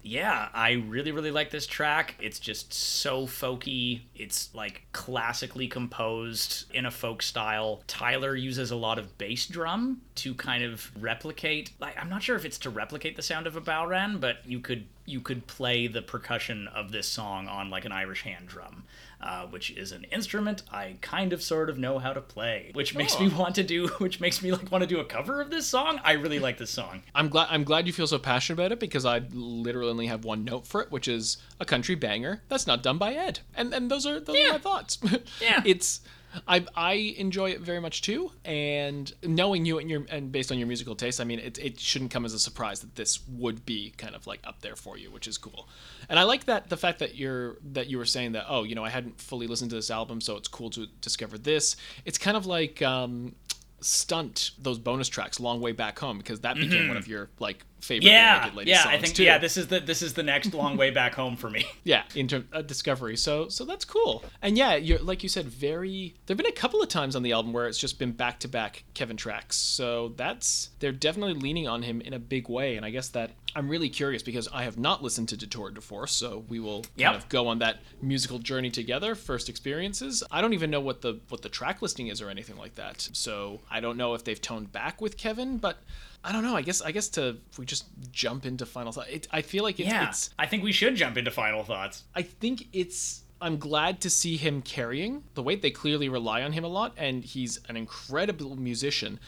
yeah, 0.07 0.47
I 0.53 0.71
really, 0.71 1.11
really 1.11 1.31
like 1.31 1.51
this 1.51 1.67
track. 1.67 2.15
It's 2.19 2.39
just 2.39 2.73
so 2.73 3.27
folky. 3.27 4.01
It's 4.15 4.53
like 4.55 4.83
classically 4.93 5.67
composed 5.67 6.71
in 6.73 6.85
a 6.85 6.91
folk 6.91 7.21
style. 7.21 7.83
Tyler 7.87 8.35
uses 8.35 8.71
a 8.71 8.75
lot 8.75 8.99
of 8.99 9.17
bass 9.17 9.45
drum 9.47 10.01
to 10.15 10.33
kind 10.33 10.63
of 10.63 10.91
replicate. 10.99 11.71
Like, 11.79 11.97
I'm 11.99 12.09
not 12.09 12.23
sure 12.23 12.37
if 12.37 12.45
it's 12.45 12.57
to 12.59 12.69
replicate 12.69 13.17
the 13.17 13.21
sound 13.21 13.47
of 13.47 13.57
a 13.57 13.61
Bodhrán, 13.61 14.21
but 14.21 14.37
you 14.45 14.59
could 14.59 14.85
you 15.05 15.19
could 15.19 15.47
play 15.47 15.87
the 15.87 16.01
percussion 16.01 16.67
of 16.69 16.91
this 16.91 17.07
song 17.07 17.47
on 17.47 17.69
like 17.69 17.85
an 17.85 17.91
Irish 17.91 18.23
hand 18.23 18.47
drum, 18.47 18.83
uh, 19.21 19.45
which 19.47 19.71
is 19.71 19.91
an 19.91 20.03
instrument 20.11 20.63
I 20.71 20.97
kind 21.01 21.33
of 21.33 21.41
sort 21.41 21.69
of 21.69 21.77
know 21.77 21.97
how 21.99 22.13
to 22.13 22.21
play, 22.21 22.71
which 22.73 22.95
makes 22.95 23.19
me 23.19 23.29
want 23.29 23.55
to 23.55 23.63
do, 23.63 23.87
which 23.97 24.19
makes 24.19 24.41
me 24.41 24.51
like 24.51 24.71
want 24.71 24.81
to 24.83 24.87
do 24.87 24.99
a 24.99 25.05
cover 25.05 25.41
of 25.41 25.49
this 25.49 25.65
song. 25.65 25.99
I 26.03 26.13
really 26.13 26.39
like 26.39 26.57
this 26.57 26.69
song. 26.71 27.01
I'm 27.15 27.29
glad 27.29 27.47
I'm 27.49 27.63
glad 27.63 27.87
you 27.87 27.93
feel 27.93 28.07
so 28.07 28.19
passionate 28.19 28.59
about 28.59 28.71
it 28.71 28.79
because 28.79 29.05
I 29.05 29.23
literally 29.31 29.89
only 29.91 30.07
have 30.07 30.23
one 30.23 30.43
note 30.43 30.67
for 30.67 30.81
it, 30.81 30.91
which 30.91 31.07
is 31.07 31.37
a 31.59 31.65
country 31.65 31.95
banger 31.95 32.43
that's 32.49 32.67
not 32.67 32.83
done 32.83 32.97
by 32.97 33.13
Ed. 33.13 33.39
And 33.55 33.73
and 33.73 33.89
those 33.89 34.05
are 34.05 34.19
those 34.19 34.37
Yeah. 34.37 34.49
are 34.49 34.53
my 34.53 34.57
thoughts. 34.59 34.99
Yeah. 35.41 35.61
it's 35.65 36.01
I 36.47 36.65
I 36.75 36.93
enjoy 37.17 37.51
it 37.51 37.61
very 37.61 37.79
much 37.79 38.01
too, 38.01 38.31
and 38.43 39.11
knowing 39.23 39.65
you 39.65 39.79
and 39.79 39.89
your 39.89 40.05
and 40.09 40.31
based 40.31 40.51
on 40.51 40.57
your 40.57 40.67
musical 40.67 40.95
taste, 40.95 41.21
I 41.21 41.23
mean 41.23 41.39
it 41.39 41.57
it 41.57 41.79
shouldn't 41.79 42.11
come 42.11 42.25
as 42.25 42.33
a 42.33 42.39
surprise 42.39 42.79
that 42.81 42.95
this 42.95 43.19
would 43.27 43.65
be 43.65 43.93
kind 43.97 44.15
of 44.15 44.27
like 44.27 44.39
up 44.43 44.61
there 44.61 44.75
for 44.75 44.97
you, 44.97 45.11
which 45.11 45.27
is 45.27 45.37
cool. 45.37 45.67
And 46.09 46.19
I 46.19 46.23
like 46.23 46.45
that 46.45 46.69
the 46.69 46.77
fact 46.77 46.99
that 46.99 47.15
you're 47.15 47.57
that 47.73 47.87
you 47.87 47.97
were 47.97 48.05
saying 48.05 48.33
that 48.33 48.45
oh 48.49 48.63
you 48.63 48.75
know 48.75 48.83
I 48.83 48.89
hadn't 48.89 49.19
fully 49.19 49.47
listened 49.47 49.69
to 49.71 49.75
this 49.75 49.91
album, 49.91 50.21
so 50.21 50.35
it's 50.35 50.47
cool 50.47 50.69
to 50.71 50.87
discover 51.01 51.37
this. 51.37 51.75
It's 52.05 52.17
kind 52.17 52.37
of 52.37 52.45
like 52.45 52.81
um, 52.81 53.35
stunt 53.79 54.51
those 54.59 54.79
bonus 54.79 55.07
tracks 55.07 55.39
long 55.39 55.61
way 55.61 55.71
back 55.71 55.99
home 55.99 56.17
because 56.17 56.39
that 56.41 56.55
became 56.55 56.87
one 56.87 56.97
of 56.97 57.07
your 57.07 57.29
like 57.39 57.63
favorite. 57.87 58.09
Yeah, 58.09 58.49
yeah. 58.65 58.83
I 58.85 58.97
think 58.99 59.15
too. 59.15 59.23
yeah. 59.23 59.37
This 59.37 59.57
is 59.57 59.67
the 59.67 59.79
this 59.79 60.01
is 60.01 60.13
the 60.13 60.23
next 60.23 60.53
long 60.53 60.77
way 60.77 60.91
back 60.91 61.15
home 61.15 61.35
for 61.35 61.49
me. 61.49 61.65
yeah 61.83 62.03
in 62.15 62.27
terms 62.27 62.45
of 62.51 62.59
uh, 62.59 62.61
discovery 62.61 63.15
so 63.17 63.47
so 63.49 63.63
that's 63.65 63.85
cool 63.85 64.23
and 64.41 64.57
yeah 64.57 64.75
you're 64.75 64.99
like 64.99 65.23
you 65.23 65.29
said 65.29 65.45
very 65.45 66.13
there've 66.25 66.37
been 66.37 66.45
a 66.45 66.51
couple 66.51 66.81
of 66.81 66.89
times 66.89 67.15
on 67.15 67.23
the 67.23 67.31
album 67.31 67.53
where 67.53 67.67
it's 67.67 67.77
just 67.77 67.97
been 67.99 68.11
back 68.11 68.39
to 68.39 68.47
back 68.47 68.83
kevin 68.93 69.15
tracks 69.17 69.55
so 69.55 70.09
that's 70.17 70.69
they're 70.79 70.91
definitely 70.91 71.33
leaning 71.33 71.67
on 71.67 71.81
him 71.83 72.01
in 72.01 72.13
a 72.13 72.19
big 72.19 72.49
way 72.49 72.75
and 72.75 72.85
i 72.85 72.89
guess 72.89 73.07
that 73.09 73.31
i'm 73.55 73.69
really 73.69 73.89
curious 73.89 74.21
because 74.21 74.47
i 74.53 74.63
have 74.63 74.77
not 74.77 75.01
listened 75.01 75.29
to 75.29 75.37
detour 75.37 75.71
de 75.71 75.79
force 75.81 76.11
so 76.11 76.43
we 76.49 76.59
will 76.59 76.83
Yep. 76.97 77.05
kind 77.11 77.15
of 77.23 77.29
go 77.29 77.47
on 77.47 77.59
that 77.59 77.77
musical 78.01 78.39
journey 78.39 78.69
together 78.69 79.15
first 79.15 79.47
experiences 79.49 80.23
i 80.31 80.41
don't 80.41 80.53
even 80.53 80.69
know 80.69 80.81
what 80.81 81.01
the 81.01 81.19
what 81.29 81.41
the 81.41 81.49
track 81.49 81.81
listing 81.81 82.07
is 82.07 82.21
or 82.21 82.29
anything 82.29 82.57
like 82.57 82.75
that 82.75 83.07
so 83.13 83.59
i 83.71 83.79
don't 83.79 83.97
know 83.97 84.13
if 84.13 84.23
they've 84.25 84.41
toned 84.41 84.71
back 84.71 84.99
with 85.01 85.15
kevin 85.17 85.57
but 85.57 85.77
I 86.23 86.31
don't 86.31 86.43
know. 86.43 86.55
I 86.55 86.61
guess 86.61 86.81
I 86.81 86.91
guess 86.91 87.09
to 87.09 87.37
if 87.51 87.59
we 87.59 87.65
just 87.65 87.85
jump 88.11 88.45
into 88.45 88.65
final 88.65 88.91
thought. 88.91 89.09
It, 89.09 89.27
I 89.31 89.41
feel 89.41 89.63
like 89.63 89.79
it's, 89.79 89.89
yeah, 89.89 90.09
it's 90.09 90.31
I 90.37 90.45
think 90.45 90.63
we 90.63 90.71
should 90.71 90.95
jump 90.95 91.17
into 91.17 91.31
final 91.31 91.63
thoughts. 91.63 92.03
I 92.15 92.21
think 92.21 92.67
it's 92.73 93.23
I'm 93.39 93.57
glad 93.57 94.01
to 94.01 94.09
see 94.09 94.37
him 94.37 94.61
carrying 94.61 95.23
the 95.35 95.43
weight. 95.43 95.61
They 95.61 95.71
clearly 95.71 96.09
rely 96.09 96.41
on 96.43 96.53
him 96.53 96.63
a 96.63 96.67
lot, 96.67 96.93
and 96.97 97.23
he's 97.23 97.59
an 97.69 97.77
incredible 97.77 98.55
musician. 98.55 99.19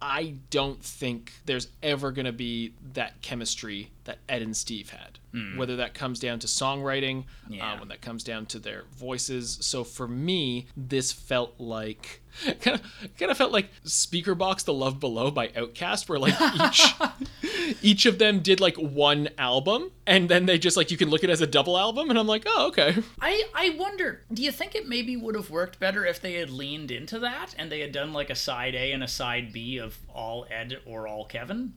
I 0.00 0.34
don't 0.50 0.82
think 0.82 1.32
there's 1.46 1.68
ever 1.82 2.12
going 2.12 2.26
to 2.26 2.32
be 2.32 2.74
that 2.92 3.22
chemistry 3.22 3.90
that 4.04 4.18
Ed 4.28 4.42
and 4.42 4.56
Steve 4.56 4.90
had. 4.90 5.18
Whether 5.56 5.76
that 5.76 5.94
comes 5.94 6.18
down 6.18 6.38
to 6.40 6.46
songwriting, 6.46 7.24
Yeah. 7.48 7.72
uh, 7.74 7.78
when 7.78 7.88
that 7.88 8.00
comes 8.00 8.24
down 8.24 8.46
to 8.46 8.58
their 8.58 8.84
voices. 8.96 9.58
So 9.60 9.84
for 9.84 10.08
me, 10.08 10.66
this 10.76 11.12
felt 11.12 11.54
like 11.58 12.22
kind 12.60 12.74
of 12.80 12.82
kind 13.18 13.30
of 13.30 13.36
felt 13.36 13.52
like 13.52 13.70
Speakerboxxx: 13.84 14.64
The 14.64 14.72
Love 14.74 15.00
Below 15.00 15.30
by 15.30 15.48
OutKast 15.48 16.08
where 16.08 16.18
like 16.18 16.34
each 16.66 17.74
each 17.82 18.06
of 18.06 18.18
them 18.18 18.40
did 18.40 18.60
like 18.60 18.76
one 18.76 19.28
album, 19.38 19.90
and 20.06 20.28
then 20.28 20.46
they 20.46 20.58
just 20.58 20.76
like 20.76 20.90
you 20.90 20.96
can 20.96 21.10
look 21.10 21.24
at 21.24 21.30
it 21.30 21.32
as 21.32 21.40
a 21.40 21.46
double 21.46 21.76
album, 21.78 22.10
and 22.10 22.18
I'm 22.18 22.26
like, 22.26 22.44
oh 22.46 22.68
okay. 22.68 22.96
I 23.20 23.44
I 23.54 23.70
wonder, 23.78 24.22
do 24.32 24.42
you 24.42 24.52
think 24.52 24.74
it 24.74 24.86
maybe 24.88 25.16
would 25.16 25.34
have 25.34 25.50
worked 25.50 25.78
better 25.80 26.04
if 26.06 26.20
they 26.20 26.34
had 26.34 26.50
leaned 26.50 26.90
into 26.90 27.18
that 27.20 27.54
and 27.58 27.70
they 27.70 27.80
had 27.80 27.92
done 27.92 28.12
like 28.12 28.30
a 28.30 28.34
side 28.34 28.74
A 28.74 28.92
and 28.92 29.02
a 29.02 29.08
side 29.08 29.52
B 29.52 29.78
of 29.78 29.98
all 30.16 30.46
Ed 30.50 30.78
or 30.86 31.06
all 31.06 31.24
Kevin? 31.26 31.74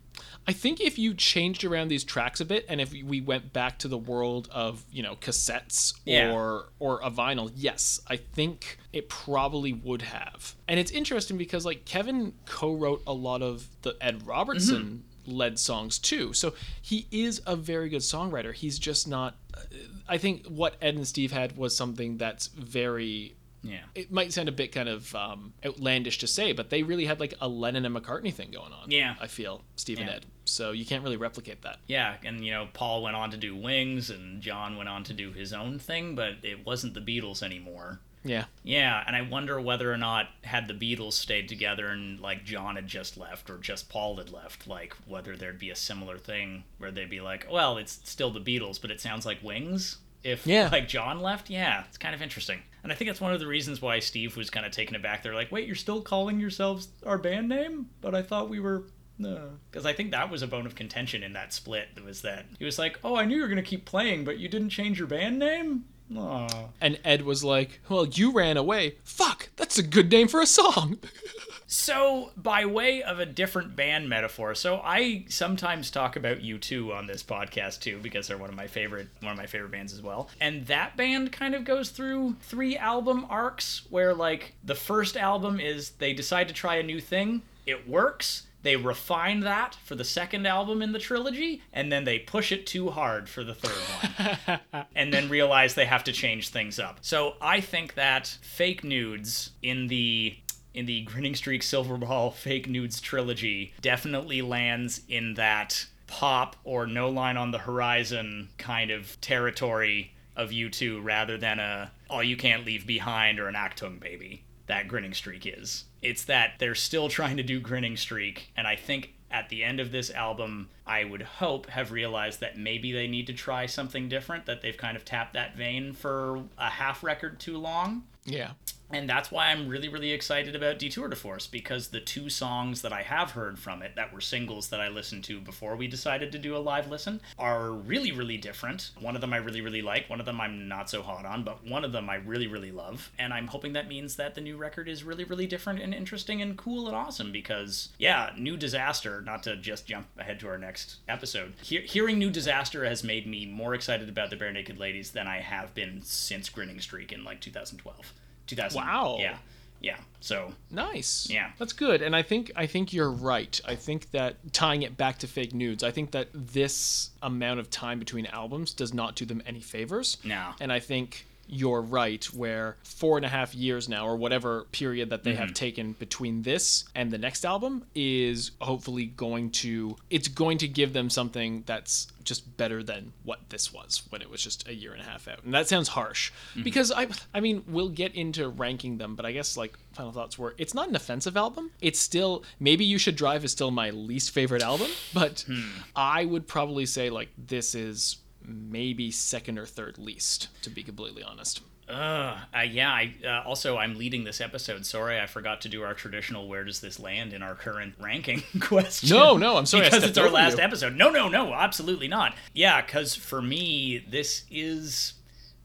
I 0.48 0.54
think 0.54 0.82
if 0.82 0.98
you 0.98 1.14
changed 1.14 1.64
around 1.64 1.90
these 1.90 2.04
tracks 2.04 2.42
a 2.42 2.46
bit, 2.46 2.66
and 2.68 2.82
if 2.82 2.92
we 2.92 3.22
went 3.22 3.54
back 3.54 3.78
to 3.80 3.88
the 3.88 3.98
world 3.98 4.50
of 4.52 4.84
you 4.92 5.04
know 5.04 5.16
cassettes 5.16 5.94
Yeah. 6.06 6.34
or 6.34 6.70
or 6.80 7.02
a 7.02 7.12
vinyl, 7.12 7.52
yes, 7.54 8.00
I 8.08 8.16
think 8.16 8.80
it 8.92 9.10
probably 9.10 9.74
would 9.74 10.02
have. 10.02 10.56
And 10.68 10.80
it's 10.80 10.92
interesting 10.92 11.38
because 11.38 11.66
like 11.66 11.86
Kevin 11.86 12.34
co-wrote 12.46 13.04
a 13.06 13.14
lot 13.14 13.42
of 13.42 13.68
the 13.84 13.96
Ed 14.02 14.26
Robertson 14.26 15.04
mm-hmm. 15.26 15.32
led 15.32 15.60
songs 15.60 16.00
too, 16.00 16.34
so 16.34 16.54
he 16.82 17.08
is 17.12 17.42
a 17.46 17.56
very 17.56 17.90
good 17.90 18.02
songwriter. 18.02 18.54
He's 18.54 18.80
just 18.80 19.08
not. 19.08 19.36
Uh, 19.54 19.62
I 20.08 20.18
think 20.18 20.48
what 20.48 20.76
Ed 20.82 20.96
and 20.96 21.08
Steve 21.08 21.32
had 21.32 21.56
was 21.56 21.78
something 21.78 22.18
that's 22.18 22.48
very 22.48 23.36
Yeah. 23.62 23.82
it 23.94 24.12
might 24.12 24.32
sound 24.32 24.48
a 24.48 24.54
bit 24.54 24.72
kind 24.72 24.88
of 24.88 25.14
um, 25.16 25.54
outlandish 25.66 26.18
to 26.20 26.28
say, 26.28 26.54
but 26.54 26.70
they 26.70 26.84
really 26.84 27.06
had 27.06 27.20
like 27.20 27.34
a 27.42 27.48
Lennon 27.48 27.86
and 27.86 27.96
McCartney 27.96 28.34
thing 28.34 28.52
going 28.52 28.72
on. 28.72 28.90
Yeah. 28.90 29.16
I 29.20 29.28
feel 29.28 29.64
Steve 29.76 30.00
and 30.00 30.08
Yeah. 30.08 30.16
Ed. 30.16 30.26
So 30.46 30.72
you 30.72 30.86
can't 30.86 31.04
really 31.04 31.18
replicate 31.18 31.62
that. 31.64 31.78
Yeah, 31.88 32.16
and 32.24 32.44
you 32.44 32.52
know, 32.52 32.68
Paul 32.74 33.04
went 33.04 33.16
on 33.16 33.32
to 33.32 33.38
do 33.38 33.56
Wings 33.56 34.10
and 34.10 34.42
John 34.42 34.78
went 34.78 34.90
on 34.90 35.04
to 35.06 35.14
do 35.14 35.32
his 35.32 35.54
own 35.54 35.78
thing, 35.78 36.16
but 36.16 36.36
it 36.44 36.66
wasn't 36.66 36.94
the 36.96 37.02
Beatles 37.02 37.44
anymore. 37.44 38.00
Yeah. 38.24 38.46
Yeah, 38.64 39.02
and 39.08 39.16
I 39.16 39.22
wonder 39.22 39.62
whether 39.62 39.92
or 39.94 39.98
not 39.98 40.28
had 40.44 40.68
the 40.68 40.74
Beatles 40.74 41.14
stayed 41.14 41.48
together 41.48 41.88
and 41.88 42.20
like 42.20 42.44
John 42.44 42.76
had 42.76 42.88
just 42.88 43.16
left 43.18 43.50
or 43.50 43.58
just 43.58 43.90
Paul 43.90 44.18
had 44.18 44.32
left, 44.32 44.68
like 44.68 44.94
whether 45.08 45.36
there'd 45.38 45.60
be 45.60 45.70
a 45.70 45.76
similar 45.76 46.18
thing 46.18 46.64
where 46.80 46.92
they'd 46.92 47.10
be 47.10 47.22
like, 47.22 47.48
well, 47.50 47.78
it's 47.78 48.00
still 48.04 48.32
the 48.32 48.42
Beatles, 48.42 48.82
but 48.82 48.92
it 48.92 49.00
sounds 49.00 49.26
like 49.26 49.44
Wings. 49.44 49.98
If 50.24 50.46
Yeah. 50.46 50.70
like 50.72 50.88
John 50.88 51.22
left, 51.22 51.50
yeah, 51.50 51.84
it's 51.88 51.98
kind 51.98 52.14
of 52.16 52.22
interesting. 52.22 52.60
And 52.84 52.92
I 52.92 52.96
think 52.96 53.10
that's 53.10 53.22
one 53.22 53.34
of 53.34 53.40
the 53.40 53.48
reasons 53.48 53.82
why 53.82 54.00
Steve 54.00 54.38
was 54.38 54.50
kind 54.50 54.66
of 54.66 54.72
taken 54.72 54.96
aback. 54.96 55.22
They're 55.24 55.36
like, 55.36 55.52
wait, 55.52 55.66
you're 55.68 55.76
still 55.76 56.02
calling 56.02 56.40
yourselves 56.40 56.88
our 57.06 57.18
band 57.18 57.50
name? 57.50 57.90
But 58.02 58.16
I 58.16 58.22
thought 58.22 58.50
we 58.50 58.60
were. 58.60 58.84
Uh, 59.20 59.24
no, 59.24 59.50
because 59.70 59.86
I 59.86 59.92
think 59.92 60.12
that 60.12 60.30
was 60.30 60.42
a 60.42 60.48
bone 60.48 60.66
of 60.66 60.76
contention 60.76 61.24
in 61.24 61.34
that 61.34 61.52
split. 61.52 61.90
That 61.96 62.06
was 62.06 62.22
that 62.22 62.46
he 62.58 62.64
was 62.64 62.80
like, 62.80 62.98
"Oh, 63.04 63.18
I 63.18 63.26
knew 63.26 63.36
you 63.36 63.42
were 63.42 63.50
gonna 63.50 63.62
keep 63.62 63.84
playing, 63.84 64.24
but 64.24 64.40
you 64.40 64.48
didn't 64.48 64.70
change 64.70 64.98
your 64.98 65.10
band 65.10 65.40
name." 65.40 65.84
Aw. 66.16 66.70
And 66.82 67.00
Ed 67.04 67.24
was 67.24 67.44
like, 67.44 67.82
"Well, 67.90 68.06
you 68.06 68.32
ran 68.32 68.58
away. 68.58 68.96
Fuck, 69.04 69.50
that's 69.56 69.78
a 69.78 69.84
good 69.84 70.12
name 70.12 70.28
for 70.28 70.42
a 70.42 70.46
song." 70.46 71.00
So, 71.72 72.32
by 72.36 72.66
way 72.66 73.04
of 73.04 73.20
a 73.20 73.28
different 73.28 73.76
band 73.76 74.10
metaphor, 74.10 74.56
so 74.56 74.82
I 74.84 75.26
sometimes 75.30 75.92
talk 75.92 76.16
about 76.16 76.40
U2 76.40 76.92
on 76.92 77.06
this 77.06 77.22
podcast 77.22 77.82
too 77.82 78.00
because 78.02 78.28
they're 78.28 78.40
one 78.40 78.50
of 78.50 78.56
my 78.56 78.66
favorite 78.66 79.08
one 79.20 79.34
of 79.34 79.38
my 79.38 79.46
favorite 79.46 79.70
bands 79.70 79.94
as 79.94 80.02
well. 80.02 80.30
And 80.42 80.66
that 80.66 80.98
band 80.98 81.32
kind 81.32 81.54
of 81.54 81.66
goes 81.66 81.92
through 81.92 82.38
three 82.42 82.76
album 82.76 83.28
arcs 83.30 83.84
where 83.92 84.16
like 84.16 84.56
the 84.64 84.74
first 84.74 85.16
album 85.16 85.60
is 85.60 85.92
they 85.92 86.12
decide 86.12 86.48
to 86.48 86.56
try 86.56 86.78
a 86.78 86.84
new 86.84 87.00
thing, 87.00 87.44
it 87.68 87.88
works, 87.88 88.48
they 88.62 88.76
refine 88.76 89.40
that 89.42 89.76
for 89.84 89.96
the 89.96 90.04
second 90.04 90.46
album 90.46 90.82
in 90.82 90.92
the 90.92 91.00
trilogy, 91.00 91.62
and 91.72 91.92
then 91.92 92.04
they 92.04 92.20
push 92.20 92.52
it 92.52 92.68
too 92.68 92.90
hard 92.90 93.30
for 93.30 93.44
the 93.44 93.54
third 93.54 94.60
one 94.68 94.86
and 94.96 95.14
then 95.14 95.30
realize 95.30 95.76
they 95.76 95.86
have 95.86 96.04
to 96.06 96.12
change 96.12 96.50
things 96.50 96.80
up. 96.80 97.00
So 97.02 97.36
I 97.42 97.62
think 97.62 97.94
that 97.94 98.38
fake 98.42 98.84
nudes 98.84 99.52
in 99.62 99.88
the 99.88 100.38
in 100.74 100.86
the 100.86 101.02
Grinning 101.02 101.36
Streak 101.36 101.62
Silverball 101.62 102.34
fake 102.36 102.68
nudes 102.70 103.02
trilogy 103.02 103.74
definitely 103.82 104.42
lands 104.42 105.02
in 105.08 105.34
that 105.36 105.86
pop 106.08 106.56
or 106.64 106.86
no 106.88 107.10
line 107.10 107.38
on 107.38 107.52
the 107.52 107.58
horizon 107.60 108.50
kind 108.58 108.92
of 108.92 109.20
territory 109.22 110.14
of 110.36 110.50
U2 110.50 111.04
rather 111.04 111.38
than 111.38 111.60
a 111.60 111.92
all 112.10 112.24
you 112.24 112.38
can't 112.38 112.66
leave 112.66 112.88
behind 112.88 113.40
or 113.40 113.48
an 113.48 113.56
Achtung 113.56 114.00
baby 114.00 114.44
that 114.68 114.88
Grinning 114.88 115.14
Streak 115.14 115.46
is. 115.46 115.86
It's 116.02 116.24
that 116.26 116.54
they're 116.60 116.76
still 116.76 117.10
trying 117.10 117.38
to 117.38 117.44
do 117.44 117.60
Grinning 117.60 117.98
Streak 117.98 118.52
and 118.56 118.68
I 118.68 118.76
think 118.76 119.14
at 119.32 119.50
the 119.50 119.64
end 119.64 119.80
of 119.80 119.92
this 119.92 120.10
album, 120.10 120.70
I 120.88 121.04
would 121.04 121.22
hope 121.22 121.68
have 121.68 121.92
realized 121.92 122.40
that 122.40 122.58
maybe 122.58 122.92
they 122.92 123.08
need 123.08 123.28
to 123.28 123.34
try 123.34 123.68
something 123.68 124.10
different, 124.10 124.48
that 124.48 124.62
they've 124.62 124.76
kind 124.76 124.98
of 124.98 125.06
tapped 125.06 125.34
that 125.34 125.56
vein 125.56 125.94
for 125.94 126.44
a 126.58 126.70
half 126.70 127.04
record 127.04 127.40
too 127.40 127.58
long. 127.58 128.04
yeah. 128.26 128.52
And 128.92 129.08
that's 129.08 129.32
why 129.32 129.48
I'm 129.48 129.68
really, 129.68 129.88
really 129.88 130.12
excited 130.12 130.56
about 130.56 130.80
Detour 130.80 131.10
de 131.10 131.16
Force 131.16 131.46
because 131.46 131.90
the 131.90 132.00
two 132.00 132.30
songs 132.30 132.82
that 132.82 132.92
I 132.92 133.04
have 133.04 133.32
heard 133.32 133.60
from 133.60 133.82
it 133.84 133.96
that 133.96 134.12
were 134.12 134.22
singles 134.22 134.70
that 134.70 134.82
I 134.82 134.88
listened 134.88 135.24
to 135.26 135.40
before 135.40 135.76
we 135.76 135.88
decided 135.88 136.32
to 136.32 136.40
do 136.40 136.56
a 136.56 136.58
live 136.58 136.90
listen 136.90 137.22
are 137.38 137.72
really, 137.72 138.12
really 138.12 138.38
different. 138.38 138.90
One 139.00 139.14
of 139.16 139.22
them 139.22 139.34
I 139.34 139.38
really, 139.38 139.62
really 139.62 139.84
like, 139.84 140.10
one 140.10 140.20
of 140.20 140.26
them 140.26 140.42
I'm 140.42 140.68
not 140.68 140.90
so 140.90 141.04
hot 141.04 141.26
on, 141.26 141.44
but 141.44 141.66
one 141.68 141.86
of 141.86 141.92
them 141.92 142.10
I 142.10 142.16
really, 142.16 142.48
really 142.48 142.72
love. 142.72 143.12
And 143.20 143.32
I'm 143.32 143.48
hoping 143.48 143.74
that 143.74 143.88
means 143.88 144.16
that 144.16 144.34
the 144.34 144.42
new 144.42 144.58
record 144.58 144.90
is 144.90 145.04
really, 145.04 145.24
really 145.24 145.46
different 145.46 145.82
and 145.82 145.94
interesting 145.94 146.42
and 146.42 146.58
cool 146.58 146.88
and 146.88 146.96
awesome 146.96 147.32
because, 147.32 147.90
yeah, 148.00 148.32
New 148.38 148.58
Disaster, 148.58 149.22
not 149.22 149.44
to 149.44 149.56
just 149.56 149.86
jump 149.86 150.08
ahead 150.18 150.40
to 150.40 150.48
our 150.48 150.58
next 150.58 150.98
episode, 151.08 151.54
he- 151.62 151.82
hearing 151.82 152.18
New 152.18 152.32
Disaster 152.32 152.86
has 152.86 153.04
made 153.04 153.28
me 153.28 153.46
more 153.46 153.76
excited 153.76 154.10
about 154.10 154.32
the 154.32 154.36
Barenaked 154.36 154.80
Ladies 154.80 155.12
than 155.12 155.28
I 155.28 155.42
have 155.42 155.76
been 155.76 156.02
since 156.02 156.50
Grinning 156.50 156.80
Streak 156.80 157.12
in 157.12 157.24
like 157.24 157.40
2012. 157.40 158.14
2000. 158.50 158.82
Wow. 158.82 159.18
Yeah. 159.20 159.38
Yeah. 159.82 159.98
So, 160.20 160.54
Nice. 160.70 161.30
Yeah. 161.32 161.52
That's 161.58 161.72
good. 161.72 162.02
And 162.02 162.14
I 162.16 162.22
think 162.22 162.52
I 162.56 162.66
think 162.66 162.92
you're 162.92 163.10
right. 163.12 163.60
I 163.66 163.76
think 163.76 164.12
that 164.12 164.36
tying 164.52 164.82
it 164.82 164.98
back 164.98 165.20
to 165.20 165.28
fake 165.28 165.54
nudes, 165.54 165.84
I 165.84 165.92
think 165.92 166.12
that 166.12 166.28
this 166.34 167.12
amount 167.22 167.62
of 167.62 167.70
time 167.70 168.00
between 168.00 168.26
albums 168.26 168.74
does 168.74 168.94
not 168.94 169.16
do 169.16 169.24
them 169.26 169.42
any 169.46 169.62
favors. 169.62 170.18
No. 170.26 170.50
And 170.60 170.74
I 170.74 170.80
think 170.80 171.26
you're 171.52 171.82
right, 171.82 172.24
where 172.26 172.76
four 172.84 173.18
and 173.18 173.26
a 173.26 173.30
half 173.30 173.56
years 173.56 173.90
now, 173.90 174.06
or 174.06 174.16
whatever 174.18 174.66
period 174.72 175.10
that 175.10 175.24
they 175.24 175.32
Mm-hmm. 175.32 175.40
have 175.42 175.54
taken 175.56 175.94
between 175.94 176.44
this 176.44 176.84
and 176.94 177.10
the 177.10 177.18
next 177.18 177.44
album, 177.44 177.86
is 177.96 178.52
hopefully 178.62 179.06
going 179.06 179.50
to 179.52 179.96
it's 180.12 180.28
going 180.28 180.58
to 180.60 180.68
give 180.68 180.92
them 180.94 181.10
something 181.10 181.64
that's 181.66 182.08
just 182.30 182.56
better 182.56 182.82
than 182.82 183.12
what 183.24 183.50
this 183.50 183.74
was 183.74 184.04
when 184.10 184.22
it 184.22 184.30
was 184.30 184.42
just 184.42 184.66
a 184.70 184.74
year 184.74 184.94
and 184.94 185.02
a 185.02 185.06
half 185.06 185.28
out. 185.28 185.44
And 185.44 185.54
that 185.54 185.68
sounds 185.68 185.90
harsh 185.90 186.32
Mm-hmm. 186.52 186.64
because 186.64 186.92
I 186.92 187.08
I 187.34 187.42
mean 187.42 187.64
we'll 187.68 187.90
get 187.90 188.16
into 188.16 188.48
ranking 188.48 188.98
them, 189.00 189.16
but 189.16 189.26
I 189.26 189.34
guess 189.34 189.58
like 189.58 189.78
final 189.94 190.12
thoughts 190.14 190.38
were 190.40 190.56
it's 190.58 190.74
not 190.74 190.88
an 190.88 190.96
offensive 190.96 191.36
album. 191.36 191.72
It's 191.82 192.00
still 192.00 192.44
maybe 192.60 192.86
you 192.86 192.98
should 192.98 193.16
drive 193.18 193.44
is 193.44 193.52
still 193.52 193.72
my 193.72 193.90
least 193.90 194.32
favorite 194.32 194.62
album, 194.64 194.90
but 195.14 195.42
Hmm. 195.48 195.62
I 195.96 196.24
would 196.24 196.48
probably 196.48 196.86
say 196.86 197.10
like 197.10 197.30
this 197.38 197.76
is 197.76 198.18
maybe 198.46 199.12
second 199.12 199.60
or 199.60 199.66
third 199.66 199.98
least 199.98 200.48
to 200.64 200.70
be 200.70 200.84
completely 200.84 201.24
honest. 201.24 201.62
Uh, 201.90 202.38
uh, 202.56 202.62
yeah. 202.62 202.92
I 202.92 203.14
uh, 203.26 203.48
also 203.48 203.78
I'm 203.78 203.98
leading 203.98 204.24
this 204.24 204.42
episode. 204.42 204.86
Sorry, 204.86 205.20
I 205.20 205.26
forgot 205.26 205.62
to 205.62 205.70
do 205.70 205.84
our 205.84 205.94
traditional 205.94 206.48
"Where 206.48 206.64
does 206.64 206.80
this 206.82 207.00
land 207.00 207.34
in 207.34 207.42
our 207.42 207.56
current 207.56 207.96
ranking?" 208.00 208.44
question. 208.60 209.10
No, 209.10 209.38
no, 209.38 209.58
I'm 209.58 209.66
sorry, 209.66 209.86
because 209.86 210.04
it's 210.04 210.18
our 210.18 210.30
last 210.30 210.58
you. 210.58 210.64
episode. 210.64 210.96
No, 210.96 211.10
no, 211.10 211.28
no, 211.28 211.54
absolutely 211.54 212.08
not. 212.08 212.36
Yeah, 212.54 212.82
because 212.82 213.16
for 213.16 213.42
me, 213.42 214.06
this 214.10 214.44
is 214.52 215.14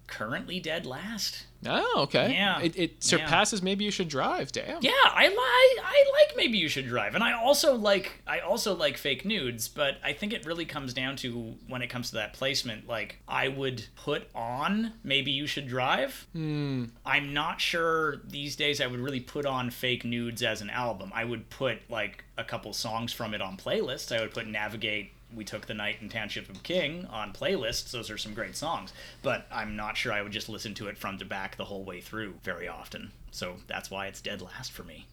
currently 0.07 0.61
dead 0.61 0.87
last. 0.87 1.47
Oh, 1.67 2.03
okay. 2.03 2.33
Yeah. 2.33 2.61
It, 2.61 2.77
it 2.77 3.03
surpasses 3.03 3.63
maybe 3.63 3.85
you 3.85 3.91
should 3.91 4.09
drive. 4.09 4.53
Damn. 4.53 4.83
Yeah, 4.83 4.91
I 5.07 5.29
like 5.29 5.87
I 5.87 6.05
like 6.13 6.37
maybe 6.37 6.59
you 6.59 6.69
should 6.69 6.87
drive, 6.87 7.15
and 7.15 7.25
I 7.25 7.33
also 7.33 7.75
like 7.75 8.21
I 8.27 8.41
also 8.41 8.75
like 8.75 8.99
fake 8.99 9.25
nudes, 9.25 9.69
but 9.69 9.97
I 10.05 10.13
think 10.13 10.33
it 10.33 10.45
really 10.45 10.67
comes 10.67 10.93
down 10.93 11.17
to 11.17 11.55
when 11.67 11.81
it 11.81 11.89
comes 11.89 12.11
to 12.11 12.17
that 12.17 12.35
placement. 12.35 12.87
Like 12.87 13.19
I 13.27 13.49
would 13.49 13.87
put 13.97 14.29
on 14.35 14.93
maybe 15.03 15.31
you 15.31 15.47
should 15.47 15.67
drive. 15.67 16.27
Hmm. 16.33 16.85
I'm 17.07 17.33
not 17.33 17.61
sure 17.61 18.17
these 18.29 18.57
days 18.57 18.81
I 18.81 18.87
would 18.87 19.01
really 19.01 19.21
put 19.21 19.47
on 19.47 19.71
fake 19.71 20.05
nudes 20.05 20.43
as 20.43 20.61
an 20.61 20.69
album. 20.69 21.13
I 21.15 21.25
would 21.25 21.49
put 21.49 21.79
like 21.89 22.25
a 22.37 22.45
couple 22.45 22.73
songs 22.75 23.13
from 23.13 23.33
it 23.33 23.41
on 23.41 23.57
playlists. 23.57 24.15
I 24.15 24.21
would 24.21 24.35
put 24.35 24.47
Navigate. 24.47 25.13
We 25.35 25.45
took 25.45 25.67
the 25.67 25.75
night 25.75 25.97
in 26.01 26.09
Township 26.09 26.49
of 26.49 26.63
King 26.63 27.07
on 27.07 27.33
playlists. 27.33 27.91
Those 27.91 28.11
are 28.11 28.19
some 28.19 28.35
great 28.35 28.57
songs, 28.57 28.93
but 29.23 29.47
I'm 29.51 29.77
not 29.77 29.97
sure 29.97 30.13
I 30.13 30.23
would 30.23 30.33
just 30.33 30.49
listen 30.49 30.75
to 30.75 30.89
it 30.89 30.99
front 30.99 31.19
to 31.21 31.25
back 31.25 31.57
the 31.57 31.65
whole 31.65 31.85
way 31.85 32.01
through 32.01 32.35
very 32.43 32.69
often. 32.69 33.13
So 33.31 33.57
that's 33.67 33.91
why 33.91 34.07
it's 34.07 34.21
dead 34.21 34.41
last 34.41 34.73
for 34.73 34.85
me. 34.85 35.07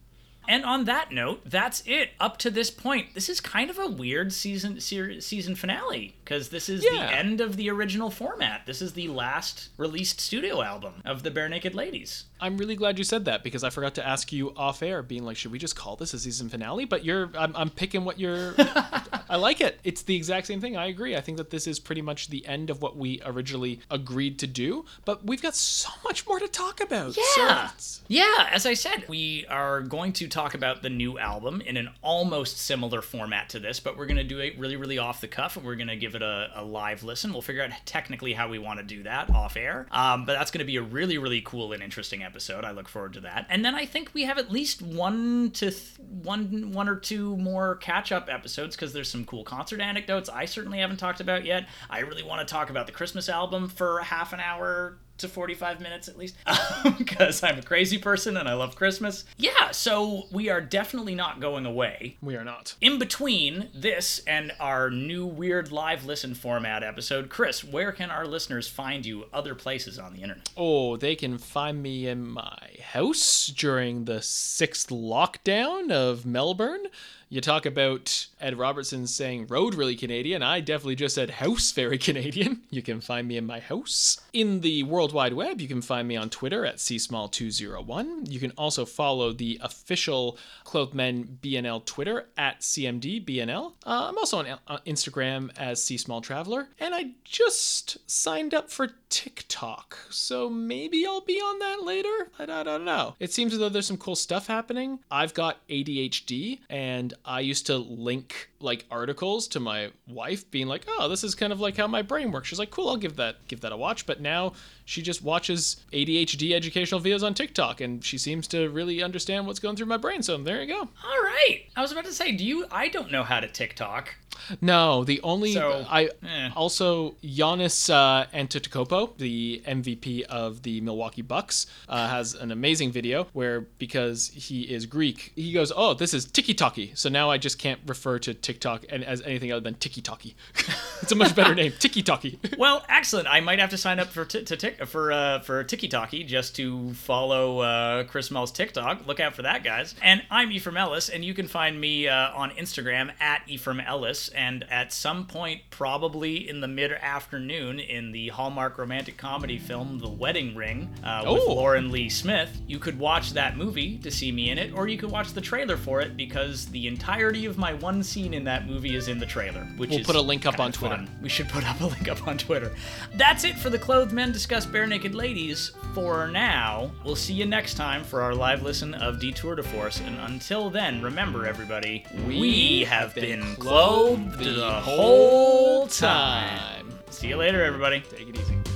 And 0.47 0.65
on 0.65 0.85
that 0.85 1.11
note, 1.11 1.41
that's 1.45 1.83
it 1.85 2.09
up 2.19 2.37
to 2.39 2.49
this 2.49 2.71
point. 2.71 3.13
This 3.13 3.29
is 3.29 3.39
kind 3.39 3.69
of 3.69 3.77
a 3.77 3.87
weird 3.87 4.33
season 4.33 4.79
ser- 4.79 5.21
season 5.21 5.55
finale 5.55 6.15
because 6.23 6.49
this 6.49 6.67
is 6.67 6.83
Yeah. 6.83 6.93
the 6.93 7.13
end 7.15 7.41
of 7.41 7.57
the 7.57 7.69
original 7.69 8.09
format. 8.09 8.65
This 8.65 8.81
is 8.81 8.93
the 8.93 9.07
last 9.07 9.69
released 9.77 10.19
studio 10.19 10.63
album 10.63 11.03
of 11.05 11.21
the 11.21 11.29
Barenaked 11.29 11.75
Ladies. 11.75 12.25
I'm 12.41 12.57
really 12.57 12.75
glad 12.75 12.97
you 12.97 13.03
said 13.03 13.25
that 13.25 13.43
because 13.43 13.63
I 13.63 13.69
forgot 13.69 13.95
to 13.95 14.07
ask 14.07 14.33
you 14.33 14.51
off 14.57 14.81
air, 14.81 15.03
being 15.03 15.23
like, 15.23 15.37
should 15.37 15.51
we 15.51 15.59
just 15.59 15.75
call 15.75 15.95
this 15.95 16.13
a 16.13 16.19
season 16.19 16.49
finale? 16.49 16.85
But 16.85 17.05
you're, 17.05 17.29
I'm, 17.37 17.55
I'm 17.55 17.69
picking 17.69 18.03
what 18.03 18.19
you're, 18.19 18.55
I 19.29 19.35
like 19.37 19.61
it. 19.61 19.79
It's 19.83 20.01
the 20.01 20.15
exact 20.15 20.47
same 20.47 20.59
thing. 20.59 20.75
I 20.75 20.87
agree. 20.87 21.15
I 21.15 21.21
think 21.21 21.37
that 21.37 21.51
this 21.51 21.67
is 21.67 21.79
pretty 21.79 22.01
much 22.01 22.29
the 22.29 22.45
end 22.47 22.69
of 22.69 22.81
what 22.81 22.97
we 22.97 23.21
originally 23.25 23.79
agreed 23.89 24.39
to 24.39 24.47
do, 24.47 24.85
but 25.05 25.25
we've 25.25 25.41
got 25.41 25.55
so 25.55 25.89
much 26.03 26.27
more 26.27 26.39
to 26.39 26.47
talk 26.47 26.81
about. 26.81 27.15
Yeah. 27.37 27.65
it's- 27.65 28.01
Yeah, 28.07 28.47
as 28.51 28.65
I 28.65 28.73
said, 28.73 29.05
we 29.07 29.45
are 29.47 29.81
going 29.81 30.11
to 30.13 30.27
talk 30.27 30.53
about 30.55 30.81
the 30.81 30.89
new 30.89 31.19
album 31.19 31.61
in 31.61 31.77
an 31.77 31.89
almost 32.01 32.57
similar 32.57 33.01
format 33.01 33.49
to 33.49 33.59
this, 33.59 33.79
but 33.79 33.97
we're 33.97 34.07
going 34.07 34.17
to 34.17 34.23
do 34.23 34.39
it 34.39 34.57
really, 34.57 34.75
really 34.77 34.97
off 34.97 35.21
the 35.21 35.27
cuff, 35.27 35.57
and 35.57 35.65
we're 35.65 35.75
going 35.75 35.87
to 35.87 35.95
give 35.95 36.15
it 36.15 36.21
a, 36.21 36.49
a 36.55 36.63
live 36.63 37.03
listen. 37.03 37.31
We'll 37.31 37.41
figure 37.41 37.63
out 37.63 37.69
technically 37.85 38.33
how 38.33 38.49
we 38.49 38.57
want 38.59 38.79
to 38.79 38.85
do 38.85 39.03
that 39.03 39.29
off 39.29 39.55
air. 39.55 39.85
Um, 39.91 40.25
but 40.25 40.33
that's 40.33 40.49
going 40.51 40.59
to 40.59 40.65
be 40.65 40.77
a 40.77 40.81
really, 40.81 41.17
really 41.19 41.41
cool 41.41 41.71
and 41.73 41.83
interesting 41.83 42.23
episode. 42.23 42.30
I 42.65 42.71
look 42.71 42.87
forward 42.87 43.13
to 43.13 43.21
that. 43.21 43.45
And 43.49 43.63
then 43.63 43.75
I 43.75 43.85
think 43.85 44.11
we 44.13 44.23
have 44.23 44.37
at 44.37 44.51
least 44.51 44.81
one 44.81 45.51
to 45.51 45.71
th- 45.71 45.99
one, 45.99 46.71
one 46.71 46.87
or 46.87 46.95
two 46.95 47.37
more 47.37 47.75
catch-up 47.77 48.29
episodes 48.29 48.75
because 48.75 48.93
there's 48.93 49.09
some 49.09 49.25
cool 49.25 49.43
concert 49.43 49.81
anecdotes 49.81 50.29
I 50.29 50.45
certainly 50.45 50.79
haven't 50.79 50.97
talked 50.97 51.19
about 51.19 51.45
yet. 51.45 51.67
I 51.89 51.99
really 51.99 52.23
want 52.23 52.47
to 52.47 52.51
talk 52.51 52.69
about 52.69 52.85
the 52.85 52.91
Christmas 52.91 53.29
album 53.29 53.67
for 53.67 53.99
half 53.99 54.33
an 54.33 54.39
hour 54.39 54.97
to 55.21 55.27
45 55.27 55.79
minutes 55.79 56.07
at 56.07 56.17
least 56.17 56.35
because 56.97 57.43
I'm 57.43 57.59
a 57.59 57.63
crazy 57.63 57.97
person 57.97 58.37
and 58.37 58.47
I 58.47 58.53
love 58.53 58.75
Christmas. 58.75 59.25
Yeah, 59.37 59.71
so 59.71 60.23
we 60.31 60.49
are 60.49 60.61
definitely 60.61 61.15
not 61.15 61.39
going 61.39 61.65
away. 61.65 62.17
We 62.21 62.35
are 62.35 62.43
not. 62.43 62.75
In 62.81 62.99
between 62.99 63.69
this 63.73 64.19
and 64.27 64.51
our 64.59 64.89
new 64.89 65.25
weird 65.25 65.71
live 65.71 66.05
listen 66.05 66.35
format 66.35 66.83
episode, 66.83 67.29
Chris, 67.29 67.63
where 67.63 67.91
can 67.91 68.11
our 68.11 68.25
listeners 68.25 68.67
find 68.67 69.05
you 69.05 69.25
other 69.33 69.55
places 69.55 69.97
on 69.97 70.13
the 70.13 70.21
internet? 70.21 70.49
Oh, 70.57 70.97
they 70.97 71.15
can 71.15 71.37
find 71.37 71.81
me 71.81 72.07
in 72.07 72.27
my 72.27 72.75
house 72.81 73.47
during 73.47 74.05
the 74.05 74.21
sixth 74.21 74.89
lockdown 74.89 75.91
of 75.91 76.25
Melbourne. 76.25 76.85
You 77.31 77.39
talk 77.39 77.65
about 77.65 78.27
Ed 78.41 78.57
Robertson 78.57 79.07
saying 79.07 79.47
road 79.47 79.73
really 79.73 79.95
Canadian. 79.95 80.43
I 80.43 80.59
definitely 80.59 80.97
just 80.97 81.15
said 81.15 81.29
house 81.29 81.71
very 81.71 81.97
Canadian. 82.09 82.63
You 82.69 82.81
can 82.81 82.99
find 82.99 83.25
me 83.25 83.37
in 83.37 83.45
my 83.45 83.61
house. 83.61 84.19
In 84.33 84.59
the 84.59 84.83
World 84.83 85.13
Wide 85.13 85.31
Web, 85.31 85.61
you 85.61 85.69
can 85.69 85.81
find 85.81 86.09
me 86.09 86.17
on 86.17 86.29
Twitter 86.29 86.65
at 86.65 86.75
csmall201. 86.75 88.29
You 88.29 88.41
can 88.41 88.51
also 88.57 88.83
follow 88.83 89.31
the 89.31 89.57
official 89.63 90.37
Clothed 90.65 90.93
Men 90.93 91.37
BNL 91.41 91.85
Twitter 91.85 92.27
at 92.37 92.59
CMDBNL. 92.59 93.75
Uh, 93.85 94.07
I'm 94.09 94.17
also 94.17 94.39
on 94.39 94.47
uh, 94.67 94.79
Instagram 94.85 95.57
as 95.57 95.79
csmalltraveler. 95.79 96.67
And 96.79 96.93
I 96.93 97.11
just 97.23 97.97
signed 98.11 98.53
up 98.53 98.69
for 98.69 98.89
TikTok, 99.09 99.97
so 100.09 100.49
maybe 100.49 101.05
I'll 101.05 101.21
be 101.21 101.37
on 101.37 101.59
that 101.59 101.83
later. 101.83 102.29
I, 102.39 102.43
I 102.43 102.63
don't 102.63 102.85
know. 102.85 103.15
It 103.19 103.31
seems 103.31 103.53
as 103.53 103.59
though 103.59 103.69
there's 103.69 103.85
some 103.85 103.97
cool 103.97 104.15
stuff 104.15 104.47
happening. 104.47 104.99
I've 105.09 105.33
got 105.33 105.65
ADHD, 105.67 106.59
and 106.69 107.13
I 107.25 107.41
used 107.41 107.65
to 107.67 107.77
link 107.77 108.49
like 108.59 108.85
articles 108.91 109.47
to 109.49 109.59
my 109.59 109.91
wife, 110.07 110.49
being 110.51 110.67
like, 110.67 110.85
"Oh, 110.87 111.07
this 111.07 111.23
is 111.23 111.35
kind 111.35 111.53
of 111.53 111.59
like 111.59 111.77
how 111.77 111.87
my 111.87 112.01
brain 112.01 112.31
works." 112.31 112.47
She's 112.47 112.59
like, 112.59 112.71
"Cool, 112.71 112.89
I'll 112.89 112.97
give 112.97 113.15
that 113.17 113.47
give 113.47 113.61
that 113.61 113.71
a 113.71 113.77
watch." 113.77 114.05
But 114.05 114.21
now 114.21 114.53
she 114.85 115.01
just 115.01 115.21
watches 115.21 115.83
ADHD 115.93 116.53
educational 116.53 117.01
videos 117.01 117.23
on 117.23 117.33
TikTok, 117.33 117.81
and 117.81 118.03
she 118.03 118.17
seems 118.17 118.47
to 118.49 118.69
really 118.69 119.01
understand 119.01 119.47
what's 119.47 119.59
going 119.59 119.75
through 119.75 119.87
my 119.87 119.97
brain. 119.97 120.21
So 120.23 120.37
there 120.37 120.61
you 120.61 120.67
go. 120.67 120.79
All 120.79 121.21
right. 121.23 121.65
I 121.75 121.81
was 121.81 121.91
about 121.91 122.05
to 122.05 122.13
say, 122.13 122.31
do 122.31 122.43
you 122.43 122.65
I 122.71 122.87
don't 122.89 123.11
know 123.11 123.23
how 123.23 123.39
to 123.39 123.47
TikTok. 123.47 124.15
No, 124.59 125.03
the 125.03 125.21
only 125.21 125.53
So, 125.53 125.85
I 125.89 126.05
eh. 126.05 126.49
also 126.55 127.11
Giannis 127.23 127.89
uh, 127.89 128.25
Antetokounmpo, 128.33 129.17
the 129.17 129.61
MVP 129.67 130.23
of 130.23 130.63
the 130.63 130.81
Milwaukee 130.81 131.21
Bucks, 131.21 131.67
uh, 131.87 132.07
has 132.07 132.33
an 132.33 132.51
amazing 132.51 132.91
video 132.91 133.27
where 133.33 133.61
because 133.61 134.29
he 134.29 134.63
is 134.63 134.85
Greek, 134.85 135.31
he 135.35 135.51
goes, 135.51 135.71
"Oh, 135.75 135.93
this 135.93 136.13
is 136.13 136.25
tiki 136.25 136.53
taki." 136.53 136.91
So 136.95 137.09
now 137.09 137.29
I 137.29 137.37
just 137.37 137.59
can't 137.59 137.79
refer 137.85 138.19
to 138.19 138.33
TikTok 138.33 138.85
and 138.89 139.03
as 139.03 139.21
anything 139.21 139.51
other 139.51 139.61
than 139.61 139.75
tiki 139.75 140.01
taki. 140.01 140.35
it's 141.01 141.11
a 141.11 141.15
much 141.15 141.35
better 141.35 141.55
name, 141.55 141.73
tiki 141.79 142.03
taki. 142.03 142.39
Well, 142.57 142.83
excellent. 142.89 143.27
I 143.27 143.39
might 143.39 143.59
have 143.59 143.71
to 143.71 143.77
sign 143.77 143.99
up 143.99 144.09
for 144.09 144.23
t- 144.23 144.43
to 144.43 144.57
tick 144.57 144.85
for 144.85 145.11
uh, 145.11 145.39
for 145.39 145.63
TikTok 145.63 146.11
just 146.11 146.55
to 146.57 146.93
follow 146.93 147.59
uh, 147.59 148.03
Chris 148.03 148.27
Small's 148.27 148.51
TikTok. 148.51 149.07
Look 149.07 149.19
out 149.19 149.33
for 149.33 149.41
that, 149.43 149.63
guys. 149.63 149.95
And 150.01 150.21
I'm 150.29 150.51
Ephraim 150.51 150.77
Ellis, 150.77 151.09
and 151.09 151.25
you 151.25 151.33
can 151.33 151.47
find 151.47 151.79
me 151.79 152.07
uh, 152.07 152.31
on 152.33 152.51
Instagram 152.51 153.11
at 153.19 153.41
Ephraim 153.47 153.79
Ellis. 153.79 154.29
And 154.31 154.65
at 154.69 154.91
some 154.93 155.25
point, 155.27 155.61
probably 155.69 156.47
in 156.49 156.61
the 156.61 156.67
mid 156.67 156.91
afternoon, 156.91 157.79
in 157.79 158.11
the 158.11 158.29
Hallmark 158.29 158.77
romantic 158.77 159.17
comedy 159.17 159.57
film 159.57 159.99
The 159.99 160.09
Wedding 160.09 160.55
Ring 160.55 160.89
uh, 161.03 161.23
with 161.31 161.41
Oh. 161.45 161.53
Lauren 161.53 161.91
Lee 161.91 162.09
Smith, 162.09 162.61
you 162.67 162.79
could 162.79 162.97
watch 162.99 163.33
that 163.33 163.57
movie 163.57 163.97
to 163.99 164.11
see 164.11 164.31
me 164.31 164.49
in 164.49 164.57
it, 164.57 164.73
or 164.73 164.87
you 164.87 164.97
could 164.97 165.11
watch 165.11 165.33
the 165.33 165.41
trailer 165.41 165.77
for 165.77 166.01
it 166.01 166.15
because 166.17 166.65
the 166.67 166.87
entirety 166.87 167.45
of 167.45 167.57
my 167.57 167.73
one 167.73 168.03
scene 168.03 168.33
in 168.33 168.43
that 168.45 168.67
movie 168.67 168.95
is 168.95 169.07
in 169.07 169.19
the 169.19 169.25
trailer. 169.25 169.61
Which 169.77 169.89
We'll 169.89 169.99
is 169.99 170.05
put 170.05 170.15
a 170.15 170.21
link 170.21 170.45
up 170.45 170.59
on 170.59 170.71
Twitter. 170.71 170.95
fun. 170.97 171.09
We 171.21 171.29
should 171.29 171.49
put 171.49 171.67
up 171.67 171.79
a 171.81 171.85
link 171.93 172.07
up 172.07 172.27
on 172.27 172.37
Twitter. 172.37 172.71
That's 173.15 173.43
it 173.43 173.57
for 173.57 173.69
the 173.69 173.79
Clothed 173.79 174.11
Men 174.11 174.31
Discuss 174.31 174.65
Barenaked 174.65 175.13
Ladies 175.13 175.71
for 175.93 176.27
now. 176.27 176.91
We'll 177.03 177.15
see 177.15 177.33
you 177.33 177.45
next 177.45 177.75
time 177.75 178.03
for 178.03 178.21
our 178.21 178.33
live 178.35 178.61
listen 178.63 178.93
of 178.93 179.19
Detour 179.19 179.55
de 179.55 179.63
Force. 179.63 179.99
And 180.01 180.17
until 180.19 180.69
then, 180.69 181.01
remember 181.01 181.45
everybody, 181.45 182.05
we, 182.27 182.83
have 182.85 183.13
been 183.15 183.55
clothed 183.55 184.20
the 184.29 184.71
whole 184.71 185.87
time. 185.87 186.87
See 187.09 187.27
you 187.27 187.37
later, 187.37 187.63
everybody. 187.63 188.01
Take 188.01 188.29
it 188.29 188.39
easy. 188.39 188.70